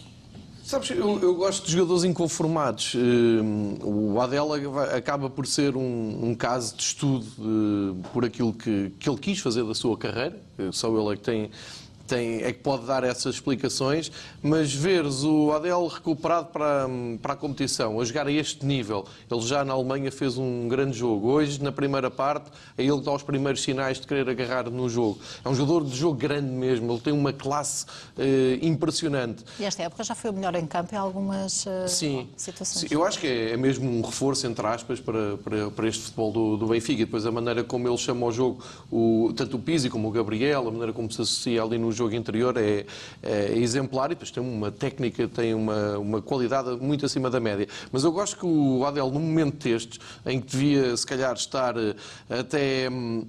Sabes, 0.63 0.91
eu, 0.91 1.19
eu, 1.19 1.33
gosto 1.33 1.65
de 1.65 1.71
jogadores 1.71 2.03
inconformados. 2.03 2.93
Uh, 2.93 3.83
o 3.83 4.21
Adela 4.21 4.57
acaba 4.95 5.27
por 5.27 5.47
ser 5.47 5.75
um, 5.75 6.29
um 6.29 6.35
caso 6.35 6.75
de 6.75 6.83
estudo 6.83 7.25
por 8.13 8.23
aquilo 8.23 8.53
que, 8.53 8.91
que 8.99 9.09
ele 9.09 9.17
quis 9.17 9.39
fazer 9.39 9.63
da 9.63 9.73
sua 9.73 9.97
carreira. 9.97 10.39
Só 10.71 10.89
ele 10.95 11.13
é 11.13 11.17
que 11.17 11.23
tem 11.23 11.49
tem, 12.09 12.41
é 12.41 12.51
que 12.51 12.59
pode 12.59 12.85
dar 12.85 13.03
essas 13.03 13.35
explicações, 13.35 14.11
mas 14.41 14.73
veres 14.73 15.23
o 15.23 15.51
Adel 15.51 15.85
recuperado 15.87 16.47
para, 16.47 16.87
para 17.21 17.33
a 17.33 17.35
competição, 17.35 18.01
a 18.01 18.05
jogar 18.05 18.27
a 18.27 18.31
este 18.31 18.65
nível, 18.65 19.05
ele 19.29 19.41
já 19.41 19.63
na 19.63 19.73
Alemanha 19.73 20.11
fez 20.11 20.37
um 20.37 20.67
grande 20.67 20.97
jogo. 20.97 21.29
Hoje, 21.29 21.61
na 21.61 21.71
primeira 21.71 22.09
parte, 22.09 22.49
é 22.77 22.83
ele 22.83 22.97
que 22.97 23.05
dá 23.05 23.13
os 23.13 23.21
primeiros 23.21 23.61
sinais 23.61 23.99
de 23.99 24.07
querer 24.07 24.27
agarrar 24.27 24.69
no 24.69 24.89
jogo. 24.89 25.19
É 25.45 25.49
um 25.49 25.53
jogador 25.53 25.85
de 25.85 25.95
jogo 25.95 26.17
grande 26.17 26.49
mesmo, 26.49 26.91
ele 26.91 27.01
tem 27.01 27.13
uma 27.13 27.31
classe 27.31 27.85
eh, 28.17 28.57
impressionante. 28.61 29.43
E 29.59 29.63
esta 29.63 29.83
época 29.83 30.03
já 30.03 30.15
foi 30.15 30.31
o 30.31 30.33
melhor 30.33 30.55
em 30.55 30.65
campo 30.65 30.95
em 30.95 30.97
algumas 30.97 31.65
uh, 31.65 31.87
Sim. 31.87 32.27
situações. 32.35 32.89
Sim, 32.89 32.95
eu 32.95 33.05
acho 33.05 33.19
que 33.19 33.27
é, 33.27 33.51
é, 33.51 33.57
mesmo 33.57 33.89
um 33.89 34.01
reforço, 34.01 34.47
entre 34.47 34.65
aspas, 34.65 34.99
para, 34.99 35.37
para, 35.37 35.69
para 35.69 35.87
este 35.87 36.03
futebol 36.03 36.31
do, 36.31 36.57
do 36.57 36.67
Benfica. 36.67 37.03
E 37.03 37.05
depois 37.05 37.25
a 37.25 37.31
maneira 37.31 37.63
como 37.63 37.87
ele 37.87 37.97
chama 37.97 38.25
ao 38.25 38.31
jogo, 38.31 38.63
o, 38.91 39.31
tanto 39.35 39.57
o 39.57 39.59
Pizzi 39.59 39.89
como 39.89 40.07
o 40.07 40.11
Gabriel, 40.11 40.67
a 40.67 40.71
maneira 40.71 40.91
como 40.91 41.11
se 41.11 41.21
associa 41.21 41.61
ali 41.61 41.77
no 41.77 41.91
jogo 41.99 42.15
interior 42.15 42.55
é, 42.57 42.85
é 43.21 43.57
exemplar 43.57 44.07
e 44.07 44.15
depois 44.15 44.31
tem 44.31 44.41
uma 44.41 44.71
técnica, 44.71 45.27
tem 45.27 45.53
uma, 45.53 45.97
uma 45.97 46.21
qualidade 46.21 46.69
muito 46.77 47.05
acima 47.05 47.29
da 47.29 47.39
média. 47.39 47.67
Mas 47.91 48.03
eu 48.03 48.11
gosto 48.11 48.37
que 48.37 48.45
o 48.45 48.85
Adel, 48.85 49.09
num 49.11 49.19
momento 49.19 49.63
destes, 49.63 49.99
em 50.25 50.39
que 50.39 50.47
devia 50.47 50.95
se 50.95 51.05
calhar 51.05 51.33
estar 51.33 51.75
eh, 51.77 51.95
até. 52.29 52.89
Hum, 52.89 53.27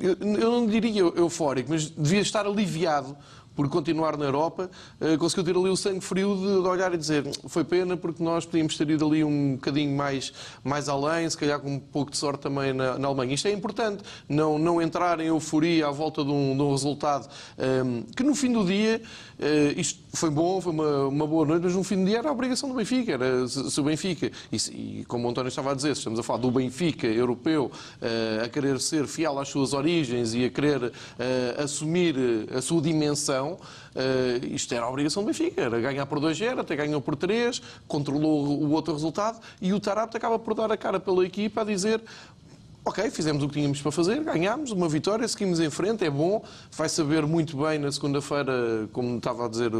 eu 0.00 0.50
não 0.50 0.66
diria 0.66 1.00
eufórico, 1.00 1.70
mas 1.70 1.88
devia 1.88 2.20
estar 2.20 2.46
aliviado 2.46 3.16
por 3.54 3.68
continuar 3.68 4.16
na 4.16 4.24
Europa, 4.24 4.70
eh, 5.00 5.16
conseguiu 5.16 5.44
ter 5.44 5.56
ali 5.56 5.70
o 5.70 5.76
sangue 5.76 6.00
frio 6.00 6.36
de, 6.36 6.68
olhar 6.68 6.92
e 6.92 6.96
dizer 6.96 7.24
foi 7.46 7.64
pena 7.64 7.96
porque 7.96 8.22
nós 8.22 8.44
podíamos 8.44 8.76
ter 8.76 8.88
ido 8.90 9.06
ali 9.06 9.22
um 9.22 9.54
bocadinho 9.54 9.96
mais, 9.96 10.32
mais 10.62 10.88
além, 10.88 11.28
se 11.28 11.36
calhar 11.36 11.60
com 11.60 11.74
um 11.74 11.78
pouco 11.78 12.10
de 12.10 12.16
sorte 12.16 12.40
também 12.40 12.72
na, 12.72 12.98
na 12.98 13.08
Alemanha. 13.08 13.34
Isto 13.34 13.48
é 13.48 13.52
importante, 13.52 14.02
não, 14.28 14.58
não 14.58 14.82
entrar 14.82 15.20
em 15.20 15.26
euforia 15.26 15.86
à 15.86 15.90
volta 15.90 16.24
de 16.24 16.30
um, 16.30 16.56
de 16.56 16.62
um 16.62 16.70
resultado 16.70 17.28
um, 17.58 17.62
ehm, 17.62 18.02
que 18.16 18.22
no 18.22 18.34
fim 18.34 18.52
do 18.52 18.64
dia 18.64 19.00
isto 19.76 20.00
foi 20.12 20.30
bom, 20.30 20.60
foi 20.60 20.72
uma, 20.72 21.06
uma, 21.08 21.26
boa 21.26 21.44
noite, 21.44 21.62
mas 21.64 21.74
no 21.74 21.82
fim 21.82 21.96
do 21.96 22.04
dia 22.04 22.18
era 22.18 22.28
a 22.28 22.32
obrigação 22.32 22.68
do 22.68 22.74
Benfica. 22.74 23.12
Era, 23.12 23.46
se, 23.48 23.70
se 23.70 23.80
o 23.80 23.84
Benfica, 23.84 24.30
e, 24.50 24.56
e, 24.56 25.04
como 25.06 25.26
o 25.26 25.30
António 25.30 25.48
estava 25.48 25.72
a 25.72 25.74
dizer, 25.74 25.92
estamos 25.92 26.18
a 26.18 26.22
falar 26.22 26.38
do 26.38 26.50
Benfica 26.50 27.06
europeu 27.06 27.70
uh, 27.70 28.44
a 28.44 28.48
querer 28.48 28.80
ser 28.80 29.06
fiel 29.06 29.38
às 29.38 29.48
suas 29.48 29.72
origens 29.72 30.34
e 30.34 30.44
a 30.44 30.50
querer 30.50 30.84
uh, 30.84 30.92
assumir 31.62 32.16
a 32.54 32.60
sua 32.60 32.80
dimensão, 32.80 33.58
isto 34.50 34.74
era 34.74 34.84
a 34.84 34.88
obrigação 34.90 35.22
do 35.22 35.26
Benfica. 35.26 35.62
Era 35.62 35.80
ganhar 35.80 36.06
por 36.06 36.18
2-0, 36.18 36.58
até 36.58 36.74
ganhou 36.74 37.00
por 37.00 37.14
3, 37.14 37.62
controlou 37.86 38.44
o 38.44 38.70
outro 38.72 38.92
resultado 38.92 39.38
e 39.60 39.72
o 39.72 39.78
Tarapte 39.78 40.16
acaba 40.16 40.38
por 40.38 40.54
dar 40.54 40.70
a 40.72 40.76
cara 40.76 40.98
pela 40.98 41.24
equipa 41.24 41.60
a 41.60 41.64
dizer 41.64 42.02
ok, 42.86 43.10
fizemos 43.10 43.42
o 43.42 43.48
que 43.48 43.54
tínhamos 43.54 43.80
para 43.80 43.90
fazer, 43.90 44.22
ganhámos 44.22 44.70
uma 44.70 44.86
vitória, 44.90 45.26
seguimos 45.26 45.58
em 45.58 45.70
frente, 45.70 46.04
é 46.04 46.10
bom, 46.10 46.44
vai 46.70 46.86
saber 46.86 47.24
muito 47.24 47.56
bem 47.56 47.78
na 47.78 47.90
segunda-feira, 47.90 48.86
como 48.92 49.16
estava 49.16 49.46
a 49.46 49.48
dizer 49.48 49.70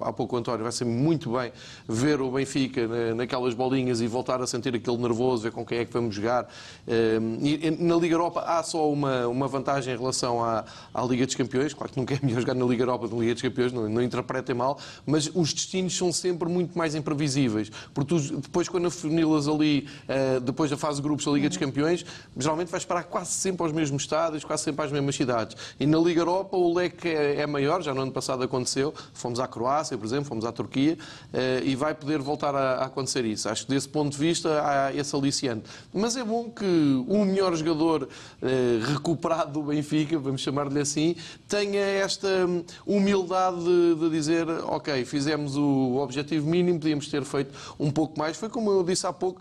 há, 0.00 0.12
pouco 0.12 0.34
o 0.34 0.38
António, 0.40 0.64
vai 0.64 0.72
ser 0.72 0.84
muito 0.84 1.30
bem 1.30 1.52
ver 1.88 2.20
o 2.20 2.32
Benfica 2.32 3.14
naquelas 3.14 3.54
bolinhas 3.54 4.00
e 4.00 4.08
voltar 4.08 4.42
a 4.42 4.46
sentir 4.46 4.74
aquele 4.74 4.96
nervoso, 4.96 5.44
ver 5.44 5.52
com 5.52 5.64
quem 5.64 5.78
é 5.78 5.84
que 5.84 5.92
vamos 5.92 6.12
jogar. 6.16 6.48
Ehm, 6.88 7.38
e 7.40 7.70
na 7.70 7.94
Liga 7.94 8.16
Europa 8.16 8.40
há 8.40 8.60
só 8.64 8.90
uma, 8.90 9.46
vantagem 9.46 9.94
em 9.94 9.96
relação 9.96 10.42
à, 10.42 10.64
Liga 11.08 11.26
dos 11.26 11.36
Campeões, 11.36 11.72
claro 11.72 11.92
que 11.92 11.98
nunca 12.00 12.14
é 12.14 12.18
melhor 12.20 12.40
jogar 12.40 12.54
na 12.54 12.64
Liga 12.64 12.82
Europa 12.82 13.06
do 13.06 13.10
que 13.10 13.14
na 13.14 13.20
Liga 13.20 13.34
dos 13.34 13.42
Campeões, 13.42 13.72
não, 13.72 14.02
interpretem 14.02 14.56
mal, 14.56 14.80
mas 15.06 15.30
os 15.32 15.52
destinos 15.52 15.96
são 15.96 16.12
sempre 16.12 16.48
muito 16.48 16.76
mais 16.76 16.96
imprevisíveis, 16.96 17.70
porque 17.94 18.16
depois 18.16 18.68
quando 18.68 18.88
afunilas 18.88 19.46
ali, 19.46 19.86
eh, 20.08 20.40
depois 20.40 20.70
da 20.70 20.76
fase 20.76 20.96
de 20.96 21.02
grupos 21.02 21.24
da 21.24 21.30
Liga 21.30 21.48
dos 21.48 21.56
Campeões, 21.56 22.04
geralmente 22.48 22.70
vais 22.70 22.84
parar 22.84 23.02
quase 23.04 23.32
sempre 23.32 23.62
aos 23.62 23.72
mesmos 23.72 24.02
estádios, 24.02 24.42
quase 24.42 24.62
sempre 24.62 24.82
às 24.82 24.90
mesmas 24.90 25.14
cidades. 25.14 25.54
E 25.78 25.86
na 25.86 25.98
Liga 25.98 26.22
Europa 26.22 26.56
o 26.56 26.72
leque 26.72 27.08
é, 27.08 27.42
é 27.42 27.46
maior, 27.46 27.82
já 27.82 27.92
no 27.92 28.00
ano 28.00 28.10
passado 28.10 28.42
aconteceu, 28.42 28.94
fomos 29.12 29.38
à 29.38 29.46
Croácia, 29.46 29.98
por 29.98 30.06
exemplo, 30.06 30.24
fomos 30.24 30.46
à 30.46 30.52
Turquia, 30.52 30.96
eh, 31.30 31.60
e 31.62 31.76
vai 31.76 31.94
poder 31.94 32.20
voltar 32.20 32.54
a, 32.54 32.86
acontecer 32.86 33.26
isso. 33.26 33.50
Acho 33.50 33.66
que 33.66 33.74
desse 33.74 33.88
ponto 33.88 34.12
de 34.12 34.18
vista 34.18 34.62
há 34.64 34.94
esse 34.94 35.14
aliciante. 35.14 35.68
Mas 35.92 36.16
é 36.16 36.24
bom 36.24 36.48
que 36.48 36.64
o 37.06 37.22
melhor 37.22 37.54
jogador 37.54 38.08
eh, 38.40 38.80
recuperado 38.92 39.52
do 39.52 39.62
Benfica, 39.62 40.18
vamos 40.18 40.40
chamar-lhe 40.40 40.80
assim, 40.80 41.16
tenha 41.46 41.80
esta 41.80 42.28
hum, 42.46 42.64
humildade 42.86 43.62
de, 43.62 43.94
de 43.96 44.10
dizer, 44.10 44.48
ok, 44.64 45.04
fizemos 45.04 45.54
o 45.54 45.96
objetivo 45.96 46.48
mínimo, 46.48 46.80
podíamos 46.80 47.08
ter 47.08 47.24
feito 47.24 47.52
um 47.78 47.90
pouco 47.90 48.18
mais. 48.18 48.38
Foi 48.38 48.48
como 48.48 48.70
eu 48.70 48.82
disse 48.82 49.06
há 49.06 49.12
pouco, 49.12 49.38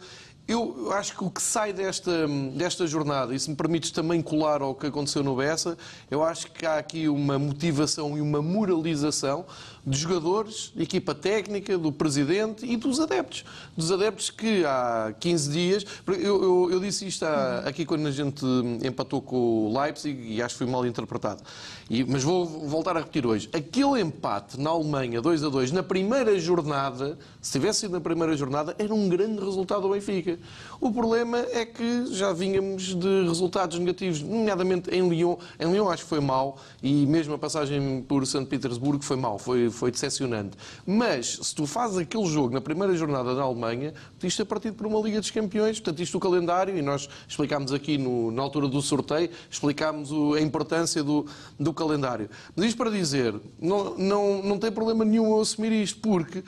eu 0.47 0.93
acho 0.93 1.15
que 1.15 1.23
o 1.23 1.29
que 1.29 1.41
sai 1.41 1.73
desta, 1.73 2.25
desta 2.55 2.87
jornada, 2.87 3.35
e 3.35 3.39
se 3.39 3.49
me 3.49 3.55
permites 3.55 3.91
também 3.91 4.21
colar 4.21 4.61
ao 4.61 4.73
que 4.73 4.87
aconteceu 4.87 5.21
no 5.21 5.35
Bessa, 5.35 5.77
eu 6.09 6.23
acho 6.23 6.49
que 6.51 6.65
há 6.65 6.77
aqui 6.77 7.09
uma 7.09 7.37
motivação 7.37 8.17
e 8.17 8.21
uma 8.21 8.41
moralização 8.41 9.45
de 9.87 9.97
jogadores, 9.97 10.73
da 10.75 10.83
equipa 10.83 11.15
técnica, 11.15 11.77
do 11.77 11.93
presidente 11.93 12.65
e 12.65 12.75
dos 12.75 12.99
adeptos. 12.99 13.45
Dos 13.75 13.89
adeptos 13.89 14.29
que 14.29 14.65
há 14.65 15.15
15 15.17 15.49
dias. 15.49 15.85
Eu, 16.05 16.43
eu, 16.43 16.69
eu 16.73 16.79
disse 16.81 17.07
isto 17.07 17.23
há, 17.23 17.59
aqui 17.59 17.85
quando 17.85 18.05
a 18.05 18.11
gente 18.11 18.45
empatou 18.83 19.21
com 19.21 19.37
o 19.37 19.79
Leipzig 19.79 20.33
e 20.33 20.41
acho 20.41 20.55
que 20.55 20.59
foi 20.59 20.67
mal 20.67 20.85
interpretado. 20.85 21.41
E, 21.89 22.03
mas 22.03 22.21
vou 22.21 22.45
voltar 22.45 22.97
a 22.97 22.99
repetir 22.99 23.25
hoje. 23.25 23.49
Aquele 23.53 24.01
empate 24.01 24.59
na 24.59 24.71
Alemanha, 24.71 25.21
2 25.21 25.45
a 25.45 25.49
2, 25.49 25.71
na 25.71 25.81
primeira 25.81 26.37
jornada, 26.37 27.17
se 27.41 27.53
tivesse 27.53 27.81
sido 27.81 27.91
na 27.91 28.01
primeira 28.01 28.35
jornada, 28.35 28.75
era 28.77 28.93
um 28.93 29.07
grande 29.07 29.39
resultado 29.39 29.83
do 29.83 29.89
Benfica. 29.89 30.37
O 30.81 30.91
problema 30.91 31.37
é 31.37 31.65
que 31.65 32.07
já 32.07 32.33
vínhamos 32.33 32.93
de 32.93 33.23
resultados 33.25 33.79
negativos, 33.79 34.21
nomeadamente 34.21 34.89
em 34.89 35.07
Lyon. 35.07 35.37
Em 35.57 35.71
Lyon 35.71 35.89
acho 35.89 36.03
que 36.03 36.09
foi 36.09 36.19
mal 36.19 36.57
e 36.83 37.05
mesmo 37.05 37.33
a 37.35 37.37
passagem 37.37 38.01
por 38.01 38.27
São 38.27 38.45
Petersburgo 38.45 39.01
foi 39.01 39.15
mal, 39.15 39.39
foi, 39.39 39.69
foi 39.77 39.91
decepcionante. 39.91 40.57
Mas 40.85 41.39
se 41.41 41.55
tu 41.55 41.65
fazes 41.65 41.97
aquele 41.97 42.25
jogo 42.25 42.53
na 42.53 42.61
primeira 42.61 42.95
jornada 42.95 43.33
da 43.35 43.43
Alemanha, 43.43 43.93
isto 44.23 44.41
é 44.41 44.45
partido 44.45 44.75
por 44.75 44.87
uma 44.87 44.99
Liga 44.99 45.19
dos 45.19 45.31
Campeões, 45.31 45.79
portanto 45.79 46.01
isto 46.01 46.17
o 46.17 46.19
calendário, 46.19 46.77
e 46.77 46.81
nós 46.81 47.07
explicámos 47.27 47.71
aqui 47.71 47.97
no, 47.97 48.31
na 48.31 48.41
altura 48.41 48.67
do 48.67 48.81
sorteio, 48.81 49.29
explicámos 49.49 50.11
o, 50.11 50.33
a 50.33 50.41
importância 50.41 51.03
do, 51.03 51.25
do 51.59 51.73
calendário. 51.73 52.29
Mas 52.55 52.65
isto 52.67 52.77
para 52.77 52.89
dizer, 52.89 53.33
não, 53.59 53.97
não, 53.97 54.43
não 54.43 54.59
tem 54.59 54.71
problema 54.71 55.05
nenhum 55.05 55.31
eu 55.31 55.41
assumir 55.41 55.71
isto, 55.71 55.99
porque 55.99 56.43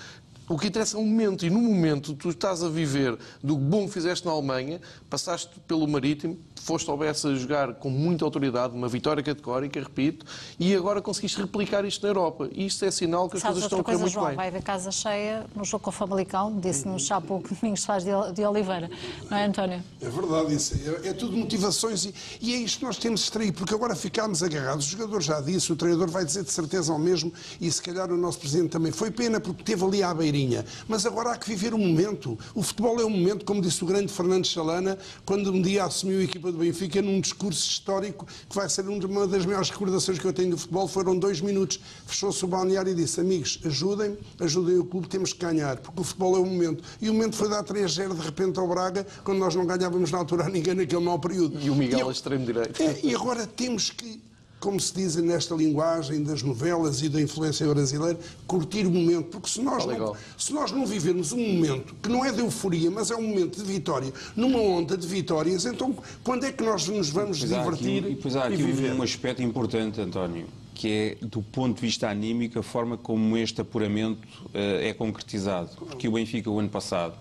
o 0.50 0.58
que 0.58 0.68
interessa 0.68 0.98
é 0.98 1.00
o 1.00 1.06
momento, 1.06 1.46
e 1.46 1.50
no 1.50 1.62
momento 1.62 2.16
tu 2.16 2.30
estás 2.30 2.64
a 2.64 2.70
viver 2.70 3.16
do 3.44 3.56
bom 3.56 3.86
que 3.86 3.94
fizeste 3.94 4.26
na 4.26 4.32
Alemanha, 4.32 4.82
passaste 5.08 5.60
pelo 5.68 5.88
Marítimo, 5.88 6.40
foste 6.62 6.90
ao 6.90 6.98
Bessa 6.98 7.30
a 7.30 7.36
jogar 7.36 7.74
com 7.76 7.90
muita 7.90 8.26
autoridade, 8.26 8.76
uma 8.76 8.88
vitória 8.88 9.24
categórica, 9.24 9.80
repito, 9.80 10.26
e 10.60 10.76
agora 10.76 11.02
conseguiste 11.02 11.40
replicar 11.40 11.86
isto 11.86 12.04
na 12.04 12.10
Europa. 12.10 12.50
Isto 12.52 12.86
é 12.86 12.92
sinal 12.92 13.30
que 13.30 13.38
as 13.38 13.42
Sabes 13.42 13.56
coisas 13.56 13.64
estão 13.66 13.80
a 13.80 13.84
correr 13.84 13.98
coisa, 13.98 14.04
muito 14.04 14.14
João, 14.14 14.28
bem. 14.28 14.36
vai 14.36 14.48
haver 14.48 14.64
casa 14.64 14.92
cheia 14.92 15.46
no 15.56 15.64
jogo 15.64 15.84
com 15.84 15.90
o 15.90 15.94
Famalicão, 15.94 16.60
disse-nos 16.60 17.10
há 17.12 17.22
pouco 17.22 17.54
Domingos 17.56 17.84
Faz 17.86 18.04
de 18.04 18.46
Oliveira, 18.46 18.90
não 19.30 19.38
é, 19.38 19.46
António? 19.46 19.84
É 20.02 20.10
verdade, 20.10 20.54
isso 20.54 20.76
é, 21.04 21.10
é 21.10 21.14
tudo 21.14 21.36
motivações 21.36 22.06
e, 22.06 22.14
e 22.42 22.54
é 22.54 22.58
isto 22.58 22.80
que 22.80 22.86
nós 22.86 22.98
temos 22.98 23.22
de 23.22 23.26
extrair, 23.26 23.52
porque 23.52 23.74
agora 23.74 23.96
ficámos 23.96 24.44
agarrados. 24.44 24.88
O 24.88 24.90
jogador 24.90 25.22
já 25.22 25.42
disse, 25.42 25.72
o 25.72 25.76
treinador 25.76 26.10
vai 26.10 26.26
dizer 26.26 26.44
de 26.44 26.52
certeza 26.52 26.92
ao 26.92 27.00
mesmo 27.00 27.32
e 27.60 27.72
se 27.72 27.82
calhar 27.82 28.12
o 28.12 28.18
nosso 28.18 28.40
presidente 28.40 28.70
também. 28.70 28.92
Foi 28.92 29.12
pena 29.12 29.40
porque 29.40 29.64
teve 29.64 29.84
ali 29.84 30.04
à 30.04 30.14
beirinha, 30.14 30.66
mas 30.88 31.06
agora 31.06 31.32
há 31.32 31.38
que 31.38 31.48
viver 31.48 31.74
o 31.74 31.78
momento. 31.78 32.38
O 32.54 32.62
futebol 32.62 33.00
é 33.00 33.06
um 33.06 33.10
momento, 33.10 33.46
como 33.46 33.62
disse 33.62 33.84
o 33.84 33.88
grande 33.88 34.12
Fernando 34.12 34.46
Chalana, 34.46 34.98
quando 35.26 35.52
um 35.52 35.62
dia 35.62 35.84
assumiu 35.84 36.20
a 36.20 36.24
equipa 36.24 36.52
do 36.52 36.59
Benfica 36.60 37.02
num 37.02 37.20
discurso 37.20 37.68
histórico 37.70 38.28
que 38.48 38.56
vai 38.56 38.70
ser 38.70 38.88
uma 38.88 39.28
das 39.28 39.46
maiores 39.46 39.70
recordações 39.70 40.20
que 40.20 40.26
eu 40.26 40.34
tenho 40.34 40.52
do 40.52 40.58
futebol. 40.58 40.88
Foram 40.88 41.18
dois 41.18 41.42
minutos. 41.42 41.80
Fechou-se 42.06 42.44
o 42.44 42.48
balneário 42.48 42.92
e 42.92 42.96
disse: 42.96 43.20
Amigos, 43.20 43.60
ajudem, 43.66 44.18
ajudem 44.40 44.78
o 44.78 44.86
clube, 44.86 45.08
temos 45.08 45.34
que 45.34 45.40
ganhar, 45.40 45.78
porque 45.78 46.02
o 46.02 46.04
futebol 46.04 46.36
é 46.36 46.40
o 46.40 46.46
momento. 46.46 46.84
E 47.02 47.10
o 47.10 47.14
momento 47.14 47.36
foi 47.36 47.50
dar 47.50 47.64
3-0 47.64 48.16
de 48.16 48.22
repente 48.22 48.60
ao 48.60 48.68
Braga, 48.68 49.06
quando 49.24 49.40
nós 49.40 49.56
não 49.56 49.66
ganhávamos 49.66 50.12
na 50.12 50.18
altura 50.18 50.46
a 50.46 50.50
ninguém 50.50 50.74
naquele 50.74 51.04
mau 51.04 51.20
período. 51.20 51.60
E 51.60 51.70
o 51.70 51.76
Miguel 51.76 52.10
a 52.10 52.12
extremo-direito. 52.12 52.82
é, 52.82 53.00
e 53.04 53.16
agora 53.16 53.48
temos 53.48 53.90
que, 53.90 54.22
como 54.60 54.80
se 54.80 54.94
diz 54.94 55.16
nesta 55.16 55.56
linguagem 55.56 56.22
das 56.24 56.44
novelas 56.44 57.02
e 57.02 57.08
da 57.10 57.22
influência 57.22 57.66
brasileira, 57.68 58.20
curtir 58.46 58.86
o 58.86 58.92
momento. 58.92 59.28
Porque 59.30 59.50
se 59.50 59.62
nós, 59.62 59.84
Fala 59.84 59.98
não, 59.98 60.16
se 60.38 60.54
nós 60.54 60.72
não 60.72 60.86
vivermos 60.86 61.32
um 61.32 61.38
momento 61.40 61.96
que 62.02 62.10
não 62.10 62.26
é 62.26 62.32
de 62.32 62.40
euforia, 62.42 62.92
mas 62.92 63.10
é 63.10 63.16
um 63.16 63.22
momento 63.24 63.58
de 63.58 63.64
vitória, 63.64 64.12
numa 64.36 64.60
onda 64.60 64.98
de 64.98 65.08
vitórias, 65.08 65.66
então 65.66 65.96
quando 66.24 66.46
é 66.46 66.52
que 66.52 66.64
nós 66.64 66.88
nos 66.88 67.10
vamos 67.10 67.40
Pois 67.40 67.52
há 67.54 67.62
aqui- 67.62 67.78
divertir 67.78 68.12
e 68.12 68.16
depois 68.16 68.36
há 68.36 68.46
aqui 68.48 68.58
viver? 68.58 68.94
um 68.94 69.02
aspecto 69.02 69.42
importante, 69.42 70.02
António, 70.02 70.46
que 70.76 71.18
é, 71.22 71.26
do 71.26 71.42
ponto 71.42 71.76
de 71.76 71.82
vista 71.82 72.10
anímico, 72.10 72.60
a 72.60 72.64
forma 72.64 72.98
como 72.98 73.38
este 73.38 73.62
apuramento 73.62 74.28
eh, 74.54 74.90
é 74.90 74.94
concretizado. 74.94 75.70
Porque 75.78 76.08
o 76.08 76.12
Benfica, 76.14 76.50
o 76.50 76.58
ano 76.60 76.70
passado, 76.70 77.16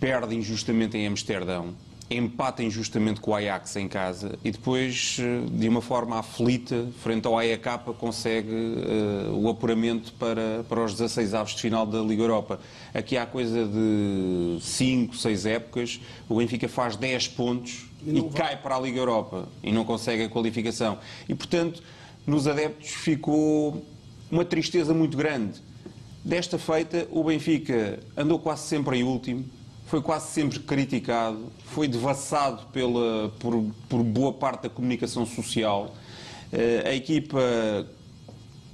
perde 0.00 0.34
injustamente 0.34 0.96
em 0.96 1.06
Amsterdão, 1.06 1.74
empata 2.10 2.62
injustamente 2.62 3.20
com 3.20 3.30
o 3.30 3.34
Ajax 3.34 3.76
em 3.76 3.88
casa 3.88 4.38
e 4.44 4.50
depois, 4.50 5.16
eh, 5.18 5.46
de 5.50 5.68
uma 5.68 5.80
forma 5.80 6.18
aflita, 6.18 6.86
frente 7.02 7.26
ao 7.26 7.38
AEK, 7.38 7.64
consegue 7.98 8.50
eh, 8.50 9.30
o 9.32 9.48
apuramento 9.48 10.12
para, 10.14 10.64
para 10.68 10.84
os 10.84 10.92
16 10.92 11.34
avos 11.34 11.54
de 11.54 11.62
final 11.62 11.86
da 11.86 12.00
Liga 12.00 12.22
Europa. 12.22 12.60
Aqui 12.92 13.16
há 13.16 13.24
coisa 13.24 13.66
de 13.66 14.58
5, 14.60 15.16
6 15.16 15.46
épocas, 15.46 16.00
o 16.28 16.36
Benfica 16.36 16.68
faz 16.68 16.96
10 16.96 17.28
pontos 17.28 17.86
e, 18.06 18.22
cai 18.34 18.56
para 18.56 18.76
a 18.76 18.80
Liga 18.80 18.98
Europa 18.98 19.48
e 19.62 19.72
não 19.72 19.84
consegue 19.84 20.24
a 20.24 20.28
qualificação. 20.28 20.98
E, 21.28 21.34
portanto, 21.34 21.82
nos 22.26 22.46
adeptos 22.46 22.90
ficou 22.90 23.84
uma 24.30 24.44
tristeza 24.44 24.92
muito 24.92 25.16
grande. 25.16 25.62
Desta 26.22 26.58
feita, 26.58 27.06
o 27.10 27.24
Benfica 27.24 27.98
andou 28.16 28.38
quase 28.38 28.62
sempre 28.62 28.98
em 28.98 29.02
último, 29.02 29.44
foi 29.86 30.00
quase 30.00 30.28
sempre 30.28 30.58
criticado, 30.60 31.52
foi 31.66 31.86
devassado 31.86 32.66
pela, 32.72 33.30
por, 33.38 33.64
por 33.88 34.02
boa 34.02 34.32
parte 34.32 34.62
da 34.62 34.68
comunicação 34.68 35.26
social. 35.26 35.94
Eh, 36.52 36.82
A 36.86 36.94
equipa 36.94 37.40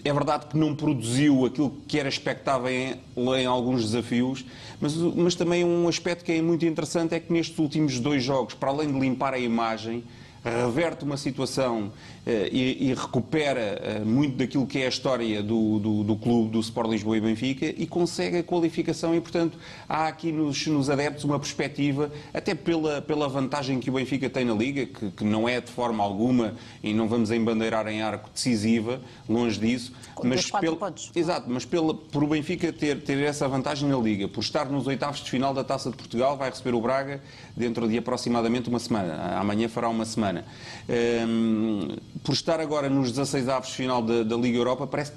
é 0.04 0.12
verdade 0.12 0.46
que 0.46 0.56
não 0.56 0.74
produziu 0.74 1.44
aquilo 1.44 1.70
que 1.86 1.98
era 1.98 2.08
expectável 2.08 2.70
em, 2.70 2.98
em 3.38 3.46
alguns 3.46 3.82
desafios, 3.82 4.44
mas, 4.80 4.94
mas 4.96 5.34
também 5.34 5.64
um 5.64 5.88
aspecto 5.88 6.24
que 6.24 6.32
é 6.32 6.40
muito 6.40 6.64
interessante 6.64 7.14
é 7.14 7.20
que 7.20 7.32
nestes 7.32 7.58
últimos 7.58 8.00
dois 8.00 8.22
jogos, 8.22 8.54
para 8.54 8.70
além 8.70 8.90
de 8.92 8.98
limpar 8.98 9.34
a 9.34 9.38
imagem, 9.38 10.04
reverte 10.42 11.04
uma 11.04 11.18
situação 11.18 11.92
e, 12.27 12.91
e 12.91 12.95
recupera 12.95 13.61
eh, 13.61 14.01
muito 14.05 14.37
daquilo 14.37 14.66
que 14.66 14.79
é 14.79 14.87
a 14.87 14.89
história 14.89 15.43
do, 15.43 15.79
do, 15.79 16.05
do 16.05 16.16
clube, 16.16 16.51
do 16.51 16.61
Sport 16.61 16.91
Lisboa 16.91 17.16
e 17.16 17.21
Benfica 17.21 17.66
e 17.66 17.87
consegue 17.87 18.39
a 18.39 18.43
qualificação 18.43 19.14
e, 19.14 19.21
portanto, 19.21 19.59
há 19.89 20.07
aqui 20.07 20.31
nos, 20.31 20.66
nos 20.66 20.91
adeptos 20.91 21.25
uma 21.25 21.39
perspectiva, 21.39 22.11
até 22.33 22.55
pela, 22.55 23.01
pela 23.01 23.29
vantagem 23.29 23.81
que 23.81 23.89
o 23.89 23.95
Benfica 23.95 24.29
tem 24.29 24.45
na 24.45 24.55
Liga, 24.55 24.87
que, 24.87 25.11
que 25.11 25.25
não 25.25 25.49
é 25.49 25.61
de 25.61 25.71
forma 25.71 26.05
alguma, 26.05 26.55
e 26.83 26.93
não 26.93 27.09
vamos 27.09 27.31
embandeirar 27.31 27.87
em 27.89 28.03
arco 28.03 28.29
decisiva, 28.33 29.01
longe 29.29 29.59
disso, 29.59 29.93
mas, 30.23 30.51
pelo, 30.51 30.77
pontos. 30.77 31.11
exato, 31.14 31.47
mas 31.49 31.64
pela, 31.64 31.95
por 31.95 32.23
o 32.23 32.27
Benfica 32.27 32.73
ter, 32.73 33.01
ter 33.03 33.18
essa 33.25 33.49
vantagem 33.49 33.89
na 33.89 33.97
Liga, 33.97 34.29
por 34.29 34.41
estar 34.41 34.66
nos 34.66 34.87
oitavos 34.87 35.21
de 35.21 35.31
final 35.31 35.55
da 35.55 35.64
Taça 35.64 35.91
de 35.91 35.97
Portugal, 35.97 36.37
vai 36.37 36.51
receber 36.51 36.75
o 36.75 36.81
Braga 36.81 37.23
dentro 37.57 37.89
de 37.89 37.97
aproximadamente 37.97 38.68
uma 38.68 38.79
semana. 38.79 39.39
Amanhã 39.39 39.68
fará 39.68 39.89
uma 39.89 40.05
semana. 40.05 40.45
Hum, 40.89 41.97
por 42.24 42.32
estar 42.32 42.61
agora 42.61 42.88
nos 42.88 43.11
16 43.11 43.48
avos 43.48 43.70
final 43.70 44.02
da, 44.02 44.22
da 44.22 44.36
Liga 44.36 44.58
Europa, 44.58 44.86
parece 44.86 45.12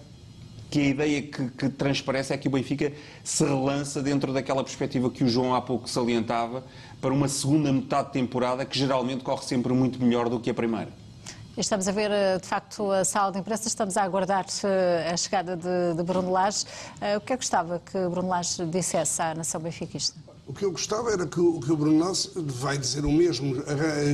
que 0.70 0.80
a 0.80 0.84
ideia 0.86 1.22
que, 1.22 1.50
que 1.50 1.70
transparece 1.70 2.34
é 2.34 2.38
que 2.38 2.48
o 2.48 2.52
Benfica 2.52 2.92
se 3.24 3.44
relança 3.44 4.02
dentro 4.02 4.34
daquela 4.34 4.64
perspectiva 4.64 5.10
que 5.12 5.24
o 5.24 5.28
João 5.28 5.54
há 5.54 5.62
pouco 5.62 5.88
salientava 5.88 6.64
para 7.00 7.14
uma 7.14 7.28
segunda 7.28 7.72
metade 7.72 8.08
de 8.08 8.14
temporada 8.14 8.66
que 8.66 8.78
geralmente 8.78 9.24
corre 9.24 9.44
sempre 9.44 9.72
muito 9.72 10.00
melhor 10.04 10.30
do 10.30 10.40
que 10.40 10.50
a 10.50 10.54
primeira. 10.54 10.90
Estamos 11.56 11.88
a 11.88 11.92
ver, 11.92 12.10
eh, 12.10 12.40
de 12.40 12.48
facto, 12.48 12.92
a 12.92 13.06
sala 13.06 13.32
de 13.32 13.38
imprensa, 13.38 13.68
estamos 13.68 13.96
a 13.96 14.02
aguardar 14.02 14.46
eh, 14.64 15.12
a 15.14 15.16
chegada 15.16 15.56
de, 15.56 15.94
de 15.96 16.02
Bruno 16.02 16.32
Lage. 16.32 16.66
Eh, 17.00 17.18
O 17.18 17.22
que 17.22 17.34
é 17.34 17.38
que 17.38 17.44
gostava 17.44 17.80
que 17.80 18.08
Bruno 18.10 18.30
Lage 18.30 18.66
dissesse 18.66 19.22
à 19.22 19.36
nação 19.36 19.62
benfiquista? 19.62 20.18
O 20.46 20.54
que 20.54 20.66
eu 20.66 20.72
gostava 20.72 21.10
era 21.10 21.26
que, 21.26 21.40
o- 21.40 21.58
que 21.62 21.72
o 21.72 21.78
Bruno 21.78 22.00
Lage 22.06 22.30
vai 22.36 22.78
dizer 22.78 23.06
o 23.06 23.12
mesmo. 23.12 23.56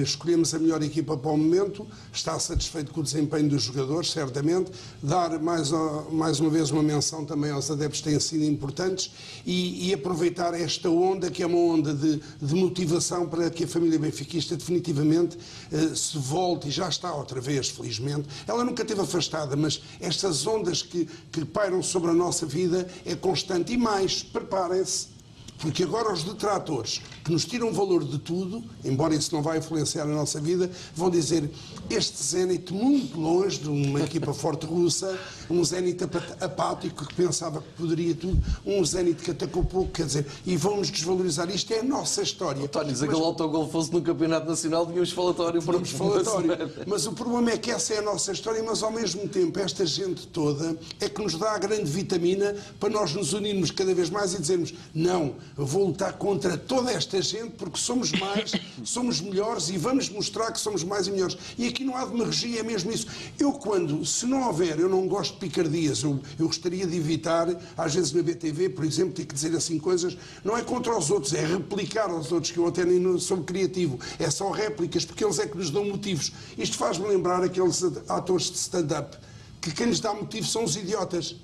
Escolhemos 0.03 0.53
a 0.53 0.59
melhor 0.59 0.83
equipa 0.83 1.17
para 1.17 1.31
o 1.31 1.35
momento, 1.37 1.87
está 2.13 2.37
satisfeito 2.39 2.91
com 2.93 2.99
o 2.99 3.03
desempenho 3.03 3.49
dos 3.49 3.63
jogadores, 3.63 4.11
certamente. 4.11 4.71
Dar 5.01 5.39
mais, 5.39 5.71
mais 6.11 6.39
uma 6.39 6.51
vez 6.51 6.69
uma 6.69 6.83
menção 6.83 7.25
também 7.25 7.49
aos 7.49 7.71
adeptos 7.71 8.01
que 8.01 8.09
têm 8.11 8.19
sido 8.19 8.43
importantes 8.43 9.11
e, 9.43 9.89
e 9.89 9.93
aproveitar 9.93 10.53
esta 10.53 10.87
onda, 10.87 11.31
que 11.31 11.41
é 11.41 11.47
uma 11.47 11.57
onda 11.57 11.95
de, 11.95 12.21
de 12.39 12.53
motivação 12.53 13.27
para 13.27 13.49
que 13.49 13.63
a 13.63 13.67
família 13.67 13.97
benfiquista 13.97 14.55
definitivamente 14.55 15.35
eh, 15.71 15.95
se 15.95 16.15
volte 16.15 16.67
e 16.67 16.71
já 16.71 16.87
está 16.87 17.11
outra 17.11 17.41
vez, 17.41 17.69
felizmente. 17.69 18.27
Ela 18.47 18.63
nunca 18.63 18.83
esteve 18.83 19.01
afastada, 19.01 19.55
mas 19.55 19.81
estas 19.99 20.45
ondas 20.45 20.83
que, 20.83 21.09
que 21.31 21.43
pairam 21.43 21.81
sobre 21.81 22.11
a 22.11 22.13
nossa 22.13 22.45
vida 22.45 22.87
é 23.03 23.15
constante. 23.15 23.73
E 23.73 23.77
mais, 23.77 24.21
preparem-se 24.21 25.17
Porque 25.59 25.83
agora 25.83 26.11
os 26.11 26.23
detratores, 26.23 27.01
que 27.23 27.31
nos 27.31 27.45
tiram 27.45 27.71
valor 27.73 28.03
de 28.03 28.17
tudo, 28.17 28.63
embora 28.83 29.13
isso 29.13 29.35
não 29.35 29.41
vá 29.41 29.57
influenciar 29.57 30.03
a 30.03 30.07
nossa 30.07 30.39
vida, 30.39 30.71
vão 30.95 31.09
dizer 31.09 31.49
este 31.89 32.23
Zenit 32.23 32.73
muito 32.73 33.19
longe 33.19 33.59
de 33.59 33.67
uma 33.67 34.01
equipa 34.01 34.33
forte 34.33 34.65
russa, 34.65 35.19
um 35.49 35.63
Zenit 35.63 36.03
apático 36.39 37.05
que 37.05 37.13
pensava 37.13 37.61
que 37.61 37.67
poderia 37.77 38.15
tudo, 38.15 38.41
um 38.65 38.83
Zenit 38.85 39.21
que 39.21 39.31
atacou 39.31 39.63
pouco, 39.65 39.91
quer 39.91 40.05
dizer, 40.05 40.25
e 40.45 40.55
vão-nos 40.55 40.89
desvalorizar. 40.89 41.49
Isto 41.49 41.73
é 41.73 41.79
a 41.79 41.83
nossa 41.83 42.21
história. 42.21 42.63
António, 42.63 42.95
se 42.95 43.03
aquele 43.03 43.21
autogol 43.21 43.67
fosse 43.69 43.91
no 43.91 44.01
Campeonato 44.01 44.47
Nacional, 44.47 44.85
tínhamos 44.85 45.11
falatório 45.11 45.61
para 45.61 45.79
Tínhamos 45.81 45.91
falatório. 45.91 46.71
Mas 46.87 47.05
o 47.05 47.11
problema 47.11 47.51
é 47.51 47.57
que 47.57 47.69
essa 47.69 47.93
é 47.95 47.97
a 47.97 48.01
nossa 48.01 48.31
história, 48.31 48.63
mas 48.63 48.81
ao 48.81 48.91
mesmo 48.91 49.27
tempo 49.27 49.59
esta 49.59 49.85
gente 49.85 50.25
toda 50.27 50.77
é 50.99 51.09
que 51.09 51.21
nos 51.21 51.35
dá 51.35 51.51
a 51.51 51.57
grande 51.57 51.89
vitamina 51.89 52.55
para 52.79 52.89
nós 52.89 53.13
nos 53.13 53.33
unirmos 53.33 53.71
cada 53.71 53.93
vez 53.93 54.09
mais 54.09 54.33
e 54.33 54.39
dizermos 54.39 54.73
não, 54.93 55.35
eu 55.57 55.65
vou 55.65 55.87
lutar 55.87 56.13
contra 56.13 56.57
toda 56.57 56.91
esta 56.91 57.21
gente 57.21 57.51
porque 57.51 57.77
somos 57.77 58.11
mais, 58.11 58.51
somos 58.83 59.21
melhores 59.21 59.69
e 59.69 59.77
vamos 59.77 60.09
mostrar 60.09 60.51
que 60.51 60.59
somos 60.59 60.83
mais 60.83 61.07
e 61.07 61.11
melhores. 61.11 61.37
E 61.57 61.67
aqui 61.67 61.83
não 61.83 61.95
há 61.95 62.05
demagogia, 62.05 62.59
é 62.59 62.63
mesmo 62.63 62.91
isso. 62.91 63.07
Eu 63.39 63.53
quando, 63.53 64.05
se 64.05 64.25
não 64.25 64.47
houver, 64.47 64.79
eu 64.79 64.89
não 64.89 65.07
gosto 65.07 65.33
de 65.33 65.39
picardias, 65.39 66.03
eu, 66.03 66.19
eu 66.37 66.47
gostaria 66.47 66.85
de 66.85 66.95
evitar, 66.95 67.47
às 67.77 67.93
vezes 67.93 68.11
na 68.11 68.21
BTV, 68.21 68.69
por 68.69 68.85
exemplo, 68.85 69.13
ter 69.13 69.25
que 69.25 69.33
dizer 69.33 69.55
assim 69.55 69.77
coisas, 69.77 70.17
não 70.43 70.57
é 70.57 70.61
contra 70.61 70.97
os 70.97 71.09
outros, 71.09 71.33
é 71.33 71.45
replicar 71.45 72.09
aos 72.09 72.31
outros, 72.31 72.51
que 72.51 72.57
eu 72.57 72.67
até 72.67 72.85
nem 72.85 73.19
sou 73.19 73.43
criativo, 73.43 73.99
é 74.17 74.29
só 74.29 74.51
réplicas, 74.51 75.05
porque 75.05 75.23
eles 75.23 75.39
é 75.39 75.47
que 75.47 75.57
nos 75.57 75.69
dão 75.69 75.85
motivos. 75.85 76.31
Isto 76.57 76.77
faz-me 76.77 77.07
lembrar 77.07 77.43
aqueles 77.43 77.83
atores 78.07 78.49
de 78.51 78.57
stand-up, 78.57 79.17
que 79.61 79.71
quem 79.71 79.87
lhes 79.87 79.99
dá 79.99 80.13
motivos 80.13 80.51
são 80.51 80.63
os 80.63 80.75
idiotas 80.75 81.35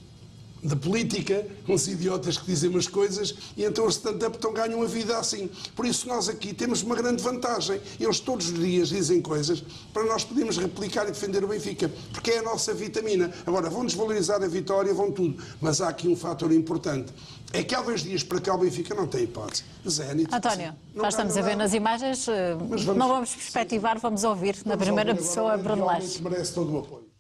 da 0.66 0.76
política, 0.76 1.46
uns 1.70 1.88
idiotas 1.88 2.38
que 2.38 2.46
dizem 2.46 2.70
umas 2.70 2.88
coisas 2.88 3.36
e 3.56 3.64
então 3.64 3.86
os 3.86 3.96
stand-up 3.96 4.36
então 4.38 4.52
ganham 4.52 4.82
a 4.82 4.86
vida 4.86 5.18
assim. 5.18 5.50
Por 5.76 5.86
isso 5.86 6.08
nós 6.08 6.28
aqui 6.28 6.54
temos 6.54 6.82
uma 6.82 6.96
grande 6.96 7.22
vantagem. 7.22 7.80
Eles 8.00 8.20
todos 8.20 8.50
os 8.50 8.60
dias 8.60 8.90
dizem 8.90 9.22
coisas 9.22 9.64
para 9.94 10.04
nós 10.06 10.24
podermos 10.24 10.58
replicar 10.58 11.08
e 11.08 11.12
defender 11.12 11.44
o 11.44 11.48
Benfica, 11.48 11.92
porque 12.12 12.32
é 12.32 12.40
a 12.40 12.42
nossa 12.42 12.74
vitamina. 12.74 13.32
Agora, 13.46 13.70
vão 13.70 13.86
desvalorizar 13.86 14.42
a 14.42 14.48
vitória, 14.48 14.94
vão 14.94 15.12
tudo, 15.12 15.42
mas 15.62 15.82
há 15.82 15.90
aqui 15.90 16.08
um 16.08 16.16
fator 16.16 16.52
importante. 16.52 17.14
É 17.54 17.64
que 17.64 17.76
há 17.76 17.82
dois 17.82 18.02
dias 18.02 18.24
para 18.24 18.42
cá 18.42 18.56
o 18.56 18.58
Benfica 18.58 18.96
não 18.96 19.08
tem 19.08 19.24
hipótese. 19.24 19.64
Zenit. 19.88 20.34
António, 20.34 20.74
nós 20.96 21.14
estamos 21.14 21.38
a 21.38 21.42
ver 21.42 21.56
nas 21.56 21.74
imagens, 21.74 22.28
eh, 22.28 22.56
vamos, 22.56 22.86
não 22.86 23.08
vamos 23.08 23.36
perspectivar, 23.36 24.00
vamos 24.00 24.24
ouvir 24.24 24.58
na 24.66 24.76
primeira 24.76 25.12
ouvir 25.12 25.22
pessoa 25.22 25.56
Bruno 25.58 25.86
Lage. 25.86 26.22
merece 26.24 26.54
todo 26.54 26.74
o 26.74 26.80
apoio. 26.80 27.15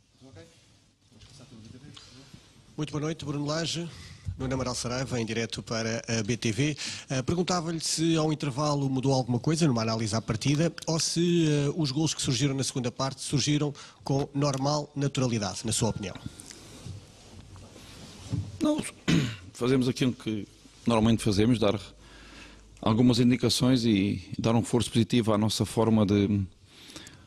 Muito 2.78 2.92
boa 2.92 3.00
noite, 3.00 3.24
Bruno 3.24 3.46
Lage. 3.46 3.88
Nuno 4.38 4.54
Amaral 4.54 4.76
Saraiva, 4.76 5.18
em 5.18 5.26
direto 5.26 5.64
para 5.64 6.02
a 6.10 6.22
BTV. 6.22 6.76
Uh, 7.10 7.24
Perguntava-lhe 7.24 7.80
se 7.80 8.18
ao 8.18 8.34
intervalo 8.34 8.90
mudou 8.90 9.14
alguma 9.14 9.40
coisa 9.40 9.66
numa 9.66 9.82
análise 9.82 10.14
à 10.14 10.22
partida 10.22 10.74
ou 10.86 11.00
se 11.00 11.48
uh, 11.70 11.82
os 11.82 11.90
gols 11.90 12.14
que 12.14 12.22
surgiram 12.22 12.54
na 12.54 12.66
segunda 12.66 12.92
parte 12.92 13.22
surgiram 13.22 13.74
com 14.04 14.28
normal 14.34 14.92
naturalidade, 14.94 15.62
na 15.64 15.72
sua 15.72 15.88
opinião. 15.88 16.16
Não, 18.62 18.84
fazemos 19.54 19.88
aquilo 19.88 20.12
que 20.12 20.46
normalmente 20.86 21.24
fazemos, 21.24 21.58
dar 21.58 21.80
algumas 22.82 23.20
indicações 23.20 23.86
e 23.86 24.22
dar 24.38 24.54
um 24.54 24.60
reforço 24.60 24.92
positivo 24.92 25.32
à 25.32 25.38
nossa 25.38 25.66
forma 25.66 26.06
de 26.06 26.42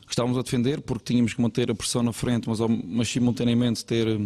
estávamos 0.07 0.37
a 0.37 0.43
defender, 0.43 0.81
porque 0.81 1.05
tínhamos 1.05 1.33
que 1.33 1.41
manter 1.41 1.71
a 1.71 1.75
pressão 1.75 2.03
na 2.03 2.13
frente, 2.13 2.47
mas, 2.47 2.59
mas 2.85 3.09
simultaneamente 3.09 3.83
ter 3.83 4.19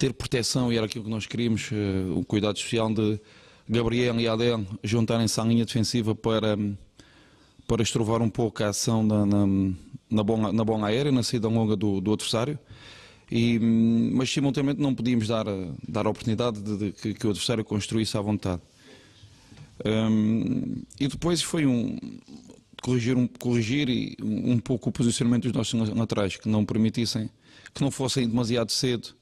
ter 0.00 0.14
proteção 0.14 0.72
e 0.72 0.78
era 0.78 0.86
aquilo 0.86 1.04
que 1.04 1.10
nós 1.10 1.26
queríamos, 1.26 1.70
uh, 1.70 2.18
o 2.18 2.24
cuidado 2.24 2.56
especial 2.56 2.90
de 2.90 3.20
Gabriel 3.68 4.18
e 4.18 4.26
Adel 4.26 4.66
juntarem-se 4.82 5.38
à 5.38 5.44
linha 5.44 5.66
defensiva 5.66 6.14
para, 6.14 6.56
para 7.68 7.82
estrovar 7.82 8.22
um 8.22 8.30
pouco 8.30 8.64
a 8.64 8.68
ação 8.68 9.02
na, 9.02 9.26
na, 9.26 9.46
na, 10.10 10.24
bola, 10.24 10.50
na 10.54 10.64
bola 10.64 10.86
aérea, 10.86 11.12
na 11.12 11.22
saída 11.22 11.48
longa 11.48 11.76
do, 11.76 12.00
do 12.00 12.14
adversário. 12.14 12.58
E, 13.30 13.58
mas 13.58 14.30
simultaneamente 14.30 14.80
não 14.80 14.94
podíamos 14.94 15.28
dar, 15.28 15.44
dar 15.86 16.06
a 16.06 16.10
oportunidade 16.10 16.62
de, 16.62 16.76
de 16.78 16.92
que, 16.92 17.14
que, 17.14 17.26
o 17.26 17.30
adversário 17.30 17.62
construísse 17.62 18.16
à 18.16 18.22
vontade. 18.22 18.62
Um, 19.84 20.82
e 20.98 21.08
depois 21.08 21.42
foi 21.42 21.66
um 21.66 21.96
corrigir, 22.82 23.18
um, 23.18 23.26
corrigir 23.26 24.16
um 24.22 24.58
pouco 24.58 24.88
o 24.88 24.92
posicionamento 24.92 25.42
dos 25.42 25.52
nossos 25.52 25.90
laterais, 25.90 26.38
que 26.38 26.48
não 26.48 26.64
permitissem, 26.64 27.28
que 27.74 27.82
não 27.82 27.90
fossem 27.90 28.26
demasiado 28.26 28.72
cedo 28.72 29.19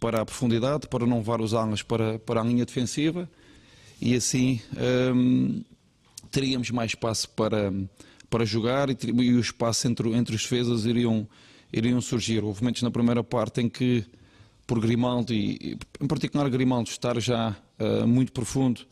para 0.00 0.22
a 0.22 0.24
profundidade, 0.24 0.88
para 0.88 1.06
não 1.06 1.18
levar 1.18 1.40
os 1.40 1.54
alas 1.54 1.82
para, 1.82 2.18
para 2.18 2.40
a 2.40 2.44
linha 2.44 2.64
defensiva 2.64 3.28
e 4.00 4.14
assim 4.14 4.60
um, 5.14 5.62
teríamos 6.30 6.70
mais 6.70 6.92
espaço 6.92 7.28
para, 7.30 7.72
para 8.30 8.44
jogar 8.44 8.88
e, 8.88 8.96
e 9.02 9.34
o 9.34 9.40
espaço 9.40 9.86
entre, 9.86 10.10
entre 10.14 10.34
os 10.34 10.42
defesas 10.42 10.86
iriam, 10.86 11.28
iriam 11.72 12.00
surgir. 12.00 12.42
Houve 12.42 12.62
momentos 12.62 12.82
na 12.82 12.90
primeira 12.90 13.22
parte 13.22 13.60
em 13.60 13.68
que, 13.68 14.04
por 14.66 14.80
Grimaldo, 14.80 15.34
em 15.34 15.76
particular 16.08 16.48
Grimaldo, 16.48 16.88
estar 16.88 17.20
já 17.20 17.54
uh, 17.78 18.06
muito 18.06 18.32
profundo, 18.32 18.86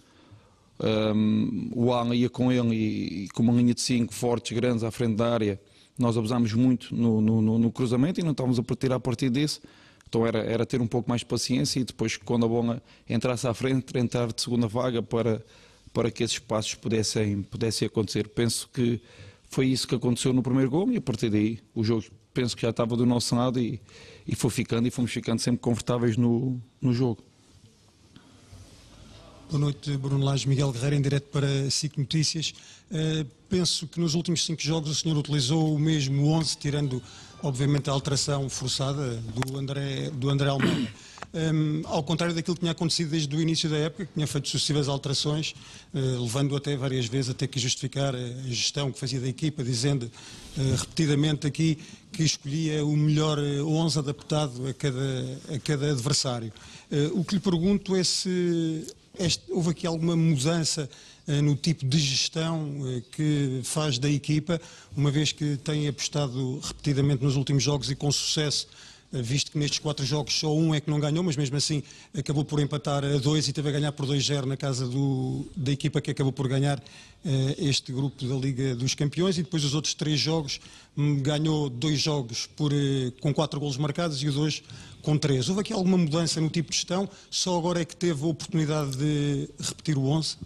um, 0.80 1.70
o 1.74 1.92
Alan 1.92 2.14
ia 2.14 2.28
com 2.28 2.52
ele 2.52 2.74
e, 2.74 3.24
e, 3.24 3.28
com 3.28 3.42
uma 3.42 3.52
linha 3.52 3.74
de 3.74 3.80
5 3.80 4.12
fortes, 4.14 4.56
grandes 4.56 4.84
à 4.84 4.90
frente 4.90 5.16
da 5.16 5.32
área. 5.32 5.60
Nós 5.98 6.16
abusámos 6.16 6.52
muito 6.52 6.94
no, 6.94 7.20
no, 7.20 7.58
no 7.58 7.72
cruzamento 7.72 8.20
e 8.20 8.22
não 8.22 8.30
estávamos 8.30 8.58
a 8.58 8.62
partir 8.62 8.92
a 8.92 9.00
partir 9.00 9.30
disso. 9.30 9.60
Então 10.08 10.26
era, 10.26 10.38
era 10.38 10.64
ter 10.64 10.80
um 10.80 10.86
pouco 10.86 11.08
mais 11.08 11.20
de 11.20 11.26
paciência 11.26 11.80
e 11.80 11.84
depois, 11.84 12.16
quando 12.16 12.46
a 12.46 12.48
bola 12.48 12.82
entrasse 13.08 13.46
à 13.46 13.52
frente, 13.52 13.96
entrar 13.98 14.32
de 14.32 14.40
segunda 14.40 14.66
vaga 14.66 15.02
para, 15.02 15.44
para 15.92 16.10
que 16.10 16.24
esses 16.24 16.38
passos 16.38 16.74
pudessem, 16.74 17.42
pudessem 17.42 17.86
acontecer. 17.86 18.28
Penso 18.28 18.68
que 18.72 19.00
foi 19.50 19.66
isso 19.66 19.86
que 19.86 19.94
aconteceu 19.94 20.32
no 20.32 20.42
primeiro 20.42 20.70
gol 20.70 20.90
e 20.90 20.96
a 20.96 21.00
partir 21.00 21.28
daí 21.28 21.58
o 21.74 21.84
jogo 21.84 22.04
penso 22.32 22.56
que 22.56 22.62
já 22.62 22.70
estava 22.70 22.96
do 22.96 23.04
nosso 23.04 23.34
lado 23.34 23.60
e, 23.60 23.80
e 24.26 24.34
foi 24.34 24.50
ficando 24.50 24.86
e 24.88 24.90
fomos 24.90 25.10
ficando 25.10 25.40
sempre 25.40 25.60
confortáveis 25.60 26.16
no, 26.16 26.60
no 26.80 26.92
jogo. 26.94 27.22
Boa 29.50 29.60
noite, 29.60 29.96
Bruno 29.96 30.24
Lage, 30.24 30.46
Miguel 30.46 30.70
Guerreiro, 30.72 30.96
em 30.96 31.00
direto 31.02 31.30
para 31.30 31.70
SIC 31.70 31.96
Notícias. 31.96 32.52
Uh, 32.90 33.26
penso 33.48 33.86
que 33.86 33.98
nos 33.98 34.14
últimos 34.14 34.44
cinco 34.44 34.62
jogos 34.62 34.90
o 34.90 34.94
senhor 34.94 35.16
utilizou 35.16 35.74
o 35.74 35.78
mesmo 35.78 36.28
11, 36.28 36.58
tirando 36.58 37.02
obviamente 37.42 37.88
a 37.88 37.92
alteração 37.92 38.48
forçada 38.48 39.16
do 39.16 39.58
André, 39.58 40.10
do 40.10 40.30
André 40.30 40.48
Almeida. 40.48 40.88
Um, 41.34 41.82
ao 41.84 42.02
contrário 42.02 42.34
daquilo 42.34 42.54
que 42.54 42.60
tinha 42.60 42.72
acontecido 42.72 43.10
desde 43.10 43.36
o 43.36 43.40
início 43.40 43.68
da 43.68 43.76
época, 43.76 44.06
que 44.06 44.14
tinha 44.14 44.26
feito 44.26 44.48
sucessivas 44.48 44.88
alterações, 44.88 45.54
uh, 45.92 46.22
levando 46.22 46.56
até 46.56 46.74
várias 46.74 47.06
vezes 47.06 47.30
a 47.30 47.34
ter 47.34 47.48
que 47.48 47.60
justificar 47.60 48.14
a 48.14 48.28
gestão 48.46 48.90
que 48.90 48.98
fazia 48.98 49.20
da 49.20 49.28
equipa, 49.28 49.62
dizendo 49.62 50.04
uh, 50.04 50.76
repetidamente 50.76 51.46
aqui 51.46 51.78
que 52.10 52.22
escolhia 52.22 52.82
o 52.84 52.96
melhor 52.96 53.38
11 53.38 53.98
adaptado 53.98 54.66
a 54.66 54.72
cada, 54.72 55.38
a 55.54 55.58
cada 55.58 55.90
adversário. 55.90 56.50
Uh, 56.90 57.20
o 57.20 57.24
que 57.24 57.34
lhe 57.34 57.40
pergunto 57.40 57.94
é 57.94 58.02
se 58.02 58.86
este, 59.18 59.52
houve 59.52 59.70
aqui 59.70 59.86
alguma 59.86 60.16
mudança 60.16 60.88
eh, 60.88 60.88
no 61.42 61.54
tipo 61.54 61.84
de 61.86 61.98
gestão 61.98 62.80
eh, 62.86 63.02
que 63.12 63.60
faz 63.62 63.98
da 63.98 64.08
equipa, 64.08 64.58
uma 64.96 65.10
vez 65.10 65.30
que 65.30 65.58
tem 65.58 65.86
apostado 65.86 66.58
repetidamente 66.60 67.22
nos 67.22 67.36
últimos 67.36 67.62
jogos 67.62 67.90
e 67.90 67.94
com 67.94 68.10
sucesso, 68.10 68.66
eh, 69.12 69.20
visto 69.20 69.52
que 69.52 69.58
nestes 69.58 69.78
quatro 69.78 70.06
jogos 70.06 70.32
só 70.32 70.54
um 70.54 70.74
é 70.74 70.80
que 70.80 70.88
não 70.88 70.98
ganhou, 70.98 71.22
mas 71.22 71.36
mesmo 71.36 71.56
assim 71.56 71.82
acabou 72.16 72.46
por 72.46 72.60
empatar 72.60 73.04
a 73.04 73.18
dois 73.18 73.46
e 73.46 73.52
teve 73.52 73.68
a 73.68 73.72
ganhar 73.72 73.92
por 73.92 74.06
2-0 74.06 74.46
na 74.46 74.56
casa 74.56 74.88
do, 74.88 75.46
da 75.54 75.70
equipa 75.70 76.00
que 76.00 76.10
acabou 76.10 76.32
por 76.32 76.48
ganhar 76.48 76.82
este 77.58 77.92
grupo 77.92 78.24
da 78.24 78.36
Liga 78.36 78.76
dos 78.76 78.94
Campeões 78.94 79.36
e 79.36 79.42
depois 79.42 79.64
os 79.64 79.74
outros 79.74 79.92
três 79.92 80.20
jogos 80.20 80.60
hum, 80.96 81.20
ganhou 81.20 81.68
dois 81.68 82.00
jogos 82.00 82.46
por, 82.46 82.72
com 83.20 83.34
quatro 83.34 83.58
golos 83.58 83.76
marcados 83.76 84.22
e 84.22 84.28
os 84.28 84.36
dois 84.36 84.62
com 85.02 85.18
três. 85.18 85.48
Houve 85.48 85.62
aqui 85.62 85.72
alguma 85.72 85.98
mudança 85.98 86.40
no 86.40 86.48
tipo 86.48 86.70
de 86.70 86.76
gestão? 86.76 87.08
Só 87.28 87.58
agora 87.58 87.82
é 87.82 87.84
que 87.84 87.96
teve 87.96 88.22
a 88.24 88.28
oportunidade 88.28 88.96
de 88.96 89.48
repetir 89.58 89.98
o 89.98 90.04
11? 90.06 90.36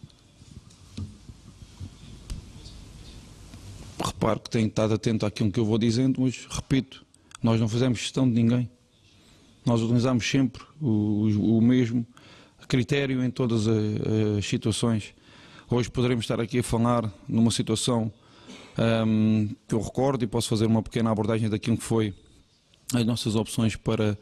Reparo 4.02 4.40
que 4.40 4.50
tenho 4.50 4.68
estado 4.68 4.94
atento 4.94 5.26
àquilo 5.26 5.50
que 5.50 5.60
eu 5.60 5.64
vou 5.64 5.78
dizendo, 5.78 6.20
mas 6.20 6.46
repito, 6.50 7.04
nós 7.42 7.60
não 7.60 7.68
fazemos 7.68 7.98
gestão 7.98 8.28
de 8.28 8.34
ninguém. 8.34 8.70
Nós 9.64 9.80
utilizamos 9.80 10.28
sempre 10.28 10.62
o, 10.80 10.86
o, 10.86 11.58
o 11.58 11.62
mesmo 11.62 12.06
critério 12.68 13.22
em 13.24 13.30
todas 13.30 13.68
as, 13.68 13.76
as, 14.38 14.46
situações. 14.46 15.14
Hoje 15.70 15.90
poderemos 15.90 16.24
estar 16.24 16.40
aqui 16.40 16.58
a 16.58 16.62
falar 16.62 17.12
numa 17.28 17.50
situação 17.50 18.12
um, 19.06 19.48
que 19.68 19.74
eu 19.74 19.80
recordo 19.80 20.24
e 20.24 20.26
posso 20.26 20.48
fazer 20.48 20.66
uma 20.66 20.82
pequena 20.82 21.10
abordagem 21.10 21.48
daquilo 21.48 21.76
que 21.76 21.84
foi 21.84 22.14
as 22.94 23.04
nossas 23.04 23.34
opções 23.36 23.76
para, 23.76 24.18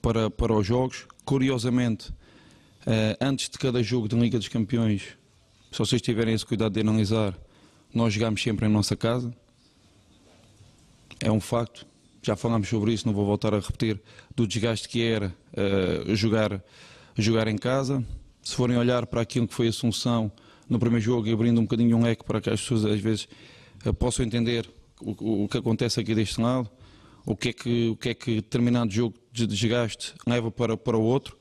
para, 0.00 0.30
para 0.30 0.52
os 0.52 0.66
jogos. 0.66 1.06
Curiosamente, 1.24 2.10
uh, 2.10 3.16
antes 3.20 3.48
de 3.48 3.58
cada 3.58 3.82
jogo 3.82 4.08
da 4.08 4.16
Liga 4.16 4.38
dos 4.38 4.48
Campeões, 4.48 5.16
se 5.70 5.78
vocês 5.78 6.02
tiverem 6.02 6.34
esse 6.34 6.44
cuidado 6.44 6.72
de 6.72 6.80
analisar, 6.80 7.36
nós 7.92 8.12
jogamos 8.14 8.42
sempre 8.42 8.66
em 8.66 8.68
nossa 8.68 8.96
casa. 8.96 9.34
É 11.20 11.30
um 11.30 11.40
facto. 11.40 11.86
Já 12.22 12.36
falámos 12.36 12.68
sobre 12.68 12.92
isso, 12.92 13.06
não 13.06 13.14
vou 13.14 13.24
voltar 13.24 13.54
a 13.54 13.60
repetir, 13.60 14.00
do 14.36 14.46
desgaste 14.46 14.88
que 14.88 15.02
era 15.02 15.34
uh, 15.54 16.14
jogar, 16.14 16.62
jogar 17.16 17.48
em 17.48 17.56
casa. 17.56 18.04
se 18.42 18.54
forem 18.54 18.76
olhar 18.76 19.06
para 19.06 19.22
aquilo 19.22 19.48
que 19.48 19.54
foi 19.54 19.66
a 19.66 19.70
Assunção 19.70 20.30
no 20.68 20.78
primeiro 20.78 21.04
jogo 21.04 21.26
e 21.26 21.32
abrindo 21.32 21.58
um 21.58 21.64
bocadinho 21.64 21.96
um 21.96 22.02
leque 22.02 22.22
para 22.22 22.40
que 22.40 22.50
as 22.50 22.60
pessoas 22.60 22.84
às 22.84 23.00
vezes 23.00 23.26
eh, 23.84 23.92
possam 23.92 24.24
entender 24.24 24.70
o, 25.00 25.44
o 25.44 25.48
que 25.48 25.58
acontece 25.58 25.98
aqui 25.98 26.14
deste 26.14 26.40
lado, 26.40 26.70
o 27.26 27.34
que 27.34 27.48
é 27.48 27.52
que, 27.52 27.88
o 27.88 27.96
que, 27.96 28.08
é 28.10 28.14
que 28.14 28.34
determinado 28.36 28.90
jogo 28.90 29.16
de 29.32 29.46
desgaste 29.46 30.14
leva 30.26 30.50
para, 30.50 30.76
para 30.76 30.96
o 30.96 31.02
outro. 31.02 31.36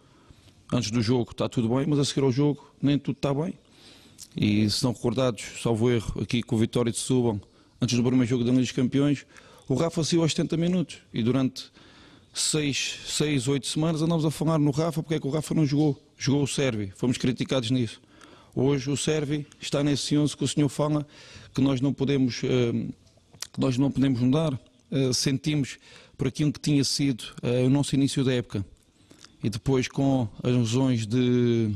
Antes 0.72 0.92
do 0.92 1.02
jogo 1.02 1.32
está 1.32 1.48
tudo 1.50 1.70
bem, 1.70 1.86
mas 1.88 2.00
a 2.00 2.06
seguir 2.06 2.22
ao 2.22 2.32
jogo 2.32 2.74
nem 2.82 2.98
tudo 2.98 3.18
está 3.18 3.34
bem. 3.34 3.54
E 4.36 4.62
se 4.70 4.76
estão 4.76 4.92
recordados, 4.92 5.44
salvo 5.62 5.90
erro, 5.90 6.22
aqui 6.22 6.44
com 6.44 6.56
o 6.56 6.60
Vitória 6.60 6.92
de 6.92 6.98
Subam, 6.98 7.42
antes 7.82 7.96
do 7.96 8.04
primeiro 8.04 8.30
jogo 8.30 8.44
da 8.44 8.52
Liga 8.52 8.62
dos 8.62 8.72
Campeões, 8.72 9.26
o 9.68 9.76
Rafa 9.76 10.04
saiu 10.04 10.22
aos 10.22 10.32
70 10.32 10.58
minutos. 10.58 10.98
E 11.14 11.22
durante 11.24 11.72
6, 12.34 13.00
6 13.08 13.48
8 13.48 13.68
semanas 13.68 14.02
andamos 14.02 14.26
a 14.26 14.32
falar 14.32 14.58
no 14.58 14.72
Rafa 14.72 15.02
porque 15.02 15.16
é 15.16 15.20
que 15.20 15.28
o 15.28 15.30
Rafa 15.30 15.54
não 15.54 15.66
jogou. 15.66 16.02
Jogou 16.18 16.44
o 16.44 16.48
Servi. 16.48 16.92
Fomos 16.96 17.18
criticados 17.18 17.72
nisso. 17.72 18.02
Hoje 18.56 18.90
o 18.90 18.98
Servi 18.98 19.46
está 19.60 19.84
nesse 19.84 20.18
11 20.18 20.36
que 20.36 20.44
o 20.44 20.48
senhor 20.48 20.70
fala 20.70 21.06
que 21.54 21.62
nós 21.62 21.82
não 21.82 21.94
podemos, 21.94 22.42
eh, 22.44 22.88
que 23.54 23.60
nós 23.60 23.78
não 23.78 23.92
podemos 23.92 24.20
mudar. 24.20 24.60
Eh, 24.92 25.14
sentimos 25.14 25.78
por 26.18 26.28
aquilo 26.28 26.52
que 26.52 26.60
tinha 26.60 26.84
sido 26.84 27.24
eh, 27.42 27.64
o 27.64 27.70
nosso 27.70 27.96
início 27.96 28.24
da 28.24 28.34
época. 28.34 28.66
E 29.44 29.50
depois 29.50 29.88
com 29.88 30.28
as 30.44 30.52
lesões 30.52 31.06
de, 31.06 31.72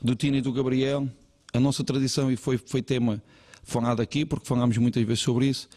do 0.00 0.14
Tino 0.14 0.36
e 0.36 0.40
do 0.40 0.52
Gabriel, 0.52 1.08
a 1.54 1.60
nossa 1.60 1.84
tradição, 1.84 2.30
e 2.30 2.36
foi, 2.36 2.58
foi 2.58 2.82
tema 2.82 3.22
falado 3.62 4.02
aqui, 4.02 4.26
porque 4.26 4.46
falámos 4.46 4.76
muitas 4.76 5.02
vezes 5.04 5.22
sobre 5.22 5.46
isso, 5.46 5.68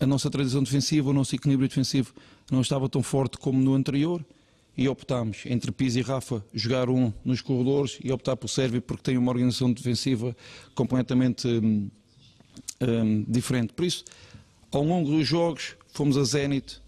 a 0.00 0.06
nossa 0.06 0.30
tradição 0.30 0.62
defensiva, 0.62 1.10
o 1.10 1.12
nosso 1.12 1.34
equilíbrio 1.34 1.68
defensivo 1.68 2.14
não 2.50 2.60
estava 2.60 2.88
tão 2.88 3.02
forte 3.02 3.36
como 3.36 3.60
no 3.60 3.74
anterior 3.74 4.24
e 4.76 4.88
optámos 4.88 5.42
entre 5.46 5.72
Pisa 5.72 5.98
e 5.98 6.02
Rafa 6.02 6.44
jogar 6.54 6.88
um 6.88 7.12
nos 7.24 7.40
corredores 7.40 7.98
e 8.02 8.12
optar 8.12 8.36
por 8.36 8.46
Sérvia 8.46 8.80
porque 8.80 9.02
tem 9.02 9.18
uma 9.18 9.32
organização 9.32 9.72
defensiva 9.72 10.36
completamente 10.74 11.48
hum, 11.48 11.90
hum, 12.80 13.24
diferente. 13.26 13.72
Por 13.72 13.84
isso, 13.84 14.04
ao 14.70 14.84
longo 14.84 15.10
dos 15.10 15.26
jogos, 15.26 15.74
fomos 15.88 16.16
a 16.16 16.22
Zenit 16.22 16.80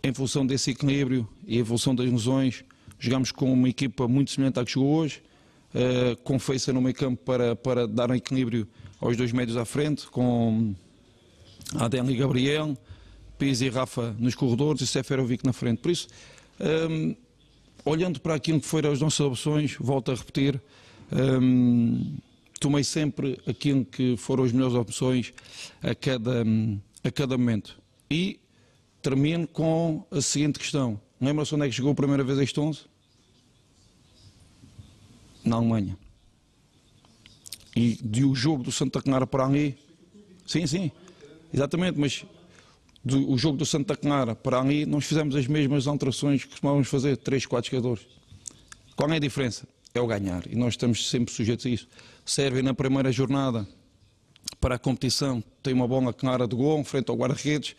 em 0.00 0.14
função 0.14 0.46
desse 0.46 0.70
equilíbrio 0.70 1.28
e 1.44 1.58
em 1.58 1.64
função 1.64 1.92
das 1.92 2.08
lesões. 2.08 2.64
Jogámos 3.00 3.32
com 3.32 3.52
uma 3.52 3.68
equipa 3.68 4.06
muito 4.06 4.30
semelhante 4.30 4.60
à 4.60 4.64
que 4.64 4.70
jogou 4.70 4.94
hoje, 4.94 5.22
uh, 5.76 6.16
com 6.22 6.38
Feiça 6.38 6.72
no 6.72 6.80
meio 6.80 6.94
campo 6.94 7.22
para, 7.24 7.54
para 7.54 7.86
dar 7.86 8.10
um 8.10 8.14
equilíbrio 8.14 8.66
aos 9.00 9.16
dois 9.16 9.32
médios 9.32 9.56
à 9.56 9.64
frente, 9.64 10.06
com 10.06 10.74
Adem 11.74 12.08
e 12.10 12.16
Gabriel, 12.16 12.76
Pisa 13.38 13.66
e 13.66 13.68
Rafa 13.68 14.16
nos 14.18 14.34
corredores 14.34 14.80
e 14.80 14.86
Seferovic 14.86 15.44
na 15.44 15.52
frente. 15.52 15.80
Por 15.80 15.90
isso, 15.90 16.08
um, 16.90 17.14
olhando 17.84 18.20
para 18.20 18.34
aquilo 18.34 18.60
que 18.60 18.66
foram 18.66 18.90
as 18.90 19.00
nossas 19.00 19.20
opções, 19.20 19.76
volto 19.78 20.10
a 20.10 20.14
repetir, 20.14 20.60
um, 21.12 22.16
tomei 22.58 22.82
sempre 22.82 23.38
aquilo 23.46 23.84
que 23.84 24.16
foram 24.16 24.44
as 24.44 24.52
melhores 24.52 24.74
opções 24.74 25.32
a 25.82 25.94
cada, 25.94 26.44
a 27.04 27.10
cada 27.10 27.36
momento. 27.36 27.78
E 28.10 28.40
termino 29.02 29.46
com 29.46 30.04
a 30.10 30.20
seguinte 30.20 30.58
questão. 30.58 31.00
Lembra-se 31.20 31.54
onde 31.54 31.66
é 31.66 31.68
que 31.68 31.74
chegou 31.74 31.92
a 31.92 31.94
primeira 31.94 32.24
vez 32.24 32.38
este 32.38 32.58
11? 32.58 32.80
Na 35.46 35.56
Alemanha. 35.56 35.96
E 37.74 37.98
de 38.02 38.24
o 38.24 38.34
jogo 38.34 38.62
do 38.62 38.72
Santa 38.72 39.00
Clara 39.00 39.26
para 39.26 39.46
ali? 39.46 39.78
Sim, 40.46 40.66
sim. 40.66 40.90
Exatamente, 41.52 41.98
mas 41.98 42.26
do, 43.04 43.30
o 43.30 43.38
jogo 43.38 43.56
do 43.56 43.64
Santa 43.64 43.96
Clara 43.96 44.34
para 44.34 44.60
ali, 44.60 44.84
nós 44.84 45.04
fizemos 45.04 45.36
as 45.36 45.46
mesmas 45.46 45.86
alterações 45.86 46.42
que 46.42 46.50
costumávamos 46.50 46.88
fazer, 46.88 47.16
3, 47.16 47.46
4 47.46 47.70
jogadores. 47.70 48.06
Qual 48.96 49.08
é 49.12 49.16
a 49.16 49.20
diferença? 49.20 49.68
É 49.94 50.00
o 50.00 50.06
ganhar, 50.06 50.42
e 50.50 50.56
nós 50.56 50.74
estamos 50.74 51.08
sempre 51.08 51.32
sujeitos 51.32 51.64
a 51.66 51.68
isso. 51.68 51.88
Serve 52.24 52.62
na 52.62 52.74
primeira 52.74 53.12
jornada 53.12 53.66
para 54.60 54.74
a 54.74 54.78
competição, 54.78 55.42
tem 55.62 55.72
uma 55.72 55.86
bola 55.86 56.12
clara 56.12 56.48
de 56.48 56.56
gol, 56.56 56.82
frente 56.82 57.08
ao 57.08 57.16
guarda-redes, 57.16 57.76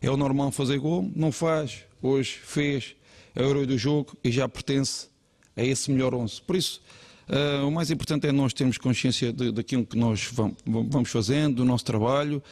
é 0.00 0.10
o 0.10 0.16
normal 0.16 0.50
fazer 0.50 0.78
gol, 0.78 1.10
não 1.14 1.30
faz, 1.30 1.84
hoje 2.00 2.40
fez, 2.42 2.96
é 3.34 3.42
o 3.42 3.50
herói 3.50 3.66
do 3.66 3.76
jogo 3.76 4.16
e 4.24 4.30
já 4.30 4.48
pertence 4.48 5.08
a 5.54 5.62
esse 5.62 5.90
melhor 5.90 6.14
11. 6.14 6.40
Por 6.42 6.56
isso, 6.56 6.80
Uh, 7.28 7.66
o 7.66 7.70
mais 7.70 7.90
importante 7.90 8.26
é 8.26 8.32
nós 8.32 8.52
termos 8.52 8.76
consciência 8.78 9.32
daquilo 9.32 9.86
que 9.86 9.96
nós 9.96 10.30
vamos 10.66 11.10
fazendo, 11.10 11.56
do 11.56 11.64
nosso 11.64 11.84
trabalho, 11.84 12.42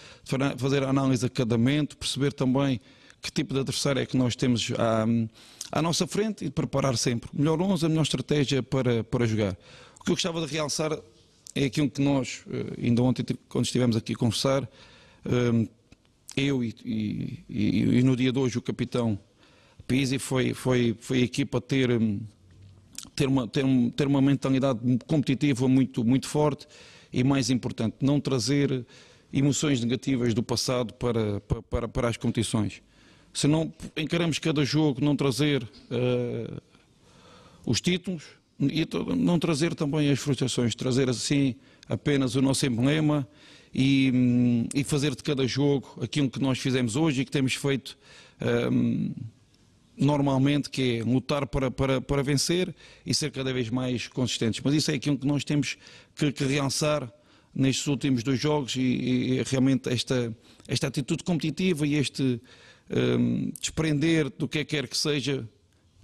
fazer 0.56 0.84
a 0.84 0.88
análise 0.88 1.26
a 1.26 1.28
cada 1.28 1.58
momento, 1.58 1.96
perceber 1.96 2.32
também 2.32 2.80
que 3.20 3.30
tipo 3.30 3.52
de 3.52 3.60
adversário 3.60 4.00
é 4.00 4.06
que 4.06 4.16
nós 4.16 4.34
temos 4.34 4.72
à, 4.78 5.06
à 5.78 5.82
nossa 5.82 6.06
frente 6.06 6.44
e 6.44 6.50
preparar 6.50 6.96
sempre 6.96 7.28
melhor 7.32 7.60
11, 7.60 7.84
a 7.84 7.88
melhor 7.88 8.02
estratégia 8.02 8.62
para, 8.62 9.04
para 9.04 9.26
jogar. 9.26 9.56
O 10.00 10.04
que 10.04 10.10
eu 10.10 10.14
gostava 10.14 10.44
de 10.44 10.52
realçar 10.52 10.98
é 11.54 11.64
aquilo 11.64 11.90
que 11.90 12.00
nós, 12.00 12.44
ah, 12.48 12.74
ainda 12.82 13.02
ontem, 13.02 13.24
quando 13.48 13.64
estivemos 13.64 13.96
aqui 13.96 14.14
a 14.14 14.16
conversar, 14.16 14.68
ah, 15.24 15.68
eu 16.36 16.64
e, 16.64 16.74
e, 16.84 17.44
e, 17.98 18.02
no 18.02 18.16
dia 18.16 18.32
de 18.32 18.38
hoje 18.38 18.56
o 18.56 18.62
capitão 18.62 19.18
Pizzi 19.86 20.18
foi, 20.18 20.54
foi, 20.54 20.96
foi 20.98 21.18
a 21.18 21.22
equipa 21.22 21.58
a 21.58 21.60
ter 21.60 21.90
ter 23.20 23.28
uma, 23.28 23.46
ter, 23.46 23.64
um, 23.66 23.90
ter 23.90 24.06
uma 24.06 24.22
mentalidade 24.22 24.80
competitiva 25.06 25.68
muito, 25.68 26.02
muito 26.02 26.26
forte 26.26 26.66
e, 27.12 27.22
mais 27.22 27.50
importante, 27.50 27.96
não 28.00 28.18
trazer 28.18 28.86
emoções 29.30 29.82
negativas 29.82 30.32
do 30.32 30.42
passado 30.42 30.94
para, 30.94 31.38
para, 31.68 31.86
para 31.86 32.08
as 32.08 32.16
competições. 32.16 32.82
Se 33.34 33.46
não 33.46 33.70
encaramos 33.94 34.38
cada 34.38 34.64
jogo, 34.64 35.04
não 35.04 35.14
trazer 35.14 35.62
uh, 35.62 36.62
os 37.66 37.82
títulos 37.82 38.24
e 38.58 38.88
não 39.14 39.38
trazer 39.38 39.74
também 39.74 40.10
as 40.10 40.18
frustrações, 40.18 40.74
trazer 40.74 41.10
assim 41.10 41.56
apenas 41.90 42.34
o 42.36 42.40
nosso 42.40 42.64
emblema 42.64 43.28
e, 43.72 44.10
hum, 44.14 44.66
e 44.74 44.82
fazer 44.82 45.14
de 45.14 45.22
cada 45.22 45.46
jogo 45.46 45.98
aquilo 46.00 46.30
que 46.30 46.40
nós 46.40 46.58
fizemos 46.58 46.96
hoje 46.96 47.20
e 47.20 47.24
que 47.26 47.30
temos 47.30 47.54
feito. 47.54 47.98
Um, 48.72 49.12
normalmente, 50.00 50.70
que 50.70 50.98
é 50.98 51.02
lutar 51.02 51.46
para, 51.46 51.70
para, 51.70 52.00
para 52.00 52.22
vencer 52.22 52.74
e 53.04 53.14
ser 53.14 53.30
cada 53.30 53.52
vez 53.52 53.68
mais 53.68 54.08
consistentes. 54.08 54.60
Mas 54.64 54.74
isso 54.74 54.90
é 54.90 54.94
aquilo 54.94 55.18
que 55.18 55.26
nós 55.26 55.44
temos 55.44 55.76
que, 56.14 56.32
que 56.32 56.44
realçar 56.44 57.12
nestes 57.54 57.86
últimos 57.86 58.22
dois 58.22 58.38
jogos 58.38 58.76
e, 58.76 58.80
e, 58.80 59.42
realmente 59.42 59.88
esta, 59.88 60.34
esta 60.66 60.86
atitude 60.86 61.24
competitiva 61.24 61.86
e 61.86 61.94
este 61.94 62.40
um, 62.90 63.52
desprender 63.60 64.30
do 64.30 64.48
que 64.48 64.60
é 64.60 64.64
que 64.64 64.76
quer 64.76 64.88
que 64.88 64.96
seja 64.96 65.48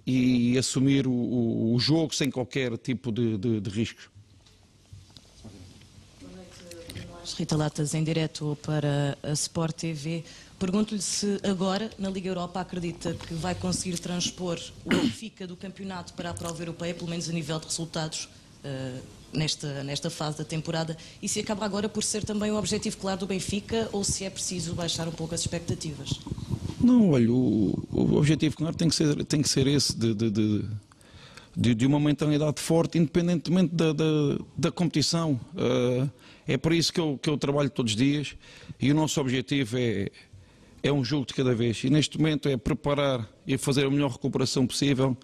e 0.07 0.57
assumir 0.57 1.07
o, 1.07 1.13
o, 1.13 1.75
o 1.75 1.79
jogo 1.81 2.15
sem 2.15 2.31
qualquer 2.31 2.79
tipo 2.79 3.11
de, 3.11 3.37
de, 3.37 3.61
de 3.61 3.71
riscos. 3.71 4.09
Rita 7.35 7.57
Latas, 7.57 7.93
em 7.93 8.05
direto 8.05 8.57
para 8.63 9.19
a 9.23 9.33
Sport 9.33 9.77
TV. 9.77 10.25
Pergunto-lhe 10.59 11.03
se 11.03 11.39
agora, 11.43 11.91
na 11.99 12.09
Liga 12.09 12.29
Europa, 12.29 12.61
acredita 12.61 13.13
que 13.13 13.35
vai 13.35 13.55
conseguir 13.55 13.99
transpor 13.99 14.59
o 14.87 14.89
Benfica 14.89 15.47
do 15.47 15.55
campeonato 15.55 16.15
para 16.15 16.31
a 16.31 16.35
prova 16.35 16.63
europeia, 16.63 16.95
pelo 16.95 17.11
menos 17.11 17.29
a 17.29 17.33
nível 17.33 17.59
de 17.59 17.67
resultados, 17.67 18.27
uh, 18.65 19.03
nesta, 19.35 19.85
nesta 19.85 20.09
fase 20.09 20.39
da 20.39 20.45
temporada, 20.45 20.97
e 21.21 21.29
se 21.29 21.41
acaba 21.41 21.67
agora 21.67 21.91
por 21.91 22.03
ser 22.03 22.25
também 22.25 22.51
o 22.51 22.57
objetivo 22.57 22.97
claro 22.97 23.21
do 23.21 23.27
Benfica, 23.27 23.89
ou 23.93 24.03
se 24.03 24.25
é 24.25 24.31
preciso 24.31 24.73
baixar 24.75 25.07
um 25.07 25.13
pouco 25.13 25.35
as 25.35 25.43
expectativas? 25.43 26.21
Não, 26.81 27.11
olha, 27.11 27.31
o, 27.31 27.87
o 27.93 28.17
objetivo 28.17 28.57
claro 28.57 28.75
tem 28.75 28.89
que 28.89 28.95
ser, 28.95 29.25
tem 29.27 29.43
que 29.43 29.49
ser 29.51 29.67
esse, 29.67 29.95
de, 29.95 30.15
de, 30.15 30.65
de, 31.55 31.75
de 31.75 31.87
uma 31.87 32.01
mentalidade 32.01 32.63
forte, 32.63 32.97
independentemente 32.97 33.75
da, 33.75 33.93
da, 33.93 34.05
da 34.57 34.73
competição. 34.73 35.39
Uh, 35.55 36.11
é 36.47 36.57
por 36.57 36.73
isso 36.73 36.93
que 36.93 37.01
eu, 37.01 37.19
que 37.21 37.29
eu 37.29 37.37
trabalho 37.37 37.69
todos 37.69 37.93
os 37.93 37.97
dias, 37.97 38.37
e 38.81 38.91
o 38.91 38.95
nosso 38.95 39.21
objetivo 39.21 39.77
é 39.79 40.11
é 40.87 40.93
um 40.93 41.05
jogo 41.05 41.27
de 41.27 41.35
cada 41.35 41.55
vez. 41.55 41.83
E 41.85 41.91
neste 41.91 42.19
momento 42.19 42.49
é 42.49 42.57
preparar 42.57 43.29
e 43.47 43.57
fazer 43.59 43.87
a 43.87 43.91
melhor 43.91 44.11
recuperação 44.11 44.67
possível 44.67 45.17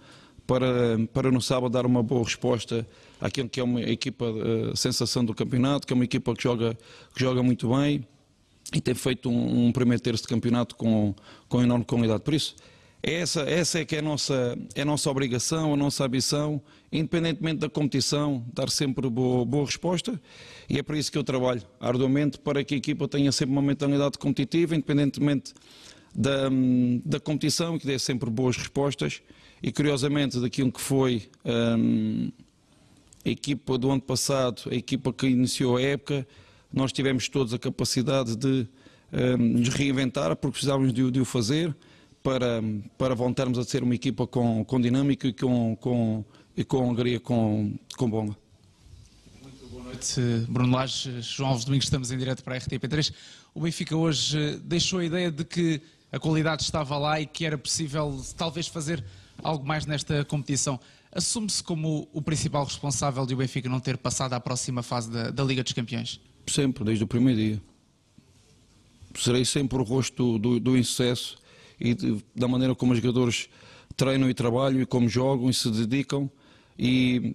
para, 0.46 0.98
para 1.12 1.30
no 1.30 1.40
sábado 1.40 1.72
dar 1.72 1.86
uma 1.86 2.02
boa 2.02 2.24
resposta 2.24 2.86
àquilo 3.20 3.48
que 3.48 3.60
é 3.60 3.62
uma 3.62 3.80
equipa 3.80 4.24
uh, 4.24 4.76
sensação 4.76 5.24
do 5.24 5.34
campeonato, 5.34 5.86
que 5.86 5.92
é 5.92 5.96
uma 5.96 6.04
equipa 6.04 6.34
que 6.34 6.42
joga, 6.42 6.76
que 7.14 7.20
joga 7.20 7.42
muito 7.42 7.68
bem 7.68 8.06
e 8.74 8.80
tem 8.80 8.94
feito 8.94 9.28
um, 9.30 9.66
um 9.66 9.72
primeiro 9.72 10.02
terço 10.02 10.22
de 10.22 10.28
campeonato 10.28 10.74
com, 10.76 11.14
com 11.48 11.62
enorme 11.62 11.84
qualidade. 11.84 12.22
Por 12.22 12.34
isso, 12.34 12.56
essa, 13.02 13.40
essa 13.42 13.80
é 13.80 13.84
que 13.84 13.96
é 13.96 13.98
a, 13.98 14.02
nossa, 14.02 14.56
é 14.76 14.82
a 14.82 14.84
nossa 14.84 15.10
obrigação, 15.10 15.74
a 15.74 15.76
nossa 15.76 16.04
ambição, 16.04 16.62
independentemente 16.92 17.58
da 17.58 17.68
competição, 17.68 18.44
dar 18.54 18.70
sempre 18.70 19.10
boa, 19.10 19.44
boa 19.44 19.66
resposta. 19.66 20.20
E 20.70 20.78
é 20.78 20.84
por 20.84 20.94
isso 20.94 21.10
que 21.10 21.18
eu 21.18 21.24
trabalho 21.24 21.62
arduamente 21.80 22.38
para 22.38 22.62
que 22.62 22.74
a 22.74 22.76
equipa 22.76 23.08
tenha 23.08 23.32
sempre 23.32 23.52
uma 23.52 23.62
mentalidade 23.62 24.16
competitiva, 24.18 24.76
independentemente 24.76 25.52
da, 26.14 26.48
da 27.04 27.18
competição, 27.18 27.76
que 27.76 27.84
dê 27.84 27.98
sempre 27.98 28.30
boas 28.30 28.56
respostas. 28.56 29.20
E 29.60 29.72
curiosamente, 29.72 30.38
daquilo 30.38 30.70
que 30.70 30.80
foi 30.80 31.28
hum, 31.44 32.30
a 33.24 33.28
equipa 33.28 33.76
do 33.78 33.90
ano 33.90 34.00
passado, 34.00 34.62
a 34.70 34.74
equipa 34.76 35.12
que 35.12 35.26
iniciou 35.26 35.76
a 35.76 35.82
época, 35.82 36.24
nós 36.72 36.92
tivemos 36.92 37.28
todos 37.28 37.52
a 37.52 37.58
capacidade 37.58 38.36
de 38.36 38.68
hum, 39.12 39.58
nos 39.58 39.70
reinventar, 39.70 40.36
porque 40.36 40.52
precisávamos 40.52 40.92
de, 40.92 41.10
de 41.10 41.20
o 41.20 41.24
fazer 41.24 41.74
para, 42.22 42.62
para 42.96 43.14
voltarmos 43.14 43.58
a 43.58 43.64
ser 43.64 43.82
uma 43.82 43.94
equipa 43.94 44.26
com, 44.26 44.64
com 44.64 44.80
dinâmica 44.80 45.26
e 45.26 45.32
com, 45.32 45.76
com, 45.76 46.24
e 46.56 46.64
com 46.64 46.88
alegria 46.88 47.20
com, 47.20 47.74
com 47.96 48.08
bomba. 48.08 48.36
Boa 49.70 49.84
noite, 49.84 50.20
Bruno 50.48 50.76
Lage, 50.76 51.20
João 51.20 51.50
Alves 51.50 51.64
Domingos, 51.64 51.86
estamos 51.86 52.10
em 52.10 52.18
direto 52.18 52.42
para 52.42 52.54
a 52.54 52.60
RTP3. 52.60 53.12
O 53.54 53.60
Benfica 53.60 53.96
hoje 53.96 54.38
eh, 54.38 54.58
deixou 54.62 55.00
a 55.00 55.04
ideia 55.04 55.30
de 55.30 55.44
que 55.44 55.82
a 56.10 56.18
qualidade 56.18 56.62
estava 56.62 56.96
lá 56.96 57.20
e 57.20 57.26
que 57.26 57.44
era 57.44 57.58
possível 57.58 58.22
talvez 58.36 58.66
fazer 58.66 59.04
algo 59.42 59.66
mais 59.66 59.84
nesta 59.84 60.24
competição. 60.24 60.78
Assume-se 61.10 61.62
como 61.62 62.08
o 62.12 62.22
principal 62.22 62.64
responsável 62.64 63.26
de 63.26 63.34
o 63.34 63.36
Benfica 63.36 63.68
não 63.68 63.80
ter 63.80 63.98
passado 63.98 64.32
à 64.32 64.40
próxima 64.40 64.82
fase 64.82 65.10
da, 65.10 65.30
da 65.30 65.44
Liga 65.44 65.62
dos 65.62 65.72
Campeões? 65.72 66.20
Sempre, 66.46 66.84
desde 66.84 67.04
o 67.04 67.06
primeiro 67.06 67.40
dia. 67.40 67.62
Serei 69.14 69.44
sempre 69.44 69.76
o 69.76 69.82
rosto 69.82 70.38
do, 70.38 70.38
do, 70.38 70.60
do 70.60 70.76
insucesso 70.76 71.41
e 71.82 71.94
de, 71.94 72.24
da 72.34 72.46
maneira 72.46 72.74
como 72.74 72.92
os 72.92 72.98
jogadores 73.00 73.48
treinam 73.96 74.30
e 74.30 74.34
trabalham 74.34 74.80
e 74.80 74.86
como 74.86 75.08
jogam 75.08 75.50
e 75.50 75.54
se 75.54 75.68
dedicam 75.70 76.30
e, 76.78 77.34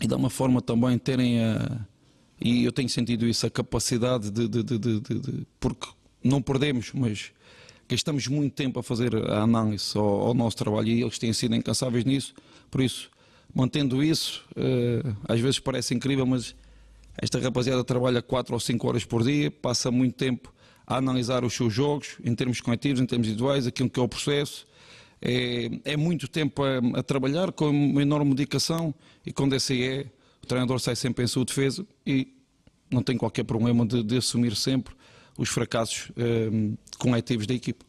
e 0.00 0.06
da 0.06 0.16
uma 0.16 0.28
forma 0.28 0.60
também 0.60 0.98
terem 0.98 1.42
a, 1.42 1.86
e 2.40 2.64
eu 2.64 2.72
tenho 2.72 2.88
sentido 2.88 3.26
isso, 3.26 3.46
a 3.46 3.50
capacidade 3.50 4.30
de, 4.30 4.46
de, 4.46 4.62
de, 4.62 4.78
de 4.78 5.46
porque 5.58 5.88
não 6.22 6.42
perdemos, 6.42 6.92
mas 6.92 7.32
gastamos 7.88 8.26
muito 8.26 8.54
tempo 8.54 8.78
a 8.78 8.82
fazer 8.82 9.14
a 9.30 9.42
análise 9.42 9.96
ao, 9.96 10.28
ao, 10.28 10.34
nosso 10.34 10.56
trabalho 10.56 10.88
e 10.88 11.02
eles 11.02 11.18
têm 11.18 11.32
sido 11.32 11.54
incansáveis 11.54 12.04
nisso, 12.04 12.34
por 12.70 12.82
isso, 12.82 13.10
mantendo 13.54 14.02
isso, 14.02 14.44
uh, 14.56 15.16
às 15.26 15.40
vezes 15.40 15.58
parece 15.58 15.94
incrível, 15.94 16.26
mas 16.26 16.54
esta 17.16 17.38
rapaziada 17.38 17.82
trabalha 17.82 18.20
4 18.20 18.52
ou 18.52 18.60
5 18.60 18.88
horas 18.88 19.04
por 19.04 19.22
dia, 19.22 19.50
passa 19.50 19.90
muito 19.90 20.14
tempo 20.14 20.52
a 20.86 20.96
analisar 20.96 21.44
os 21.44 21.54
seus 21.54 21.72
jogos, 21.72 22.16
em 22.24 22.34
termos 22.34 22.60
coletivos, 22.60 23.00
em 23.00 23.06
termos 23.06 23.26
individuais, 23.26 23.66
aquilo 23.66 23.88
que 23.88 23.98
é 23.98 24.02
o 24.02 24.08
processo. 24.08 24.66
É, 25.20 25.70
é 25.84 25.96
muito 25.96 26.28
tempo 26.28 26.62
a, 26.62 26.78
a, 26.98 27.02
trabalhar 27.02 27.50
com 27.52 27.70
uma 27.70 28.02
enorme 28.02 28.34
dedicação 28.34 28.94
e 29.24 29.32
quando 29.32 29.54
esse 29.54 29.82
é, 29.82 30.06
o 30.42 30.46
treinador 30.46 30.78
sai 30.78 30.94
sempre 30.94 31.24
em 31.24 31.26
sua 31.26 31.44
defesa 31.44 31.86
e 32.06 32.34
não 32.90 33.02
tem 33.02 33.16
qualquer 33.16 33.44
problema 33.44 33.86
de, 33.86 34.02
de 34.02 34.18
assumir 34.18 34.54
sempre 34.54 34.94
os 35.38 35.48
fracassos 35.48 36.12
um, 36.16 36.76
coletivos 36.98 37.46
da 37.46 37.54
equipe. 37.54 37.84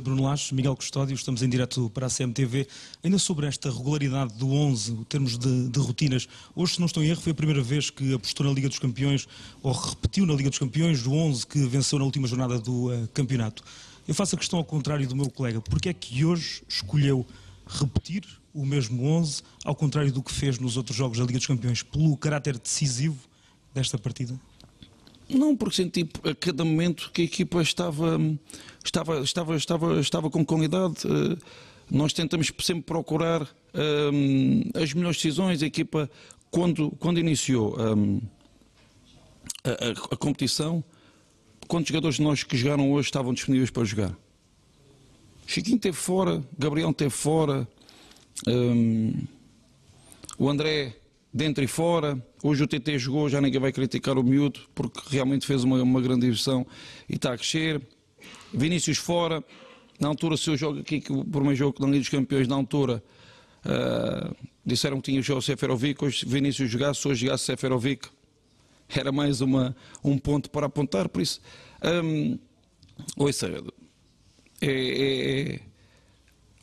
Bruno 0.00 0.22
Lage, 0.22 0.54
Miguel 0.54 0.76
Custódio, 0.76 1.14
estamos 1.14 1.42
em 1.42 1.48
direto 1.48 1.90
para 1.90 2.06
a 2.06 2.10
CMTV. 2.10 2.66
Ainda 3.02 3.18
sobre 3.18 3.46
esta 3.46 3.70
regularidade 3.70 4.34
do 4.34 4.52
11, 4.52 4.92
em 4.92 5.04
termos 5.04 5.38
de, 5.38 5.68
de, 5.68 5.78
rotinas, 5.78 6.28
hoje, 6.54 6.74
se 6.74 6.80
não 6.80 6.86
estou 6.86 7.02
em 7.02 7.08
erro, 7.08 7.20
foi 7.20 7.32
a 7.32 7.34
primeira 7.34 7.62
vez 7.62 7.90
que 7.90 8.14
apostou 8.14 8.46
na 8.46 8.52
Liga 8.52 8.68
dos 8.68 8.78
Campeões, 8.78 9.26
ou 9.62 9.72
repetiu 9.72 10.26
na 10.26 10.34
Liga 10.34 10.50
dos 10.50 10.58
Campeões, 10.58 11.06
o 11.06 11.12
11 11.12 11.46
que 11.46 11.58
venceu 11.66 11.98
na 11.98 12.04
última 12.04 12.26
jornada 12.28 12.58
do 12.58 12.92
uh, 12.92 13.08
campeonato. 13.14 13.62
Eu 14.06 14.14
faço 14.14 14.34
a 14.34 14.38
questão 14.38 14.58
ao 14.58 14.64
contrário 14.64 15.06
do 15.08 15.16
meu 15.16 15.30
colega. 15.30 15.60
Porquê 15.60 15.88
é 15.88 15.94
que 15.94 16.24
hoje 16.24 16.62
escolheu 16.68 17.26
repetir 17.66 18.24
o 18.54 18.64
mesmo 18.64 19.04
11, 19.04 19.42
ao 19.64 19.74
contrário 19.74 20.12
do 20.12 20.22
que 20.22 20.32
fez 20.32 20.58
nos 20.58 20.76
outros 20.76 20.96
jogos 20.96 21.18
da 21.18 21.24
Liga 21.24 21.38
dos 21.38 21.46
Campeões, 21.46 21.82
pelo 21.82 22.16
caráter 22.16 22.58
decisivo 22.58 23.18
desta 23.74 23.98
partida? 23.98 24.38
Não, 25.28 25.56
porque 25.56 25.76
senti 25.76 26.08
a 26.22 26.34
cada 26.34 26.64
momento 26.64 27.10
que 27.12 27.22
a 27.22 27.24
equipa 27.24 27.60
estava, 27.60 28.18
estava, 28.84 29.20
estava, 29.20 29.56
estava, 29.56 30.00
estava 30.00 30.30
com 30.30 30.44
qualidade. 30.44 30.96
Eh, 31.04 31.36
nós 31.90 32.12
tentamos 32.12 32.52
sempre 32.60 32.84
procurar 32.84 33.42
um, 33.74 34.70
eh, 34.74 34.82
as 34.82 34.92
melhores 34.94 35.16
decisões. 35.16 35.62
A 35.62 35.66
equipa, 35.66 36.08
quando, 36.50 36.90
quando 37.00 37.18
iniciou 37.18 37.76
um, 37.78 38.20
eh, 39.64 39.70
a, 39.70 39.88
a, 39.88 39.90
a, 40.14 40.16
competição, 40.16 40.82
quantos 41.66 41.88
jogadores 41.88 42.16
de 42.16 42.22
nós 42.22 42.44
que 42.44 42.56
jogaram 42.56 42.92
hoje 42.92 43.08
estavam 43.08 43.34
disponíveis 43.34 43.70
para 43.70 43.84
jogar? 43.84 44.16
Chiquinho 45.44 45.76
esteve 45.76 45.96
fora, 45.96 46.42
Gabriel 46.56 46.90
esteve 46.90 47.10
fora, 47.10 47.68
um, 48.46 49.12
o 50.38 50.48
André 50.48 50.96
dentro 51.36 51.62
e 51.62 51.66
fora. 51.66 52.18
Hoje 52.42 52.64
o 52.64 52.66
TT 52.66 52.98
jogou, 52.98 53.28
já 53.28 53.42
ninguém 53.42 53.60
vai 53.60 53.70
criticar 53.70 54.16
o 54.16 54.22
miúdo, 54.22 54.60
porque 54.74 55.00
realmente 55.10 55.46
fez 55.46 55.64
uma, 55.64 55.82
uma 55.82 56.00
grande 56.00 56.22
divisão 56.22 56.66
e 57.06 57.16
está 57.16 57.34
a 57.34 57.36
crescer. 57.36 57.80
Vinícius 58.54 58.96
fora, 58.96 59.44
na 60.00 60.08
altura, 60.08 60.38
se 60.38 60.48
eu 60.48 60.56
jogo 60.56 60.80
aqui 60.80 61.02
por 61.30 61.44
meu 61.44 61.54
jogo 61.54 61.76
na 61.80 61.88
Liga 61.88 61.98
dos 61.98 62.08
Campeões, 62.08 62.48
na 62.48 62.56
altura, 62.56 63.02
uh, 63.66 64.34
disseram 64.64 64.98
que 64.98 65.12
tinha 65.12 65.36
o 65.36 65.42
Seferovic, 65.42 66.02
hoje 66.02 66.24
Vinícius 66.26 66.70
jogasse, 66.70 67.06
hoje 67.06 67.26
jogasse 67.26 67.44
Seferovic, 67.44 68.08
era 68.88 69.12
mais 69.12 69.42
uma, 69.42 69.76
um 70.02 70.16
ponto 70.16 70.48
para 70.48 70.66
apontar, 70.66 71.06
por 71.06 71.20
isso, 71.20 71.40
um, 72.02 72.38
ouça, 73.14 73.46
é, 74.62 74.68
é, 74.68 75.52
é 75.54 75.60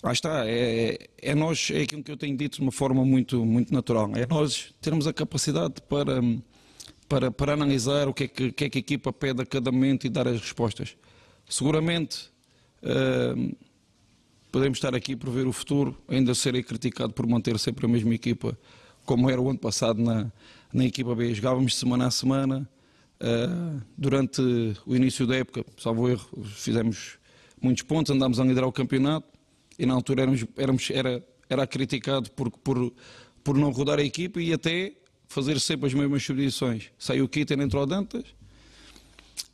Lá 0.04 0.12
está, 0.12 0.45
é, 0.45 0.97
é 1.22 1.34
nós, 1.34 1.72
é 1.72 1.84
aquilo 1.84 2.04
que 2.04 2.12
eu 2.12 2.18
tenho 2.18 2.36
dito 2.36 2.58
de 2.58 2.62
uma 2.62 2.74
forma 2.74 3.06
muito, 3.06 3.45
muito 3.45 3.74
natural. 3.74 4.12
É 4.18 4.28
nós 4.28 4.74
termos 4.82 5.08
a 5.08 5.14
capacidade 5.14 5.76
para, 5.88 6.22
para, 7.08 7.32
para 7.32 7.54
analisar 7.54 8.10
o 8.10 8.14
que 8.14 8.26
é 8.26 8.28
que, 8.28 8.51
que, 8.51 8.66
é 8.66 8.70
que 8.70 8.78
a 8.78 8.82
equipa 8.82 9.14
pede 9.14 9.41
a 9.41 9.45
cada 9.45 9.72
momento 9.72 10.06
e 10.06 10.10
dar 10.10 10.28
as 10.28 10.41
respostas. 10.41 10.97
Seguramente 11.47 12.30
uh, 12.84 13.56
podemos 14.51 14.78
estar 14.78 14.93
aqui 14.93 15.16
por 15.16 15.30
ver 15.30 15.47
o 15.47 15.54
futuro, 15.54 15.97
ainda 16.10 16.36
serei 16.36 16.64
criticado 16.64 17.14
por 17.14 17.26
manter 17.26 17.58
sempre 17.58 17.86
a 17.86 17.89
mesma 17.89 18.14
equipa, 18.14 18.60
como 19.06 19.30
era 19.30 19.39
o 19.39 19.49
ano 19.49 19.60
passado 19.60 20.01
na, 20.01 20.30
na 20.74 20.84
equipa 20.84 21.16
B. 21.16 21.34
Jogávamos 21.34 21.78
semana 21.78 22.08
a 22.08 22.12
semana. 22.12 22.70
Uh, 23.22 23.82
durante 23.97 24.41
o 24.86 24.93
início 24.93 25.26
da 25.26 25.38
época, 25.38 25.64
salvo 25.78 26.10
erro, 26.10 26.43
fizemos 26.43 27.18
muitos 27.62 27.84
pontos, 27.84 28.14
andámos 28.14 28.38
a 28.38 28.43
liderar 28.43 28.68
o 28.68 28.74
campeonato 28.74 29.33
e 29.78 29.86
na 29.86 29.94
altura 29.94 30.24
éramos, 30.24 30.46
éramos, 30.58 30.92
era, 30.92 31.24
era 31.50 31.68
criticado 31.68 32.32
por, 32.32 32.50
por, 32.52 32.94
por 33.44 33.58
não 33.58 33.72
rodar 33.72 34.00
a 34.00 34.04
equipe 34.04 34.40
e 34.40 34.54
até 34.54 34.94
fazer 35.28 35.60
sempre 35.60 35.88
as 35.88 35.94
mesmas 35.94 36.24
subdições. 36.24 36.92
Saiu 36.98 37.26
o 37.26 37.30
Kitten, 37.30 37.62
entrou 37.62 37.84
o 37.84 37.86
Dantas, 37.86 38.24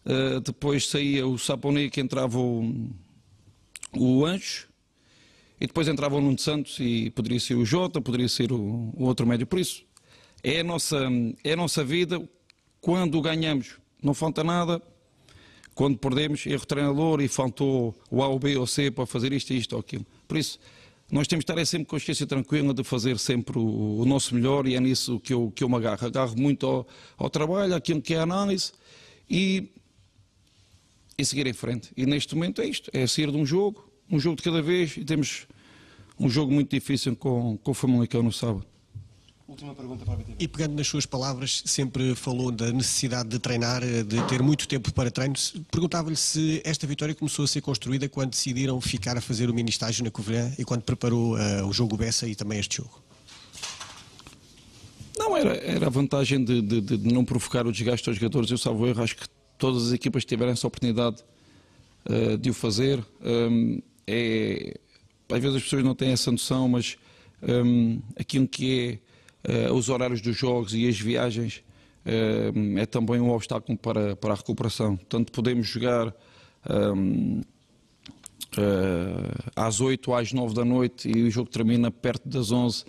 uh, 0.06 0.42
depois 0.42 0.88
saía 0.88 1.26
o 1.26 1.38
Saponi 1.38 1.90
que 1.90 2.02
entrava 2.02 2.38
o, 2.38 2.90
o 3.96 4.26
Anjo, 4.26 4.68
e 5.60 5.68
depois 5.68 5.88
entrava 5.88 6.16
o 6.16 6.22
Nuno 6.22 6.40
Santos 6.40 6.78
e 6.80 7.10
poderia 7.12 7.40
ser 7.40 7.56
o 7.56 7.66
Jota, 7.66 8.02
poderia 8.02 8.30
ser 8.30 8.52
o, 8.52 8.94
o, 8.96 9.04
outro 9.04 9.28
médio. 9.28 9.46
Por 9.46 9.60
isso, 9.60 9.84
é 10.42 10.62
a, 10.62 10.64
nossa, 10.64 10.98
é 11.44 11.54
a 11.54 11.56
nossa 11.56 11.84
vida. 11.84 12.22
Quando 12.80 13.22
ganhamos, 13.22 13.76
não 14.02 14.14
falta 14.14 14.42
nada. 14.42 14.82
Quando 15.80 15.98
perdemos, 15.98 16.46
erro 16.46 16.66
treinador 16.66 17.22
e 17.22 17.30
faltou 17.30 17.96
o 18.12 18.22
A, 18.22 18.28
o 18.28 18.38
B 18.38 18.58
ou 18.58 18.68
C 18.68 18.92
para 18.92 19.06
fazer 19.06 19.32
isto, 19.32 19.54
isto 19.54 19.72
ou 19.72 19.80
aquilo. 19.80 20.06
Por 20.28 20.38
isso, 20.38 20.60
nós 21.10 21.26
temos 21.26 21.46
de 21.46 21.52
estar 21.54 21.62
é 21.62 21.64
sempre 21.64 21.88
consciência 21.88 22.28
tranquila 22.28 22.74
de 22.74 22.84
fazer 22.84 23.18
sempre 23.18 23.58
o, 23.58 24.02
o, 24.02 24.06
nosso 24.06 24.36
melhor 24.36 24.68
e 24.68 24.76
é 24.76 24.80
nisso 24.82 25.22
que 25.22 25.34
eu, 25.34 25.50
que 25.56 25.64
eu 25.64 25.70
me 25.70 25.78
agarro. 25.78 26.06
Agarro 26.06 26.38
muito 26.38 26.66
ao, 26.66 26.88
ao 27.18 27.30
trabalho, 27.30 27.74
àquilo 27.74 28.02
que 28.02 28.14
é 28.14 28.18
a 28.18 28.24
análise 28.24 28.74
e, 29.30 29.70
e 31.18 31.24
seguir 31.24 31.48
em 31.48 31.54
frente. 31.54 31.92
E 31.96 32.06
neste 32.06 32.36
momento 32.36 32.62
é 32.62 32.68
isto, 32.68 32.92
é 32.94 33.08
sair 33.08 33.32
de 33.32 33.38
um 33.38 33.46
jogo, 33.46 33.90
um 34.12 34.20
jogo 34.20 34.36
de 34.36 34.44
cada 34.44 34.62
vez 34.62 34.98
e 34.98 35.06
temos 35.06 35.48
um 36.20 36.30
jogo 36.30 36.52
muito 36.52 36.72
difícil 36.72 37.16
com, 37.16 37.56
com 37.56 37.72
o 37.72 37.74
Famalicão 37.74 38.22
no 38.22 38.34
sábado. 38.34 38.68
Última 39.50 39.74
pergunta 39.74 40.06
para 40.06 40.14
a 40.14 40.18
BTV. 40.18 40.36
E 40.38 40.48
pegando 40.48 40.76
nas 40.76 40.88
suas 40.88 41.08
palavras, 41.08 41.64
sempre 41.66 42.14
falou 42.14 42.52
da 42.52 42.72
necessidade 42.72 43.30
de 43.30 43.40
treinar, 43.40 43.82
de 43.82 44.22
ter 44.28 44.44
muito 44.44 44.68
tempo 44.68 44.94
para 44.94 45.10
treinos. 45.10 45.56
Perguntava-lhe 45.72 46.16
se 46.16 46.62
esta 46.64 46.86
vitória 46.86 47.16
começou 47.16 47.46
a 47.46 47.48
ser 47.48 47.60
construída 47.60 48.08
quando 48.08 48.30
decidiram 48.30 48.80
ficar 48.80 49.18
a 49.18 49.22
fazer 49.22 49.50
o 49.50 49.54
mini 49.54 49.72
estágio 49.72 50.04
na 50.04 50.12
Covilhã 50.12 50.54
e 50.60 50.64
quando 50.64 50.84
preparou 50.84 51.36
uh, 51.36 51.66
o 51.68 51.74
jogo 51.74 51.98
Bessa 51.98 52.28
e 52.28 52.36
também 52.36 52.60
este 52.60 52.78
jogo. 52.78 53.02
Não, 55.18 55.36
era, 55.36 55.56
era 55.56 55.88
a 55.88 55.90
vantagem 55.90 56.44
de, 56.44 56.62
de, 56.62 56.82
de 56.82 57.12
não 57.12 57.26
provocar 57.26 57.66
o 57.66 57.72
desgaste 57.72 58.08
aos 58.08 58.20
jogadores. 58.20 58.52
Eu 58.52 58.58
salvo 58.60 58.86
erro, 58.86 59.02
acho 59.02 59.16
que 59.16 59.28
todas 59.58 59.88
as 59.88 59.94
equipas 59.94 60.24
tiveram 60.26 60.52
essa 60.52 60.68
oportunidade 60.68 61.24
uh, 62.08 62.38
de 62.38 62.52
o 62.52 62.54
fazer. 62.54 63.04
Um, 63.20 63.82
é, 64.06 64.80
às 65.28 65.40
vezes 65.40 65.58
as 65.58 65.64
pessoas 65.64 65.84
não 65.84 65.96
têm 65.96 66.12
essa 66.12 66.32
noção, 66.32 66.70
mas 66.70 66.98
um, 67.42 68.00
aquilo 68.16 68.48
que 68.48 68.80
é 68.80 69.09
os 69.74 69.90
horários 69.90 70.22
dos 70.22 70.36
jogos 70.36 70.74
e 70.74 70.88
as 70.88 71.00
viagens 71.00 71.64
uh, 72.06 72.80
é 72.80 72.86
também 72.86 73.20
um 73.20 73.32
obstáculo 73.32 73.78
para, 73.78 74.16
para 74.16 74.34
a 74.34 74.36
recuperação. 74.36 74.98
Portanto, 74.98 75.32
podemos 75.32 75.68
jogar 75.68 76.14
um, 76.96 77.42
eh, 78.58 79.32
às 79.56 79.80
8 79.80 80.10
ou 80.10 80.18
às 80.18 80.34
9 80.34 80.54
da 80.54 80.66
noite 80.66 81.10
e 81.10 81.24
o 81.24 81.32
jogo 81.32 81.50
termina 81.50 81.92
perto 81.92 82.28
das 82.28 82.52
11. 82.52 82.84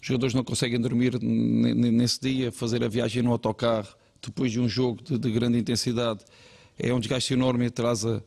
Os 0.00 0.06
jogadores 0.06 0.34
não 0.34 0.42
conseguem 0.42 0.80
dormir 0.80 1.20
nesse 1.20 2.20
dia, 2.20 2.50
fazer 2.50 2.82
a 2.82 2.88
viagem 2.88 3.22
no 3.22 3.30
autocarro 3.30 3.94
depois 4.22 4.50
de 4.50 4.60
um 4.60 4.68
jogo 4.68 5.02
de, 5.02 5.18
de 5.18 5.30
grande 5.30 5.58
intensidade 5.58 6.24
é 6.78 6.92
um 6.92 7.00
desgaste 7.00 7.32
enorme 7.32 7.64
e 7.64 7.68
atrasa 7.68 8.24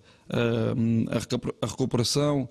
a, 1.61 1.65
recuperação. 1.67 2.49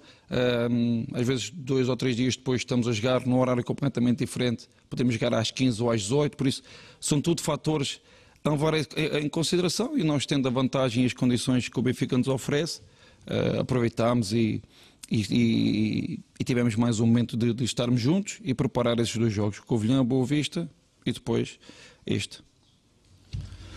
às 1.13 1.27
vezes, 1.27 1.51
dois 1.51 1.89
ou 1.89 1.97
três 1.97 2.17
dias 2.17 2.37
depois, 2.37 2.61
estamos 2.61 2.89
a 2.89 2.93
jogar 2.93 3.27
num 3.27 3.39
horário 3.39 3.63
completamente 3.65 4.19
diferente. 4.19 4.69
Podemos 4.91 5.15
jogar 5.15 5.35
às 5.35 5.51
15 5.51 5.83
ou 5.83 5.91
às 5.91 6.03
18, 6.03 6.37
por 6.37 6.47
isso, 6.47 6.63
são 7.01 7.21
tudo 7.21 7.43
fatores 7.43 8.01
a 8.45 8.51
levar 8.51 8.75
em 9.21 9.29
consideração 9.29 9.97
e 9.99 10.05
nós, 10.05 10.25
tendo 10.25 10.49
a 10.49 10.51
vantagem 10.51 11.03
e 11.03 11.07
as 11.07 11.13
condições 11.13 11.69
que 11.69 11.79
o 11.79 11.83
Benfica 11.83 12.17
nos 12.17 12.29
oferece, 12.29 12.81
uh, 13.27 13.61
aproveitámos 13.61 14.33
e, 14.33 14.63
e, 15.11 15.21
e, 15.31 16.21
e, 16.39 16.45
tivemos 16.45 16.75
mais 16.77 17.01
um 17.01 17.07
momento 17.07 17.37
de, 17.37 17.53
de, 17.53 17.65
estarmos 17.65 18.01
juntos 18.01 18.39
e 18.43 18.55
preparar 18.55 18.99
esses 19.01 19.17
dois 19.17 19.33
jogos, 19.33 19.59
Covilhã, 19.61 20.05
Boa 20.05 20.25
Vista 20.25 20.69
e 21.05 21.13
depois 21.13 21.59
este. 22.07 22.41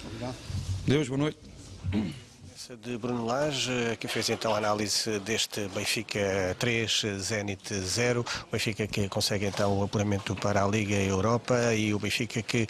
Obrigado. 0.05 0.35
Deus, 0.85 1.07
boa 1.07 1.17
noite 1.17 1.37
de 2.77 2.97
Bruno 2.97 3.25
Lage, 3.25 3.97
que 3.99 4.07
fez 4.07 4.29
então 4.29 4.53
a 4.53 4.57
análise 4.57 5.19
deste 5.19 5.67
Benfica 5.69 6.55
3, 6.57 7.03
Zenit 7.19 7.73
0. 7.73 8.21
O 8.21 8.51
Benfica 8.51 8.87
que 8.87 9.09
consegue 9.09 9.45
então 9.45 9.79
o 9.79 9.83
apuramento 9.83 10.35
para 10.35 10.63
a 10.63 10.67
Liga 10.67 10.95
Europa 10.95 11.73
e 11.73 11.93
o 11.93 11.99
Benfica 11.99 12.41
que 12.41 12.67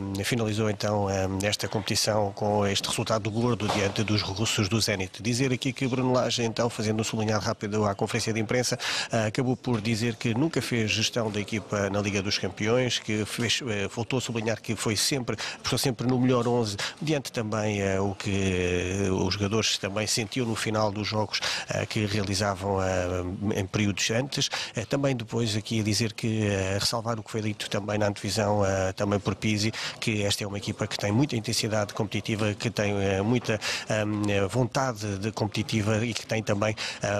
um, 0.00 0.24
finalizou 0.24 0.68
então 0.68 1.06
um, 1.06 1.46
esta 1.46 1.68
competição 1.68 2.32
com 2.32 2.66
este 2.66 2.88
resultado 2.88 3.30
gordo 3.30 3.68
diante 3.68 4.02
dos 4.02 4.20
russos 4.22 4.68
do 4.68 4.80
Zenit. 4.80 5.22
Dizer 5.22 5.52
aqui 5.52 5.72
que 5.72 5.86
Bruno 5.86 6.12
Lage, 6.12 6.42
então, 6.42 6.68
fazendo 6.68 7.00
um 7.00 7.04
sublinhar 7.04 7.40
rápido 7.40 7.84
à 7.84 7.94
conferência 7.94 8.32
de 8.32 8.40
imprensa, 8.40 8.76
uh, 9.12 9.28
acabou 9.28 9.56
por 9.56 9.80
dizer 9.80 10.16
que 10.16 10.34
nunca 10.34 10.60
fez 10.60 10.90
gestão 10.90 11.30
da 11.30 11.40
equipa 11.40 11.88
na 11.88 12.00
Liga 12.00 12.20
dos 12.20 12.36
Campeões, 12.38 12.98
que 12.98 13.24
fez, 13.24 13.60
uh, 13.60 13.88
voltou 13.94 14.18
a 14.18 14.22
sublinhar 14.22 14.60
que 14.60 14.74
foi 14.74 14.96
sempre, 14.96 15.36
estou 15.62 15.78
sempre 15.78 16.06
no 16.06 16.18
melhor 16.18 16.48
11, 16.48 16.76
diante 17.00 17.30
também 17.30 17.80
uh, 17.82 18.10
o 18.10 18.14
que 18.14 19.08
os 19.12 19.35
jogadores 19.36 19.78
também 19.78 20.06
sentiu 20.06 20.46
no 20.46 20.54
final 20.54 20.90
dos 20.90 21.06
jogos 21.06 21.38
uh, 21.38 21.86
que 21.86 22.06
realizavam 22.06 22.78
uh, 22.78 23.52
em 23.54 23.66
períodos 23.66 24.10
antes. 24.10 24.46
Uh, 24.46 24.86
também 24.88 25.14
depois 25.14 25.56
aqui 25.56 25.80
a 25.80 25.82
dizer 25.82 26.12
que, 26.12 26.48
ressalvar 26.78 27.18
o 27.18 27.22
que 27.22 27.30
foi 27.30 27.42
dito 27.42 27.68
também 27.68 27.98
na 27.98 28.08
antevisão, 28.08 28.62
também 28.94 29.18
por 29.18 29.34
Pizzi, 29.34 29.72
que 30.00 30.22
esta 30.22 30.44
é 30.44 30.46
uma 30.46 30.58
equipa 30.58 30.86
que 30.86 30.96
tem 30.96 31.12
muita 31.12 31.36
intensidade 31.36 31.92
competitiva, 31.92 32.54
que 32.54 32.70
tem 32.70 32.94
muita 33.22 33.58
vontade 34.48 35.18
de 35.18 35.32
competitiva 35.32 36.04
e 36.04 36.14
que 36.14 36.26
tem 36.26 36.42
também 36.42 36.74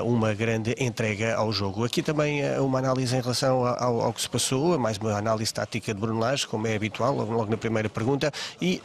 uma 0.04 0.32
grande 0.34 0.74
entrega 0.78 1.34
ao 1.34 1.52
jogo. 1.52 1.84
Aqui 1.84 2.02
também 2.02 2.42
uma 2.58 2.78
análise 2.78 3.16
em 3.16 3.20
relação 3.20 3.66
ao, 3.66 4.00
ao 4.00 4.12
que 4.12 4.22
se 4.22 4.28
passou, 4.28 4.78
mais 4.78 4.98
uma 4.98 5.16
análise 5.16 5.52
tática 5.52 5.92
de 5.92 6.00
Bruno 6.00 6.20
Lage, 6.20 6.46
como 6.46 6.66
é 6.66 6.74
habitual, 6.74 7.14
logo 7.14 7.50
na 7.50 7.56
primeira 7.56 7.88
pergunta, 7.88 8.32
e 8.60 8.80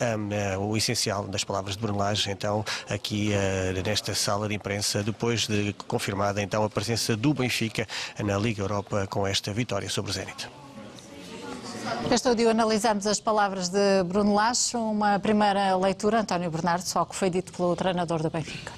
um, 0.57 0.69
o 0.69 0.77
essencial 0.77 1.27
das 1.27 1.43
palavras 1.43 1.75
de 1.75 1.81
Bruno 1.81 1.99
Lage, 1.99 2.31
então, 2.31 2.63
aqui 2.89 3.10
uh, 3.13 3.83
nesta 3.85 4.15
sala 4.15 4.47
de 4.47 4.55
imprensa, 4.55 5.03
depois 5.03 5.47
de 5.47 5.73
confirmada 5.87 6.41
então 6.41 6.63
a 6.63 6.69
presença 6.69 7.15
do 7.15 7.33
Benfica 7.33 7.87
na 8.23 8.37
Liga 8.37 8.61
Europa 8.61 9.07
com 9.07 9.25
esta 9.25 9.53
vitória 9.53 9.89
sobre 9.89 10.11
o 10.11 10.13
Zenit. 10.13 10.49
Neste 12.03 12.15
estúdio 12.15 12.49
analisamos 12.49 13.05
as 13.07 13.19
palavras 13.19 13.69
de 13.69 14.03
Bruno 14.05 14.33
Lage, 14.33 14.75
uma 14.75 15.19
primeira 15.19 15.75
leitura, 15.75 16.21
António 16.21 16.49
Bernardo, 16.49 16.83
só 16.83 17.05
que 17.05 17.15
foi 17.15 17.29
dito 17.29 17.51
pelo 17.53 17.75
treinador 17.75 18.21
do 18.21 18.29
Benfica. 18.29 18.71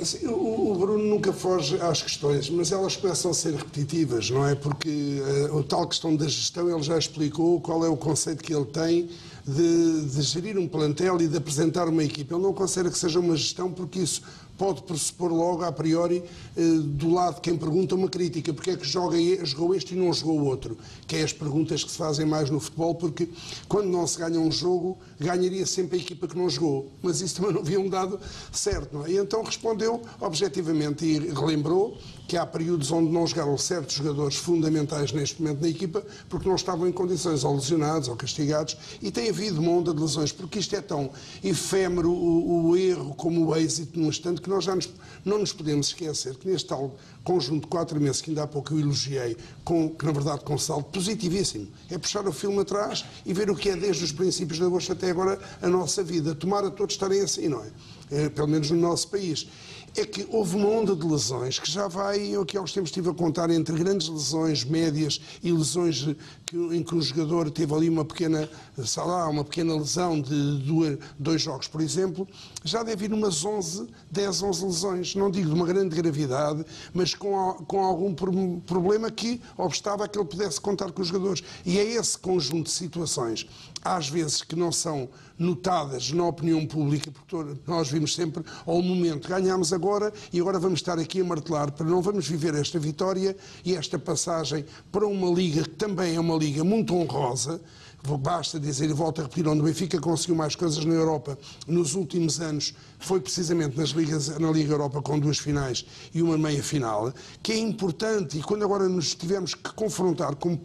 Assim, 0.00 0.26
o, 0.26 0.72
o, 0.72 0.78
Bruno 0.78 1.04
nunca 1.04 1.32
foge 1.32 1.76
às 1.80 2.00
questões, 2.00 2.48
mas 2.48 2.72
elas 2.72 2.96
começam 2.96 3.30
a 3.30 3.34
ser 3.34 3.54
repetitivas, 3.54 4.30
não 4.30 4.48
é? 4.48 4.54
Porque 4.54 5.20
uh, 5.50 5.58
a 5.58 5.62
tal 5.62 5.86
questão 5.86 6.16
da 6.16 6.26
gestão, 6.26 6.70
ele 6.70 6.82
já 6.82 6.96
explicou 6.96 7.60
qual 7.60 7.84
é 7.84 7.88
o 7.88 7.96
conceito 7.96 8.42
que 8.42 8.54
ele 8.54 8.64
tem 8.64 9.10
de, 9.50 10.06
de, 10.06 10.22
gerir 10.22 10.58
um 10.58 10.68
plantel 10.68 11.20
e 11.20 11.28
de 11.28 11.36
apresentar 11.36 11.88
uma 11.88 12.04
equipa. 12.04 12.34
Ele 12.34 12.42
não 12.42 12.52
considera 12.52 12.90
que 12.90 12.98
seja 12.98 13.18
uma 13.18 13.36
gestão 13.36 13.72
porque 13.72 13.98
isso 13.98 14.22
pode 14.56 14.82
pressupor 14.82 15.32
logo, 15.32 15.64
a 15.64 15.72
priori, 15.72 16.22
eh, 16.54 16.62
do 16.82 17.10
lado 17.10 17.36
de 17.36 17.40
quem 17.40 17.56
pergunta 17.56 17.94
uma 17.94 18.10
crítica. 18.10 18.52
Porque 18.52 18.72
é 18.72 18.76
que 18.76 18.86
joga, 18.86 19.16
jogou 19.44 19.74
este 19.74 19.94
e 19.94 19.98
não 19.98 20.12
jogou 20.12 20.44
outro? 20.44 20.76
Que 21.06 21.16
é 21.16 21.22
as 21.22 21.32
perguntas 21.32 21.82
que 21.82 21.90
se 21.90 21.96
fazem 21.96 22.26
mais 22.26 22.50
no 22.50 22.60
futebol, 22.60 22.94
porque 22.94 23.28
quando 23.66 23.88
não 23.88 24.06
se 24.06 24.18
ganha 24.18 24.38
um 24.38 24.52
jogo, 24.52 24.98
ganharia 25.18 25.64
sempre 25.64 25.98
a 25.98 26.00
equipa 26.00 26.28
que 26.28 26.36
não 26.36 26.50
jogou. 26.50 26.92
Mas 27.02 27.22
isso 27.22 27.36
também 27.36 27.54
não 27.54 27.62
havia 27.62 27.80
um 27.80 27.88
dado 27.88 28.20
certo, 28.52 28.92
não 28.92 29.06
é? 29.06 29.12
E 29.12 29.16
então 29.16 29.42
respondeu 29.42 30.02
objetivamente 30.20 31.06
e 31.06 31.18
relembrou 31.32 31.96
que 32.30 32.36
há 32.36 32.46
períodos 32.46 32.92
onde 32.92 33.10
não 33.10 33.26
jogaram 33.26 33.58
certos 33.58 33.96
jogadores 33.96 34.36
fundamentais 34.36 35.10
neste 35.10 35.42
momento 35.42 35.62
na 35.62 35.68
equipa 35.68 36.00
porque 36.28 36.48
não 36.48 36.54
estavam 36.54 36.86
em 36.86 36.92
condições, 36.92 37.42
ou 37.42 37.56
lesionados, 37.56 38.06
ou 38.06 38.14
castigados, 38.14 38.76
e 39.02 39.10
tem 39.10 39.28
havido 39.28 39.60
uma 39.60 39.72
onda 39.72 39.92
de 39.92 40.00
lesões, 40.00 40.30
porque 40.30 40.60
isto 40.60 40.76
é 40.76 40.80
tão 40.80 41.10
efêmero 41.42 42.08
o, 42.08 42.68
o 42.68 42.76
erro 42.76 43.16
como 43.16 43.48
o 43.48 43.56
êxito 43.56 43.98
num 43.98 44.06
instante 44.06 44.40
que 44.40 44.48
nós 44.48 44.62
já 44.62 44.76
nos, 44.76 44.88
não 45.24 45.38
nos 45.38 45.52
podemos 45.52 45.88
esquecer 45.88 46.36
que 46.36 46.48
neste 46.48 46.68
tal 46.68 46.94
conjunto 47.24 47.62
de 47.62 47.66
quatro 47.66 48.00
meses 48.00 48.20
que 48.22 48.30
ainda 48.30 48.44
há 48.44 48.46
pouco 48.46 48.74
eu 48.74 48.78
elogiei, 48.78 49.36
com, 49.64 49.90
que 49.90 50.06
na 50.06 50.12
verdade 50.12 50.44
com 50.44 50.56
saldo 50.56 50.84
positivíssimo, 50.84 51.66
é 51.90 51.98
puxar 51.98 52.28
o 52.28 52.32
filme 52.32 52.60
atrás 52.60 53.04
e 53.26 53.34
ver 53.34 53.50
o 53.50 53.56
que 53.56 53.70
é 53.70 53.76
desde 53.76 54.04
os 54.04 54.12
princípios 54.12 54.58
de 54.58 54.64
agosto 54.64 54.92
até 54.92 55.10
agora 55.10 55.36
a 55.60 55.68
nossa 55.68 56.00
vida. 56.04 56.32
Tomara 56.32 56.70
todos 56.70 56.94
estarem 56.94 57.22
assim, 57.22 57.48
não 57.48 57.60
é? 57.60 57.70
é 58.12 58.28
pelo 58.28 58.46
menos 58.46 58.70
no 58.70 58.76
nosso 58.76 59.08
país 59.08 59.48
é 59.96 60.04
que 60.04 60.26
houve 60.30 60.56
uma 60.56 60.68
onda 60.68 60.94
de 60.94 61.06
lesões 61.06 61.58
que 61.58 61.70
já 61.70 61.88
vai, 61.88 62.20
eu 62.20 62.42
aqui 62.42 62.56
há 62.56 62.62
uns 62.62 62.72
tempos 62.72 62.90
estive 62.90 63.10
a 63.10 63.14
contar, 63.14 63.50
entre 63.50 63.76
grandes 63.76 64.08
lesões 64.08 64.64
médias 64.64 65.20
e 65.42 65.50
lesões 65.52 66.08
que, 66.46 66.56
em 66.56 66.82
que 66.82 66.94
o 66.94 67.02
jogador 67.02 67.50
teve 67.50 67.74
ali 67.74 67.88
uma 67.88 68.04
pequena, 68.04 68.48
sei 68.84 69.02
lá, 69.02 69.28
uma 69.28 69.44
pequena 69.44 69.74
lesão 69.74 70.20
de 70.20 70.58
duas, 70.58 70.98
dois 71.18 71.42
jogos, 71.42 71.68
por 71.68 71.80
exemplo, 71.80 72.26
já 72.64 72.82
deve 72.82 73.06
ir 73.06 73.12
umas 73.12 73.44
11, 73.44 73.88
10, 74.10 74.42
11 74.42 74.64
lesões. 74.64 75.14
Não 75.14 75.30
digo 75.30 75.48
de 75.48 75.54
uma 75.54 75.66
grande 75.66 75.94
gravidade, 75.94 76.64
mas 76.92 77.14
com, 77.14 77.52
com 77.66 77.84
algum 77.84 78.14
problema 78.60 79.10
que 79.10 79.40
obstava 79.56 80.04
a 80.04 80.08
que 80.08 80.18
ele 80.18 80.26
pudesse 80.26 80.60
contar 80.60 80.92
com 80.92 81.02
os 81.02 81.08
jogadores. 81.08 81.42
E 81.64 81.78
é 81.78 81.84
esse 81.84 82.18
conjunto 82.18 82.64
de 82.64 82.70
situações, 82.70 83.46
às 83.82 84.08
vezes, 84.08 84.42
que 84.42 84.56
não 84.56 84.70
são 84.70 85.08
notadas 85.38 86.12
na 86.12 86.24
opinião 86.24 86.66
pública, 86.66 87.10
porque 87.10 87.60
nós 87.66 87.90
vimos 87.90 88.14
sempre 88.14 88.44
ao 88.66 88.82
momento, 88.82 89.28
ganhámos 89.28 89.72
agora 89.72 90.12
e 90.32 90.38
agora 90.38 90.58
vamos 90.58 90.80
estar 90.80 90.98
aqui 90.98 91.20
a 91.20 91.24
martelar, 91.24 91.72
para 91.72 91.86
não 91.86 92.02
vamos 92.02 92.28
viver 92.28 92.54
esta 92.54 92.78
vitória 92.78 93.36
e 93.64 93.74
esta 93.74 93.98
passagem 93.98 94.64
para 94.92 95.06
uma 95.06 95.30
liga 95.30 95.62
que 95.62 95.70
também 95.70 96.16
é 96.16 96.20
uma 96.20 96.36
liga 96.36 96.62
muito 96.62 96.94
honrosa, 96.94 97.60
Basta 98.02 98.58
dizer, 98.58 98.88
e 98.88 98.94
volto 98.94 99.20
a 99.20 99.24
repetir, 99.24 99.46
onde 99.46 99.60
o 99.60 99.64
Benfica 99.64 100.00
conseguiu 100.00 100.34
mais 100.34 100.56
coisas 100.56 100.82
na 100.84 100.94
Europa 100.94 101.38
nos 101.66 101.94
últimos 101.94 102.40
anos 102.40 102.74
foi 103.00 103.20
precisamente 103.20 103.76
nas 103.76 103.90
ligas, 103.90 104.28
na 104.38 104.50
Liga 104.50 104.72
Europa 104.72 105.02
com 105.02 105.18
duas 105.18 105.38
finais 105.38 105.84
e 106.14 106.22
uma 106.22 106.38
meia 106.38 106.62
final, 106.62 107.12
que 107.42 107.52
é 107.52 107.58
importante 107.58 108.38
e 108.38 108.42
quando 108.42 108.62
agora 108.64 108.88
nos 108.88 109.14
tivermos 109.14 109.54
que 109.54 109.72
confrontar 109.74 110.36
com, 110.36 110.58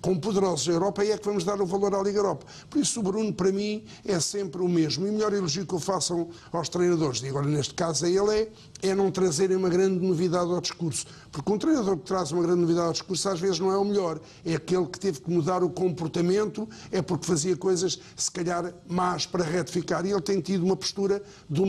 com 0.00 0.18
poderosos 0.18 0.66
da 0.66 0.72
Europa, 0.72 1.04
é 1.04 1.16
que 1.16 1.24
vamos 1.24 1.44
dar 1.44 1.60
o 1.60 1.66
valor 1.66 1.94
à 1.94 2.02
Liga 2.02 2.18
Europa. 2.18 2.46
Por 2.68 2.80
isso 2.80 3.00
o 3.00 3.02
Bruno, 3.02 3.32
para 3.32 3.52
mim, 3.52 3.84
é 4.04 4.18
sempre 4.18 4.62
o 4.62 4.68
mesmo. 4.68 5.06
E 5.06 5.10
o 5.10 5.12
melhor 5.12 5.32
elogio 5.32 5.66
que 5.66 5.74
eu 5.74 5.80
faço 5.80 6.28
aos 6.52 6.68
treinadores, 6.68 7.22
e 7.22 7.28
agora 7.28 7.46
neste 7.46 7.74
caso 7.74 8.06
a 8.06 8.08
ele 8.08 8.30
é, 8.82 8.90
é 8.90 8.94
não 8.94 9.10
trazerem 9.10 9.56
uma 9.56 9.68
grande 9.68 10.04
novidade 10.04 10.50
ao 10.50 10.60
discurso. 10.60 11.06
Porque 11.30 11.52
um 11.52 11.58
treinador 11.58 11.96
que 11.96 12.04
traz 12.04 12.32
uma 12.32 12.42
grande 12.42 12.60
novidade 12.60 12.86
ao 12.86 12.92
discurso 12.92 13.28
às 13.28 13.40
vezes 13.40 13.58
não 13.58 13.72
é 13.72 13.76
o 13.76 13.84
melhor. 13.84 14.20
É 14.44 14.54
aquele 14.54 14.86
que 14.86 14.98
teve 14.98 15.20
que 15.20 15.30
mudar 15.30 15.62
o 15.62 15.70
comportamento, 15.70 16.68
é 16.90 17.02
porque 17.02 17.26
fazia 17.26 17.56
coisas, 17.56 17.98
se 18.16 18.30
calhar, 18.30 18.72
más 18.86 19.26
para 19.26 19.44
retificar. 19.44 20.04
E 20.06 20.10
ele 20.10 20.20
tem 20.20 20.40
tido 20.40 20.64
uma 20.64 20.76
postura 20.76 21.22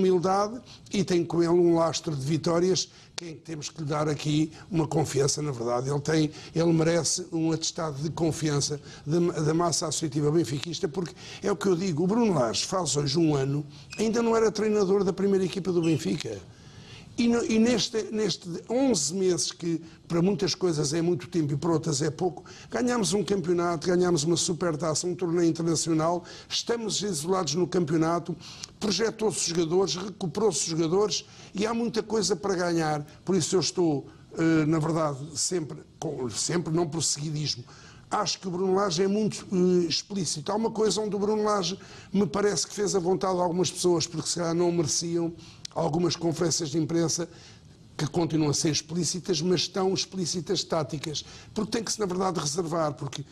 humildade 0.06 0.62
e 0.94 1.04
tem 1.04 1.26
com 1.26 1.42
ele 1.42 1.52
um 1.52 1.76
lastro 1.76 2.16
de 2.16 2.26
vitórias 2.26 2.90
que 3.16 3.34
temos 3.34 3.70
que 3.70 3.82
lhe 3.82 3.88
dar 3.88 4.10
aqui 4.10 4.52
uma 4.70 4.88
confiança, 4.88 5.42
na 5.42 5.52
verdade. 5.52 5.90
Ele, 5.90 6.02
tem, 6.02 6.32
ele 6.54 6.74
merece 6.74 7.26
um 7.32 7.52
atestado 7.52 8.02
de 8.02 8.10
confiança 8.10 8.80
da, 9.06 9.54
massa 9.54 9.88
associativa 9.88 10.30
benfiquista, 10.32 10.88
porque 10.88 11.16
é 11.42 11.52
o 11.52 11.56
que 11.56 11.68
eu 11.68 11.76
digo, 11.76 12.04
o 12.04 12.08
Bruno 12.08 12.34
Lage 12.34 12.66
faz 12.66 12.96
hoje 12.98 13.18
um 13.18 13.34
ano, 13.34 13.66
ainda 13.98 14.22
não 14.22 14.36
era 14.36 14.52
treinador 14.52 15.04
da 15.04 15.14
primeira 15.14 15.46
equipa 15.46 15.72
do 15.72 15.82
Benfica. 15.82 16.38
E, 17.18 17.30
no, 17.30 17.46
e 17.46 17.58
neste, 17.58 18.04
neste 18.12 18.50
11 18.70 19.14
meses, 19.14 19.52
que 19.52 19.82
para 20.06 20.22
muitas 20.22 20.54
coisas 20.54 20.94
é 20.94 21.02
muito 21.02 21.30
tempo 21.30 21.54
e 21.54 21.56
para 21.56 21.72
outras 21.72 22.02
é 22.02 22.12
pouco, 22.12 22.44
ganhamos 22.70 23.14
um 23.14 23.24
campeonato, 23.24 23.88
ganhamos 23.88 24.26
uma 24.26 24.36
supertaça, 24.36 25.08
um 25.08 25.16
torneio 25.16 25.50
internacional, 25.50 26.26
estamos 26.50 27.02
isolados 27.02 27.56
no 27.56 27.66
campeonato, 27.68 28.36
projetou-se 28.86 29.50
jogadores, 29.50 29.96
recuperou-se 29.96 30.70
jogadores 30.70 31.26
e 31.56 31.66
há 31.66 31.74
muita 31.74 32.04
coisa 32.04 32.36
para 32.36 32.54
ganhar. 32.54 33.04
Por 33.26 33.36
isso 33.36 33.56
eu 33.56 33.60
estou, 33.60 34.06
eh, 34.38 34.66
na 34.68 34.78
verdade, 34.78 35.18
sempre, 35.34 35.80
sempre 36.30 36.72
não 36.72 36.88
por 36.88 37.02
seguidismo, 37.02 37.64
acho 38.12 38.40
que 38.40 38.48
o 38.48 38.52
Bruno 38.52 38.76
Lage 38.76 39.02
é 39.02 39.08
muito 39.08 39.48
uh, 39.52 39.88
explícito. 39.88 40.52
Há 40.52 40.56
uma 40.56 40.70
coisa 40.70 41.02
onde 41.02 41.16
o 41.16 41.20
Bruno 41.20 41.44
Lage 41.44 41.80
me 42.14 42.28
parece 42.28 42.68
que 42.68 42.76
fez 42.76 42.96
a 42.96 43.00
vontade 43.00 43.34
de 43.34 43.42
algumas 43.42 43.72
pessoas, 43.72 44.06
porque 44.06 44.30
se 44.30 44.36
calhar 44.36 44.54
não 44.54 44.72
mereciam, 44.72 45.34
algumas 45.74 46.16
conferências 46.16 46.70
de 46.70 46.78
imprensa 46.78 47.28
que 47.98 48.06
continuam 48.06 48.52
a 48.52 48.54
ser 48.54 48.70
explícitas, 48.70 49.42
mas 49.42 49.62
estão 49.62 49.92
explícitas 49.94 50.64
táticas, 50.64 51.26
porque 51.56 51.72
tem 51.72 51.84
que 51.84 51.92
se, 51.92 52.00
na 52.00 52.06
verdade, 52.06 52.40
reservar, 52.40 52.94
porque 52.94 53.26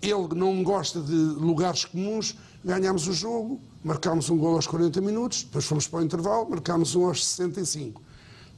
ele 0.00 0.28
não 0.36 0.62
gosta 0.62 1.00
de 1.00 1.12
lugares 1.12 1.84
comuns, 1.84 2.36
ganhámos 2.64 3.08
o 3.08 3.12
jogo, 3.12 3.60
marcámos 3.82 4.28
um 4.30 4.36
gol 4.36 4.56
aos 4.56 4.66
40 4.66 5.00
minutos, 5.00 5.42
depois 5.42 5.64
fomos 5.64 5.86
para 5.86 6.00
o 6.00 6.02
intervalo, 6.02 6.48
marcámos 6.50 6.94
um 6.94 7.06
aos 7.06 7.24
65. 7.24 8.02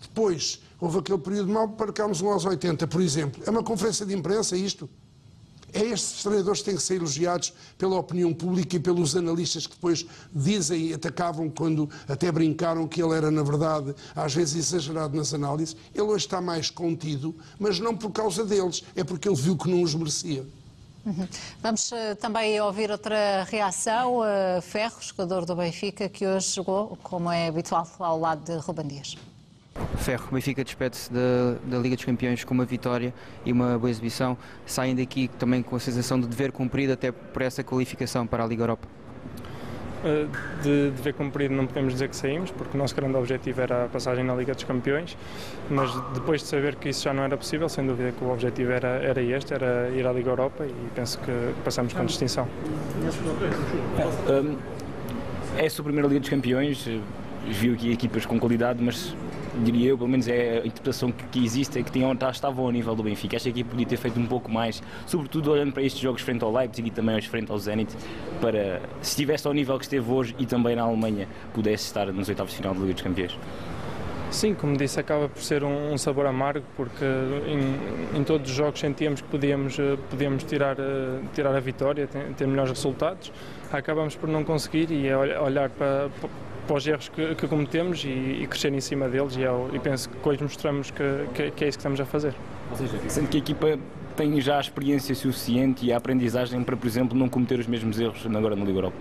Depois, 0.01 0.61
houve 0.81 0.99
aquele 0.99 1.19
período 1.19 1.53
mau, 1.53 1.69
marcámos 1.79 2.21
um 2.21 2.29
aos 2.29 2.45
80, 2.45 2.87
por 2.89 3.01
exemplo. 3.01 3.43
É 3.47 3.51
uma 3.51 3.63
conferência 3.63 4.05
de 4.05 4.15
imprensa 4.15 4.57
isto? 4.57 4.89
É 5.73 5.81
estes 5.85 6.23
treinadores 6.23 6.61
que 6.61 6.67
têm 6.67 6.77
que 6.77 6.83
ser 6.83 6.97
elogiados 6.97 7.55
pela 7.79 7.97
opinião 7.97 8.35
pública 8.35 8.77
e 8.77 8.79
pelos 8.79 9.17
analistas 9.17 9.67
que 9.67 9.75
depois 9.75 10.05
dizem 10.31 10.89
e 10.89 10.93
atacavam 10.93 11.49
quando 11.49 11.89
até 12.07 12.31
brincaram 12.31 12.87
que 12.87 13.03
ele 13.03 13.15
era, 13.15 13.31
na 13.31 13.43
verdade, 13.43 13.95
às 14.15 14.35
vezes 14.35 14.57
exagerado 14.57 15.17
nas 15.17 15.33
análises. 15.33 15.75
Ele 15.95 16.03
hoje 16.03 16.27
está 16.27 16.43
mais 16.43 16.69
contido, 16.69 17.35
mas 17.59 17.81
não 17.81 17.97
por 17.97 18.11
causa 18.11 18.45
deles, 18.45 18.85
é 18.95 19.03
porque 19.03 19.27
ele 19.27 19.37
viu 19.37 19.57
que 19.57 19.71
não 19.71 19.81
os 19.83 19.95
merecia. 19.95 20.47
Uhum. 21.05 21.27
Vamos 21.61 21.91
uh, 21.91 22.17
também 22.21 22.61
ouvir 22.61 22.91
outra 22.91 23.45
reação. 23.45 24.19
Uh, 24.19 24.63
Ferro, 24.63 24.97
jogador 25.01 25.45
do 25.45 25.57
Benfica, 25.57 26.09
que 26.09 26.27
hoje 26.27 26.55
jogou, 26.55 26.97
como 27.03 27.31
é 27.31 27.49
habitual, 27.49 27.87
ao 27.99 28.19
lado 28.19 28.45
de 28.45 28.57
Ruben 28.59 28.87
Dias. 28.87 29.17
Ferro, 29.97 30.29
o 30.31 30.35
Benfica 30.35 30.63
despede-se 30.63 31.11
da, 31.13 31.55
da, 31.65 31.79
Liga 31.79 31.97
dos 31.97 32.05
Campeões 32.05 32.45
com 32.45 32.53
uma 32.53 32.65
vitória 32.65 33.13
e 33.45 33.53
uma 33.53 33.79
boa 33.79 33.91
exibição, 33.91 34.37
saem 34.67 34.95
daqui 34.95 35.29
também 35.39 35.63
com 35.63 35.75
a 35.75 35.81
sensação 35.81 36.21
de 36.21 36.27
dever 36.27 36.53
cumprido 36.53 36.93
até 36.93 37.11
por 37.11 37.43
essa 37.43 37.65
qualificação 37.65 38.27
para 38.27 38.45
a 38.45 38.47
Liga 38.47 38.63
Europa. 38.63 38.87
De 40.63 40.91
dever 40.91 41.15
cumprido 41.15 41.55
não 41.55 41.67
podemos 41.67 41.93
dizer 41.93 42.09
que 42.09 42.17
saímos, 42.17 42.51
porque 42.51 42.77
o 42.77 42.79
nosso 42.79 42.95
grande 42.95 43.17
objetivo 43.17 43.61
era 43.61 43.85
a 43.85 43.89
passagem 43.89 44.25
na 44.25 44.35
Liga 44.35 44.53
dos 44.55 44.65
Campeões, 44.65 45.17
mas 45.71 45.95
depois 46.13 46.41
de 46.41 46.49
saber 46.49 46.75
que 46.75 46.89
isso 46.89 47.05
já 47.05 47.15
não 47.15 47.23
era 47.23 47.37
possível, 47.37 47.69
sem 47.69 47.87
dúvida 47.87 48.13
que 48.13 48.25
o 48.25 48.33
objetivo 48.33 48.73
era, 48.73 48.89
era 48.89 49.23
este, 49.23 49.55
era 49.55 49.89
ir 49.91 50.07
à 50.07 50.13
Liga 50.13 50.31
Europa 50.31 50.67
e 50.67 50.75
penso 50.95 51.19
que 51.21 51.33
passamos 51.65 51.93
com 51.93 52.05
distinção. 52.05 52.49
É, 55.59 55.63
é 55.63 55.67
a 55.67 55.71
sua 55.71 55.85
primeira 55.85 56.09
Liga 56.09 56.21
dos 56.21 56.29
Campeões, 56.29 56.89
viu 57.49 57.75
aqui 57.75 57.93
equipas 57.93 58.27
com 58.27 58.39
qualidade, 58.39 58.83
mas 58.83 59.15
diria 59.65 59.91
eu, 59.91 59.99
pelo 59.99 60.09
menos 60.09 60.29
é 60.29 60.61
a 60.63 60.67
interpretação 60.67 61.13
que, 61.13 61.25
que 61.25 61.45
existe, 61.45 61.79
é 61.79 61.83
que 61.83 61.91
tinham, 61.91 62.13
estavam 62.31 62.65
ao 62.65 62.71
nível 62.71 62.95
do 62.95 63.03
Benfica. 63.03 63.39
Que 63.39 63.49
aqui 63.49 63.65
podia 63.65 63.87
ter 63.87 63.97
feito 63.97 64.19
um 64.19 64.27
pouco 64.27 64.51
mais, 64.51 64.83
sobretudo 65.07 65.51
olhando 65.51 65.73
para 65.73 65.83
estes 65.83 66.01
jogos 66.01 66.23
frente 66.23 66.43
ao 66.45 66.53
Leipzig 66.53 66.89
e 66.89 66.91
também 66.91 67.21
frente 67.23 67.51
ao 67.51 67.59
Zenit, 67.59 67.95
para, 68.41 68.81
se 69.01 69.11
estivesse 69.11 69.47
ao 69.47 69.53
nível 69.53 69.79
que 69.79 69.85
esteve 69.85 70.11
hoje 70.11 70.35
e 70.39 70.47
também 70.47 70.77
na 70.77 70.83
Alemanha, 70.83 71.29
pudesse 71.53 71.85
estar 71.85 72.07
nos 72.07 72.29
oitavos 72.29 72.53
de 72.53 72.59
final 72.59 72.75
da 72.75 72.81
Liga 72.81 72.93
dos 72.95 73.03
Campeões. 73.03 73.39
Sim, 74.33 74.55
como 74.55 74.79
disse, 74.79 74.99
acaba 74.99 75.29
por 75.29 75.43
ser 75.43 75.63
um, 75.63 75.93
um 75.93 75.99
sabor 75.99 76.25
amargo, 76.25 76.65
porque 76.75 77.05
em, 77.05 78.19
em, 78.19 78.25
todos 78.25 78.51
os 78.51 78.57
jogos 78.57 78.81
sentíamos 78.81 79.21
que 79.21 79.29
podíamos, 79.29 79.79
eh, 79.79 79.99
podíamos 80.09 80.43
tirar, 80.45 80.77
eh, 80.79 81.21
tirar 81.35 81.55
a 81.55 81.61
vitória, 81.61 82.07
ter, 82.07 82.33
ter 82.33 82.47
melhores 82.47 82.73
resultados. 82.73 83.31
Acabamos 83.71 84.17
por 84.17 84.31
não 84.31 84.43
conseguir 84.43 84.91
e 84.91 85.07
é 85.07 85.17
olhar 85.39 85.69
para, 85.69 86.09
para 86.19 86.31
os 86.69 86.87
erros 86.87 87.09
que, 87.09 87.35
que 87.35 87.47
cometemos 87.47 88.05
e, 88.05 88.09
e, 88.09 88.47
crescer 88.47 88.73
em 88.73 88.81
cima 88.81 89.09
deles 89.09 89.37
e, 89.37 89.43
eu, 89.43 89.69
é 89.73 89.77
e 89.77 89.79
penso 89.79 90.09
que 90.09 90.29
hoje 90.29 90.43
mostramos 90.43 90.91
que, 90.91 91.03
que, 91.35 91.51
que, 91.51 91.65
é 91.65 91.69
isso 91.69 91.79
que 91.79 91.81
estamos 91.81 92.01
a 92.01 92.05
fazer. 92.05 92.35
Sendo 93.09 93.29
que 93.29 93.37
a 93.37 93.41
equipa 93.41 93.79
tem 94.17 94.41
já 94.41 94.59
a 94.59 94.61
experiência 94.61 95.15
suficiente 95.15 95.87
e 95.87 95.93
a 95.93 95.97
aprendizagem 95.97 96.63
para, 96.63 96.77
por 96.77 96.87
exemplo, 96.87 97.19
não 97.19 97.29
cometer 97.29 97.59
os 97.59 97.67
mesmos 97.67 97.99
erros 97.99 98.25
agora 98.27 98.55
na 98.55 98.65
Liga 98.65 98.79
Europa? 98.79 98.97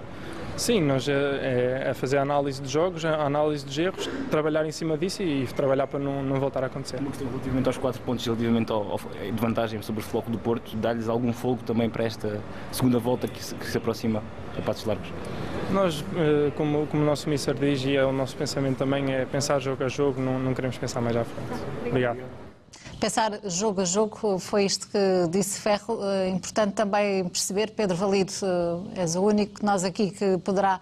Sim, 0.57 0.81
nós 0.81 1.07
é, 1.07 1.89
é 1.89 1.93
fazer 1.93 2.17
a 2.17 2.21
análise 2.21 2.61
de 2.61 2.69
jogos, 2.69 3.03
a 3.03 3.25
análise 3.25 3.65
dos 3.65 3.77
erros, 3.77 4.07
trabalhar 4.29 4.65
em 4.65 4.71
cima 4.71 4.97
disso 4.97 5.23
e 5.23 5.47
trabalhar 5.47 5.87
para 5.87 5.99
não, 5.99 6.21
não 6.23 6.39
voltar 6.39 6.63
a 6.63 6.67
acontecer. 6.67 6.99
Uma 6.99 7.09
questão 7.09 7.27
relativamente 7.27 7.67
aos 7.67 7.77
quatro 7.77 8.01
pontos, 8.01 8.25
relativamente 8.25 8.71
ao, 8.71 8.91
ao, 8.91 8.97
de 8.97 9.41
vantagem 9.41 9.81
sobre 9.81 10.01
o 10.01 10.03
Floco 10.03 10.29
do 10.29 10.37
Porto, 10.37 10.75
dá-lhes 10.77 11.09
algum 11.09 11.33
fogo 11.33 11.63
também 11.63 11.89
para 11.89 12.03
esta 12.03 12.39
segunda 12.71 12.99
volta 12.99 13.27
que 13.27 13.43
se, 13.43 13.55
que 13.55 13.65
se 13.65 13.77
aproxima 13.77 14.23
a 14.57 14.61
passos 14.61 14.85
largos? 14.85 15.11
Nós, 15.71 16.03
eh, 16.17 16.51
como, 16.55 16.85
como 16.87 17.03
o 17.03 17.05
nosso 17.05 17.29
Mister 17.29 17.55
diz 17.55 17.83
e 17.85 17.95
é 17.95 18.05
o 18.05 18.11
nosso 18.11 18.35
pensamento 18.35 18.77
também, 18.77 19.13
é 19.13 19.25
pensar 19.25 19.59
jogo 19.59 19.83
a 19.83 19.87
jogo, 19.87 20.21
não, 20.21 20.37
não 20.37 20.53
queremos 20.53 20.77
pensar 20.77 21.01
mais 21.01 21.15
à 21.15 21.23
frente. 21.23 21.61
Obrigado. 21.87 22.40
Pensar 23.01 23.39
jogo 23.45 23.81
a 23.81 23.83
jogo, 23.83 24.37
foi 24.37 24.63
isto 24.63 24.87
que 24.87 25.27
disse 25.31 25.59
Ferro. 25.59 26.05
É 26.05 26.29
importante 26.29 26.73
também 26.73 27.27
perceber, 27.27 27.71
Pedro 27.71 27.97
Valido, 27.97 28.31
eh, 28.95 29.01
és 29.01 29.15
o 29.15 29.23
único 29.23 29.65
nós 29.65 29.83
aqui 29.83 30.11
que 30.11 30.37
poderá 30.37 30.79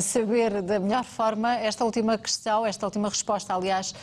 saber 0.00 0.60
da 0.60 0.80
melhor 0.80 1.04
forma 1.04 1.54
esta 1.54 1.84
última 1.84 2.18
questão, 2.18 2.66
esta 2.66 2.84
última 2.84 3.08
resposta, 3.08 3.54
aliás, 3.54 3.94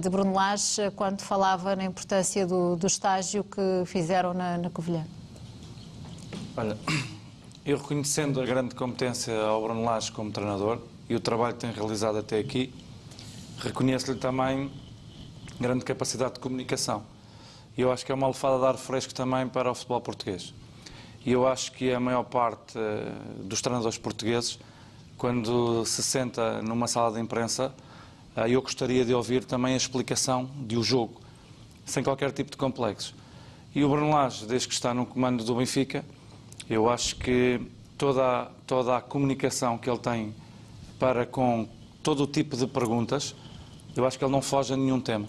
de 0.00 0.08
Bruno 0.08 0.32
Lage, 0.32 0.92
quando 0.94 1.22
falava 1.22 1.74
na 1.74 1.84
importância 1.84 2.46
do, 2.46 2.76
do 2.76 2.86
estágio 2.86 3.42
que 3.42 3.82
fizeram 3.84 4.32
na, 4.32 4.58
na 4.58 4.70
Covilhã. 4.70 5.04
Olha, 6.56 6.78
eu 7.66 7.78
reconhecendo 7.78 8.40
a 8.40 8.46
grande 8.46 8.76
competência 8.76 9.36
ao 9.40 9.60
Bruno 9.60 9.82
Lage 9.82 10.12
como 10.12 10.30
treinador 10.30 10.78
e 11.08 11.16
o 11.16 11.20
trabalho 11.20 11.54
que 11.54 11.62
tem 11.62 11.72
realizado 11.72 12.18
até 12.18 12.38
aqui, 12.38 12.72
reconheço-lhe 13.58 14.20
também 14.20 14.70
grande 15.60 15.84
capacidade 15.84 16.34
de 16.34 16.40
comunicação. 16.40 17.02
E 17.76 17.80
eu 17.80 17.90
acho 17.90 18.04
que 18.04 18.12
é 18.12 18.14
uma 18.14 18.26
alfada 18.26 18.58
de 18.58 18.66
ar 18.66 18.76
fresco 18.76 19.14
também 19.14 19.48
para 19.48 19.70
o 19.70 19.74
futebol 19.74 20.00
português. 20.00 20.52
E 21.24 21.32
eu 21.32 21.46
acho 21.46 21.72
que 21.72 21.92
a 21.92 22.00
maior 22.00 22.24
parte 22.24 22.76
eh, 22.76 23.12
dos 23.44 23.62
treinadores 23.62 23.96
portugueses, 23.96 24.58
quando 25.16 25.84
se 25.86 26.02
senta 26.02 26.60
numa 26.62 26.88
sala 26.88 27.12
de 27.12 27.20
imprensa, 27.20 27.72
eh, 28.36 28.50
eu 28.50 28.60
gostaria 28.60 29.04
de 29.04 29.14
ouvir 29.14 29.44
também 29.44 29.74
a 29.74 29.76
explicação 29.76 30.50
de 30.66 30.76
o 30.76 30.82
jogo, 30.82 31.20
sem 31.86 32.02
qualquer 32.02 32.32
tipo 32.32 32.50
de 32.50 32.56
complexos. 32.56 33.14
E 33.74 33.84
o 33.84 33.88
Bruno 33.88 34.10
Lage, 34.10 34.44
desde 34.46 34.68
que 34.68 34.74
está 34.74 34.92
no 34.92 35.06
comando 35.06 35.44
do 35.44 35.54
Benfica, 35.54 36.04
eu 36.68 36.90
acho 36.90 37.16
que 37.16 37.60
toda, 37.96 38.50
toda 38.66 38.96
a 38.96 39.00
comunicação 39.00 39.78
que 39.78 39.88
ele 39.88 39.98
tem 39.98 40.34
para 40.98 41.24
com 41.24 41.68
todo 42.02 42.24
o 42.24 42.26
tipo 42.26 42.56
de 42.56 42.66
perguntas, 42.66 43.34
eu 43.96 44.04
acho 44.04 44.18
que 44.18 44.24
ele 44.24 44.32
não 44.32 44.42
foge 44.42 44.74
a 44.74 44.76
nenhum 44.76 45.00
tema. 45.00 45.28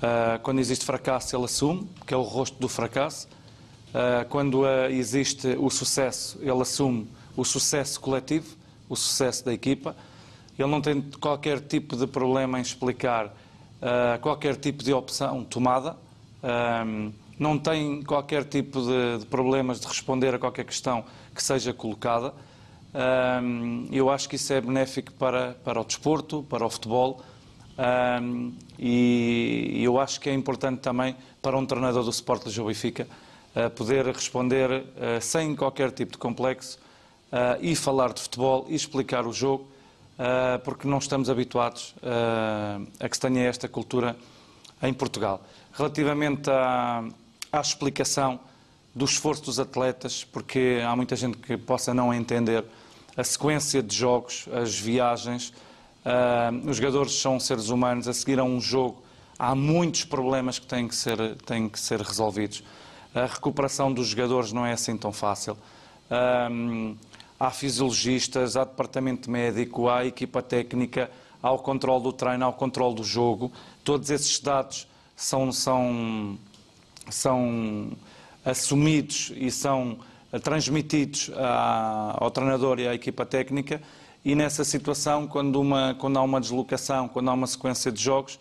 Uh, 0.00 0.38
quando 0.42 0.60
existe 0.60 0.84
fracasso, 0.84 1.36
ele 1.36 1.44
assume, 1.44 1.86
que 2.06 2.14
é 2.14 2.16
o 2.16 2.22
rosto 2.22 2.58
do 2.58 2.68
fracasso. 2.68 3.28
Uh, 3.88 4.26
quando 4.30 4.62
uh, 4.62 4.90
existe 4.90 5.48
o 5.58 5.68
sucesso, 5.68 6.38
ele 6.40 6.62
assume 6.62 7.06
o 7.36 7.44
sucesso 7.44 8.00
coletivo, 8.00 8.56
o 8.88 8.96
sucesso 8.96 9.44
da 9.44 9.52
equipa. 9.52 9.94
Ele 10.58 10.70
não 10.70 10.80
tem 10.80 11.02
qualquer 11.20 11.60
tipo 11.60 11.96
de 11.96 12.06
problema 12.06 12.58
em 12.58 12.62
explicar 12.62 13.34
qualquer 14.20 14.56
tipo 14.56 14.84
de 14.84 14.92
opção 14.92 15.42
tomada 15.42 15.96
não 17.38 17.58
tem 17.58 18.02
qualquer 18.02 18.44
tipo 18.44 18.82
de, 18.82 19.20
de, 19.20 19.24
problemas 19.24 19.80
de 19.80 19.86
responder 19.86 20.34
a 20.34 20.38
qualquer 20.38 20.66
questão 20.66 21.02
que 21.34 21.42
seja 21.42 21.72
colocada. 21.72 22.34
Eu 23.90 24.10
acho 24.10 24.28
que 24.28 24.36
isso 24.36 24.52
é 24.52 24.60
benéfico 24.60 25.10
para, 25.14 25.54
para 25.64 25.80
o 25.80 25.84
desporto, 25.84 26.42
para 26.42 26.66
o 26.66 26.68
futebol. 26.68 27.22
Um, 27.78 28.52
e 28.78 29.80
eu 29.82 29.98
acho 29.98 30.20
que 30.20 30.28
é 30.28 30.34
importante 30.34 30.80
também 30.80 31.16
para 31.40 31.56
um 31.56 31.64
treinador 31.64 32.04
do 32.04 32.10
Sport 32.10 32.44
Lisboa 32.44 32.68
Benfica 32.68 33.06
uh, 33.54 33.70
poder 33.70 34.06
responder 34.06 34.70
uh, 34.70 34.84
sem 35.20 35.56
qualquer 35.56 35.90
tipo 35.90 36.12
de 36.12 36.18
complexo 36.18 36.78
uh, 37.32 37.58
e 37.60 37.74
falar 37.74 38.12
de 38.12 38.20
futebol 38.20 38.66
e 38.68 38.74
explicar 38.74 39.26
o 39.26 39.32
jogo, 39.32 39.68
porque 40.64 40.86
não 40.86 40.98
estamos 40.98 41.30
habituados 41.30 41.94
a 42.98 43.08
que 43.08 43.16
se 43.16 43.20
tenha 43.22 43.42
esta 43.44 43.66
cultura 43.66 44.14
em 44.82 44.92
Portugal. 44.92 45.42
Relativamente 45.72 46.50
a, 46.50 47.02
à 47.50 47.58
explicação 47.58 48.38
do 48.94 49.06
esforço 49.06 49.44
dos 49.44 49.58
atletas, 49.58 50.22
porque 50.22 50.82
há 50.86 50.94
muita 50.94 51.16
gente 51.16 51.38
que 51.38 51.56
possa 51.56 51.94
não 51.94 52.12
entender 52.12 52.62
a 53.16 53.24
sequência 53.24 53.82
de 53.82 53.96
jogos, 53.96 54.46
as 54.52 54.78
viagens. 54.78 55.54
Uh, 56.04 56.68
os 56.68 56.76
jogadores 56.76 57.12
são 57.12 57.38
seres 57.38 57.68
humanos, 57.68 58.08
a 58.08 58.12
seguir 58.12 58.38
a 58.38 58.44
um 58.44 58.60
jogo 58.60 59.02
há 59.38 59.54
muitos 59.54 60.04
problemas 60.04 60.58
que 60.58 60.66
têm 60.66 60.86
que 60.86 60.94
ser, 60.94 61.36
têm 61.46 61.68
que 61.68 61.80
ser 61.80 62.00
resolvidos. 62.00 62.62
A 63.14 63.24
recuperação 63.24 63.92
dos 63.92 64.08
jogadores 64.08 64.52
não 64.52 64.66
é 64.66 64.72
assim 64.72 64.96
tão 64.96 65.12
fácil. 65.12 65.56
Uh, 66.10 66.96
há 67.38 67.50
fisiologistas, 67.50 68.56
há 68.56 68.64
departamento 68.64 69.30
médico, 69.30 69.88
há 69.88 70.04
equipa 70.04 70.42
técnica, 70.42 71.10
há 71.42 71.50
o 71.50 71.58
controle 71.58 72.02
do 72.02 72.12
treino, 72.12 72.44
há 72.44 72.48
o 72.48 72.52
controle 72.52 72.94
do 72.94 73.04
jogo. 73.04 73.50
Todos 73.82 74.10
esses 74.10 74.38
dados 74.40 74.86
são, 75.16 75.50
são 75.50 76.38
são 77.10 77.92
assumidos 78.44 79.32
e 79.36 79.50
são 79.50 79.98
transmitidos 80.42 81.30
ao 82.14 82.30
treinador 82.30 82.78
e 82.78 82.86
à 82.86 82.94
equipa 82.94 83.26
técnica 83.26 83.80
e 84.24 84.34
nessa 84.34 84.64
situação, 84.64 85.26
quando, 85.26 85.60
uma, 85.60 85.94
quando 85.98 86.18
há 86.18 86.22
uma 86.22 86.40
deslocação, 86.40 87.08
quando 87.08 87.30
há 87.30 87.32
uma 87.32 87.46
sequência 87.46 87.90
de 87.90 88.02
jogos, 88.02 88.38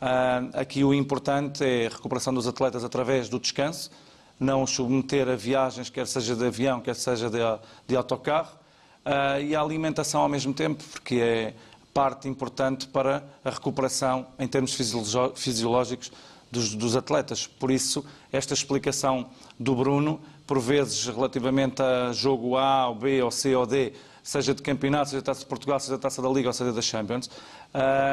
ah, 0.00 0.42
aqui 0.52 0.84
o 0.84 0.92
importante 0.92 1.64
é 1.64 1.86
a 1.86 1.90
recuperação 1.90 2.34
dos 2.34 2.46
atletas 2.46 2.84
através 2.84 3.28
do 3.28 3.40
descanso, 3.40 3.90
não 4.38 4.62
os 4.62 4.70
submeter 4.70 5.28
a 5.28 5.36
viagens, 5.36 5.88
quer 5.88 6.06
seja 6.06 6.36
de 6.36 6.44
avião, 6.44 6.80
quer 6.80 6.96
seja 6.96 7.30
de, 7.30 7.38
de 7.86 7.96
autocarro, 7.96 8.58
ah, 9.04 9.40
e 9.40 9.56
a 9.56 9.60
alimentação 9.60 10.20
ao 10.20 10.28
mesmo 10.28 10.52
tempo, 10.52 10.84
porque 10.92 11.16
é 11.16 11.54
parte 11.94 12.28
importante 12.28 12.86
para 12.86 13.22
a 13.44 13.50
recuperação 13.50 14.26
em 14.38 14.46
termos 14.46 14.74
fisiológicos 14.74 16.12
dos, 16.50 16.74
dos 16.74 16.94
atletas. 16.94 17.46
Por 17.46 17.70
isso, 17.70 18.04
esta 18.30 18.52
explicação 18.52 19.30
do 19.58 19.74
Bruno, 19.74 20.20
por 20.46 20.60
vezes 20.60 21.06
relativamente 21.06 21.82
a 21.82 22.12
jogo 22.12 22.56
A, 22.56 22.88
ou 22.88 22.94
B, 22.94 23.22
ou 23.22 23.30
C, 23.30 23.54
ou 23.54 23.66
D, 23.66 23.92
seja 24.22 24.54
de 24.54 24.62
campeonato, 24.62 25.10
seja 25.10 25.20
da 25.20 25.26
Taça 25.26 25.40
de 25.40 25.46
Portugal, 25.46 25.80
seja 25.80 25.92
da 25.92 25.98
Taça 25.98 26.22
da 26.22 26.28
Liga 26.28 26.48
ou 26.48 26.52
seja 26.52 26.72
da 26.72 26.82
Champions. 26.82 27.30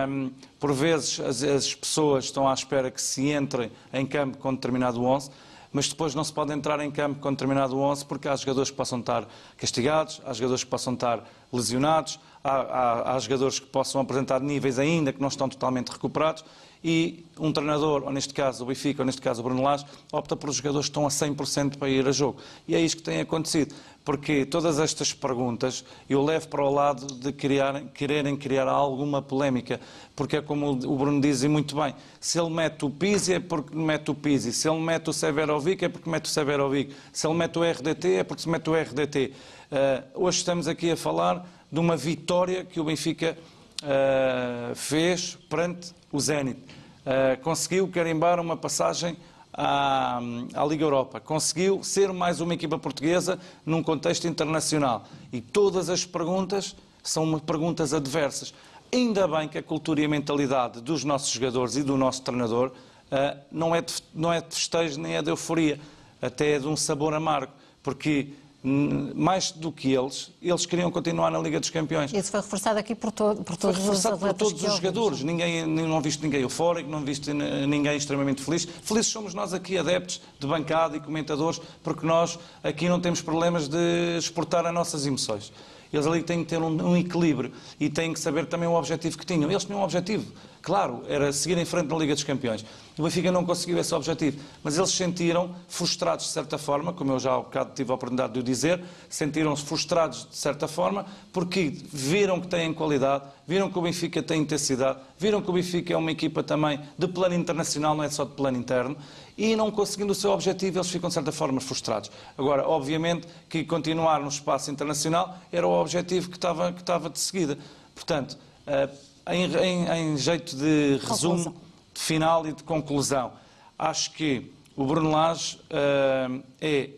Um, 0.08 0.32
por 0.60 0.74
vezes 0.74 1.20
as, 1.20 1.44
as, 1.44 1.76
pessoas 1.76 2.26
estão 2.26 2.48
à 2.48 2.54
espera 2.54 2.90
que 2.90 3.02
se 3.02 3.30
entre 3.30 3.72
em 3.94 4.06
campo 4.06 4.38
com 4.38 4.54
determinado 4.54 5.04
11. 5.04 5.30
mas 5.72 5.88
depois 5.88 6.16
não 6.16 6.24
se 6.24 6.34
pode 6.34 6.52
entrar 6.52 6.80
em 6.80 6.90
campo 6.90 7.20
com 7.20 7.32
determinado 7.32 7.78
11 7.78 8.06
porque 8.06 8.28
há 8.28 8.36
jogadores 8.36 8.72
que 8.72 8.78
possam 8.78 9.00
estar 9.00 9.28
castigados, 9.58 10.22
há 10.26 10.34
jogadores 10.34 10.64
que 10.64 10.70
possam 10.70 10.94
estar 10.94 11.24
lesionados, 11.54 12.20
há, 12.44 12.52
há, 12.52 13.16
há 13.16 13.20
jogadores 13.20 13.60
que 13.60 13.68
possam 13.68 14.02
apresentar 14.02 14.40
níveis 14.42 14.80
ainda 14.80 15.14
que 15.14 15.22
não 15.22 15.28
estão 15.28 15.48
totalmente 15.48 15.90
recuperados 15.90 16.44
e 16.84 17.26
um 17.38 17.52
treinador, 17.52 18.04
ou 18.04 18.12
neste 18.12 18.34
caso 18.34 18.64
o 18.64 18.68
Benfica, 18.68 19.02
ou 19.02 19.06
neste 19.06 19.22
caso 19.22 19.42
o 19.42 19.44
Bruno 19.44 19.62
Lage, 19.62 19.86
opta 20.12 20.36
por 20.36 20.52
jogadores 20.52 20.88
que 20.88 20.92
estão 20.92 21.06
a 21.06 21.10
100% 21.10 21.78
para 21.78 21.90
ir 21.90 22.08
a 22.08 22.12
jogo. 22.12 22.38
E 22.68 22.76
é 22.76 22.80
isto 22.80 22.98
que 22.98 23.04
tem 23.04 23.20
acontecido, 23.20 23.76
porque 24.04 24.46
todas 24.46 24.80
estas 24.80 25.14
perguntas 25.14 25.84
eu 26.10 26.24
levo 26.24 26.48
para 26.48 26.64
o 26.64 26.74
lado 26.74 27.06
de 27.16 27.32
criar, 27.34 27.82
quererem 27.94 28.36
criar 28.38 28.68
alguma 28.68 29.22
polémica, 29.22 29.80
porque 30.16 30.38
é 30.38 30.42
como 30.42 30.72
o 30.72 30.98
Bruno 30.98 31.20
diz 31.20 31.44
e 31.44 31.48
muito 31.48 31.76
bem, 31.76 31.94
se 32.20 32.40
ele 32.40 32.50
mete 32.50 32.86
o 32.86 32.90
Pizzi 32.90 33.34
é 33.34 33.40
porque 33.40 33.76
mete 33.76 34.12
o 34.12 34.16
Pizzi, 34.16 34.54
se 34.54 34.70
ele 34.70 34.80
mete 34.80 35.10
o 35.10 35.14
Severovic 35.14 35.84
é 35.84 35.90
porque 35.90 36.10
mete 36.10 36.26
o 36.26 36.30
Severovic, 36.30 36.94
se 37.12 37.28
ele 37.28 37.36
mete 37.36 37.60
o 37.60 37.64
RDT 37.64 38.08
é 38.14 38.24
porque 38.24 38.42
se 38.42 38.50
mete 38.50 38.70
o 38.70 38.74
RDT. 38.74 39.34
Uh, 39.72 40.26
hoje 40.26 40.38
estamos 40.38 40.68
aqui 40.68 40.92
a 40.92 40.98
falar 40.98 41.48
de 41.72 41.80
uma 41.80 41.96
vitória 41.96 42.66
que 42.66 42.80
o 42.80 42.84
Benfica 42.84 43.38
uh, 43.84 44.76
fez 44.76 45.38
perante 45.50 45.94
o 46.12 46.20
Zenit. 46.20 46.60
Uh, 46.60 47.42
conseguiu 47.42 47.88
carimbar 47.88 48.40
uma 48.40 48.58
passagem 48.58 49.18
à, 49.54 50.20
à, 50.54 50.66
Liga 50.66 50.84
Europa. 50.84 51.20
Conseguiu 51.20 51.84
ser 51.84 52.12
mais 52.14 52.40
uma 52.42 52.54
equipa 52.54 52.78
portuguesa 52.78 53.40
num 53.66 53.82
contexto 53.82 54.28
internacional. 54.28 55.06
E 55.32 55.42
todas 55.42 55.90
as 55.90 56.06
perguntas 56.06 56.76
são 57.04 57.40
perguntas 57.40 57.94
adversas. 57.94 58.54
Ainda 58.92 59.28
bem 59.28 59.48
que 59.48 59.58
a 59.58 59.64
cultura 59.64 60.02
e 60.02 60.06
a 60.06 60.10
mentalidade 60.10 60.82
dos 60.82 61.04
nossos 61.04 61.30
jogadores 61.30 61.76
e 61.76 61.84
do 61.84 61.96
nosso 61.96 62.22
treinador 62.22 62.70
uh, 62.70 63.40
não, 63.52 63.76
é 63.76 63.82
de, 63.82 63.94
não 64.14 64.34
é 64.34 64.42
de 64.42 64.54
festejo 64.54 65.00
nem 65.00 65.16
é 65.16 65.22
de 65.22 65.30
euforia, 65.30 65.80
até 66.22 66.54
é 66.54 66.60
de 66.60 66.68
um 66.68 66.76
sabor 66.76 67.14
amargo, 67.14 67.54
porque 67.82 68.34
mais 68.62 69.52
do 69.52 69.72
que 69.72 69.94
eles, 69.94 70.32
eles 70.42 70.66
queriam 70.66 70.92
continuar 70.92 71.32
na 71.32 71.40
Liga 71.40 71.60
dos 71.60 71.70
Campeões. 71.70 72.12
Isso 72.14 72.30
foi 72.30 72.42
reforçado 72.42 72.78
aqui 72.78 72.94
por, 72.94 73.12
to 73.12 73.36
por 73.46 73.56
todos 73.56 73.78
foi 73.78 73.86
reforçado 73.86 74.16
os 74.16 74.22
por 74.22 74.34
todos 74.34 74.64
os 74.64 74.76
jogadores. 74.76 75.24
Ninguém, 75.24 75.66
não 75.66 76.02
visto 76.02 76.22
ninguém 76.22 76.42
eufórico, 76.42 76.90
não 76.90 77.02
visto 77.04 77.34
ninguém 77.34 77.96
extremamente 77.96 78.42
feliz. 78.42 78.66
Felizes 78.66 79.12
somos 79.12 79.34
nós 79.34 79.54
aqui, 79.54 79.78
adeptos 79.78 80.22
de 80.38 80.46
bancada 80.46 80.98
e 80.98 81.00
comentadores, 81.00 81.62
porque 81.82 82.06
nós 82.06 82.38
aqui 82.62 82.90
não 82.90 83.00
temos 83.00 83.22
problemas 83.22 83.70
de 83.70 84.18
exportar 84.18 84.66
as 84.66 84.74
nossas 84.74 85.06
emoções. 85.06 85.54
Eles 85.92 86.06
ali 86.06 86.22
têm 86.22 86.44
que 86.44 86.50
ter 86.50 86.62
um, 86.62 86.90
um 86.90 86.96
equilíbrio 86.96 87.52
e 87.80 87.90
têm 87.90 88.14
que 88.14 88.20
saber 88.20 88.46
também 88.46 88.68
o 88.68 88.74
objetivo 88.74 89.18
que 89.18 89.26
tinham. 89.26 89.50
Eles 89.50 89.64
tinham 89.64 89.80
um 89.80 89.84
objetivo, 89.84 90.32
claro, 90.62 91.04
era 91.08 91.34
seguir 91.34 91.58
em 91.58 91.66
frente 91.66 91.88
na 91.88 91.98
Liga 91.98 92.14
dos 92.14 92.24
Campeões. 92.24 92.64
O 92.98 93.04
Benfica 93.04 93.32
não 93.32 93.46
conseguiu 93.46 93.78
esse 93.80 93.96
objetivo, 93.96 94.40
mas 94.64 94.78
eles 94.78 94.92
sentiram 94.92 95.56
frustrados 95.68 96.26
de 96.26 96.32
certa 96.32 96.58
forma, 96.58 96.94
como 96.94 97.14
eu 97.14 97.20
já 97.20 97.34
há 97.34 97.38
bocado 97.38 97.72
tive 97.74 97.92
a 97.92 97.96
oportunidade 97.96 98.34
de 98.34 98.40
o 98.40 98.44
dizer, 98.44 98.84
sentiram-se 99.10 99.64
frustrados 99.64 100.28
de 100.30 100.36
certa 100.36 100.68
forma, 100.68 101.06
porque 101.32 101.74
viram 101.92 102.40
que 102.42 102.48
têm 102.48 102.74
qualidade, 102.74 103.24
viram 103.50 103.68
que 103.72 103.80
o 103.80 103.82
Benfica 103.82 104.22
tem 104.22 104.44
intensidade, 104.44 105.00
viram 105.18 105.42
que 105.42 105.50
o 105.50 105.54
Benfica 105.54 105.92
é 105.92 105.98
uma 105.98 106.12
equipa 106.12 106.44
também 106.44 106.80
de 106.96 107.08
plano 107.08 107.34
internacional, 107.34 107.96
não 107.96 108.04
é 108.04 108.10
só 108.12 108.24
de 108.24 108.34
plano 108.34 108.56
interno, 108.56 108.96
e 109.36 109.56
não 109.56 109.72
conseguindo 109.72 110.12
o 110.12 110.16
seu 110.16 110.30
objetivo, 110.30 110.78
eles 110.78 110.88
ficam 110.88 111.08
de 111.08 111.16
certa 111.16 111.32
forma 111.32 111.60
frustrados. 111.60 112.12
Agora, 112.38 112.68
obviamente 112.68 113.28
que 113.50 113.64
continuar 113.64 114.20
no 114.20 114.28
espaço 114.28 114.70
internacional 114.70 115.36
era 115.52 115.68
o 115.68 115.72
objetivo 115.72 116.30
que 116.30 116.38
estava, 116.38 116.72
que 116.72 116.82
estava 116.82 117.10
de 117.10 117.18
seguida. 117.18 117.58
Portanto, 117.96 118.38
eh, 118.68 118.88
em, 119.32 119.46
em, 119.56 120.12
em 120.14 120.18
jeito 120.18 120.56
de 120.56 121.00
resumo, 121.02 121.56
de 121.92 122.00
final 122.00 122.46
e 122.46 122.54
de 122.54 122.62
conclusão, 122.62 123.32
acho 123.80 124.12
que 124.12 124.52
o 124.76 124.86
Bruno 124.86 125.10
Lage 125.10 125.58
uh, 125.72 126.44
é. 126.62 126.92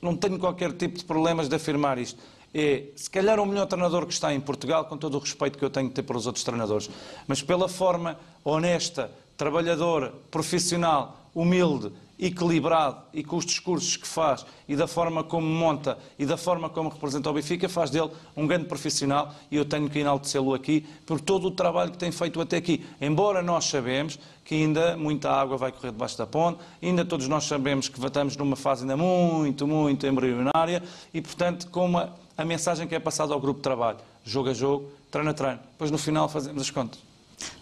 Não 0.00 0.16
tenho 0.16 0.36
qualquer 0.40 0.72
tipo 0.72 0.98
de 0.98 1.04
problemas 1.04 1.48
de 1.48 1.54
afirmar 1.54 1.96
isto. 1.98 2.20
É, 2.54 2.84
se 2.94 3.08
calhar, 3.08 3.40
o 3.40 3.46
melhor 3.46 3.66
treinador 3.66 4.06
que 4.06 4.12
está 4.12 4.32
em 4.32 4.40
Portugal, 4.40 4.84
com 4.84 4.96
todo 4.96 5.16
o 5.16 5.18
respeito 5.18 5.58
que 5.58 5.64
eu 5.64 5.70
tenho 5.70 5.88
de 5.88 5.94
ter 5.94 6.02
para 6.02 6.16
os 6.16 6.26
outros 6.26 6.44
treinadores. 6.44 6.90
Mas 7.26 7.42
pela 7.42 7.68
forma 7.68 8.18
honesta, 8.44 9.10
trabalhadora, 9.36 10.12
profissional, 10.30 11.18
humilde, 11.34 11.92
equilibrado 12.22 12.98
e 13.12 13.24
com 13.24 13.36
os 13.36 13.44
discursos 13.44 13.96
que 13.96 14.06
faz 14.06 14.46
e 14.68 14.76
da 14.76 14.86
forma 14.86 15.24
como 15.24 15.46
monta 15.46 15.98
e 16.16 16.24
da 16.24 16.36
forma 16.36 16.70
como 16.70 16.88
representa 16.88 17.28
o 17.28 17.32
Benfica, 17.32 17.68
faz 17.68 17.90
dele 17.90 18.10
um 18.36 18.46
grande 18.46 18.66
profissional 18.66 19.34
e 19.50 19.56
eu 19.56 19.64
tenho 19.64 19.90
que 19.90 19.98
enaltecê-lo 19.98 20.54
aqui 20.54 20.86
por 21.04 21.20
todo 21.20 21.48
o 21.48 21.50
trabalho 21.50 21.90
que 21.90 21.98
tem 21.98 22.12
feito 22.12 22.40
até 22.40 22.58
aqui. 22.58 22.84
Embora 23.00 23.42
nós 23.42 23.64
sabemos 23.64 24.20
que 24.44 24.54
ainda 24.54 24.96
muita 24.96 25.32
água 25.32 25.56
vai 25.56 25.72
correr 25.72 25.90
debaixo 25.90 26.16
da 26.16 26.26
ponte, 26.26 26.60
ainda 26.80 27.04
todos 27.04 27.26
nós 27.26 27.44
sabemos 27.44 27.88
que 27.88 28.04
estamos 28.04 28.36
numa 28.36 28.56
fase 28.56 28.82
ainda 28.82 28.96
muito, 28.96 29.66
muito 29.66 30.06
embrionária 30.06 30.80
e, 31.12 31.20
portanto, 31.20 31.68
com 31.70 31.98
a, 31.98 32.10
a 32.42 32.44
mensagem 32.44 32.88
que 32.88 32.94
é 32.94 32.98
passada 32.98 33.32
ao 33.32 33.40
grupo 33.40 33.58
de 33.58 33.62
trabalho, 33.62 33.98
jogo 34.24 34.50
a 34.50 34.54
jogo, 34.54 34.90
treino 35.10 35.30
a 35.30 35.34
treino, 35.34 35.60
depois 35.70 35.90
no 35.90 35.98
final 35.98 36.28
fazemos 36.28 36.62
as 36.62 36.70
contas. 36.70 37.00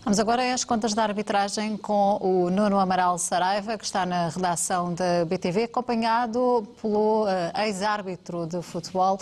Vamos 0.03 0.19
agora 0.19 0.55
às 0.55 0.65
contas 0.65 0.95
da 0.95 1.03
arbitragem 1.03 1.77
com 1.77 2.19
o 2.21 2.51
Nuno 2.51 2.79
Amaral 2.79 3.19
Saraiva, 3.19 3.77
que 3.79 3.85
está 3.85 4.05
na 4.05 4.29
redação 4.29 4.95
da 4.95 5.25
BTV, 5.27 5.65
acompanhado 5.65 6.67
pelo 6.81 7.25
uh, 7.25 7.29
ex-árbitro 7.63 8.47
de 8.47 8.61
futebol, 8.63 9.19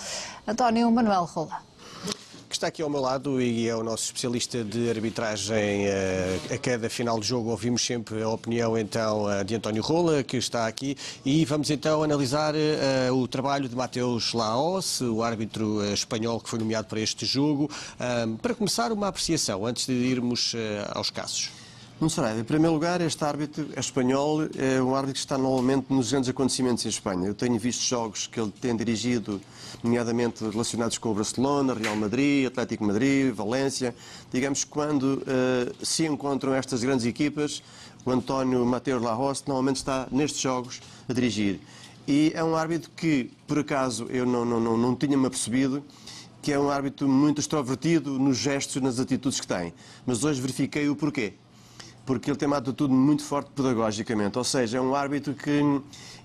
António 0.47 0.91
Manuel 0.91 1.25
Rola 1.25 1.68
que 1.68 1.68
está 2.59 2.67
aqui 2.67 2.83
ao 2.83 2.91
meu 2.91 3.01
lado 3.01 3.41
e 3.41 3.69
é 3.69 3.77
o 3.77 3.85
nosso 3.85 4.07
especialista 4.07 4.65
de 4.65 4.91
arbitragem 4.91 5.87
eh, 5.87 6.41
a 6.53 6.59
cada 6.59 6.91
final 6.91 7.21
de 7.21 7.29
jogo. 7.29 7.51
Ouvimos 7.51 7.87
sempre 7.87 8.21
a 8.21 8.29
opinião 8.29 8.77
então 8.77 9.31
eh, 9.31 9.45
de 9.45 9.55
António 9.55 9.81
Rola, 9.81 10.25
que 10.25 10.37
está 10.37 10.67
aqui, 10.67 10.97
e 11.25 11.45
vamos 11.45 11.71
então 11.71 12.03
analisar 12.03 12.55
uh, 12.57 13.15
o 13.15 13.29
trabalho 13.29 13.69
de 13.69 13.77
Mateus 13.77 14.33
Laos, 14.33 15.01
o 15.01 15.23
árbitro 15.23 15.85
espanhol 15.93 16.41
que 16.41 16.49
foi 16.49 16.59
nomeado 16.59 16.89
para 16.89 16.99
este 16.99 17.25
jogo. 17.25 17.71
para 18.43 18.55
começar, 18.55 18.91
uma 18.91 19.07
apreciação 19.07 19.65
antes 19.65 19.87
de 19.87 19.93
irmos 19.93 20.55
aos 20.95 21.11
casos. 21.11 21.51
Não. 22.01 22.09
Em 22.39 22.45
primeiro 22.45 22.75
lugar, 22.75 23.01
este 23.01 23.25
árbitro 23.25 23.69
é 23.75 23.81
espanhol, 23.81 24.43
é 24.57 24.81
um 24.81 24.95
árbitro 24.95 25.15
que 25.15 25.19
está 25.19 25.37
normalmente 25.37 25.87
nos 25.91 26.13
grandes 26.13 26.31
acontecimentos 26.31 26.87
em 26.87 26.89
Espanha. 26.89 27.27
Eu 27.27 27.35
tenho 27.35 27.59
visto 27.59 27.83
jogos 27.83 28.29
que 28.29 28.39
ele 28.39 28.53
tem 28.53 28.77
dirigido, 28.77 29.41
nomeadamente 29.83 30.45
relacionados 30.45 30.99
com 30.99 31.11
o 31.11 31.15
Barcelona, 31.15 31.75
Real 31.75 31.97
Madrid, 31.97 32.47
Atlético 32.47 32.85
Madrid, 32.85 33.33
Valência. 33.33 33.95
Digamos 34.33 34.65
que 34.65 34.71
quando 34.71 35.23
uh, 35.23 35.87
se 35.87 36.07
encontram 36.07 36.55
estas 36.55 36.83
grandes 36.83 37.07
equipas, 37.07 37.63
o 38.05 38.11
António 38.11 38.65
Mateus 38.65 39.03
Larroste 39.03 39.49
normalmente 39.49 39.77
está 39.77 40.09
nestes 40.11 40.41
jogos 40.41 40.81
a 41.09 41.13
dirigir. 41.13 41.61
E 42.07 42.33
é 42.35 42.43
um 42.43 42.57
árbitro 42.57 42.91
que, 42.97 43.31
por 43.47 43.59
acaso, 43.59 44.07
eu 44.11 44.25
não, 44.25 44.45
não, 44.45 44.59
não, 44.59 44.77
não 44.77 44.97
tinha-me 44.97 45.27
apercebido, 45.27 45.83
que 46.41 46.53
é 46.53 46.59
um 46.59 46.71
árbitro 46.71 47.09
muito 47.09 47.41
extrovertido 47.41 48.19
nos 48.19 48.39
gestos 48.39 48.81
nas 48.81 48.99
atitudes 48.99 49.41
que 49.41 49.47
tem. 49.47 49.75
Mas 50.07 50.25
hoje 50.25 50.41
verifiquei 50.41 50.89
o 50.89 50.97
porquê 50.97 51.35
porque 52.09 52.31
ele 52.31 52.39
tem 52.39 52.47
uma 52.47 52.57
atitude 52.57 52.91
muito 52.91 53.23
forte 53.23 53.51
pedagogicamente, 53.55 54.39
ou 54.39 54.43
seja, 54.43 54.79
é 54.79 54.81
um 54.81 54.95
árbitro 54.95 55.35
que, 55.35 55.61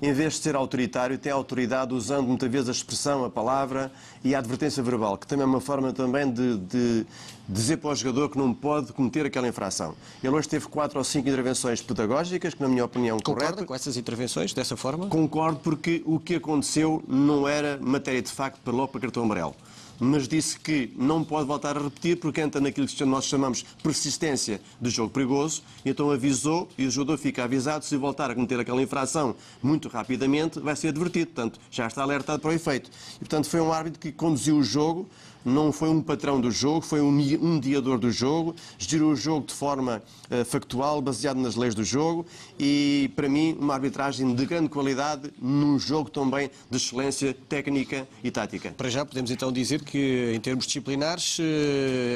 em 0.02 0.14
vez 0.14 0.36
de 0.36 0.40
ser 0.40 0.56
autoritário, 0.56 1.18
tem 1.18 1.30
autoridade 1.30 1.94
usando 1.94 2.26
muitas 2.26 2.50
vezes 2.50 2.70
a 2.70 2.72
expressão, 2.72 3.26
a 3.26 3.30
palavra 3.30 3.92
e 4.24 4.34
a 4.34 4.40
advertência 4.40 4.82
verbal, 4.82 5.18
que 5.18 5.28
também 5.28 5.44
é 5.44 5.46
uma 5.46 5.60
forma 5.60 5.92
também 5.92 6.32
de, 6.32 6.56
de 6.56 7.06
dizer 7.50 7.76
para 7.78 7.90
o 7.90 7.96
jogador 7.96 8.30
que 8.30 8.38
não 8.38 8.54
pode 8.54 8.94
cometer 8.94 9.26
aquela 9.26 9.46
infração. 9.46 9.94
Ele 10.24 10.34
hoje 10.34 10.48
teve 10.48 10.68
quatro 10.68 11.00
ou 11.00 11.04
cinco 11.04 11.28
intervenções 11.28 11.82
pedagógicas, 11.82 12.54
que 12.54 12.62
na 12.62 12.70
minha 12.70 12.86
opinião 12.86 13.18
Concorda 13.18 13.48
correto. 13.48 13.66
com 13.66 13.76
essas 13.76 13.98
intervenções, 13.98 14.54
dessa 14.54 14.78
forma? 14.78 15.08
Concordo, 15.08 15.60
porque 15.62 16.02
o 16.06 16.18
que 16.18 16.36
aconteceu 16.36 17.04
não 17.06 17.46
era 17.46 17.78
matéria 17.82 18.22
de 18.22 18.32
facto 18.32 18.62
para 18.64 18.72
logo 18.72 18.88
para 18.88 19.02
cartão 19.02 19.24
amarelo 19.24 19.54
mas 20.00 20.28
disse 20.28 20.60
que 20.60 20.92
não 20.96 21.24
pode 21.24 21.48
voltar 21.48 21.78
a 21.78 21.82
repetir 21.82 22.18
porque 22.18 22.42
entra 22.42 22.60
naquilo 22.60 22.88
que 22.88 23.06
nós 23.06 23.26
chamamos 23.26 23.64
persistência 23.82 24.62
de 24.80 24.90
jogo 24.90 25.12
perigoso, 25.12 25.64
e 25.86 25.90
então 25.90 26.12
avisou 26.12 26.68
e 26.78 26.86
o 26.86 26.92
jogador 26.92 27.18
fica 27.18 27.44
avisado 27.44 27.86
se 27.86 27.96
voltar 27.98 28.32
a 28.32 28.36
cometer 28.36 28.60
aquela 28.60 28.82
infração 28.82 29.36
muito 29.62 29.88
rapidamente 29.88 30.60
vai 30.60 30.76
ser 30.76 30.90
advertido, 30.90 31.28
portanto 31.28 31.60
já 31.72 31.88
está 31.88 32.02
alertado 32.04 32.42
para 32.42 32.52
o 32.52 32.54
efeito. 32.54 32.90
E 33.16 33.20
portanto 33.20 33.50
foi 33.50 33.62
um 33.62 33.72
árbitro 33.72 34.00
que 34.00 34.12
conduziu 34.12 34.58
o 34.58 34.64
jogo 34.64 35.08
não 35.46 35.72
foi 35.72 35.90
um 35.90 36.02
patrão 36.02 36.40
do 36.40 36.52
jogo, 36.52 36.82
foi 36.82 37.02
um 37.02 37.12
mediador 37.12 37.98
do 37.98 38.12
jogo, 38.12 38.56
gerou 38.78 39.12
o 39.12 39.16
jogo 39.16 39.48
de 39.48 39.54
forma 39.54 40.02
uh, 40.30 40.46
factual, 40.46 41.02
baseado 41.02 41.38
nas 41.38 41.56
leis 41.56 41.76
do 41.76 41.84
jogo 41.84 42.26
e, 42.60 43.12
para 43.16 43.28
mim, 43.28 43.58
uma 43.60 43.74
arbitragem 43.74 44.34
de 44.34 44.46
grande 44.46 44.70
qualidade 44.70 45.32
num 45.42 45.78
jogo 45.78 46.10
também 46.10 46.50
de 46.70 46.78
excelência 46.78 47.36
técnica 47.48 48.08
e 48.24 48.32
tática. 48.32 48.74
Para 48.76 48.90
já 48.90 49.06
podemos 49.06 49.32
então 49.32 49.52
dizer 49.52 49.84
que, 49.84 50.34
em 50.36 50.40
termos 50.40 50.66
disciplinares, 50.66 51.40
uh, 51.40 51.44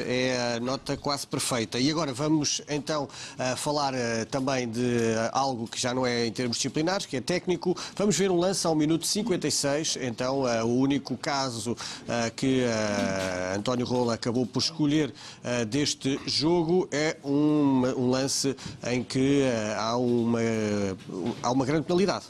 é 0.06 0.56
a 0.56 0.60
nota 0.60 0.96
quase 0.96 1.26
perfeita. 1.26 1.78
E 1.78 1.90
agora 1.90 2.12
vamos 2.12 2.62
então 2.68 3.04
uh, 3.04 3.56
falar 3.56 3.94
também 4.30 4.68
de 4.68 5.14
algo 5.32 5.66
que 5.66 5.80
já 5.80 5.94
não 5.94 6.06
é 6.06 6.26
em 6.26 6.32
termos 6.32 6.56
disciplinares, 6.56 7.06
que 7.06 7.16
é 7.16 7.20
técnico. 7.20 7.76
Vamos 7.96 8.16
ver 8.16 8.30
um 8.30 8.36
lance 8.36 8.66
ao 8.66 8.74
minuto 8.74 9.06
56, 9.06 9.98
então 10.00 10.42
o 10.64 10.78
único 10.78 11.16
caso 11.16 11.76
que 12.36 12.64
António 13.56 13.86
Rola 13.86 14.14
acabou 14.14 14.46
por 14.46 14.60
escolher 14.60 15.12
deste 15.68 16.20
jogo 16.26 16.88
é 16.90 17.16
um, 17.24 17.82
um 17.96 18.10
lance 18.10 18.56
em 18.86 19.02
que 19.02 19.42
há, 19.76 19.96
uma, 19.96 20.40
há 21.42 21.50
uma 21.50 21.64
grande 21.64 21.86
penalidade. 21.86 22.26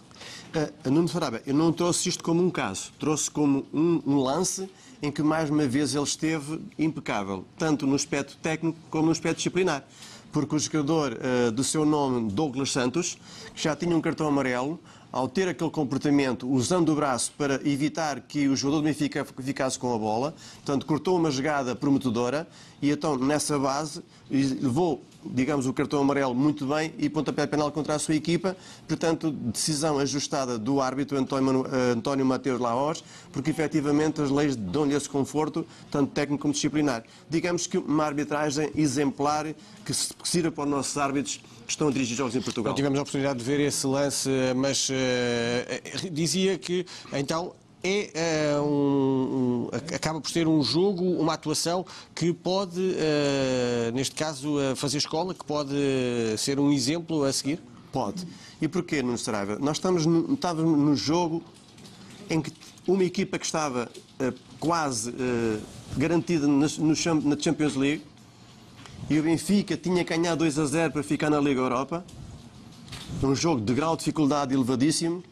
Uh, 0.48 0.90
Nuno 0.90 1.08
Sarabia, 1.08 1.42
eu 1.46 1.52
não 1.52 1.70
trouxe 1.72 2.08
isto 2.08 2.24
como 2.24 2.42
um 2.42 2.50
caso, 2.50 2.90
trouxe 2.98 3.30
como 3.30 3.66
um, 3.72 4.02
um, 4.06 4.16
lance 4.16 4.68
em 5.02 5.12
que 5.12 5.22
mais 5.22 5.50
uma 5.50 5.66
vez 5.66 5.94
ele 5.94 6.04
esteve 6.04 6.58
impecável, 6.78 7.44
tanto 7.58 7.86
no 7.86 7.94
aspecto 7.94 8.34
técnico 8.38 8.78
como 8.88 9.06
no 9.06 9.12
aspecto 9.12 9.36
disciplinar. 9.36 9.86
Porque 10.32 10.56
o 10.56 10.58
jogador 10.58 11.12
uh, 11.12 11.52
do 11.52 11.62
seu 11.62 11.84
nome, 11.84 12.30
Douglas 12.32 12.72
Santos, 12.72 13.18
que 13.54 13.62
já 13.62 13.76
tinha 13.76 13.94
um 13.94 14.00
cartão 14.00 14.26
amarelo, 14.26 14.80
ao 15.10 15.28
ter 15.28 15.48
aquele 15.48 15.70
comportamento, 15.70 16.48
usando 16.48 16.90
o 16.90 16.94
braço 16.94 17.32
para 17.36 17.54
evitar 17.68 18.20
que 18.20 18.48
o 18.48 18.56
jogador 18.56 18.82
do 18.82 18.84
Benfica 18.84 19.24
ficasse 19.24 19.78
com 19.78 19.94
a 19.94 19.98
bola, 19.98 20.34
portanto, 20.56 20.86
cortou 20.86 21.16
uma 21.16 21.30
jogada 21.30 21.74
prometedora 21.74 22.46
e 22.80 22.90
então, 22.90 23.16
nessa 23.16 23.58
base, 23.58 24.02
levou 24.30 25.02
digamos, 25.24 25.66
o 25.66 25.72
cartão 25.72 26.00
amarelo 26.00 26.34
muito 26.34 26.66
bem 26.66 26.92
e 26.98 27.08
pontapé 27.08 27.46
penal 27.46 27.70
contra 27.72 27.94
a 27.94 27.98
sua 27.98 28.14
equipa. 28.14 28.56
Portanto, 28.86 29.30
decisão 29.30 29.98
ajustada 29.98 30.58
do 30.58 30.80
árbitro 30.80 31.18
António, 31.18 31.66
eh, 31.66 31.92
António 31.92 32.24
Mateus 32.24 32.60
Laos, 32.60 33.04
porque 33.32 33.50
efetivamente 33.50 34.20
as 34.22 34.30
leis 34.30 34.56
dão-lhe 34.56 34.94
esse 34.94 35.08
conforto, 35.08 35.66
tanto 35.90 36.12
técnico 36.12 36.42
como 36.42 36.54
disciplinar. 36.54 37.04
Digamos 37.28 37.66
que 37.66 37.78
uma 37.78 38.04
arbitragem 38.04 38.70
exemplar 38.76 39.46
que 39.84 39.92
sirva 40.24 40.52
para 40.52 40.64
os 40.64 40.70
nossos 40.70 40.96
árbitros 40.96 41.40
que 41.68 41.72
estão 41.72 41.88
a 41.88 41.92
dirigir 41.92 42.16
jogos 42.16 42.34
em 42.34 42.40
Portugal. 42.40 42.70
Não 42.70 42.74
tivemos 42.76 42.98
a 42.98 43.02
oportunidade 43.02 43.38
de 43.38 43.44
ver 43.44 43.60
esse 43.60 43.86
lance, 43.86 44.30
mas 44.56 44.88
uh, 44.88 46.10
dizia 46.10 46.56
que 46.56 46.86
então 47.12 47.52
é 47.84 48.56
uh, 48.58 48.62
um, 48.62 49.68
um, 49.70 49.94
acaba 49.94 50.18
por 50.18 50.30
ser 50.30 50.48
um 50.48 50.62
jogo, 50.62 51.04
uma 51.04 51.34
atuação 51.34 51.84
que 52.14 52.32
pode, 52.32 52.80
uh, 52.80 53.92
neste 53.92 54.16
caso, 54.16 54.56
uh, 54.56 54.74
fazer 54.74 54.96
escola, 54.96 55.34
que 55.34 55.44
pode 55.44 55.74
ser 56.38 56.58
um 56.58 56.72
exemplo 56.72 57.22
a 57.22 57.32
seguir? 57.32 57.60
Pode. 57.92 58.26
E 58.62 58.66
porquê, 58.66 59.02
Nuno 59.02 59.18
Saraiva? 59.18 59.58
Nós 59.58 59.76
estamos 59.76 60.06
no, 60.06 60.32
estávamos 60.32 60.78
no 60.78 60.96
jogo 60.96 61.42
em 62.30 62.40
que 62.40 62.50
uma 62.86 63.04
equipa 63.04 63.38
que 63.38 63.44
estava 63.44 63.90
quase 64.58 65.14
garantida 65.96 66.46
na, 66.46 66.66
no, 66.66 67.20
na 67.22 67.38
Champions 67.38 67.76
League 67.76 68.02
e 69.10 69.18
o 69.18 69.22
Benfica 69.22 69.76
tinha 69.76 70.04
que 70.04 70.16
ganhar 70.16 70.34
2 70.34 70.58
a 70.58 70.66
0 70.66 70.92
para 70.92 71.02
ficar 71.02 71.30
na 71.30 71.40
Liga 71.40 71.60
Europa, 71.60 72.04
um 73.22 73.34
jogo 73.34 73.60
de 73.60 73.72
grau 73.72 73.96
de 73.96 74.00
dificuldade 74.00 74.54
elevadíssimo, 74.54 75.22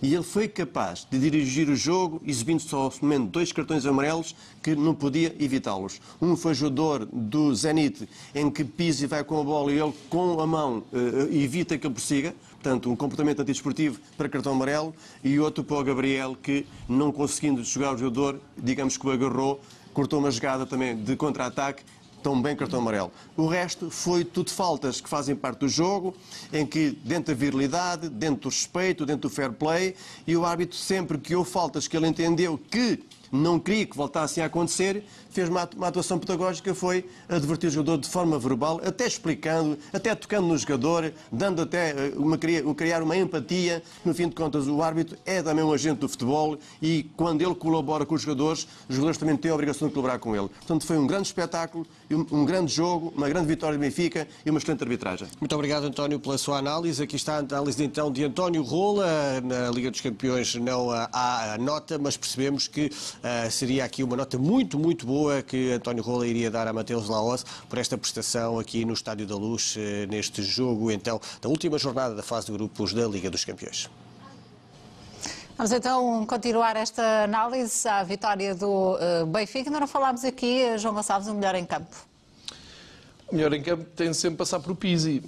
e 0.00 0.14
ele 0.14 0.22
foi 0.22 0.46
capaz 0.46 1.06
de 1.10 1.18
dirigir 1.18 1.68
o 1.68 1.74
jogo 1.74 2.22
exibindo 2.24 2.60
só 2.60 2.88
somente 2.88 3.30
dois 3.30 3.52
cartões 3.52 3.84
amarelos 3.84 4.34
que 4.62 4.76
não 4.76 4.94
podia 4.94 5.34
evitá-los. 5.40 6.00
Um 6.22 6.36
foi 6.36 6.54
jogador 6.54 7.04
do 7.04 7.52
Zenit, 7.54 8.08
em 8.34 8.48
que 8.48 8.64
Pizzi 8.64 9.06
vai 9.06 9.24
com 9.24 9.40
a 9.40 9.44
bola 9.44 9.72
e 9.72 9.78
ele 9.78 9.92
com 10.08 10.40
a 10.40 10.46
mão 10.46 10.84
uh, 10.92 11.34
evita 11.34 11.76
que 11.76 11.86
ele 11.86 11.94
prossiga, 11.94 12.34
portanto 12.52 12.90
um 12.90 12.96
comportamento 12.96 13.40
antidesportivo 13.40 13.98
para 14.16 14.28
cartão 14.28 14.52
amarelo, 14.52 14.94
e 15.22 15.38
outro 15.40 15.64
para 15.64 15.78
o 15.78 15.84
Gabriel, 15.84 16.36
que 16.40 16.64
não 16.88 17.10
conseguindo 17.10 17.62
jogar 17.64 17.94
o 17.94 17.98
jogador, 17.98 18.40
digamos 18.56 18.96
que 18.96 19.06
o 19.06 19.10
agarrou, 19.10 19.60
cortou 19.92 20.20
uma 20.20 20.30
jogada 20.30 20.64
também 20.64 20.96
de 20.96 21.16
contra-ataque 21.16 21.82
também 22.22 22.56
cartão 22.56 22.80
amarelo. 22.80 23.12
O 23.36 23.46
resto 23.46 23.90
foi 23.90 24.24
tudo 24.24 24.50
faltas 24.50 25.00
que 25.00 25.08
fazem 25.08 25.34
parte 25.34 25.60
do 25.60 25.68
jogo, 25.68 26.14
em 26.52 26.66
que 26.66 26.90
dentro 27.04 27.34
da 27.34 27.38
virilidade, 27.38 28.08
dentro 28.08 28.42
do 28.42 28.48
respeito, 28.48 29.06
dentro 29.06 29.28
do 29.28 29.30
fair 29.30 29.52
play, 29.52 29.94
e 30.26 30.36
o 30.36 30.44
árbitro 30.44 30.76
sempre 30.76 31.18
que 31.18 31.34
houve 31.34 31.50
faltas 31.50 31.88
que 31.88 31.96
ele 31.96 32.06
entendeu 32.06 32.58
que 32.70 33.02
não 33.30 33.58
queria 33.58 33.86
que 33.86 33.96
voltassem 33.96 34.42
a 34.42 34.46
acontecer, 34.46 35.04
fez 35.30 35.48
uma, 35.48 35.62
atuação 35.62 36.18
pedagógica, 36.18 36.74
foi 36.74 37.04
advertir 37.28 37.68
o 37.68 37.72
jogador 37.72 37.98
de 37.98 38.08
forma 38.08 38.38
verbal, 38.38 38.80
até 38.84 39.06
explicando, 39.06 39.78
até 39.92 40.14
tocando 40.14 40.48
no 40.48 40.56
jogador, 40.56 41.12
dando 41.30 41.62
até 41.62 41.90
eh, 41.90 42.12
uma, 42.16 42.38
criar 42.38 43.02
uma 43.02 43.16
empatia. 43.16 43.82
No 44.04 44.14
fim 44.14 44.28
de 44.28 44.34
contas, 44.34 44.66
o 44.66 44.82
árbitro 44.82 45.18
é 45.24 45.42
também 45.42 45.64
um 45.64 45.72
agente 45.72 46.00
do 46.00 46.08
futebol 46.08 46.58
e 46.80 47.10
quando 47.16 47.42
ele 47.42 47.54
colabora 47.54 48.06
com 48.06 48.14
os 48.14 48.22
jogadores, 48.22 48.66
os 48.88 48.94
jogadores 48.94 49.18
também 49.18 49.36
têm 49.36 49.50
a 49.50 49.54
obrigação 49.54 49.88
de 49.88 49.94
colaborar 49.94 50.18
com 50.18 50.34
ele. 50.34 50.48
Portanto, 50.48 50.86
foi 50.86 50.98
um 50.98 51.06
grande 51.06 51.28
espetáculo, 51.28 51.86
um 52.14 52.44
grande 52.44 52.72
jogo, 52.72 53.12
uma 53.16 53.28
grande 53.28 53.46
vitória 53.46 53.76
do 53.76 53.80
Benfica 53.80 54.26
e 54.44 54.50
uma 54.50 54.58
excelente 54.58 54.82
arbitragem. 54.82 55.28
Muito 55.40 55.54
obrigado, 55.54 55.84
António, 55.84 56.18
pela 56.18 56.38
sua 56.38 56.58
análise. 56.58 57.02
Aqui 57.02 57.16
está 57.16 57.36
a 57.36 57.38
análise 57.38 57.82
então 57.84 58.10
de 58.10 58.24
António 58.24 58.62
Rola. 58.62 59.40
Na 59.42 59.70
Liga 59.70 59.90
dos 59.90 60.00
Campeões 60.00 60.54
não 60.54 60.90
há 60.90 61.56
nota, 61.60 61.98
mas 61.98 62.16
percebemos 62.16 62.66
que 62.66 62.86
uh, 62.86 63.50
seria 63.50 63.84
aqui 63.84 64.02
uma 64.02 64.16
nota 64.16 64.38
muito, 64.38 64.78
muito 64.78 65.06
boa 65.06 65.42
que 65.42 65.72
António 65.72 66.02
Rola 66.02 66.26
iria 66.26 66.50
dar 66.50 66.66
a 66.66 66.72
Mateus 66.72 67.08
Laos 67.08 67.44
por 67.68 67.78
esta 67.78 67.98
prestação 67.98 68.58
aqui 68.58 68.84
no 68.84 68.92
Estádio 68.92 69.26
da 69.26 69.36
Luz, 69.36 69.74
eh, 69.76 70.06
neste 70.06 70.42
jogo, 70.42 70.90
então, 70.90 71.20
da 71.40 71.48
última 71.48 71.78
jornada 71.78 72.14
da 72.14 72.22
fase 72.22 72.46
de 72.46 72.52
grupos 72.52 72.92
da 72.92 73.06
Liga 73.06 73.30
dos 73.30 73.44
Campeões. 73.44 73.88
Vamos 75.58 75.72
então 75.72 76.24
continuar 76.24 76.76
esta 76.76 77.24
análise 77.24 77.88
à 77.88 78.04
vitória 78.04 78.54
do 78.54 78.96
eh, 79.00 79.24
Benfica. 79.24 79.68
Ainda 79.68 79.80
não 79.80 79.88
falámos 79.88 80.24
aqui, 80.24 80.62
eh, 80.62 80.78
João 80.78 80.94
Gonçalves, 80.94 81.26
o 81.26 81.34
melhor 81.34 81.56
em 81.56 81.64
campo. 81.64 81.96
O 83.26 83.34
melhor 83.34 83.52
em 83.52 83.60
campo 83.60 83.84
tem 83.96 84.12
sempre 84.12 84.36
passar 84.36 84.60
por 84.60 84.76
Pizzi, 84.76 85.20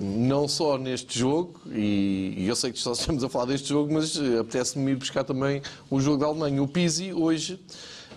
não 0.00 0.46
só 0.46 0.78
neste 0.78 1.18
jogo, 1.18 1.60
e 1.66 2.46
eu 2.46 2.54
sei 2.54 2.70
que 2.70 2.78
só 2.78 2.92
estamos 2.92 3.24
a 3.24 3.28
falar 3.28 3.46
deste 3.46 3.68
jogo, 3.68 3.92
mas 3.92 4.16
apetece-me 4.16 4.92
ir 4.92 4.94
buscar 4.94 5.24
também 5.24 5.60
o 5.90 6.00
jogo 6.00 6.18
da 6.18 6.26
Alemanha. 6.26 6.62
O 6.62 6.68
Pizzi 6.68 7.12
hoje 7.12 7.60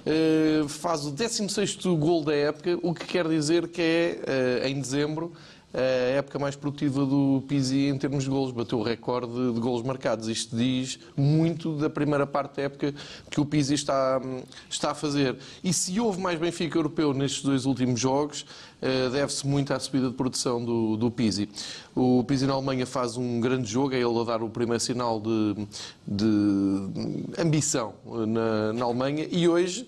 eh, 0.09 0.65
faz 0.69 1.05
o 1.05 1.11
16º 1.11 1.93
gol 1.97 2.23
da 2.23 2.33
época, 2.33 2.79
o 2.81 2.93
que 2.93 3.05
quer 3.05 3.27
dizer 3.27 3.67
que 3.67 3.81
é, 3.81 4.19
eh, 4.25 4.69
em 4.69 4.79
dezembro, 4.79 5.33
a 5.79 6.17
época 6.17 6.39
mais 6.39 6.55
produtiva 6.55 7.05
do 7.05 7.43
Pizzi 7.47 7.87
em 7.87 7.97
termos 7.97 8.23
de 8.23 8.29
golos. 8.29 8.51
Bateu 8.51 8.79
o 8.79 8.83
recorde 8.83 9.53
de 9.53 9.59
golos 9.59 9.83
marcados. 9.83 10.27
Isto 10.27 10.55
diz 10.55 10.99
muito 11.15 11.77
da 11.77 11.89
primeira 11.89 12.25
parte 12.25 12.55
da 12.55 12.63
época 12.63 12.95
que 13.29 13.39
o 13.39 13.45
Pizzi 13.45 13.75
está, 13.75 14.19
está 14.67 14.91
a 14.91 14.95
fazer. 14.95 15.37
E 15.63 15.71
se 15.71 15.99
houve 15.99 16.19
mais 16.19 16.39
Benfica 16.39 16.77
europeu 16.77 17.13
nestes 17.13 17.43
dois 17.43 17.65
últimos 17.65 17.99
jogos, 17.99 18.45
eh, 18.81 19.09
deve-se 19.09 19.45
muito 19.45 19.71
à 19.71 19.79
subida 19.79 20.07
de 20.07 20.15
produção 20.15 20.63
do, 20.63 20.97
do 20.97 21.11
Pizzi. 21.11 21.47
O 21.95 22.23
Pizzi 22.23 22.47
na 22.47 22.53
Alemanha 22.53 22.85
faz 22.87 23.15
um 23.15 23.39
grande 23.39 23.69
jogo, 23.69 23.93
é 23.93 23.99
ele 23.99 24.19
a 24.19 24.23
dar 24.23 24.41
o 24.41 24.49
primeiro 24.49 24.81
sinal 24.81 25.19
de, 25.19 25.67
de 26.07 27.39
ambição 27.39 27.93
na, 28.05 28.73
na 28.73 28.85
Alemanha 28.85 29.27
e 29.29 29.47
hoje 29.47 29.87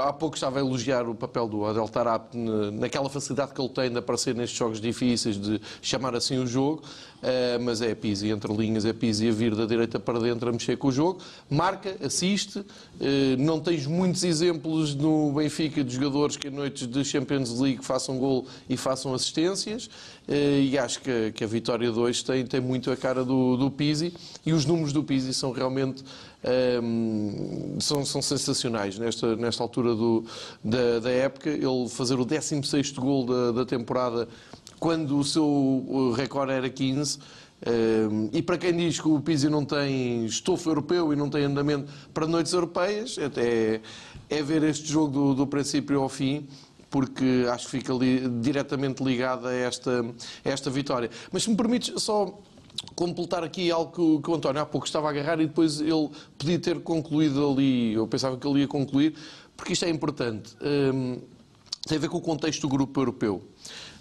há 0.00 0.12
pouco 0.12 0.36
estava 0.36 0.58
a 0.58 0.60
elogiar 0.60 1.08
o 1.08 1.14
papel 1.14 1.46
do 1.46 1.64
Adel 1.66 1.88
Tarap 1.88 2.34
naquela 2.72 3.08
facilidade 3.10 3.52
que 3.52 3.60
ele 3.60 3.68
tem 3.68 3.90
de 3.90 3.98
aparecer 3.98 4.34
nestes 4.34 4.58
jogos 4.58 4.80
difíceis, 4.80 5.38
de 5.38 5.60
chamar 5.82 6.14
assim 6.14 6.38
o 6.38 6.46
jogo, 6.46 6.82
mas 7.60 7.80
é 7.80 7.94
Pizzi 7.94 8.30
entre 8.30 8.52
linhas, 8.52 8.84
é 8.84 8.92
Pizzi 8.92 9.28
a 9.28 9.32
vir 9.32 9.54
da 9.54 9.64
direita 9.64 10.00
para 10.00 10.18
dentro 10.18 10.48
a 10.48 10.52
mexer 10.52 10.76
com 10.76 10.88
o 10.88 10.92
jogo, 10.92 11.20
marca, 11.48 11.96
assiste, 12.04 12.58
uh, 12.58 12.64
não 13.38 13.60
tens 13.60 13.86
muitos 13.86 14.24
exemplos 14.24 14.94
no 14.94 15.32
Benfica 15.32 15.84
de 15.84 15.94
jogadores 15.94 16.36
que 16.36 16.48
em 16.48 16.50
noites 16.50 16.86
de 16.86 17.04
Champions 17.04 17.58
League 17.60 17.84
façam 17.84 18.18
gol 18.18 18.46
e 18.68 18.76
façam 18.76 19.14
assistências, 19.14 19.88
e 20.28 20.78
acho 20.78 21.00
que, 21.00 21.42
a 21.42 21.46
vitória 21.46 21.90
de 21.90 21.98
hoje 21.98 22.24
tem, 22.24 22.46
tem 22.46 22.60
muito 22.60 22.90
a 22.90 22.96
cara 22.96 23.24
do, 23.24 23.56
do 23.56 23.70
Pizzi, 23.70 24.12
e 24.46 24.52
os 24.52 24.64
números 24.64 24.92
do 24.92 25.02
Pizzi 25.02 25.34
são 25.34 25.50
realmente 25.50 26.04
um, 26.82 27.76
são, 27.80 28.04
são, 28.04 28.20
sensacionais 28.20 28.98
nesta, 28.98 29.36
nesta 29.36 29.62
altura 29.62 29.94
do, 29.94 30.24
da, 30.62 30.98
da, 30.98 31.10
época. 31.10 31.50
Ele 31.50 31.88
fazer 31.88 32.18
o 32.18 32.24
16 32.24 32.92
gol 32.92 33.24
da, 33.24 33.52
da, 33.52 33.64
temporada 33.64 34.28
quando 34.82 35.16
o 35.16 35.22
seu 35.22 36.12
recorde 36.16 36.50
era 36.50 36.68
15. 36.68 37.16
Um, 37.64 38.30
e 38.32 38.42
para 38.42 38.58
quem 38.58 38.76
diz 38.76 39.00
que 39.00 39.06
o 39.06 39.20
Pizzi 39.20 39.48
não 39.48 39.64
tem 39.64 40.24
estofo 40.26 40.68
europeu 40.68 41.12
e 41.12 41.16
não 41.16 41.30
tem 41.30 41.44
andamento 41.44 41.88
para 42.12 42.26
noites 42.26 42.52
europeias, 42.52 43.16
até 43.16 43.76
é, 43.76 43.80
é 44.28 44.42
ver 44.42 44.64
este 44.64 44.90
jogo 44.90 45.12
do, 45.12 45.34
do 45.34 45.46
princípio 45.46 46.00
ao 46.00 46.08
fim 46.08 46.48
porque 46.90 47.46
acho 47.48 47.66
que 47.66 47.78
fica 47.78 47.92
li, 47.94 48.28
diretamente 48.40 49.04
ligada 49.04 49.50
a 49.50 49.54
esta, 49.54 50.04
a 50.44 50.48
esta 50.50 50.68
vitória. 50.68 51.08
Mas 51.30 51.44
se 51.44 51.50
me 51.50 51.56
permites 51.56 52.02
só 52.02 52.36
completar 52.96 53.44
aqui 53.44 53.70
algo 53.70 53.92
que, 53.92 54.24
que, 54.24 54.30
o 54.30 54.34
António 54.34 54.60
há 54.62 54.66
pouco 54.66 54.84
estava 54.84 55.06
a 55.06 55.10
agarrar 55.10 55.40
e 55.40 55.46
depois 55.46 55.80
ele 55.80 56.10
podia 56.36 56.58
ter 56.58 56.80
concluído 56.80 57.48
ali, 57.48 57.94
eu 57.94 58.08
pensava 58.08 58.36
que 58.36 58.46
ele 58.46 58.60
ia 58.60 58.68
concluir, 58.68 59.14
porque 59.56 59.74
isto 59.74 59.84
é 59.84 59.88
importante. 59.88 60.56
Um, 60.60 61.20
tem 61.86 61.98
a 61.98 62.00
ver 62.00 62.08
com 62.08 62.18
o 62.18 62.20
contexto 62.20 62.62
do 62.62 62.68
grupo 62.68 63.00
europeu. 63.00 63.42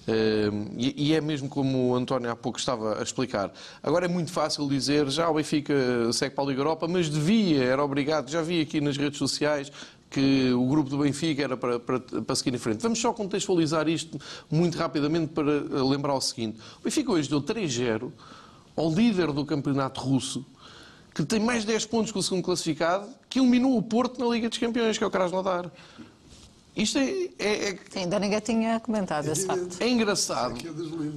Um, 0.07 0.65
e, 0.77 1.09
e, 1.09 1.13
é 1.13 1.21
mesmo 1.21 1.47
como 1.47 1.91
o 1.91 1.95
António 1.95 2.31
há 2.31 2.35
pouco 2.35 2.57
estava 2.57 2.99
a 2.99 3.03
explicar. 3.03 3.53
Agora 3.83 4.05
é 4.05 4.07
muito 4.07 4.31
fácil 4.31 4.67
dizer 4.67 5.07
já 5.09 5.29
o 5.29 5.35
Benfica 5.35 5.73
segue 6.11 6.33
para 6.33 6.43
a 6.43 6.47
Liga 6.47 6.61
Europa, 6.61 6.87
mas 6.87 7.07
devia, 7.07 7.63
era 7.63 7.83
obrigado, 7.83 8.29
já 8.29 8.41
vi 8.41 8.61
aqui 8.61 8.81
nas 8.81 8.97
redes 8.97 9.19
sociais 9.19 9.71
que 10.09 10.51
o 10.51 10.67
grupo 10.67 10.89
do 10.89 10.97
Benfica 10.97 11.43
era 11.43 11.55
para, 11.55 11.79
para, 11.79 11.99
para 11.99 12.35
seguir 12.35 12.53
em 12.53 12.57
frente. 12.57 12.81
Vamos 12.81 12.99
só 12.99 13.13
contextualizar 13.13 13.87
isto 13.87 14.19
muito 14.49 14.77
rapidamente 14.77 15.33
para 15.33 15.51
lembrar 15.83 16.13
o 16.15 16.21
seguinte. 16.21 16.59
O 16.79 16.83
Benfica 16.83 17.11
hoje 17.11 17.29
deu 17.29 17.41
3-0 17.41 18.11
ao 18.75 18.91
líder 18.91 19.31
do 19.31 19.45
campeonato 19.45 20.01
russo, 20.01 20.45
que 21.13 21.23
tem 21.23 21.39
mais 21.39 21.63
10 21.63 21.85
pontos 21.85 22.11
que 22.11 22.17
o 22.17 22.23
segundo 22.23 22.43
classificado, 22.43 23.07
que 23.29 23.39
eliminou 23.39 23.77
o 23.77 23.81
Porto 23.81 24.19
na 24.19 24.29
Liga 24.33 24.49
dos 24.49 24.57
Campeões, 24.57 24.97
que 24.97 25.03
é 25.03 25.07
o 25.07 25.11
Krasnodar. 25.11 25.71
Isto 26.75 26.99
é, 26.99 27.29
é, 27.37 27.69
é... 27.69 27.79
Ainda 27.95 28.17
ninguém 28.17 28.39
tinha 28.39 28.79
comentado 28.79 29.27
esse 29.27 29.45
facto. 29.45 29.77
É 29.81 29.89
engraçado, 29.89 30.55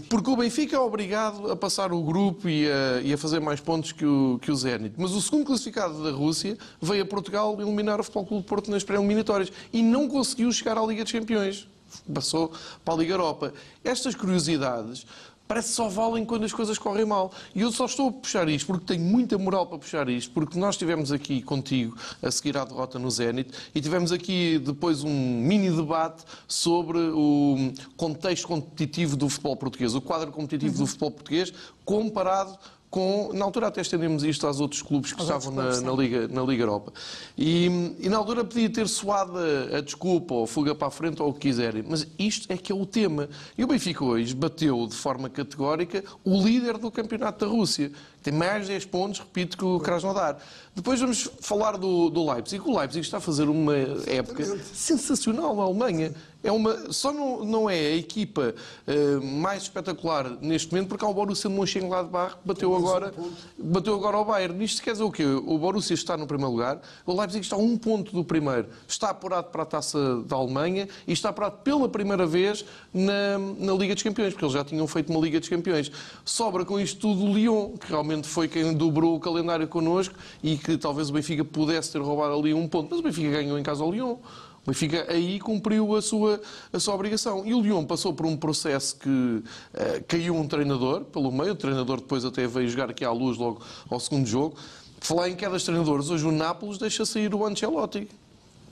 porque 0.09 0.29
o 0.29 0.37
Benfica 0.37 0.77
é 0.77 0.79
obrigado 0.79 1.51
a 1.51 1.57
passar 1.57 1.93
o 1.93 2.03
grupo 2.03 2.49
e 2.49 2.67
a, 2.71 3.01
e 3.03 3.13
a 3.13 3.19
fazer 3.19 3.41
mais 3.41 3.61
pontos 3.61 3.93
que 3.93 4.05
o, 4.05 4.39
que 4.43 4.51
o 4.51 4.57
Zenit. 4.57 4.95
Mas 4.99 5.13
o 5.13 5.21
segundo 5.23 5.47
classificado 5.47 6.03
da 6.03 6.11
Rússia 6.11 6.59
veio 6.83 7.05
a 7.05 7.07
Portugal 7.07 7.57
eliminar 7.61 8.01
o 8.01 8.05
Futebol 8.05 8.27
Clube 8.27 8.43
de 8.43 8.49
Porto 8.49 8.71
nas 8.71 8.83
pré-eliminatórias 8.83 9.53
e 9.73 9.83
não 9.83 10.09
conseguiu 10.09 10.51
chegar 10.51 10.77
à 10.77 10.85
Liga 10.85 11.05
dos 11.05 11.13
Campeões. 11.13 11.69
Passou 12.13 12.53
para 12.85 12.95
a 12.95 12.97
Liga 12.97 13.15
Europa. 13.15 13.55
Estas 13.85 14.17
curiosidades 14.17 15.07
parece 15.47 15.69
que 15.69 15.75
só 15.75 15.89
valem 15.89 16.25
quando 16.25 16.45
as 16.45 16.53
coisas 16.53 16.79
correm 16.79 17.05
mal. 17.05 17.33
E 17.55 17.61
eu 17.61 17.71
só 17.71 17.87
estou 17.87 18.09
a 18.09 18.13
puxar 18.13 18.49
isto 18.49 18.67
porque 18.67 18.85
tenho 18.87 19.05
muita 19.05 19.37
moral 19.39 19.67
para 19.67 19.79
puxar 19.79 20.09
isto, 20.09 20.33
porque 20.33 20.59
nós 20.59 20.75
estivemos 20.75 21.13
aqui 21.13 21.43
contigo 21.43 21.97
a 22.23 22.31
seguir 22.31 22.57
à 22.57 22.65
derrota 22.65 22.99
no 22.99 23.11
Zenit 23.11 23.51
e 23.75 23.81
tivemos 23.81 24.13
aqui 24.13 24.59
depois 24.59 25.05
um 25.05 25.41
mini 25.41 25.71
debate 25.71 26.25
sobre 26.49 26.99
o 26.99 27.73
contexto 27.97 28.47
competitivo 28.47 29.17
do 29.17 29.29
futebol 29.29 29.57
português, 29.57 29.95
o 29.95 30.01
quadro 30.01 30.33
competitivo 30.33 30.79
do 30.79 30.87
futebol 30.87 31.11
português 31.11 31.53
comparado 31.85 32.59
com, 32.95 33.33
na 33.35 33.45
altura 33.45 33.67
até 33.67 33.81
estendemos 33.81 34.23
isto 34.23 34.47
aos 34.47 34.61
outros 34.61 34.81
clubes 34.81 35.13
que 35.13 35.21
Aos 35.21 35.29
estavam 35.29 35.49
outros 35.49 35.81
na, 35.83 35.85
clubes, 35.85 36.13
na 36.13 36.19
Liga, 36.21 36.29
na 36.33 36.43
Liga 36.49 36.63
Europa. 36.63 36.93
E, 37.37 37.67
e 37.99 38.09
na 38.09 38.19
altura 38.19 38.45
podia 38.45 38.71
ter 38.71 38.87
soado 38.87 39.37
a, 39.37 39.79
a 39.79 39.81
desculpa 39.81 40.33
ou 40.33 40.47
fuga 40.47 40.77
para 40.77 40.87
a 40.87 40.91
frente 40.93 41.21
ou 41.21 41.31
o 41.31 41.35
que 41.35 41.41
quiserem, 41.41 41.85
mas 41.85 42.07
isto 42.17 42.53
é 42.53 42.57
que 42.57 42.71
é 42.71 42.75
o 42.75 42.87
tema. 42.87 43.29
E 43.59 43.65
o 43.65 43.67
Benfica 43.67 44.05
hoje 44.05 44.33
bateu 44.33 44.87
de 44.87 44.95
forma 44.95 45.29
categórica 45.29 46.05
o 46.25 46.41
líder 46.41 46.79
do 46.79 46.89
campeonato 46.89 47.45
da 47.45 47.51
Rússia. 47.51 47.91
Tem 48.25 48.33
mais 48.33 48.67
10 48.67 48.87
pontos, 48.87 49.21
repito, 49.21 49.59
que 49.59 49.65
o 49.67 49.79
Krasnodar. 49.79 50.39
Depois 50.75 50.99
vamos 50.99 51.31
falar 51.43 51.77
do, 51.77 52.09
do 52.09 52.33
Leipzig. 52.33 52.67
O 52.67 52.79
Leipzig 52.79 53.05
está 53.05 53.19
a 53.19 53.21
fazer 53.21 53.51
uma 53.51 53.77
época 54.07 54.43
sensacional 54.73 55.55
na 55.55 55.63
Alemanha. 55.63 56.15
É 56.43 56.53
uma, 56.53 56.93
só 56.93 57.11
não, 57.11 57.43
não 57.43 57.71
é 57.71 57.79
a 57.79 57.97
equipa 57.97 58.55
eh, 58.87 59.17
mais 59.23 59.63
espetacular 59.63 60.29
neste 60.43 60.71
momento, 60.71 60.91
porque 60.91 61.03
há 61.03 61.09
o 61.09 61.15
Borussia 61.15 61.49
de 61.49 61.57
Mönchengladbach 61.57 62.35
que 62.35 62.47
bateu 62.47 62.77
agora, 62.77 63.15
bateu 63.57 63.95
agora 63.95 64.19
ao 64.19 64.27
Bayern. 64.27 64.63
Isto 64.63 64.83
quer 64.83 64.93
dizer 64.93 65.05
o 65.05 65.11
quê? 65.11 65.25
O 65.25 65.57
Borussia 65.57 65.95
está 65.95 66.19
no 66.19 66.27
primeiro 66.27 66.53
lugar, 66.53 66.83
o 67.07 67.19
Leipzig 67.19 67.43
está 67.43 67.57
a 67.57 67.59
um 67.59 67.79
ponto 67.79 68.13
do 68.13 68.23
primeiro. 68.23 68.69
Está 68.87 69.09
apurado 69.09 69.49
para 69.49 69.63
a 69.63 69.67
Taça 69.67 70.23
da 70.25 70.37
Alemanha 70.37 70.87
e 71.07 71.15
está 71.15 71.31
apurado 71.31 71.57
pela 71.65 71.89
primeira 71.89 72.27
vez 72.27 72.63
na, 72.93 73.39
na 73.59 73.73
Liga 73.73 73.95
dos 73.95 74.03
Campeões, 74.03 74.35
porque 74.35 74.45
eles 74.45 74.55
já 74.55 74.65
tinham 74.65 74.87
feito 74.87 75.11
uma 75.11 75.21
Liga 75.21 75.41
dos 75.41 75.49
Campeões. 75.49 75.91
Sobra 76.27 76.63
com 76.63 76.79
isto 76.79 77.01
tudo 77.01 77.25
o 77.25 77.33
Lyon, 77.33 77.79
que 77.79 77.89
realmente 77.89 78.14
foi 78.23 78.49
quem 78.49 78.73
dobrou 78.73 79.17
o 79.17 79.21
calendário 79.21 79.67
connosco 79.67 80.15
e 80.43 80.57
que 80.57 80.77
talvez 80.77 81.11
o 81.11 81.13
Benfica 81.13 81.45
pudesse 81.45 81.93
ter 81.93 82.01
roubado 82.01 82.35
ali 82.35 82.55
um 82.55 82.69
ponto. 82.69 82.89
Mas 82.91 83.01
o 83.01 83.03
Benfica 83.03 83.31
ganhou 83.31 83.59
em 83.59 83.63
casa 83.63 83.83
ao 83.83 83.91
Lyon. 83.91 84.17
O 84.65 84.67
Benfica 84.67 85.07
aí 85.11 85.41
cumpriu 85.41 85.95
a 85.95 86.01
sua, 86.01 86.41
a 86.73 86.79
sua 86.79 86.95
obrigação. 86.95 87.45
E 87.45 87.53
o 87.53 87.61
Lyon 87.61 87.85
passou 87.85 88.15
por 88.15 88.27
um 88.27 88.37
processo 88.37 88.97
que 88.97 89.43
eh, 89.75 90.03
caiu 90.09 90.35
um 90.35 90.47
treinador 90.47 91.05
pelo 91.05 91.31
meio. 91.33 91.53
O 91.53 91.57
treinador 91.57 92.01
depois 92.01 92.25
até 92.25 92.47
veio 92.47 92.69
jogar 92.69 92.91
aqui 92.91 93.05
à 93.05 93.11
luz 93.11 93.37
logo 93.37 93.61
ao 93.91 94.01
segundo 94.01 94.27
jogo. 94.27 94.57
Falar 95.01 95.29
em 95.29 95.37
quedas 95.37 95.61
de 95.61 95.67
treinadores, 95.67 96.09
hoje 96.09 96.25
o 96.25 96.33
Nápoles 96.33 96.79
deixa 96.79 97.05
sair 97.05 97.35
o 97.35 97.45
Ancelotti. 97.45 98.09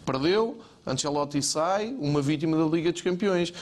Perdeu, 0.07 0.59
Ancelotti 0.87 1.43
sai, 1.43 1.95
uma 2.01 2.23
vítima 2.23 2.57
da 2.57 2.65
Liga 2.65 2.91
dos 2.91 3.03
Campeões. 3.03 3.53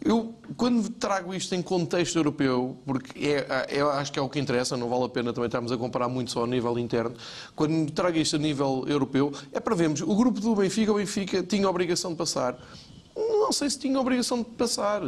Eu, 0.00 0.34
quando 0.56 0.88
trago 0.90 1.34
isto 1.34 1.54
em 1.54 1.62
contexto 1.62 2.16
europeu, 2.16 2.76
porque 2.86 3.26
é, 3.26 3.78
é, 3.78 3.80
acho 3.80 4.12
que 4.12 4.18
é 4.18 4.22
o 4.22 4.28
que 4.28 4.38
interessa, 4.38 4.76
não 4.76 4.88
vale 4.88 5.04
a 5.04 5.08
pena 5.08 5.32
também 5.32 5.46
estarmos 5.46 5.72
a 5.72 5.76
comparar 5.76 6.08
muito 6.08 6.30
só 6.30 6.44
a 6.44 6.46
nível 6.46 6.78
interno, 6.78 7.14
quando 7.56 7.90
trago 7.90 8.16
isto 8.16 8.36
a 8.36 8.38
nível 8.38 8.84
europeu, 8.86 9.32
é 9.52 9.58
para 9.58 9.74
vermos, 9.74 10.00
o 10.00 10.14
grupo 10.14 10.40
do 10.40 10.54
Benfica, 10.54 10.92
o 10.92 10.96
Benfica 10.96 11.42
tinha 11.42 11.66
a 11.66 11.70
obrigação 11.70 12.12
de 12.12 12.16
passar. 12.16 12.56
Não 13.16 13.50
sei 13.50 13.68
se 13.68 13.78
tinha 13.78 13.98
a 13.98 14.00
obrigação 14.00 14.38
de 14.38 14.44
passar. 14.44 15.02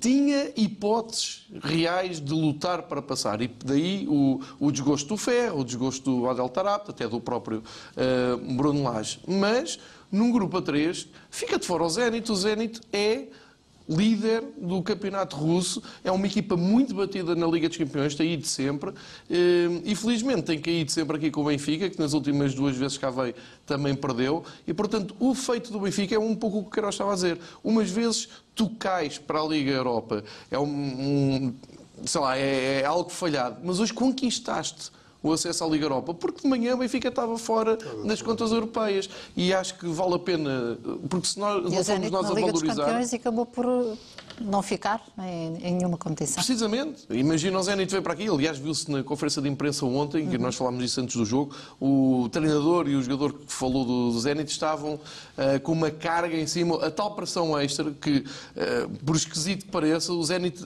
Tinha 0.00 0.50
hipóteses 0.56 1.46
reais 1.62 2.18
de 2.18 2.32
lutar 2.32 2.84
para 2.84 3.02
passar. 3.02 3.42
E 3.42 3.48
daí 3.62 4.06
o, 4.08 4.40
o 4.58 4.72
desgosto 4.72 5.08
do 5.08 5.16
Ferro, 5.18 5.60
o 5.60 5.64
desgosto 5.64 6.10
do 6.10 6.30
Adel 6.30 6.48
Tarapte, 6.48 6.90
até 6.90 7.06
do 7.06 7.20
próprio 7.20 7.62
uh, 7.96 8.54
Bruno 8.56 8.84
Lage. 8.84 9.20
Mas, 9.26 9.78
num 10.10 10.32
grupo 10.32 10.56
a 10.56 10.62
três, 10.62 11.06
fica 11.28 11.58
de 11.58 11.66
fora 11.66 11.84
o 11.84 11.90
Zenit. 11.90 12.32
O 12.32 12.36
Zenit 12.36 12.80
é 12.90 13.26
líder 13.88 14.42
do 14.56 14.82
campeonato 14.82 15.36
russo, 15.36 15.82
é 16.02 16.10
uma 16.10 16.26
equipa 16.26 16.56
muito 16.56 16.94
batida 16.94 17.34
na 17.34 17.46
Liga 17.46 17.68
dos 17.68 17.76
Campeões, 17.76 18.14
tem 18.14 18.32
ido 18.32 18.46
sempre, 18.46 18.92
eh, 19.30 19.82
e 19.84 19.94
felizmente 19.94 20.42
tem 20.42 20.58
caído 20.58 20.90
sempre 20.90 21.16
aqui 21.16 21.30
com 21.30 21.42
o 21.42 21.44
Benfica, 21.44 21.90
que 21.90 21.98
nas 21.98 22.14
últimas 22.14 22.54
duas 22.54 22.76
vezes 22.76 22.96
cá 22.96 23.10
veio 23.10 23.34
também 23.66 23.94
perdeu, 23.94 24.42
e 24.66 24.72
portanto 24.72 25.14
o 25.20 25.34
feito 25.34 25.70
do 25.70 25.80
Benfica 25.80 26.14
é 26.14 26.18
um 26.18 26.34
pouco 26.34 26.58
o 26.58 26.62
que 26.62 26.68
o 26.68 26.70
Queiroz 26.70 26.94
estava 26.94 27.12
a 27.12 27.14
dizer. 27.14 27.38
Umas 27.62 27.90
vezes 27.90 28.28
tu 28.54 28.70
cais 28.70 29.18
para 29.18 29.40
a 29.40 29.46
Liga 29.46 29.70
Europa, 29.70 30.24
é 30.50 30.58
um, 30.58 30.64
um 30.64 31.54
sei 32.04 32.20
lá, 32.20 32.38
é, 32.38 32.80
é 32.80 32.84
algo 32.84 33.10
falhado, 33.10 33.58
mas 33.62 33.80
hoje 33.80 33.92
conquistaste 33.92 34.90
o 35.24 35.32
acesso 35.32 35.64
à 35.64 35.66
Liga 35.66 35.86
Europa, 35.86 36.12
porque 36.12 36.42
de 36.42 36.48
manhã 36.48 36.74
o 36.74 36.76
Benfica 36.76 37.08
estava 37.08 37.38
fora 37.38 37.78
das 38.04 38.20
contas 38.20 38.52
europeias 38.52 39.08
e 39.34 39.54
acho 39.54 39.78
que 39.78 39.86
vale 39.88 40.14
a 40.14 40.18
pena, 40.18 40.78
porque 41.08 41.26
se 41.26 41.40
nós, 41.40 41.64
não 41.64 41.82
Zenit 41.82 42.12
nós 42.12 42.30
a 42.30 42.34
Liga 42.34 42.52
dos 42.52 42.60
valorizar... 42.60 42.84
Campeões 42.84 43.12
e 43.12 43.16
acabou 43.16 43.46
por 43.46 43.64
uh, 43.64 43.98
não 44.38 44.62
ficar 44.62 45.02
em, 45.18 45.56
em 45.66 45.74
nenhuma 45.76 45.96
competição. 45.96 46.44
Precisamente. 46.44 47.06
Imagina 47.08 47.58
o 47.58 47.62
Zenit 47.62 47.90
veio 47.90 48.02
para 48.02 48.12
aqui. 48.12 48.28
Aliás, 48.28 48.58
viu-se 48.58 48.90
na 48.90 49.02
conferência 49.02 49.40
de 49.40 49.48
imprensa 49.48 49.86
ontem, 49.86 50.28
que 50.28 50.36
nós 50.36 50.54
falámos 50.54 50.82
disso 50.82 51.00
antes 51.00 51.16
do 51.16 51.24
jogo, 51.24 51.56
o 51.80 52.28
treinador 52.30 52.86
e 52.86 52.94
o 52.94 53.02
jogador 53.02 53.32
que 53.32 53.50
falou 53.50 53.84
do 53.84 54.20
Zenit 54.20 54.50
estavam 54.50 54.94
uh, 54.94 55.60
com 55.62 55.72
uma 55.72 55.90
carga 55.90 56.36
em 56.36 56.46
cima, 56.46 56.84
a 56.84 56.90
tal 56.90 57.14
pressão 57.14 57.58
extra 57.58 57.90
que, 57.92 58.18
uh, 58.18 58.88
por 59.06 59.16
esquisito 59.16 59.64
que 59.64 59.70
pareça, 59.70 60.12
o 60.12 60.22
Zenit 60.22 60.62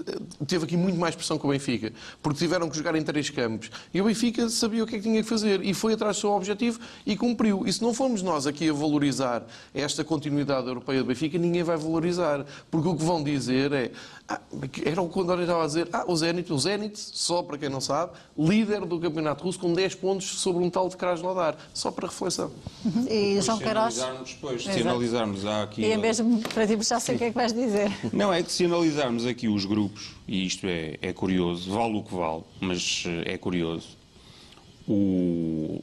teve 0.49 0.65
aqui 0.65 0.77
muito 0.77 0.99
mais 0.99 1.15
pressão 1.15 1.39
que 1.39 1.47
o 1.47 1.51
Benfica, 1.51 1.93
porque 2.21 2.41
tiveram 2.41 2.69
que 2.69 2.77
jogar 2.77 2.97
em 2.97 3.03
três 3.05 3.31
campos. 3.31 3.71
E 3.95 4.01
o 4.01 4.05
Benfica 4.05 4.48
sabia 4.55 4.85
o 4.85 4.87
que 4.87 4.97
é 4.97 4.99
que 4.99 5.05
tinha 5.05 5.23
que 5.23 5.29
fazer 5.29 5.65
e 5.65 5.75
foi 5.75 5.95
atrás 5.95 6.17
do 6.17 6.21
seu 6.21 6.31
objetivo 6.31 6.81
e 7.07 7.17
cumpriu. 7.17 7.67
E 7.67 7.73
se 7.73 7.83
não 7.83 7.93
formos 7.95 8.23
nós 8.23 8.47
aqui 8.47 8.69
a 8.69 8.73
valorizar 8.73 9.47
esta 9.75 10.05
continuidade 10.05 10.67
europeia 10.67 11.01
do 11.01 11.07
Benfica, 11.07 11.39
ninguém 11.39 11.63
vai 11.63 11.77
valorizar. 11.77 12.45
Porque 12.71 12.89
o 12.89 12.97
que 12.97 13.05
vão 13.05 13.23
dizer 13.23 13.73
é. 13.73 13.91
Ah, 14.29 14.41
era 14.85 15.01
o 15.01 15.09
que 15.09 15.19
o 15.19 15.23
André 15.23 15.43
estava 15.43 15.65
a 15.65 15.67
dizer. 15.67 15.89
Ah, 15.93 16.05
o 16.07 16.15
Zenit, 16.15 16.53
o 16.53 16.59
Zenit, 16.59 16.99
só 16.99 17.43
para 17.43 17.57
quem 17.57 17.69
não 17.71 17.81
sabe, 17.81 18.13
líder 18.39 18.85
do 18.85 19.01
campeonato 19.01 19.43
russo 19.45 19.59
com 19.59 19.73
10 19.73 19.95
pontos 19.95 20.27
sobre 20.41 20.63
um 20.63 20.69
tal 20.69 20.89
de 20.89 20.97
Krasnodar. 20.97 21.57
Só 21.73 21.91
para 21.91 22.09
reflexão. 22.09 22.51
E 23.11 23.41
João 23.41 23.57
se 23.57 23.65
Queiroz. 23.65 23.99
analisarmos 23.99 24.35
depois, 24.35 24.65
se 24.65 24.81
analisarmos 24.83 25.47
há 25.47 25.63
aqui. 25.63 25.83
E 25.83 25.93
é 25.93 25.97
mesmo 25.97 26.41
para 26.41 26.67
ti, 26.67 26.79
já 26.83 27.01
sei 27.01 27.15
o 27.15 27.19
que 27.19 27.25
é 27.25 27.31
que 27.31 27.35
vais 27.35 27.53
dizer. 27.53 27.91
Não, 28.13 28.33
é 28.33 28.43
que 28.43 28.53
se 28.53 28.65
analisarmos 28.65 29.27
aqui 29.27 29.49
os 29.49 29.65
grupos, 29.65 30.15
e 30.27 30.47
isto 30.47 30.67
é, 30.67 30.99
é 31.01 31.13
curioso, 31.13 31.71
vale 31.73 31.97
o 31.97 32.03
que 32.03 32.15
vale, 32.15 32.43
mas 32.61 33.05
eh, 33.07 33.35
é 33.35 33.39
curioso. 33.39 33.98
O, 34.89 35.83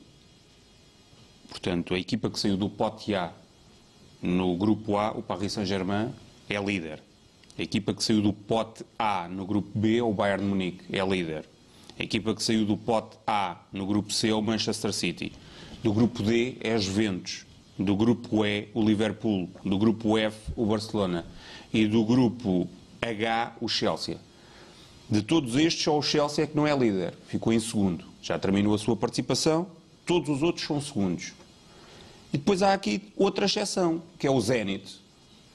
portanto, 1.48 1.94
a 1.94 2.00
equipa 2.00 2.28
que 2.28 2.40
saiu 2.40 2.58
do 2.58 2.68
pote 2.68 3.14
A 3.14 3.32
no 4.20 4.58
grupo 4.58 4.98
A, 4.98 5.12
o 5.12 5.22
Paris 5.22 5.54
Saint-Germain, 5.54 6.12
é 6.50 6.60
líder. 6.60 7.04
A 7.58 7.62
equipa 7.62 7.94
que 7.94 8.04
saiu 8.04 8.22
do 8.22 8.34
pote 8.34 8.84
A 8.98 9.28
no 9.28 9.46
grupo 9.46 9.70
B 9.78 10.02
o 10.02 10.12
Bayern 10.12 10.44
de 10.44 10.50
Munique, 10.50 10.84
é 10.92 11.06
líder. 11.06 11.46
A 12.00 12.04
equipa 12.04 12.34
que 12.34 12.44
saiu 12.44 12.66
do 12.66 12.76
pote 12.76 13.16
A 13.28 13.62
no 13.72 13.86
grupo 13.86 14.12
C 14.12 14.34
o 14.34 14.42
Manchester 14.42 14.92
City. 14.92 15.32
Do 15.84 15.94
grupo 15.94 16.24
D 16.24 16.58
é 16.62 16.74
a 16.74 16.78
Juventus. 16.80 17.46
Do 17.78 17.96
grupo 17.96 18.44
E, 18.44 18.70
o 18.74 18.84
Liverpool. 18.84 19.48
Do 19.64 19.78
grupo 19.78 20.18
F, 20.18 20.52
o 20.56 20.66
Barcelona. 20.66 21.26
E 21.72 21.86
do 21.86 22.04
grupo 22.04 22.68
H, 23.00 23.56
o 23.62 23.70
Chelsea. 23.70 24.18
De 25.08 25.22
todos 25.22 25.56
estes, 25.56 25.84
só 25.84 25.96
o 25.96 26.02
Chelsea 26.02 26.44
é 26.44 26.48
que 26.48 26.56
não 26.56 26.66
é 26.66 26.76
líder. 26.76 27.14
Ficou 27.28 27.54
em 27.54 27.60
segundo. 27.60 28.15
Já 28.26 28.40
terminou 28.40 28.74
a 28.74 28.78
sua 28.80 28.96
participação. 28.96 29.68
Todos 30.04 30.30
os 30.30 30.42
outros 30.42 30.66
são 30.66 30.82
segundos. 30.82 31.34
E 32.34 32.38
depois 32.40 32.64
há 32.64 32.74
aqui 32.74 33.14
outra 33.16 33.46
exceção, 33.46 34.02
que 34.18 34.26
é 34.26 34.32
o 34.32 34.42
Zenit, 34.42 35.00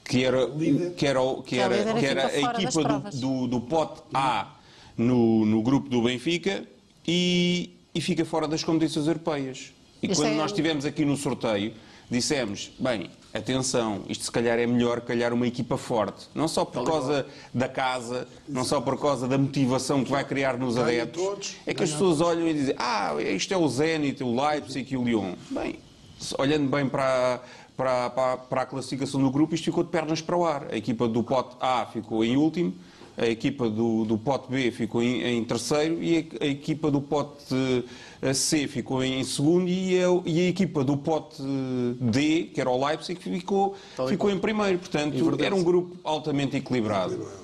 que 0.05 0.23
era, 0.23 0.47
que 0.95 1.05
era, 1.05 1.19
que 1.45 1.59
era, 1.59 1.93
que 1.93 2.05
era 2.05 2.27
equipa 2.37 2.57
a 2.57 2.63
equipa 2.63 2.83
do, 3.11 3.19
do, 3.19 3.47
do 3.47 3.61
pote 3.61 4.01
A 4.13 4.55
no, 4.97 5.45
no 5.45 5.61
grupo 5.61 5.89
do 5.89 6.01
Benfica 6.01 6.65
e, 7.05 7.71
e 7.93 7.99
fica 7.99 8.23
fora 8.23 8.47
das 8.47 8.63
competições 8.63 9.05
europeias. 9.05 9.73
E 10.01 10.07
Isto 10.09 10.21
quando 10.21 10.31
é- 10.31 10.37
nós 10.37 10.51
estivemos 10.51 10.85
aqui 10.85 11.03
no 11.03 11.17
sorteio, 11.17 11.73
dissemos, 12.09 12.71
bem, 12.79 13.09
atenção, 13.33 14.01
isto 14.07 14.25
se 14.25 14.31
calhar 14.31 14.59
é 14.59 14.67
melhor 14.67 15.01
calhar 15.01 15.33
uma 15.33 15.47
equipa 15.47 15.77
forte. 15.77 16.27
Não 16.35 16.47
só 16.47 16.65
por 16.65 16.85
causa 16.85 17.25
da 17.53 17.69
casa, 17.69 18.27
não 18.47 18.63
só 18.63 18.81
por 18.81 18.99
causa 18.99 19.27
da 19.27 19.37
motivação 19.37 20.03
que 20.03 20.11
vai 20.11 20.23
criar 20.23 20.57
nos 20.57 20.77
adeptos. 20.77 21.55
É 21.65 21.73
que 21.73 21.83
as 21.83 21.91
pessoas 21.91 22.21
olham 22.21 22.47
e 22.47 22.53
dizem, 22.53 22.75
ah, 22.77 23.15
isto 23.19 23.53
é 23.53 23.57
o 23.57 23.67
Zenit, 23.67 24.23
o 24.23 24.35
Leipzig 24.35 24.93
e 24.93 24.97
o 24.97 25.03
Lyon. 25.03 25.33
Bem, 25.49 25.79
olhando 26.37 26.69
bem 26.69 26.87
para, 26.87 27.41
para, 27.77 28.09
para, 28.09 28.37
para 28.37 28.61
a 28.61 28.65
classificação 28.65 29.21
do 29.21 29.31
grupo, 29.31 29.55
isto 29.55 29.65
ficou 29.65 29.83
de 29.83 29.89
pernas 29.89 30.21
para 30.21 30.35
o 30.35 30.45
ar. 30.45 30.67
A 30.71 30.75
equipa 30.75 31.07
do 31.07 31.23
pote 31.23 31.55
A 31.59 31.85
ficou 31.85 32.23
em 32.25 32.35
último, 32.35 32.73
a 33.21 33.27
equipa 33.27 33.69
do, 33.69 34.03
do 34.03 34.17
pote 34.17 34.49
B 34.49 34.71
ficou 34.71 35.01
em, 35.01 35.21
em 35.23 35.43
terceiro 35.43 36.01
e 36.01 36.17
a, 36.39 36.43
a, 36.43 36.47
equipa 36.47 36.89
do 36.89 36.99
pote 36.99 37.53
C 38.33 38.67
ficou 38.67 39.03
em 39.03 39.23
segundo 39.23 39.69
e 39.69 39.97
a, 39.99 40.07
e 40.25 40.39
a, 40.41 40.49
equipa 40.49 40.83
do 40.83 40.97
pote 40.97 41.41
D, 41.99 42.49
que 42.53 42.59
era 42.59 42.69
o 42.69 42.85
Leipzig, 42.85 43.19
ficou, 43.21 43.75
ficou 44.07 44.31
em 44.31 44.39
primeiro. 44.39 44.79
Portanto, 44.79 45.15
era 45.39 45.53
um 45.53 45.63
grupo 45.63 45.97
altamente 46.03 46.57
equilibrado. 46.57 47.40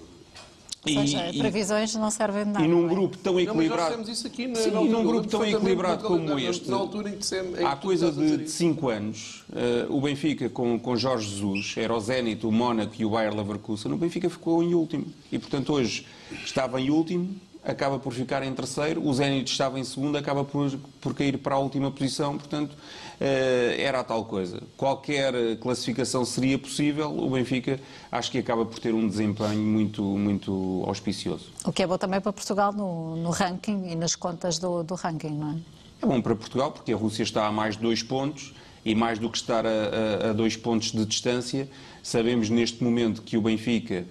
E, 0.89 0.93
seja, 0.93 1.30
e, 1.31 1.39
previsões 1.39 1.95
não 1.95 2.09
servem 2.11 2.45
de 2.45 2.51
nada. 2.51 2.65
E 2.65 2.68
num 2.68 2.85
é? 2.85 2.89
grupo 2.89 3.18
tão 3.18 3.39
equilibrado. 3.39 3.97
Não, 3.97 4.11
isso 4.11 4.27
aqui 4.27 4.47
na, 4.47 4.55
sim, 4.55 4.72
num 4.72 5.03
grupo 5.03 5.27
tão 5.27 5.45
equilibrado 5.45 6.03
como 6.03 6.39
este. 6.39 6.69
Na 6.69 6.77
altura 6.77 7.09
em 7.09 7.18
que 7.18 7.26
sempre, 7.26 7.64
há 7.64 7.76
coisa 7.76 8.11
de 8.11 8.49
5 8.49 8.89
anos, 8.89 9.43
uh, 9.49 9.95
o 9.95 10.01
Benfica 10.01 10.49
com, 10.49 10.80
com 10.80 10.95
Jorge 10.95 11.30
Jesus, 11.30 11.76
era 11.77 11.93
o 11.93 11.99
Zenit, 11.99 12.45
o 12.45 12.51
Mónaco 12.51 12.93
e 12.97 13.05
o 13.05 13.09
Bayer 13.11 13.35
Leverkusen, 13.35 13.91
o 13.91 13.97
Benfica 13.97 14.30
ficou 14.30 14.64
em 14.64 14.73
último. 14.73 15.05
E 15.31 15.38
portanto 15.38 15.73
hoje 15.73 16.05
estava 16.43 16.80
em 16.80 16.89
último, 16.89 17.35
acaba 17.64 17.99
por 17.99 18.14
ficar 18.14 18.43
em 18.43 18.53
terceiro, 18.53 19.05
o 19.05 19.14
Zenit 19.14 19.51
estava 19.51 19.80
em 19.80 19.84
segundo, 19.84 20.18
acaba 20.18 20.43
por, 20.43 20.72
por 21.01 21.14
cair 21.14 21.38
para 21.38 21.55
a 21.55 21.59
última 21.59 21.91
posição, 21.91 22.38
portanto 22.38 22.76
era 23.19 23.99
a 23.99 24.03
tal 24.03 24.26
coisa. 24.26 24.61
Qualquer 24.76 25.57
classificação 25.60 26.23
seria 26.23 26.57
possível, 26.57 27.10
o 27.18 27.30
Benfica 27.30 27.80
acho 28.11 28.31
que 28.31 28.38
acaba 28.38 28.65
por 28.65 28.80
ter 28.80 28.94
um 28.94 29.07
desempenho 29.07 29.60
muito, 29.60 30.03
muito 30.03 30.84
auspicioso. 30.85 31.45
O 31.65 31.72
que 31.72 31.84
é 31.84 31.88
bom 31.88 31.98
também 31.98 32.22
para 32.22 32.31
Portugal 32.31 32.72
no, 32.72 33.15
no 33.15 33.30
ranking 33.30 33.89
e 33.91 33.95
nas 33.95 34.15
contas 34.15 34.60
do, 34.60 34.84
do 34.84 34.95
ranking, 34.95 35.31
não 35.31 35.52
é? 35.52 35.77
É 36.02 36.06
bom 36.06 36.22
para 36.22 36.35
Portugal 36.35 36.72
porque 36.72 36.94
a 36.94 36.95
Rússia 36.95 37.23
está 37.23 37.48
a 37.48 37.52
mais 37.52 37.76
de 37.76 37.81
dois 37.81 38.03
pontos 38.03 38.53
e 38.85 38.94
mais 38.94 39.18
do 39.19 39.30
que 39.30 39.38
estar 39.38 39.65
a, 39.65 39.69
a, 39.69 40.30
a 40.30 40.34
dois 40.34 40.56
pontos 40.56 40.91
de 40.91 41.03
distância, 41.06 41.68
sabemos 42.03 42.49
neste 42.49 42.84
momento 42.84 43.22
que 43.22 43.35
o 43.35 43.41
Benfica 43.41 44.06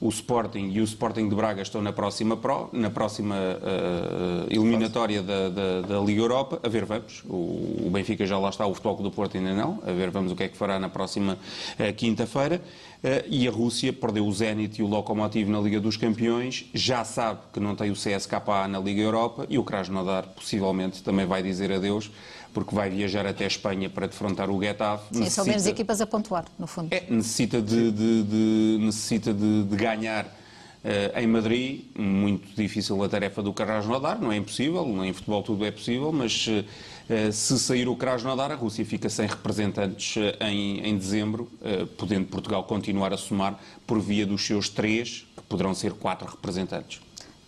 o 0.00 0.08
Sporting 0.08 0.70
e 0.72 0.80
o 0.80 0.84
Sporting 0.84 1.28
de 1.28 1.34
Braga 1.34 1.60
estão 1.60 1.82
na 1.82 1.92
próxima, 1.92 2.36
pro, 2.36 2.70
na 2.72 2.88
próxima 2.88 3.34
uh, 3.36 4.46
eliminatória 4.48 5.22
da, 5.22 5.50
da, 5.50 5.80
da, 5.82 6.00
Liga 6.00 6.22
Europa. 6.22 6.58
A 6.62 6.68
ver, 6.68 6.86
vamos. 6.86 7.22
O, 7.28 7.86
o, 7.86 7.90
Benfica 7.92 8.24
já 8.24 8.38
lá 8.38 8.48
está, 8.48 8.66
o 8.66 8.72
Futebol 8.72 8.96
do 8.96 9.10
Porto 9.10 9.36
ainda 9.36 9.52
não. 9.52 9.78
A 9.86 9.92
ver, 9.92 10.10
vamos 10.10 10.32
o 10.32 10.36
que 10.36 10.44
é 10.44 10.48
que 10.48 10.56
fará 10.56 10.78
na 10.78 10.88
próxima 10.88 11.34
uh, 11.34 11.94
quinta-feira. 11.94 12.62
Uh, 13.04 13.28
e 13.28 13.46
a 13.46 13.50
Rússia 13.50 13.92
perdeu 13.92 14.26
o 14.26 14.32
Zenit 14.32 14.80
e 14.80 14.82
o 14.82 14.86
Lokomotiv 14.86 15.50
na 15.50 15.60
Liga 15.60 15.78
dos 15.78 15.98
Campeões. 15.98 16.64
Já 16.72 17.04
sabe 17.04 17.40
que 17.52 17.60
não 17.60 17.76
tem 17.76 17.90
o 17.90 17.94
CSKA 17.94 18.66
na 18.68 18.78
Liga 18.78 19.02
Europa. 19.02 19.46
E 19.50 19.58
o 19.58 19.64
Krasnodar 19.64 20.28
possivelmente 20.28 21.02
também 21.02 21.26
vai 21.26 21.42
dizer 21.42 21.70
adeus 21.70 22.10
porque 22.52 22.74
vai 22.74 22.90
viajar 22.90 23.26
até 23.26 23.44
a 23.44 23.46
Espanha 23.46 23.88
para 23.88 24.06
defrontar 24.06 24.50
o 24.50 24.60
Getafe. 24.60 25.04
Sim, 25.12 25.20
necessita, 25.20 25.30
são 25.30 25.44
menos 25.44 25.66
equipas 25.66 26.00
a 26.00 26.06
pontuar, 26.06 26.44
no 26.58 26.66
fundo. 26.66 26.92
É, 26.92 27.04
necessita 27.08 27.60
de, 27.62 27.90
de, 27.90 28.22
de 28.22 28.78
necessita 28.80 29.32
de, 29.32 29.64
de 29.64 29.76
ganhar 29.76 30.24
uh, 30.26 31.18
em 31.18 31.26
Madrid. 31.26 31.84
Muito 31.96 32.54
difícil 32.54 33.02
a 33.02 33.08
tarefa 33.08 33.42
do 33.42 33.52
Krasnodar, 33.52 34.20
não 34.20 34.32
é 34.32 34.36
impossível, 34.36 34.84
em 35.04 35.12
futebol 35.12 35.42
tudo 35.42 35.64
é 35.64 35.70
possível, 35.70 36.12
mas 36.12 36.46
uh, 36.46 37.32
se 37.32 37.58
sair 37.58 37.88
o 37.88 37.96
Krasnodar, 37.96 38.50
a 38.50 38.54
Rússia 38.54 38.84
fica 38.84 39.08
sem 39.08 39.26
representantes 39.26 40.16
uh, 40.16 40.44
em, 40.44 40.80
em 40.86 40.96
dezembro, 40.96 41.50
podendo 41.96 42.26
Portugal 42.26 42.64
continuar 42.64 43.12
a 43.12 43.16
somar 43.16 43.58
por 43.86 44.00
via 44.00 44.26
dos 44.26 44.46
seus 44.46 44.68
três, 44.68 45.26
que 45.36 45.42
poderão 45.48 45.74
ser 45.74 45.92
quatro 45.92 46.28
representantes. 46.28 47.00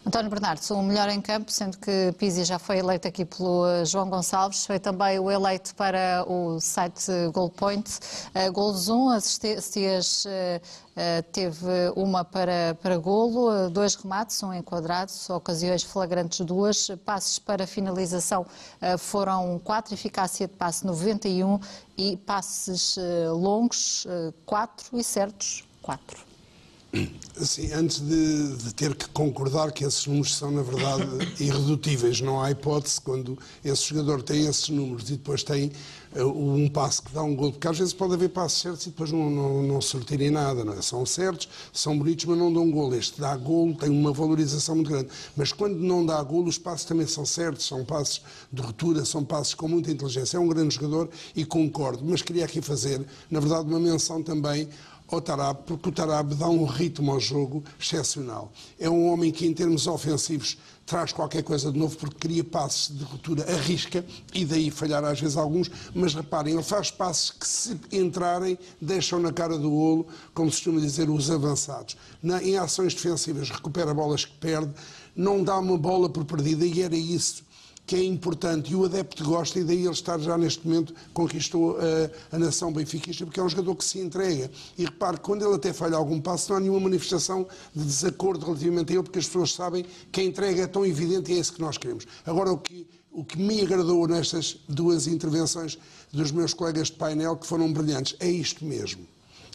António 0.04 0.28
Bernardo, 0.28 0.60
sou 0.60 0.80
o 0.80 0.82
melhor 0.82 1.08
em 1.08 1.20
campo, 1.20 1.52
sendo 1.52 1.78
que 1.78 2.12
Pizzi 2.18 2.44
já 2.44 2.58
foi 2.58 2.78
eleito 2.78 3.06
aqui 3.06 3.24
pelo 3.24 3.64
eh, 3.68 3.84
João 3.84 4.10
Gonçalves, 4.10 4.66
foi 4.66 4.80
também 4.80 5.20
o 5.20 5.30
eleito 5.30 5.72
para 5.76 6.24
o 6.26 6.58
site 6.58 7.06
Goalpoint. 7.32 7.88
Uh, 8.34 8.52
golos 8.52 8.88
1, 8.88 9.10
assistências 9.10 10.24
uh, 10.24 10.28
uh, 10.28 11.22
teve 11.30 11.66
uma 11.94 12.24
para, 12.24 12.76
para 12.82 12.98
golo, 12.98 13.48
uh, 13.48 13.70
dois 13.70 13.94
remates, 13.94 14.42
um 14.42 14.52
enquadrado, 14.52 15.12
ocasiões 15.30 15.84
flagrantes 15.84 16.44
duas, 16.44 16.90
passes 17.04 17.38
para 17.38 17.64
finalização 17.64 18.44
foram 18.98 19.60
quatro, 19.62 19.94
eficácia 19.94 20.48
de 20.48 20.54
passe 20.54 20.84
91 20.84 21.60
e 21.96 22.16
passes 22.16 22.96
longos, 23.32 24.04
quatro 24.44 24.98
e 24.98 25.04
certos, 25.04 25.64
quatro. 25.80 26.31
Assim, 27.40 27.72
antes 27.72 28.00
de, 28.00 28.56
de, 28.58 28.74
ter 28.74 28.94
que 28.94 29.08
concordar 29.08 29.72
que 29.72 29.82
esses 29.82 30.06
números 30.06 30.36
são, 30.36 30.50
na 30.50 30.60
verdade, 30.60 31.08
irredutíveis, 31.42 32.20
não 32.20 32.42
há 32.42 32.50
hipótese 32.50 33.00
quando 33.00 33.38
esse 33.64 33.88
jogador 33.88 34.22
tem 34.22 34.46
esses 34.46 34.68
números 34.68 35.08
e 35.08 35.12
depois 35.12 35.42
tem 35.42 35.72
uh, 36.14 36.26
um 36.26 36.68
passo 36.68 37.02
que 37.02 37.10
dá 37.10 37.22
um 37.22 37.34
gol, 37.34 37.50
porque 37.52 37.66
às 37.66 37.78
vezes 37.78 37.94
pode 37.94 38.12
haver 38.12 38.28
passos 38.28 38.60
certos 38.60 38.86
e 38.86 38.90
depois 38.90 39.10
não, 39.10 39.30
não, 39.30 39.62
não 39.62 39.80
sortirem 39.80 40.30
nada, 40.30 40.66
não 40.66 40.74
é? 40.74 40.82
São 40.82 41.06
certos, 41.06 41.48
são 41.72 41.98
bonitos, 41.98 42.26
mas 42.26 42.36
não 42.36 42.52
dão 42.52 42.70
gol. 42.70 42.94
Este 42.94 43.18
dá 43.18 43.34
gol, 43.38 43.74
tem 43.74 43.88
uma 43.88 44.12
valorização 44.12 44.74
muito 44.74 44.90
grande. 44.90 45.08
Mas 45.34 45.50
quando 45.50 45.78
não 45.78 46.04
dá 46.04 46.22
gol, 46.22 46.44
os 46.44 46.58
passos 46.58 46.84
também 46.84 47.06
são 47.06 47.24
certos, 47.24 47.66
são 47.66 47.86
passos 47.86 48.20
de 48.52 48.60
ruptura, 48.60 49.02
são 49.06 49.24
passos 49.24 49.54
com 49.54 49.66
muita 49.66 49.90
inteligência. 49.90 50.36
É 50.36 50.40
um 50.40 50.48
grande 50.48 50.74
jogador 50.74 51.08
e 51.34 51.42
concordo, 51.46 52.04
mas 52.04 52.20
queria 52.20 52.44
aqui 52.44 52.60
fazer, 52.60 53.02
na 53.30 53.40
verdade, 53.40 53.66
uma 53.66 53.80
menção 53.80 54.22
também 54.22 54.68
ao 55.14 55.20
Tarab, 55.20 55.62
porque 55.66 55.88
o 55.88 55.92
Tarab 55.92 56.34
dá 56.34 56.48
um 56.48 56.64
ritmo 56.64 57.12
ao 57.12 57.20
jogo 57.20 57.62
excepcional. 57.78 58.52
É 58.78 58.88
um 58.88 59.12
homem 59.12 59.30
que, 59.30 59.46
em 59.46 59.52
termos 59.52 59.86
ofensivos, 59.86 60.58
traz 60.84 61.12
qualquer 61.12 61.42
coisa 61.42 61.70
de 61.70 61.78
novo, 61.78 61.96
porque 61.96 62.16
cria 62.16 62.44
passes 62.44 62.96
de 62.96 63.04
ruptura, 63.04 63.50
arrisca, 63.52 64.04
e 64.34 64.44
daí 64.44 64.70
falhar 64.70 65.04
às 65.04 65.20
vezes 65.20 65.36
alguns, 65.36 65.70
mas 65.94 66.14
reparem, 66.14 66.54
ele 66.54 66.62
faz 66.62 66.90
passes 66.90 67.30
que, 67.30 67.46
se 67.46 67.78
entrarem, 67.90 68.58
deixam 68.80 69.20
na 69.20 69.32
cara 69.32 69.58
do 69.58 69.70
golo, 69.70 70.06
como 70.34 70.50
se 70.50 70.56
costuma 70.56 70.80
dizer, 70.80 71.08
os 71.08 71.30
avançados. 71.30 71.96
Na, 72.22 72.42
em 72.42 72.58
ações 72.58 72.94
defensivas, 72.94 73.50
recupera 73.50 73.94
bolas 73.94 74.24
que 74.24 74.36
perde, 74.38 74.72
não 75.14 75.42
dá 75.42 75.58
uma 75.58 75.78
bola 75.78 76.08
por 76.08 76.24
perdida, 76.24 76.66
e 76.66 76.82
era 76.82 76.96
isso 76.96 77.44
que 77.86 77.96
é 77.96 78.04
importante 78.04 78.72
e 78.72 78.76
o 78.76 78.84
adepto 78.84 79.24
gosta 79.24 79.58
e 79.58 79.64
daí 79.64 79.82
ele 79.82 79.90
estar 79.90 80.18
já 80.18 80.38
neste 80.38 80.66
momento 80.66 80.94
conquistou 81.12 81.76
a, 81.76 82.36
a 82.36 82.38
nação 82.38 82.72
benfiquista 82.72 83.24
porque 83.24 83.40
é 83.40 83.42
um 83.42 83.48
jogador 83.48 83.74
que 83.74 83.84
se 83.84 83.98
entrega 83.98 84.50
e 84.78 84.84
repare 84.84 85.18
quando 85.18 85.44
ele 85.44 85.54
até 85.54 85.72
falha 85.72 85.96
algum 85.96 86.20
passo 86.20 86.50
não 86.50 86.56
há 86.56 86.60
nenhuma 86.60 86.80
manifestação 86.80 87.46
de 87.74 87.84
desacordo 87.84 88.46
relativamente 88.46 88.92
a 88.92 88.94
ele 88.94 89.02
porque 89.02 89.18
as 89.18 89.26
pessoas 89.26 89.52
sabem 89.52 89.84
que 90.10 90.20
a 90.20 90.24
entrega 90.24 90.62
é 90.62 90.66
tão 90.66 90.86
evidente 90.86 91.32
e 91.32 91.34
é 91.34 91.38
isso 91.38 91.52
que 91.52 91.60
nós 91.60 91.76
queremos. 91.76 92.06
Agora 92.24 92.52
o 92.52 92.58
que, 92.58 92.86
o 93.10 93.24
que 93.24 93.38
me 93.38 93.60
agradou 93.60 94.06
nestas 94.06 94.58
duas 94.68 95.06
intervenções 95.06 95.76
dos 96.12 96.30
meus 96.30 96.54
colegas 96.54 96.88
de 96.88 96.94
painel 96.94 97.36
que 97.36 97.46
foram 97.46 97.72
brilhantes 97.72 98.16
é 98.20 98.30
isto 98.30 98.64
mesmo. 98.64 99.06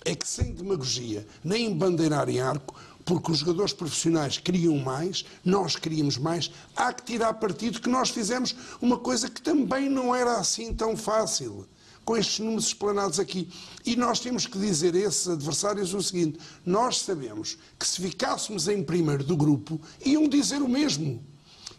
É 0.06 0.16
que 0.16 0.28
sem 0.28 0.54
demagogia, 0.54 1.26
nem 1.44 1.76
bandeirar 1.76 2.30
em 2.30 2.40
arco, 2.40 2.76
porque 3.08 3.32
os 3.32 3.38
jogadores 3.38 3.72
profissionais 3.72 4.38
queriam 4.38 4.78
mais, 4.78 5.24
nós 5.44 5.78
queríamos 5.78 6.18
mais, 6.18 6.52
há 6.76 6.92
que 6.92 7.06
tirar 7.06 7.34
partido 7.36 7.80
que 7.80 7.88
nós 7.88 8.10
fizemos 8.10 8.54
uma 8.82 8.98
coisa 8.98 9.30
que 9.30 9.42
também 9.42 9.90
não 9.90 10.14
era 10.14 10.38
assim 10.38 10.74
tão 10.74 10.98
fácil 10.98 11.66
com 12.04 12.18
estes 12.18 12.40
números 12.40 12.68
explanados 12.68 13.18
aqui. 13.18 13.50
E 13.86 13.96
nós 13.96 14.20
temos 14.20 14.46
que 14.46 14.60
dizer 14.60 14.94
a 14.94 15.00
esses 15.00 15.28
adversários 15.28 15.94
o 15.94 16.04
seguinte: 16.04 16.38
nós 16.66 17.00
sabemos 17.00 17.58
que 17.80 17.88
se 17.88 18.02
ficássemos 18.02 18.68
em 18.68 18.84
primeiro 18.84 19.24
do 19.24 19.38
grupo, 19.38 19.80
iam 20.06 20.28
dizer 20.28 20.62
o 20.62 20.68
mesmo 20.68 21.24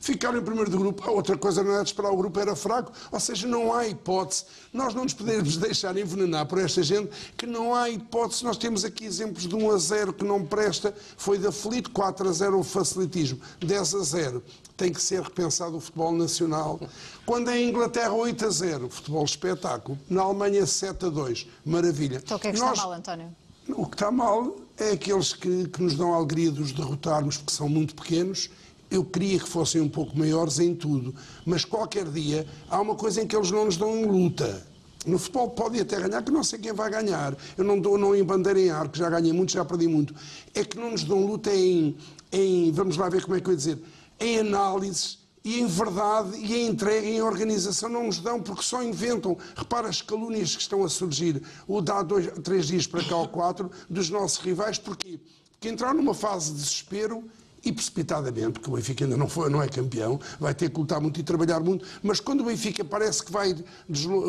ficaram 0.01 0.39
em 0.39 0.43
primeiro 0.43 0.71
do 0.71 0.79
grupo. 0.79 1.09
A 1.09 1.11
outra 1.11 1.37
coisa 1.37 1.63
não 1.63 1.73
era 1.73 1.83
de 1.83 1.91
esperar, 1.91 2.11
o 2.11 2.17
grupo 2.17 2.39
era 2.39 2.55
fraco, 2.55 2.93
ou 3.11 3.21
seja, 3.21 3.47
não 3.47 3.73
há 3.73 3.87
hipótese. 3.87 4.45
Nós 4.73 4.95
não 4.95 5.05
nos 5.05 5.15
podemos 5.15 5.57
deixar 5.59 5.97
envenenar 5.97 6.47
por 6.47 6.59
esta 6.59 6.83
gente 6.83 7.11
que 7.37 7.47
não 7.47 7.75
há 7.75 7.89
hipótese. 7.91 8.45
Nós 8.45 8.57
temos 8.57 8.85
aqui 8.85 9.05
exemplos 9.05 9.47
de 9.47 9.55
1 9.55 9.71
a 9.71 9.79
0 9.79 10.13
que 10.13 10.25
não 10.25 10.45
presta, 10.45 10.95
foi 11.17 11.39
da 11.39 11.53
Fleet, 11.53 11.89
4 11.91 12.29
a 12.29 12.33
0 12.33 12.59
o 12.59 12.65
facilitismo, 12.65 13.41
10 13.61 13.95
a 13.95 14.03
0 14.03 14.43
tem 14.77 14.93
que 14.93 15.03
ser 15.03 15.21
repensado 15.21 15.77
o 15.77 15.81
futebol 15.81 16.13
nacional. 16.13 16.79
Quando 17.27 17.51
é 17.51 17.59
em 17.59 17.69
Inglaterra 17.69 18.13
8 18.13 18.47
a 18.47 18.49
0, 18.49 18.89
futebol 18.89 19.25
espetáculo. 19.25 19.99
Na 20.09 20.23
Alemanha 20.23 20.65
7 20.65 21.07
a 21.07 21.09
2, 21.09 21.49
maravilha. 21.67 22.23
Então 22.25 22.37
o 22.37 22.41
que 22.41 22.47
é 22.47 22.53
que 22.53 22.59
Nós... 22.61 22.71
está 22.71 22.83
mal, 22.85 22.93
António? 22.93 23.37
O 23.71 23.87
que 23.87 23.97
está 23.97 24.11
mal 24.11 24.57
é 24.79 24.93
aqueles 24.93 25.33
que, 25.33 25.69
que 25.69 25.83
nos 25.83 25.95
dão 25.95 26.15
a 26.15 26.17
alegria 26.17 26.51
de 26.51 26.63
os 26.63 26.73
derrotarmos 26.73 27.37
porque 27.37 27.53
são 27.53 27.69
muito 27.69 27.95
pequenos 27.95 28.49
eu 28.91 29.05
queria 29.05 29.39
que 29.39 29.49
fossem 29.49 29.81
um 29.81 29.89
pouco 29.89 30.19
maiores 30.19 30.59
em 30.59 30.75
tudo, 30.75 31.15
mas 31.45 31.65
qualquer 31.65 32.07
dia 32.11 32.47
há 32.71 32.81
uma 32.81 32.95
coisa 32.95 33.23
em 33.23 33.27
que 33.27 33.37
eles 33.37 33.51
não 33.51 33.67
nos 33.67 33.77
dão 33.77 34.05
luta. 34.05 34.67
No 35.07 35.19
futebol 35.19 35.51
pode 35.51 35.81
até 35.81 36.01
ganhar, 36.01 36.23
que 36.23 36.31
não 36.31 36.43
sei 36.43 36.59
quem 36.59 36.73
vai 36.73 36.91
ganhar. 36.91 37.37
Eu 37.57 37.65
não 37.65 37.79
dou 37.79 37.97
não 37.97 38.15
em 38.15 38.25
bandeira 38.25 38.61
em 38.61 38.71
arco, 38.71 38.97
já 38.97 39.09
ganhei 39.09 39.33
muito, 39.33 39.53
já 39.53 39.65
perdi 39.65 39.87
muito. 39.87 40.15
É 40.55 40.65
que 40.65 40.77
não 40.77 40.91
nos 40.91 41.05
dão 41.05 41.25
luta 41.25 41.55
em, 41.55 41.97
em 42.33 42.73
vamos 42.73 42.97
lá 42.97 43.09
ver 43.09 43.23
como 43.23 43.37
é 43.37 43.41
que 43.41 43.47
eu 43.47 43.53
ia 43.53 43.57
dizer, 43.57 43.79
em 44.19 44.39
análises 44.41 45.19
e 45.45 45.61
em 45.61 45.67
verdade 45.67 46.37
e 46.37 46.57
em 46.57 46.67
entrega 46.69 47.07
e 47.07 47.17
em 47.17 47.23
organização 47.23 47.89
não 47.89 48.05
nos 48.07 48.19
dão 48.19 48.43
porque 48.43 48.63
só 48.63 48.83
inventam. 48.83 49.37
Repara 49.57 49.89
as 49.89 50.03
calúnias 50.03 50.55
que 50.57 50.63
estão 50.63 50.85
a 50.85 50.89
surgir, 50.89 51.43
o 51.67 51.81
dá 51.81 52.03
dois, 52.03 52.29
três 52.43 52.67
dias 52.67 52.87
para 52.87 53.05
cá 53.05 53.17
ou 53.17 53.29
quatro, 53.29 53.71
dos 53.89 54.11
nossos 54.11 54.39
rivais, 54.39 54.79
porquê? 54.79 55.21
Porque 55.53 55.69
entraram 55.69 55.95
numa 55.95 56.15
fase 56.15 56.53
de 56.53 56.59
desespero 56.59 57.25
e 57.65 57.73
precipitadamente, 57.73 58.53
porque 58.53 58.71
o 58.71 58.75
Benfica 58.75 59.05
ainda 59.05 59.17
não, 59.17 59.29
foi, 59.29 59.51
não 59.51 59.63
é 59.63 59.69
campeão, 59.69 60.21
vai 60.39 60.55
ter 60.55 60.71
que 60.71 60.79
lutar 60.79 61.01
muito 61.01 61.19
e 61.19 61.23
trabalhar 61.23 61.61
muito, 61.61 61.85
mas 62.03 62.21
quando 62.21 62.41
o 62.41 62.45
Benfica 62.45 62.85
parece 62.85 63.25
que 63.25 63.33
vai, 63.33 63.55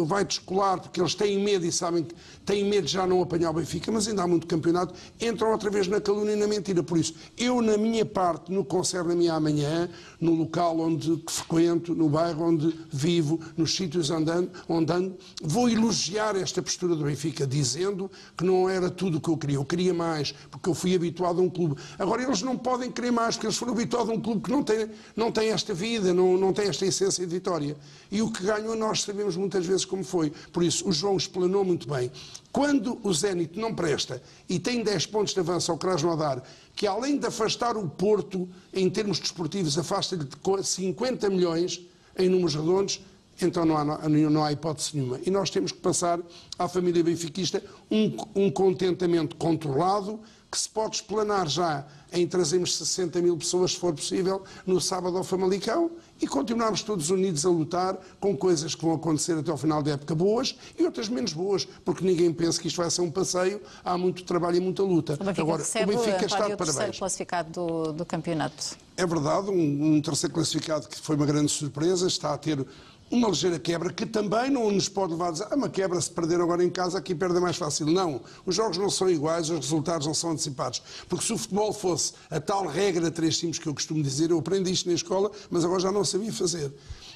vai 0.06 0.26
descolar, 0.26 0.80
porque 0.80 1.00
eles 1.00 1.16
têm 1.16 1.44
medo 1.44 1.66
e 1.66 1.72
sabem 1.72 2.04
que 2.04 2.16
têm 2.46 2.66
medo 2.66 2.86
de 2.86 2.94
já 2.94 3.06
não 3.06 3.22
apanhar 3.22 3.52
o 3.52 3.54
Benfica, 3.54 3.92
mas 3.92 4.08
ainda 4.08 4.24
há 4.24 4.28
muito 4.28 4.48
campeonato, 4.48 4.94
entram 5.22 5.52
outra 5.52 5.70
vez 5.70 5.88
na 5.88 6.02
calúnia 6.02 6.34
e 6.34 6.36
na 6.36 6.48
mentira. 6.48 6.82
Por 6.82 6.98
isso, 6.98 7.14
eu, 7.38 7.62
na 7.62 7.78
minha 7.78 8.06
parte, 8.06 8.52
no 8.52 8.64
que 8.64 8.70
concerne 8.70 9.14
a 9.14 9.16
mim 9.16 9.28
amanhã, 9.28 9.90
no 10.20 10.34
local 10.34 10.80
onde 10.80 11.18
que 11.18 11.32
frequento, 11.32 11.94
no 11.94 12.10
bairro 12.10 12.46
onde 12.46 12.74
vivo, 12.92 13.40
nos 13.58 13.76
sítios 13.76 14.10
onde 14.10 14.32
ando, 14.32 14.52
onde 14.68 14.92
ando, 14.92 15.18
vou 15.42 15.70
elogiar 15.70 16.36
esta 16.36 16.62
postura 16.62 16.96
do 16.96 17.04
Benfica, 17.04 17.46
dizendo 17.46 18.10
que 18.38 18.44
não 18.44 18.70
era 18.70 18.90
tudo 18.90 19.18
o 19.18 19.22
que 19.22 19.30
eu 19.30 19.38
queria. 19.38 19.58
Eu 19.58 19.66
queria 19.66 19.94
mais, 19.94 20.34
porque 20.50 20.70
eu 20.70 20.74
fui 20.74 20.96
habituado 20.96 21.40
a 21.40 21.44
um 21.44 21.50
clube. 21.50 21.76
Agora, 21.98 22.24
eles 22.24 22.42
não 22.42 22.58
podem 22.58 22.92
querer 22.92 23.12
mais, 23.12 23.19
eles 23.46 23.58
foram 23.58 23.74
habituados 23.74 24.10
a 24.10 24.14
um 24.14 24.20
clube 24.22 24.42
que 24.42 24.52
não 24.52 24.64
tem, 24.64 24.90
não 25.16 25.32
tem 25.32 25.50
esta 25.50 25.74
vida, 25.74 26.14
não, 26.14 26.38
não 26.38 26.54
tem 26.54 26.68
esta 26.68 26.86
essência 26.86 27.26
de 27.26 27.32
vitória. 27.32 27.76
E 28.12 28.22
o 28.22 28.32
que 28.32 28.44
ganhou, 28.44 28.76
nós 28.76 29.02
sabemos 29.02 29.36
muitas 29.36 29.66
vezes 29.66 29.86
como 29.86 30.04
foi. 30.04 30.32
Por 30.54 30.64
isso, 30.64 30.88
o 30.88 30.92
João 30.92 31.18
explanou 31.18 31.64
muito 31.66 31.88
bem. 31.88 32.12
Quando 32.52 33.00
o 33.04 33.14
Zenit 33.14 33.60
não 33.60 33.74
presta 33.76 34.22
e 34.48 34.60
tem 34.60 34.84
10 34.84 35.06
pontos 35.08 35.34
de 35.34 35.40
avanço 35.40 35.72
ao 35.72 35.78
Krasnodar, 35.78 36.42
que 36.76 36.88
além 36.88 37.18
de 37.18 37.26
afastar 37.28 37.76
o 37.78 37.88
Porto 37.90 38.48
em 38.74 38.90
termos 38.90 39.20
desportivos, 39.20 39.78
afasta-lhe 39.78 40.24
de 40.24 40.36
co- 40.38 40.64
50 40.64 41.30
milhões 41.30 41.82
em 42.18 42.30
números 42.30 42.56
redondos, 42.56 43.02
então 43.42 43.64
não 43.66 43.78
há, 43.78 44.10
não 44.10 44.44
há 44.44 44.52
hipótese 44.52 44.92
nenhuma. 44.96 45.20
E 45.26 45.30
nós 45.30 45.50
temos 45.50 45.72
que 45.72 45.80
passar 45.80 46.20
à 46.58 46.68
família 46.68 47.04
benfiquista 47.04 47.64
um, 47.90 48.14
um 48.36 48.52
contentamento 48.52 49.36
controlado, 49.38 50.20
que 50.52 50.58
se 50.58 50.68
pode 50.68 50.96
explanar 50.98 51.48
já 51.48 51.86
em 52.12 52.28
trazermos 52.28 52.76
60 52.76 53.22
mil 53.22 53.38
pessoas, 53.38 53.72
se 53.72 53.78
for 53.78 53.94
possível, 53.94 54.44
no 54.66 54.82
sábado 54.82 55.16
ao 55.18 55.24
Famalicão 55.24 55.92
e 56.20 56.28
continuarmos 56.28 56.82
todos 56.82 57.12
unidos 57.12 57.46
a 57.46 57.50
lutar 57.50 57.98
com 58.20 58.36
coisas 58.36 58.74
que 58.74 58.84
vão 58.84 58.96
acontecer 58.96 59.38
até 59.38 59.52
ao 59.52 59.58
final 59.58 59.84
da 59.84 59.92
época 59.92 60.16
boas 60.16 60.56
e 60.78 60.84
outras 60.84 61.08
menos 61.08 61.34
boas, 61.34 61.66
porque 61.86 62.04
ninguém 62.04 62.34
pensa 62.34 62.60
que 62.60 62.68
isto 62.68 62.78
vai 62.78 62.90
ser 62.90 63.02
um 63.02 63.12
passeio, 63.12 63.62
há 63.86 63.98
muito 63.98 64.24
trabalho 64.24 64.58
e 64.58 64.60
muita 64.60 64.82
luta. 64.82 65.14
O 65.14 65.18
Benfica 65.24 65.42
Agora, 65.42 65.62
recebe 65.62 65.94
o 65.94 65.98
Benfica 65.98 66.26
está 66.26 66.50
de 66.50 66.56
parabéns. 66.58 66.98
classificado 66.98 67.52
do, 67.52 67.94
do 67.94 68.06
campeonato. 68.06 68.76
É 68.98 69.06
verdade, 69.06 69.50
um, 69.50 69.96
um 69.96 70.02
terceiro 70.02 70.34
classificado 70.34 70.88
que 70.88 71.00
foi 71.00 71.16
uma 71.16 71.26
grande 71.26 71.52
surpresa, 71.52 72.08
está 72.08 72.34
a 72.34 72.38
ter 72.38 72.66
uma 73.12 73.28
ligeira 73.30 73.58
quebra 73.58 73.92
que 73.92 74.06
também 74.06 74.50
não 74.50 74.70
nos 74.72 74.88
pode 74.88 75.14
levar 75.14 75.30
a 75.30 75.32
dizer 75.32 75.48
ah, 75.50 75.56
uma 75.56 75.70
quebra 75.70 76.00
se 76.00 76.12
perder 76.12 76.40
agora 76.40 76.64
em 76.64 76.70
casa 76.70 76.98
aqui 76.98 77.16
perde 77.16 77.38
é 77.38 77.40
mais 77.40 77.58
fácil. 77.58 77.88
Não, 77.88 78.22
os 78.46 78.56
jogos 78.56 78.78
não 78.78 78.90
são 78.90 79.10
iguais, 79.10 79.50
os 79.50 79.60
resultados 79.60 80.06
não 80.06 80.14
são 80.14 80.32
antecipados. 80.32 80.82
Porque 81.08 81.26
se 81.26 81.34
o 81.34 81.38
futebol 81.38 81.74
fosse 81.74 82.14
a 82.30 82.40
tal 82.40 82.68
regra 82.68 83.10
três 83.10 83.38
times 83.38 83.58
que 83.58 83.68
eu 83.68 83.74
costumo 83.74 84.04
dizer, 84.04 84.30
eu 84.30 84.38
aprendi 84.38 84.72
isto 84.72 84.88
na 84.88 84.96
escola, 84.96 85.32
mas 85.50 85.66
agora 85.66 85.80
já 85.80 85.92
não 85.92 86.06
sabia 86.06 86.32
fazer. 86.32 86.72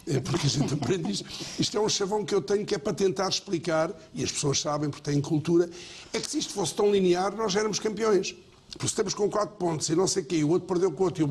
É 0.07 0.19
porque 0.19 0.47
a 0.47 0.49
gente 0.49 0.73
aprende 0.73 1.11
isto. 1.11 1.25
Isto 1.59 1.77
é 1.77 1.81
um 1.81 1.89
chavão 1.89 2.25
que 2.25 2.33
eu 2.33 2.41
tenho 2.41 2.65
que 2.65 2.75
é 2.75 2.77
para 2.77 2.93
tentar 2.93 3.29
explicar, 3.29 3.91
e 4.13 4.23
as 4.23 4.31
pessoas 4.31 4.59
sabem 4.59 4.89
porque 4.89 5.11
têm 5.11 5.21
cultura, 5.21 5.69
é 6.11 6.19
que 6.19 6.29
se 6.29 6.39
isto 6.39 6.53
fosse 6.53 6.73
tão 6.73 6.91
linear, 6.91 7.35
nós 7.35 7.55
éramos 7.55 7.79
campeões. 7.79 8.35
Porque 8.73 8.87
estamos 8.87 9.13
com 9.13 9.29
4 9.29 9.55
pontos 9.55 9.87
e 9.89 9.95
não 9.95 10.07
sei 10.07 10.23
e 10.37 10.43
o 10.43 10.49
outro 10.49 10.67
perdeu 10.67 10.91
com 10.91 11.03
o 11.03 11.05
outro, 11.05 11.21
e 11.21 11.23
o 11.23 11.27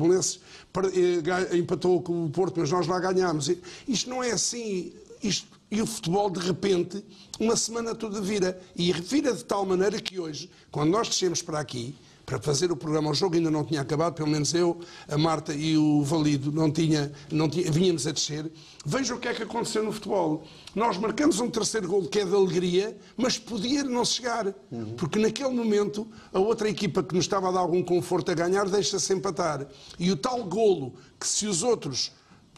per- 0.71 0.85
eh, 0.85 1.57
empatou 1.57 2.01
com 2.01 2.25
o 2.25 2.29
Porto, 2.29 2.59
mas 2.59 2.71
nós 2.71 2.87
lá 2.87 2.99
ganhámos. 2.99 3.49
Isto 3.87 4.09
não 4.09 4.23
é 4.23 4.31
assim. 4.31 4.93
Isto, 5.21 5.47
e 5.69 5.81
o 5.81 5.85
futebol, 5.87 6.29
de 6.29 6.39
repente, 6.39 7.03
uma 7.39 7.55
semana 7.55 7.95
toda 7.95 8.21
vira. 8.21 8.61
E 8.75 8.91
vira 8.93 9.33
de 9.33 9.43
tal 9.43 9.65
maneira 9.65 9.99
que 9.99 10.19
hoje, 10.19 10.49
quando 10.71 10.91
nós 10.91 11.09
descemos 11.09 11.41
para 11.41 11.59
aqui, 11.59 11.95
para 12.25 12.39
fazer 12.39 12.71
o 12.71 12.75
programa, 12.75 13.11
o 13.11 13.13
jogo 13.13 13.35
ainda 13.35 13.51
não 13.51 13.63
tinha 13.63 13.81
acabado, 13.81 14.13
pelo 14.13 14.29
menos 14.29 14.53
eu, 14.53 14.79
a 15.07 15.17
Marta 15.17 15.53
e 15.53 15.77
o 15.77 16.03
Valido 16.03 16.51
não 16.51 16.71
tinha, 16.71 17.11
não 17.31 17.49
tinha, 17.49 17.69
vínhamos 17.69 18.07
a 18.07 18.11
descer. 18.11 18.49
Veja 18.85 19.13
o 19.13 19.19
que 19.19 19.27
é 19.27 19.33
que 19.33 19.43
aconteceu 19.43 19.83
no 19.83 19.91
futebol. 19.91 20.43
Nós 20.73 20.97
marcamos 20.97 21.39
um 21.39 21.49
terceiro 21.49 21.87
gol 21.87 22.07
que 22.07 22.19
é 22.19 22.25
de 22.25 22.33
alegria, 22.33 22.97
mas 23.17 23.37
podia 23.37 23.83
não 23.83 24.05
chegar. 24.05 24.53
Porque 24.97 25.19
naquele 25.19 25.49
momento 25.49 26.07
a 26.31 26.39
outra 26.39 26.69
equipa 26.69 27.03
que 27.03 27.13
nos 27.13 27.25
estava 27.25 27.49
a 27.49 27.51
dar 27.51 27.59
algum 27.59 27.83
conforto 27.83 28.31
a 28.31 28.33
ganhar 28.33 28.69
deixa-se 28.69 29.13
empatar. 29.13 29.67
E 29.99 30.09
o 30.09 30.15
tal 30.15 30.43
golo 30.45 30.93
que 31.19 31.27
se 31.27 31.45
os 31.45 31.61
outros 31.61 32.11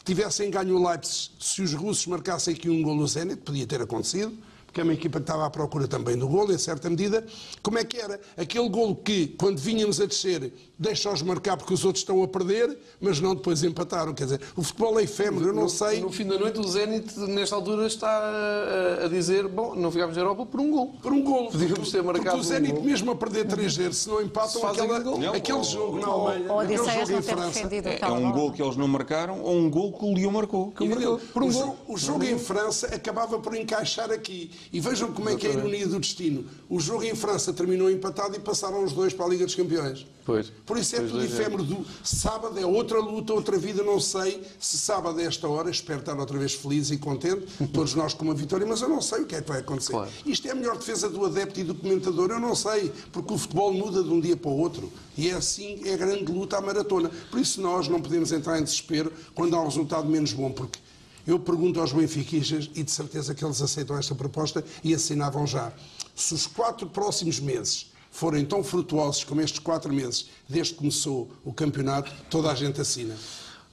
tivessem 0.04 0.50
ganho 0.50 0.76
o 0.76 0.88
Leipzig, 0.88 1.32
se 1.40 1.62
os 1.62 1.74
russos 1.74 2.06
marcassem 2.06 2.54
aqui 2.54 2.70
um 2.70 2.80
golo 2.80 3.00
no 3.00 3.08
Zenit, 3.08 3.42
podia 3.42 3.66
ter 3.66 3.82
acontecido, 3.82 4.32
porque 4.76 4.80
é 4.82 4.84
uma 4.84 4.92
equipa 4.92 5.18
que 5.18 5.22
estava 5.22 5.46
à 5.46 5.50
procura 5.50 5.88
também 5.88 6.18
do 6.18 6.28
golo, 6.28 6.52
em 6.52 6.58
certa 6.58 6.90
medida. 6.90 7.24
Como 7.62 7.78
é 7.78 7.84
que 7.84 7.96
era? 7.98 8.20
Aquele 8.36 8.68
golo 8.68 8.94
que, 8.94 9.28
quando 9.38 9.58
vínhamos 9.58 10.00
a 10.02 10.04
descer, 10.04 10.52
deixa-os 10.78 11.22
marcar 11.22 11.56
porque 11.56 11.72
os 11.72 11.82
outros 11.82 12.02
estão 12.02 12.22
a 12.22 12.28
perder, 12.28 12.76
mas 13.00 13.18
não 13.18 13.34
depois 13.34 13.62
empataram. 13.64 14.12
Quer 14.12 14.24
dizer, 14.24 14.40
o 14.54 14.62
futebol 14.62 15.00
é 15.00 15.04
efêmero, 15.04 15.46
eu 15.46 15.52
não 15.54 15.62
No- 15.62 15.68
sei... 15.70 16.00
No 16.00 16.12
fim 16.12 16.26
da 16.26 16.38
noite, 16.38 16.60
o 16.60 16.68
Zenit, 16.68 17.18
nesta 17.20 17.54
altura, 17.56 17.86
está 17.86 18.06
a, 18.06 19.06
a 19.06 19.08
dizer: 19.08 19.48
bom, 19.48 19.74
não 19.74 19.90
ficámos 19.90 20.14
na 20.14 20.22
Europa 20.22 20.44
por 20.44 20.60
um 20.60 20.70
gol. 20.70 20.94
Por 21.02 21.10
um 21.12 21.22
gol. 21.22 21.50
Podíamos 21.50 21.90
ter 21.90 22.02
Porque 22.02 22.18
marcado 22.18 22.36
o 22.36 22.40
um 22.40 22.42
Zenit, 22.44 22.74
gol. 22.74 22.82
mesmo 22.84 23.10
a 23.12 23.16
perder 23.16 23.46
3-0, 23.46 23.92
se 23.94 24.08
não 24.10 24.20
empatam, 24.20 24.50
Se 24.50 24.60
fazem 24.60 24.84
aquela- 24.84 25.00
gol. 25.00 25.34
aquele 25.34 25.64
jogo 25.64 25.98
na 26.00 26.06
Alemanha, 26.08 26.60
aquele 26.62 26.76
jogo 26.76 27.12
em 27.12 27.22
França... 27.22 27.60
É, 27.60 27.98
é 28.02 28.10
um 28.12 28.30
gol 28.30 28.52
que 28.52 28.62
eles 28.62 28.76
não 28.76 28.86
marcaram 28.88 29.40
ou 29.40 29.56
um 29.56 29.70
gol 29.70 29.92
que 29.94 30.04
o 30.04 30.12
Lyon 30.12 30.32
marcou. 30.32 30.70
Que 30.72 30.86
marcou. 30.86 31.14
o, 31.14 31.18
jogo, 31.18 31.22
o 31.46 31.50
jogo- 31.50 31.76
o 31.88 31.96
jogo 31.96 32.24
em 32.24 32.38
França 32.38 32.88
acabava 32.94 33.38
por 33.38 33.56
encaixar 33.56 34.10
aqui. 34.10 34.50
E 34.72 34.80
vejam 34.80 35.12
como 35.12 35.28
é 35.28 35.36
que 35.36 35.46
é 35.46 35.50
a 35.50 35.52
ironia 35.54 35.86
do 35.86 35.98
destino. 36.00 36.44
O 36.68 36.80
jogo 36.80 37.04
em 37.04 37.14
França 37.14 37.52
terminou 37.52 37.90
empatado 37.90 38.36
e 38.36 38.40
passaram 38.40 38.82
os 38.84 38.92
dois 38.92 39.12
para 39.12 39.26
a 39.26 39.28
Liga 39.28 39.44
dos 39.44 39.54
Campeões. 39.54 40.06
Pois. 40.24 40.52
Por 40.66 40.76
isso 40.76 40.96
é 40.96 40.98
Pois, 40.98 41.10
tudo 41.10 41.20
dois 41.20 41.32
efêmero. 41.32 41.62
Do 41.62 41.86
sábado 42.02 42.58
é 42.58 42.66
outra 42.66 42.98
luta, 42.98 43.32
outra 43.32 43.56
vida, 43.56 43.82
não 43.84 44.00
sei 44.00 44.42
se 44.58 44.76
sábado 44.76 45.20
a 45.20 45.22
esta 45.22 45.48
hora, 45.48 45.70
espero 45.70 46.00
estar 46.00 46.18
outra 46.18 46.36
vez 46.36 46.54
feliz 46.54 46.90
e 46.90 46.98
contente, 46.98 47.46
todos 47.72 47.94
nós 47.94 48.12
com 48.12 48.24
uma 48.24 48.34
vitória, 48.34 48.66
mas 48.66 48.82
eu 48.82 48.88
não 48.88 49.00
sei 49.00 49.20
o 49.20 49.26
que 49.26 49.36
é 49.36 49.40
que 49.40 49.48
vai 49.48 49.60
acontecer. 49.60 49.94
Isto 50.24 50.48
é 50.48 50.50
a 50.50 50.54
melhor 50.54 50.76
defesa 50.76 51.08
do 51.08 51.24
adepto 51.24 51.60
e 51.60 51.64
do 51.64 51.74
comentador, 51.74 52.30
eu 52.30 52.40
não 52.40 52.54
sei, 52.56 52.90
porque 53.12 53.32
o 53.32 53.38
futebol 53.38 53.72
muda 53.72 54.02
de 54.02 54.10
um 54.10 54.20
dia 54.20 54.36
para 54.36 54.50
o 54.50 54.58
outro. 54.58 54.92
E 55.16 55.30
é 55.30 55.34
assim, 55.34 55.80
é 55.84 55.94
a 55.94 55.96
grande 55.96 56.30
luta 56.30 56.58
à 56.58 56.60
maratona. 56.60 57.10
Por 57.30 57.40
isso 57.40 57.60
nós 57.60 57.86
não 57.88 58.00
podemos 58.02 58.32
entrar 58.32 58.58
em 58.58 58.64
desespero 58.64 59.12
quando 59.34 59.54
há 59.54 59.60
um 59.62 59.66
resultado 59.66 60.08
menos 60.08 60.32
bom, 60.32 60.50
porque 60.50 60.78
eu 61.26 61.38
pergunto 61.38 61.80
aos 61.80 61.92
benfiquistas, 61.92 62.70
e 62.74 62.82
de 62.82 62.90
certeza 62.90 63.34
que 63.34 63.44
eles 63.44 63.60
aceitam 63.60 63.98
esta 63.98 64.14
proposta 64.14 64.64
e 64.84 64.94
assinavam 64.94 65.46
já. 65.46 65.72
Se 66.14 66.34
os 66.34 66.46
quatro 66.46 66.86
próximos 66.86 67.40
meses 67.40 67.92
forem 68.10 68.44
tão 68.44 68.62
frutuosos 68.62 69.24
como 69.24 69.40
estes 69.40 69.58
quatro 69.58 69.92
meses, 69.92 70.30
desde 70.48 70.72
que 70.72 70.78
começou 70.78 71.30
o 71.44 71.52
campeonato, 71.52 72.12
toda 72.30 72.50
a 72.50 72.54
gente 72.54 72.80
assina. 72.80 73.16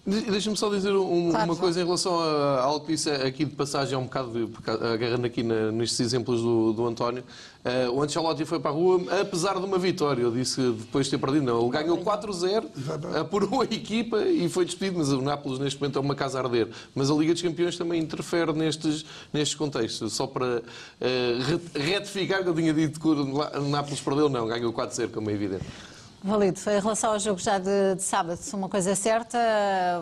De- 0.06 0.20
Deixa-me 0.30 0.58
só 0.58 0.70
dizer 0.70 0.92
um- 0.94 1.30
Claro, 1.32 1.46
uma 1.46 1.56
coisa 1.56 1.80
em 1.82 1.86
relação 1.86 2.20
a, 2.20 2.26
a 2.60 2.64
algo 2.64 2.86
que 2.86 2.92
disse 2.92 3.10
aqui 3.10 3.46
de 3.46 3.56
passagem, 3.56 3.94
é 3.96 3.98
um 3.98 4.04
bocado, 4.04 4.32
de, 4.48 4.54
agarrando 4.94 5.26
aqui 5.26 5.42
na- 5.44 5.72
nestes 5.72 6.00
exemplos 6.02 6.42
do, 6.42 6.74
do 6.74 6.86
António. 6.86 7.24
Eh, 7.64 7.88
o 7.90 8.02
Ancelotti 8.04 8.44
foi 8.44 8.60
para 8.60 8.72
a 8.72 8.74
rua, 8.74 9.02
apesar 9.22 9.58
de 9.58 9.66
uma 9.66 9.78
vitória. 9.78 10.22
Eu 10.22 10.32
disse 10.32 10.58
que 10.58 10.72
depois 10.72 11.06
de 11.06 11.12
ter 11.12 11.18
perdido, 11.18 11.46
não. 11.46 11.62
Ele 11.62 11.70
ganhou 11.70 11.98
4-0, 12.00 12.66
apurou 13.18 13.62
a 13.62 13.64
equipa 13.64 14.22
e 14.24 14.50
foi 14.50 14.66
despedido. 14.66 14.98
Mas 14.98 15.10
o 15.14 15.22
Nápoles, 15.22 15.58
neste 15.60 15.80
momento, 15.80 15.98
é 15.98 16.02
uma 16.02 16.16
casa 16.16 16.38
a 16.38 16.44
arder. 16.44 16.68
Mas 16.94 17.10
a 17.10 17.14
Liga 17.14 17.32
dos 17.32 17.42
Campeões 17.42 17.78
também 17.78 18.02
interfere 18.02 18.52
nestes, 18.52 19.06
nestes 19.32 19.56
contextos. 19.56 20.12
Só 20.12 20.28
para 20.28 20.62
re- 21.00 21.80
retificar 21.82 22.44
que 22.44 22.50
eu 22.50 22.54
tinha 22.54 22.74
dito 22.74 23.00
que 23.00 23.08
o 23.08 23.70
Nápoles 23.70 24.02
perdeu, 24.02 24.28
não. 24.28 24.46
Ganhou 24.48 24.74
4-0, 24.74 25.12
como 25.14 25.30
é 25.30 25.34
evidente. 25.34 25.64
Valido, 26.24 26.58
em 26.58 26.80
relação 26.80 27.12
ao 27.12 27.20
jogo 27.20 27.38
já 27.38 27.60
de, 27.60 27.96
de 27.96 28.02
sábado, 28.02 28.40
uma 28.54 28.70
coisa 28.70 28.92
é 28.92 28.96
certa, 28.96 29.38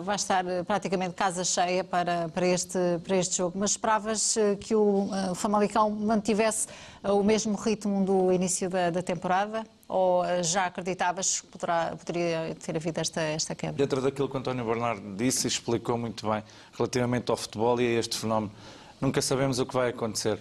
vai 0.04 0.14
estar 0.14 0.46
eh, 0.46 0.62
praticamente 0.62 1.14
casa 1.14 1.42
cheia 1.42 1.82
para, 1.82 2.28
para, 2.28 2.46
este, 2.46 2.78
para 3.02 3.16
este 3.16 3.38
jogo. 3.38 3.58
Mas 3.58 3.72
esperavas 3.72 4.36
eh, 4.36 4.54
que 4.54 4.72
o 4.72 5.10
eh, 5.12 5.34
Famalicão 5.34 5.90
mantivesse 5.90 6.68
o 7.02 7.24
mesmo 7.24 7.56
ritmo 7.56 8.04
do 8.04 8.32
início 8.32 8.70
da, 8.70 8.90
da 8.90 9.02
temporada? 9.02 9.64
Ou 9.88 10.22
já 10.44 10.66
acreditavas 10.66 11.40
que 11.40 11.48
poderá, 11.48 11.96
poderia 11.96 12.56
ter 12.64 12.76
havido 12.76 13.00
esta, 13.00 13.20
esta 13.20 13.56
quebra? 13.56 13.76
Dentro 13.76 14.00
daquilo 14.00 14.28
que 14.28 14.36
o 14.36 14.38
António 14.38 14.64
Bernardo 14.64 15.16
disse 15.16 15.48
e 15.48 15.48
explicou 15.48 15.98
muito 15.98 16.30
bem 16.30 16.44
relativamente 16.78 17.32
ao 17.32 17.36
futebol 17.36 17.80
e 17.80 17.96
a 17.96 17.98
este 17.98 18.16
fenómeno, 18.16 18.52
nunca 19.00 19.20
sabemos 19.20 19.58
o 19.58 19.66
que 19.66 19.74
vai 19.74 19.90
acontecer. 19.90 20.38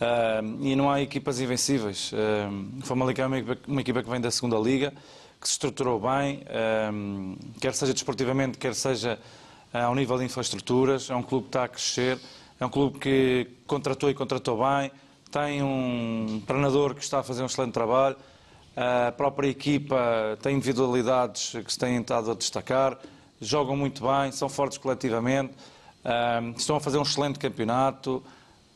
Ah, 0.00 0.40
e 0.60 0.76
não 0.76 0.90
há 0.90 1.00
equipas 1.00 1.40
invencíveis. 1.40 2.12
Ah, 2.14 2.50
o 2.82 2.86
Famalicão 2.86 3.24
é 3.24 3.28
uma 3.28 3.38
equipa, 3.38 3.58
uma 3.66 3.80
equipa 3.80 4.02
que 4.02 4.10
vem 4.10 4.20
da 4.20 4.30
segunda 4.30 4.56
Liga, 4.58 4.92
que 5.40 5.46
se 5.46 5.52
estruturou 5.52 6.00
bem, 6.00 6.42
ah, 6.48 6.90
quer 7.60 7.74
seja 7.74 7.92
desportivamente, 7.92 8.58
quer 8.58 8.74
seja 8.74 9.18
ah, 9.72 9.84
ao 9.84 9.94
nível 9.94 10.18
de 10.18 10.24
infraestruturas. 10.24 11.08
É 11.10 11.16
um 11.16 11.22
clube 11.22 11.44
que 11.44 11.48
está 11.48 11.64
a 11.64 11.68
crescer, 11.68 12.18
é 12.60 12.66
um 12.66 12.68
clube 12.68 12.98
que 12.98 13.48
contratou 13.66 14.10
e 14.10 14.14
contratou 14.14 14.58
bem, 14.58 14.90
tem 15.30 15.62
um 15.62 16.42
treinador 16.46 16.94
que 16.94 17.02
está 17.02 17.20
a 17.20 17.22
fazer 17.22 17.42
um 17.42 17.46
excelente 17.46 17.72
trabalho. 17.72 18.16
A 18.76 19.10
própria 19.10 19.48
equipa 19.48 20.38
tem 20.42 20.56
individualidades 20.56 21.52
que 21.64 21.72
se 21.72 21.78
têm 21.78 21.98
estado 21.98 22.30
a 22.30 22.34
destacar, 22.34 22.98
jogam 23.40 23.74
muito 23.74 24.02
bem, 24.06 24.30
são 24.32 24.50
fortes 24.50 24.76
coletivamente, 24.76 25.54
estão 26.58 26.76
a 26.76 26.80
fazer 26.80 26.98
um 26.98 27.02
excelente 27.02 27.38
campeonato, 27.38 28.22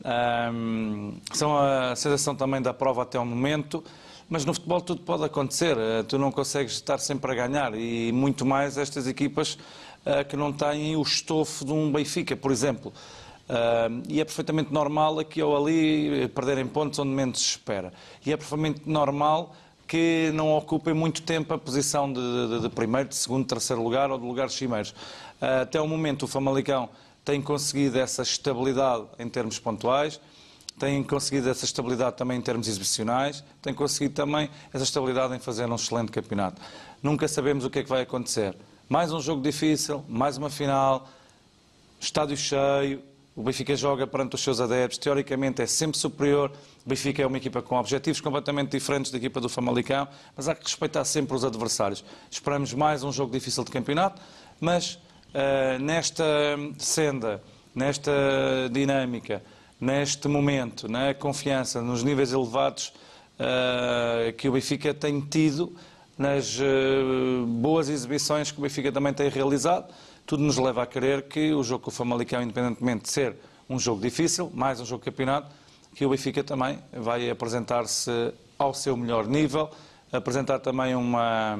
ahm, 0.03 1.13
são 1.33 1.57
a 1.57 1.95
sensação 1.95 2.35
também 2.35 2.61
da 2.61 2.73
prova 2.73 3.03
até 3.03 3.19
o 3.19 3.25
momento, 3.25 3.83
Mas 4.31 4.45
no 4.45 4.53
futebol 4.53 4.79
tudo 4.79 5.01
pode 5.01 5.25
acontecer, 5.25 5.77
eh, 5.77 6.03
tu 6.03 6.17
não 6.17 6.31
consegues 6.31 6.71
estar 6.71 6.99
sempre 6.99 7.33
a 7.33 7.35
ganhar 7.35 7.75
e 7.75 8.13
muito 8.13 8.45
mais 8.45 8.77
estas 8.77 9.05
equipas 9.05 9.55
uh, 10.05 10.23
que 10.25 10.37
não 10.37 10.53
têm 10.53 10.95
o 10.95 11.01
estofo 11.01 11.65
de 11.65 11.73
um 11.73 11.91
Benfica, 11.91 12.33
por 12.37 12.49
exemplo. 12.49 12.93
Uh, 13.49 14.01
e 14.07 14.21
é 14.21 14.23
perfeitamente 14.23 14.71
normal 14.71 15.19
aqui 15.19 15.43
ou 15.43 15.57
ali 15.57 16.29
perderem 16.29 16.65
pontos 16.65 16.97
onde 16.97 17.09
menos 17.09 17.39
se 17.39 17.49
espera. 17.49 17.91
E 18.25 18.31
é 18.31 18.37
perfeitamente 18.37 18.83
normal 18.85 19.53
que 19.85 20.31
não 20.33 20.55
ocupem 20.55 20.93
muito 20.93 21.23
tempo 21.23 21.53
a 21.53 21.57
posição 21.57 22.07
de, 22.13 22.47
de, 22.47 22.59
de 22.61 22.69
primeiro, 22.69 23.09
de 23.09 23.15
segundo, 23.15 23.45
terceiro 23.45 23.83
lugar 23.83 24.11
ou 24.11 24.17
de 24.17 24.25
lugares 24.25 24.53
cimeiros. 24.53 24.91
Uh, 25.41 25.63
até 25.63 25.81
o 25.81 25.85
momento 25.85 26.23
o 26.23 26.27
Famalicão 26.27 26.87
tem 27.23 27.41
conseguido 27.41 27.99
essa 27.99 28.21
estabilidade 28.21 29.05
em 29.19 29.29
termos 29.29 29.59
pontuais, 29.59 30.19
tem 30.79 31.03
conseguido 31.03 31.49
essa 31.49 31.65
estabilidade 31.65 32.17
também 32.17 32.37
em 32.37 32.41
termos 32.41 32.67
exibicionais, 32.67 33.43
tem 33.61 33.73
conseguido 33.73 34.15
também 34.15 34.49
essa 34.73 34.83
estabilidade 34.83 35.35
em 35.35 35.39
fazer 35.39 35.69
um 35.69 35.75
excelente 35.75 36.11
campeonato. 36.11 36.61
Nunca 37.03 37.27
sabemos 37.27 37.65
o 37.65 37.69
que 37.69 37.79
é 37.79 37.83
que 37.83 37.89
vai 37.89 38.01
acontecer. 38.01 38.55
Mais 38.89 39.11
um 39.11 39.19
jogo 39.19 39.41
difícil, 39.41 40.03
mais 40.07 40.37
uma 40.37 40.49
final, 40.49 41.07
estádio 41.99 42.35
cheio, 42.35 43.03
o 43.33 43.43
Benfica 43.43 43.75
joga 43.75 44.05
perante 44.05 44.35
os 44.35 44.41
seus 44.41 44.59
adeptos, 44.59 44.97
teoricamente 44.97 45.61
é 45.61 45.65
sempre 45.65 45.97
superior. 45.97 46.51
O 46.85 46.89
Benfica 46.89 47.21
é 47.21 47.25
uma 47.25 47.37
equipa 47.37 47.61
com 47.61 47.77
objetivos 47.77 48.19
completamente 48.19 48.71
diferentes 48.71 49.09
da 49.09 49.17
equipa 49.17 49.39
do 49.39 49.47
Famalicão, 49.47 50.07
mas 50.35 50.49
há 50.49 50.55
que 50.55 50.63
respeitar 50.63 51.05
sempre 51.05 51.35
os 51.35 51.45
adversários. 51.45 52.03
Esperamos 52.29 52.73
mais 52.73 53.03
um 53.03 53.11
jogo 53.11 53.31
difícil 53.31 53.63
de 53.63 53.71
campeonato, 53.71 54.21
mas 54.59 54.99
nesta 55.79 56.23
senda, 56.77 57.41
nesta 57.73 58.11
dinâmica, 58.71 59.41
neste 59.79 60.27
momento, 60.27 60.87
na 60.87 61.13
confiança, 61.13 61.81
nos 61.81 62.03
níveis 62.03 62.31
elevados 62.31 62.93
uh, 63.39 64.31
que 64.33 64.47
o 64.47 64.51
Benfica 64.51 64.93
tem 64.93 65.19
tido, 65.21 65.75
nas 66.17 66.59
uh, 66.59 67.45
boas 67.47 67.89
exibições 67.89 68.51
que 68.51 68.59
o 68.59 68.61
Benfica 68.61 68.91
também 68.91 69.11
tem 69.13 69.27
realizado, 69.27 69.91
tudo 70.25 70.43
nos 70.43 70.57
leva 70.57 70.83
a 70.83 70.85
crer 70.85 71.23
que 71.23 71.51
o 71.51 71.63
jogo 71.63 71.85
com 71.85 71.89
o 71.89 71.93
Famalicão, 71.93 72.43
independentemente 72.43 73.03
de 73.05 73.11
ser 73.11 73.35
um 73.67 73.79
jogo 73.79 74.01
difícil, 74.01 74.51
mais 74.53 74.79
um 74.79 74.85
jogo 74.85 75.03
de 75.03 75.09
campeonato, 75.09 75.49
que 75.95 76.05
o 76.05 76.09
Benfica 76.09 76.43
também 76.43 76.77
vai 76.93 77.29
apresentar-se 77.29 78.33
ao 78.59 78.73
seu 78.73 78.95
melhor 78.95 79.25
nível, 79.25 79.69
apresentar 80.11 80.59
também 80.59 80.93
uma, 80.93 81.59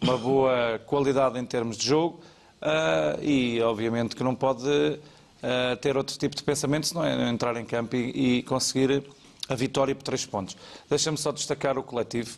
uma 0.00 0.16
boa 0.16 0.80
qualidade 0.86 1.38
em 1.38 1.44
termos 1.44 1.76
de 1.76 1.86
jogo 1.86 2.20
uh, 2.62 3.22
e, 3.22 3.60
obviamente, 3.62 4.16
que 4.16 4.22
não 4.22 4.34
pode 4.34 4.68
uh, 4.68 5.76
ter 5.80 5.96
outro 5.96 6.16
tipo 6.18 6.36
de 6.36 6.42
pensamento, 6.42 6.86
senão 6.86 7.04
é 7.04 7.28
entrar 7.28 7.56
em 7.56 7.64
campo 7.64 7.96
e, 7.96 8.38
e 8.38 8.42
conseguir 8.42 9.04
a 9.48 9.54
vitória 9.54 9.94
por 9.94 10.02
três 10.02 10.26
pontos. 10.26 10.56
Deixa-me 10.88 11.16
só 11.16 11.32
destacar 11.32 11.78
o 11.78 11.82
coletivo 11.82 12.36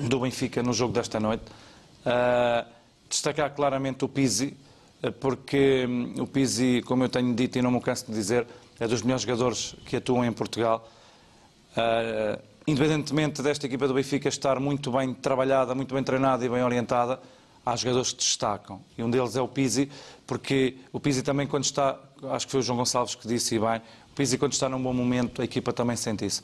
do 0.00 0.20
Benfica 0.20 0.62
no 0.62 0.72
jogo 0.72 0.92
desta 0.92 1.18
noite. 1.18 1.44
Uh, 2.06 2.68
destacar 3.08 3.54
claramente 3.54 4.04
o 4.04 4.08
Pizzi, 4.08 4.56
porque 5.20 5.86
hum, 5.88 6.14
o 6.18 6.26
Pizzi, 6.26 6.82
como 6.84 7.04
eu 7.04 7.08
tenho 7.08 7.34
dito 7.34 7.58
e 7.58 7.62
não 7.62 7.70
me 7.70 7.80
canso 7.80 8.06
de 8.06 8.12
dizer, 8.12 8.46
é 8.78 8.86
dos 8.86 9.02
melhores 9.02 9.22
jogadores 9.22 9.74
que 9.86 9.96
atuam 9.96 10.24
em 10.24 10.32
Portugal. 10.32 10.88
Uh, 11.72 12.40
independentemente 12.66 13.42
desta 13.42 13.66
equipa 13.66 13.88
do 13.88 13.94
Benfica 13.94 14.28
estar 14.28 14.60
muito 14.60 14.92
bem 14.92 15.14
trabalhada, 15.14 15.74
muito 15.74 15.94
bem 15.94 16.04
treinada 16.04 16.44
e 16.44 16.48
bem 16.48 16.62
orientada, 16.62 17.20
há 17.68 17.76
jogadores 17.76 18.12
que 18.12 18.18
destacam. 18.18 18.80
E 18.96 19.02
um 19.02 19.10
deles 19.10 19.36
é 19.36 19.42
o 19.42 19.48
Pizzi, 19.48 19.90
porque 20.26 20.76
o 20.92 20.98
Pizzi 20.98 21.22
também 21.22 21.46
quando 21.46 21.64
está, 21.64 21.98
acho 22.30 22.46
que 22.46 22.52
foi 22.52 22.60
o 22.60 22.62
João 22.62 22.78
Gonçalves 22.78 23.14
que 23.14 23.28
disse 23.28 23.56
e 23.56 23.58
bem, 23.58 23.76
o 24.10 24.14
Pizzi 24.14 24.38
quando 24.38 24.52
está 24.52 24.68
num 24.68 24.82
bom 24.82 24.94
momento, 24.94 25.42
a 25.42 25.44
equipa 25.44 25.72
também 25.72 25.96
sente 25.96 26.24
isso. 26.24 26.40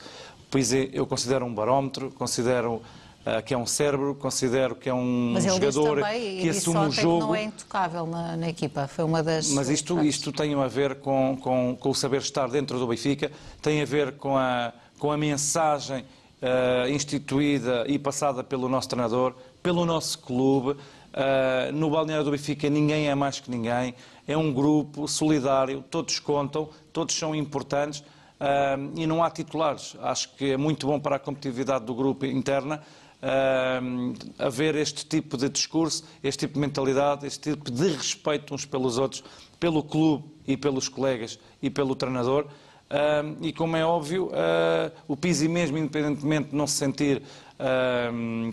O 0.47 0.51
Pizzi 0.51 0.89
eu 0.93 1.07
considero 1.07 1.43
um 1.45 1.53
barómetro, 1.53 2.11
considero 2.11 2.75
uh, 2.75 3.41
que 3.43 3.55
é 3.55 3.57
um 3.57 3.65
cérebro, 3.65 4.13
considero 4.13 4.75
que 4.75 4.87
é 4.87 4.93
um 4.93 5.31
Mas 5.33 5.45
ele 5.45 5.55
jogador 5.55 6.01
também, 6.01 6.41
que 6.41 6.49
assume 6.49 6.79
o 6.79 6.91
jogo. 6.91 7.21
Que 7.21 7.25
não 7.25 7.35
é 7.35 7.43
intocável 7.43 8.05
na, 8.05 8.37
na, 8.37 8.47
equipa, 8.47 8.87
foi 8.87 9.03
uma 9.03 9.23
das. 9.23 9.49
Mas 9.49 9.67
isto, 9.67 9.99
isto 10.03 10.31
tem 10.31 10.53
a 10.53 10.67
ver 10.67 10.95
com, 10.99 11.37
com, 11.41 11.75
com, 11.79 11.89
o 11.89 11.95
saber 11.95 12.21
estar 12.21 12.47
dentro 12.47 12.77
do 12.77 12.85
Benfica, 12.85 13.31
tem 13.63 13.81
a 13.81 13.85
ver 13.85 14.13
com 14.17 14.37
a, 14.37 14.71
com 14.99 15.11
a 15.11 15.17
mensagem 15.17 16.05
uh, 16.41 16.87
instituída 16.87 17.83
e 17.87 17.97
passada 17.97 18.43
pelo 18.43 18.69
nosso 18.69 18.89
treinador, 18.89 19.33
pelo 19.63 19.85
nosso 19.85 20.19
clube. 20.19 20.77
Uh, 21.15 21.71
no 21.71 21.89
balneário 21.89 22.25
do 22.25 22.31
Benfica 22.31 22.69
ninguém 22.69 23.07
é 23.07 23.15
mais 23.15 23.39
que 23.39 23.49
ninguém, 23.49 23.95
é 24.27 24.35
um 24.35 24.51
grupo 24.51 25.07
solidário, 25.07 25.81
todos 25.89 26.19
contam, 26.19 26.69
todos 26.91 27.15
são 27.15 27.33
importantes 27.33 28.01
uh, 28.01 28.91
e 28.97 29.07
não 29.07 29.23
há 29.23 29.29
titulares. 29.29 29.95
Acho 30.01 30.35
que 30.35 30.51
é 30.51 30.57
muito 30.57 30.85
bom 30.85 30.99
para 30.99 31.15
a 31.15 31.19
competitividade 31.19 31.85
do 31.85 31.95
grupo 31.95 32.25
interna 32.25 32.81
uh, 33.25 34.13
haver 34.37 34.75
este 34.75 35.05
tipo 35.05 35.37
de 35.37 35.47
discurso, 35.47 36.03
este 36.21 36.45
tipo 36.45 36.55
de 36.55 36.59
mentalidade, 36.59 37.25
este 37.25 37.51
tipo 37.51 37.71
de 37.71 37.87
respeito 37.89 38.53
uns 38.53 38.65
pelos 38.65 38.97
outros, 38.97 39.23
pelo 39.57 39.81
clube 39.83 40.25
e 40.45 40.57
pelos 40.57 40.89
colegas 40.89 41.39
e 41.61 41.69
pelo 41.69 41.95
treinador. 41.95 42.45
Uh, 42.45 43.35
e 43.41 43.51
como 43.51 43.75
é 43.75 43.83
óbvio, 43.83 44.27
uh, 44.27 44.91
o 45.07 45.17
Pizzi 45.17 45.47
mesmo, 45.47 45.77
independentemente 45.77 46.49
de 46.49 46.55
não 46.55 46.67
se 46.67 46.75
sentir 46.75 47.23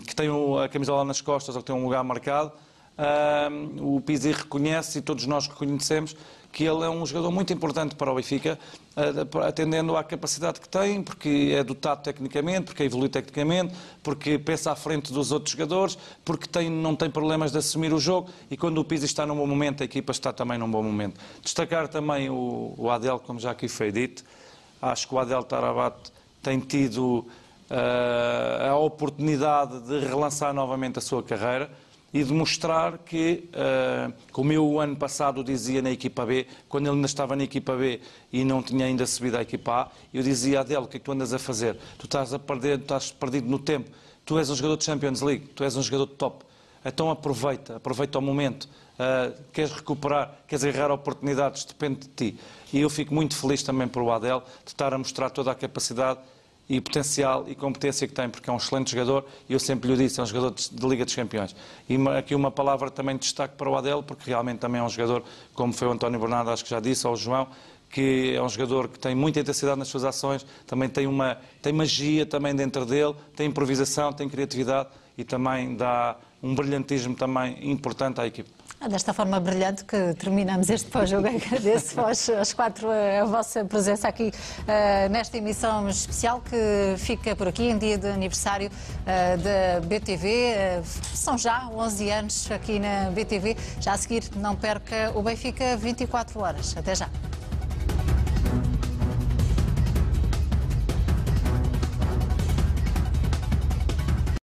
que 0.07 0.15
tem 0.15 0.29
a 0.63 0.69
camisola 0.69 1.05
nas 1.05 1.21
costas 1.21 1.57
ou 1.57 1.63
que 1.63 1.67
tem 1.67 1.77
um 1.77 1.85
lugar 1.85 2.03
marcado, 2.05 2.53
o 3.81 4.01
Pizzi 4.01 4.33
reconhece 4.33 4.99
e 4.99 5.03
todos 5.03 5.27
nós 5.27 5.47
reconhecemos 5.47 6.15
que 6.53 6.65
ele 6.65 6.85
é 6.85 6.89
um 6.89 7.05
jogador 7.07 7.31
muito 7.31 7.51
importante 7.51 7.95
para 7.95 8.13
o 8.13 8.15
Benfica, 8.15 8.59
atendendo 9.43 9.97
à 9.97 10.05
capacidade 10.05 10.61
que 10.61 10.69
tem, 10.69 11.03
porque 11.03 11.55
é 11.57 11.65
dotado 11.65 12.03
tecnicamente, 12.03 12.65
porque 12.67 12.83
é 12.83 12.87
evolui 12.87 13.09
tecnicamente, 13.09 13.75
porque 14.03 14.39
pensa 14.39 14.71
à 14.71 14.77
frente 14.77 15.11
dos 15.13 15.33
outros 15.33 15.53
jogadores, 15.53 15.97
porque 16.23 16.47
tem, 16.47 16.69
não 16.69 16.95
tem 16.95 17.11
problemas 17.11 17.51
de 17.53 17.59
assumir 17.59 17.93
o 17.95 17.99
jogo 17.99 18.29
e 18.51 18.57
quando 18.57 18.77
o 18.79 18.85
Pizzi 18.85 19.07
está 19.07 19.25
num 19.25 19.35
bom 19.35 19.47
momento, 19.47 19.83
a 19.83 19.87
equipa 19.87 20.13
está 20.13 20.31
também 20.31 20.59
num 20.59 20.71
bom 20.71 20.83
momento. 20.83 21.19
Destacar 21.43 21.89
também 21.89 22.29
o, 22.29 22.75
o 22.77 22.91
Adel, 22.91 23.19
como 23.19 23.41
já 23.41 23.53
aqui 23.53 23.67
foi 23.67 23.91
dito, 23.91 24.23
acho 24.83 25.09
que 25.09 25.15
o 25.15 25.19
Adel 25.19 25.43
Tarabat 25.43 26.13
tem 26.43 26.61
tido 26.61 27.27
a 27.71 28.77
oportunidade 28.77 29.81
de 29.81 29.99
relançar 30.01 30.53
novamente 30.53 30.99
a 30.99 31.03
sua 31.03 31.23
carreira 31.23 31.71
e 32.13 32.23
de 32.23 32.33
mostrar 32.33 32.99
que, 32.99 33.49
uh, 33.55 34.13
como 34.31 34.53
eu 34.53 34.67
o 34.67 34.79
ano 34.79 34.95
passado 34.95 35.43
dizia 35.43 35.81
na 35.81 35.91
equipa 35.91 36.27
B, 36.27 36.47
quando 36.69 36.87
ele 36.87 36.97
ainda 36.97 37.07
estava 37.07 37.35
na 37.35 37.45
equipa 37.45 37.75
B 37.75 38.01
e 38.31 38.45
não 38.45 38.63
tinha 38.63 38.85
ainda 38.85 39.07
subido 39.07 39.39
à 39.39 39.43
equipa 39.43 39.73
A, 39.73 39.89
eu 40.13 40.23
dizia 40.23 40.59
a 40.59 40.61
Adele, 40.61 40.83
o 40.83 40.87
que 40.87 40.99
é 40.99 41.01
que 41.01 41.05
tu 41.07 41.13
andas 41.13 41.33
a 41.33 41.39
fazer? 41.39 41.79
Tu 41.99 42.05
estás 42.05 42.35
a 42.35 42.39
perder, 42.39 42.81
estás 42.81 43.11
perdido 43.11 43.49
no 43.49 43.59
tempo. 43.59 43.91
Tu 44.27 44.39
és 44.39 44.51
um 44.51 44.55
jogador 44.55 44.77
de 44.77 44.85
Champions 44.85 45.23
League, 45.23 45.47
tu 45.49 45.65
és 45.65 45.75
um 45.75 45.83
jogador 45.83 46.07
de 46.07 46.15
top. 46.15 46.45
Então 46.85 47.11
aproveita, 47.11 47.77
aproveita 47.77 48.19
o 48.19 48.23
momento. 48.23 48.69
Uh, 48.93 49.33
queres 49.53 49.73
recuperar, 49.73 50.37
queres 50.47 50.65
agarrar 50.65 50.93
oportunidades, 50.93 51.65
depende 51.65 52.01
de 52.01 52.09
ti. 52.09 52.39
E 52.73 52.81
eu 52.81 52.91
fico 52.91 53.15
muito 53.15 53.35
feliz 53.35 53.63
também 53.63 53.89
por 53.89 54.03
o 54.03 54.13
Adel 54.13 54.43
de 54.65 54.71
estar 54.71 54.93
a 54.93 54.99
mostrar 54.99 55.31
toda 55.31 55.51
a 55.51 55.55
capacidade 55.55 56.21
e 56.69 56.81
potencial 56.81 57.45
e 57.49 57.55
competência 57.55 58.07
que 58.07 58.15
tem, 58.15 58.29
porque 58.29 58.49
é 58.49 58.53
um 58.53 58.57
excelente 58.57 58.91
jogador 58.91 59.25
e 59.49 59.53
eu 59.53 59.59
sempre 59.59 59.91
lhe 59.91 59.97
disse, 59.97 60.21
é 60.21 60.23
um 60.23 60.27
jogador 60.27 60.55
de 60.55 60.87
Liga 60.87 61.05
dos 61.05 61.15
Campeões. 61.15 61.55
E 61.89 61.97
aqui 62.17 62.35
uma 62.35 62.51
palavra 62.51 62.91
também 62.91 63.17
de 63.17 63.23
destaque 63.23 63.57
para 63.57 63.69
o 63.69 63.77
Adel, 63.77 64.03
porque 64.03 64.31
realmente 64.31 64.59
também 64.59 64.81
é 64.81 64.85
um 64.85 64.89
jogador, 64.89 65.23
como 65.55 65.73
foi 65.73 65.89
o 65.89 65.91
António 65.91 66.19
Bernardo, 66.19 66.51
acho 66.51 66.65
que 66.65 66.71
já 66.71 66.81
disse, 66.81 67.07
ou 67.07 67.13
o 67.13 67.17
João, 67.17 67.49
que 67.91 68.35
é 68.35 68.43
um 68.43 68.49
jogador 68.49 68.89
que 68.89 68.99
tem 68.99 69.15
muita 69.15 69.41
intensidade 69.41 69.79
nas 69.79 69.89
suas 69.89 70.05
ações, 70.05 70.47
também 70.67 70.89
tem, 70.89 71.07
uma, 71.07 71.37
tem 71.61 71.73
magia 71.73 72.25
também 72.25 72.55
dentro 72.55 72.87
dele, 72.87 73.15
tem 73.37 73.49
improvisação, 73.49 74.13
tem 74.13 74.29
criatividade 74.29 74.89
e 75.19 75.25
também 75.25 75.77
dá 75.77 76.17
um 76.43 76.55
brilhantismo 76.55 77.15
também 77.15 77.71
importante 77.71 78.21
à 78.21 78.27
equipe. 78.27 78.51
Ah, 78.85 78.89
desta 78.89 79.15
forma 79.15 79.39
brilhante 79.39 79.85
que 79.85 80.13
terminamos 80.15 80.69
este 80.69 80.91
pós-jogo. 80.91 81.29
Agradeço 81.31 82.01
aos, 82.01 82.29
aos 82.29 82.53
quatro 82.53 82.89
a 82.91 83.25
vossa 83.25 83.65
presença 83.65 84.09
aqui 84.09 84.33
uh, 84.33 85.09
nesta 85.09 85.39
emissão 85.39 85.89
especial 85.89 86.41
que 86.41 86.97
fica 86.99 87.37
por 87.37 87.47
aqui 87.47 87.69
em 87.69 87.79
dia 87.79 87.97
de 87.97 88.09
aniversário 88.09 88.69
uh, 88.69 89.39
da 89.39 89.81
BTV. 89.87 90.81
Uh, 90.81 91.17
são 91.17 91.39
já 91.39 91.69
11 91.69 92.11
anos 92.11 92.51
aqui 92.51 92.81
na 92.81 93.09
BTV. 93.13 93.57
Já 93.79 93.93
a 93.93 93.97
seguir, 93.97 94.25
não 94.35 94.57
perca 94.57 95.13
o 95.15 95.23
Benfica 95.23 95.77
24 95.77 96.41
horas. 96.41 96.77
Até 96.77 96.97
já. 96.97 97.09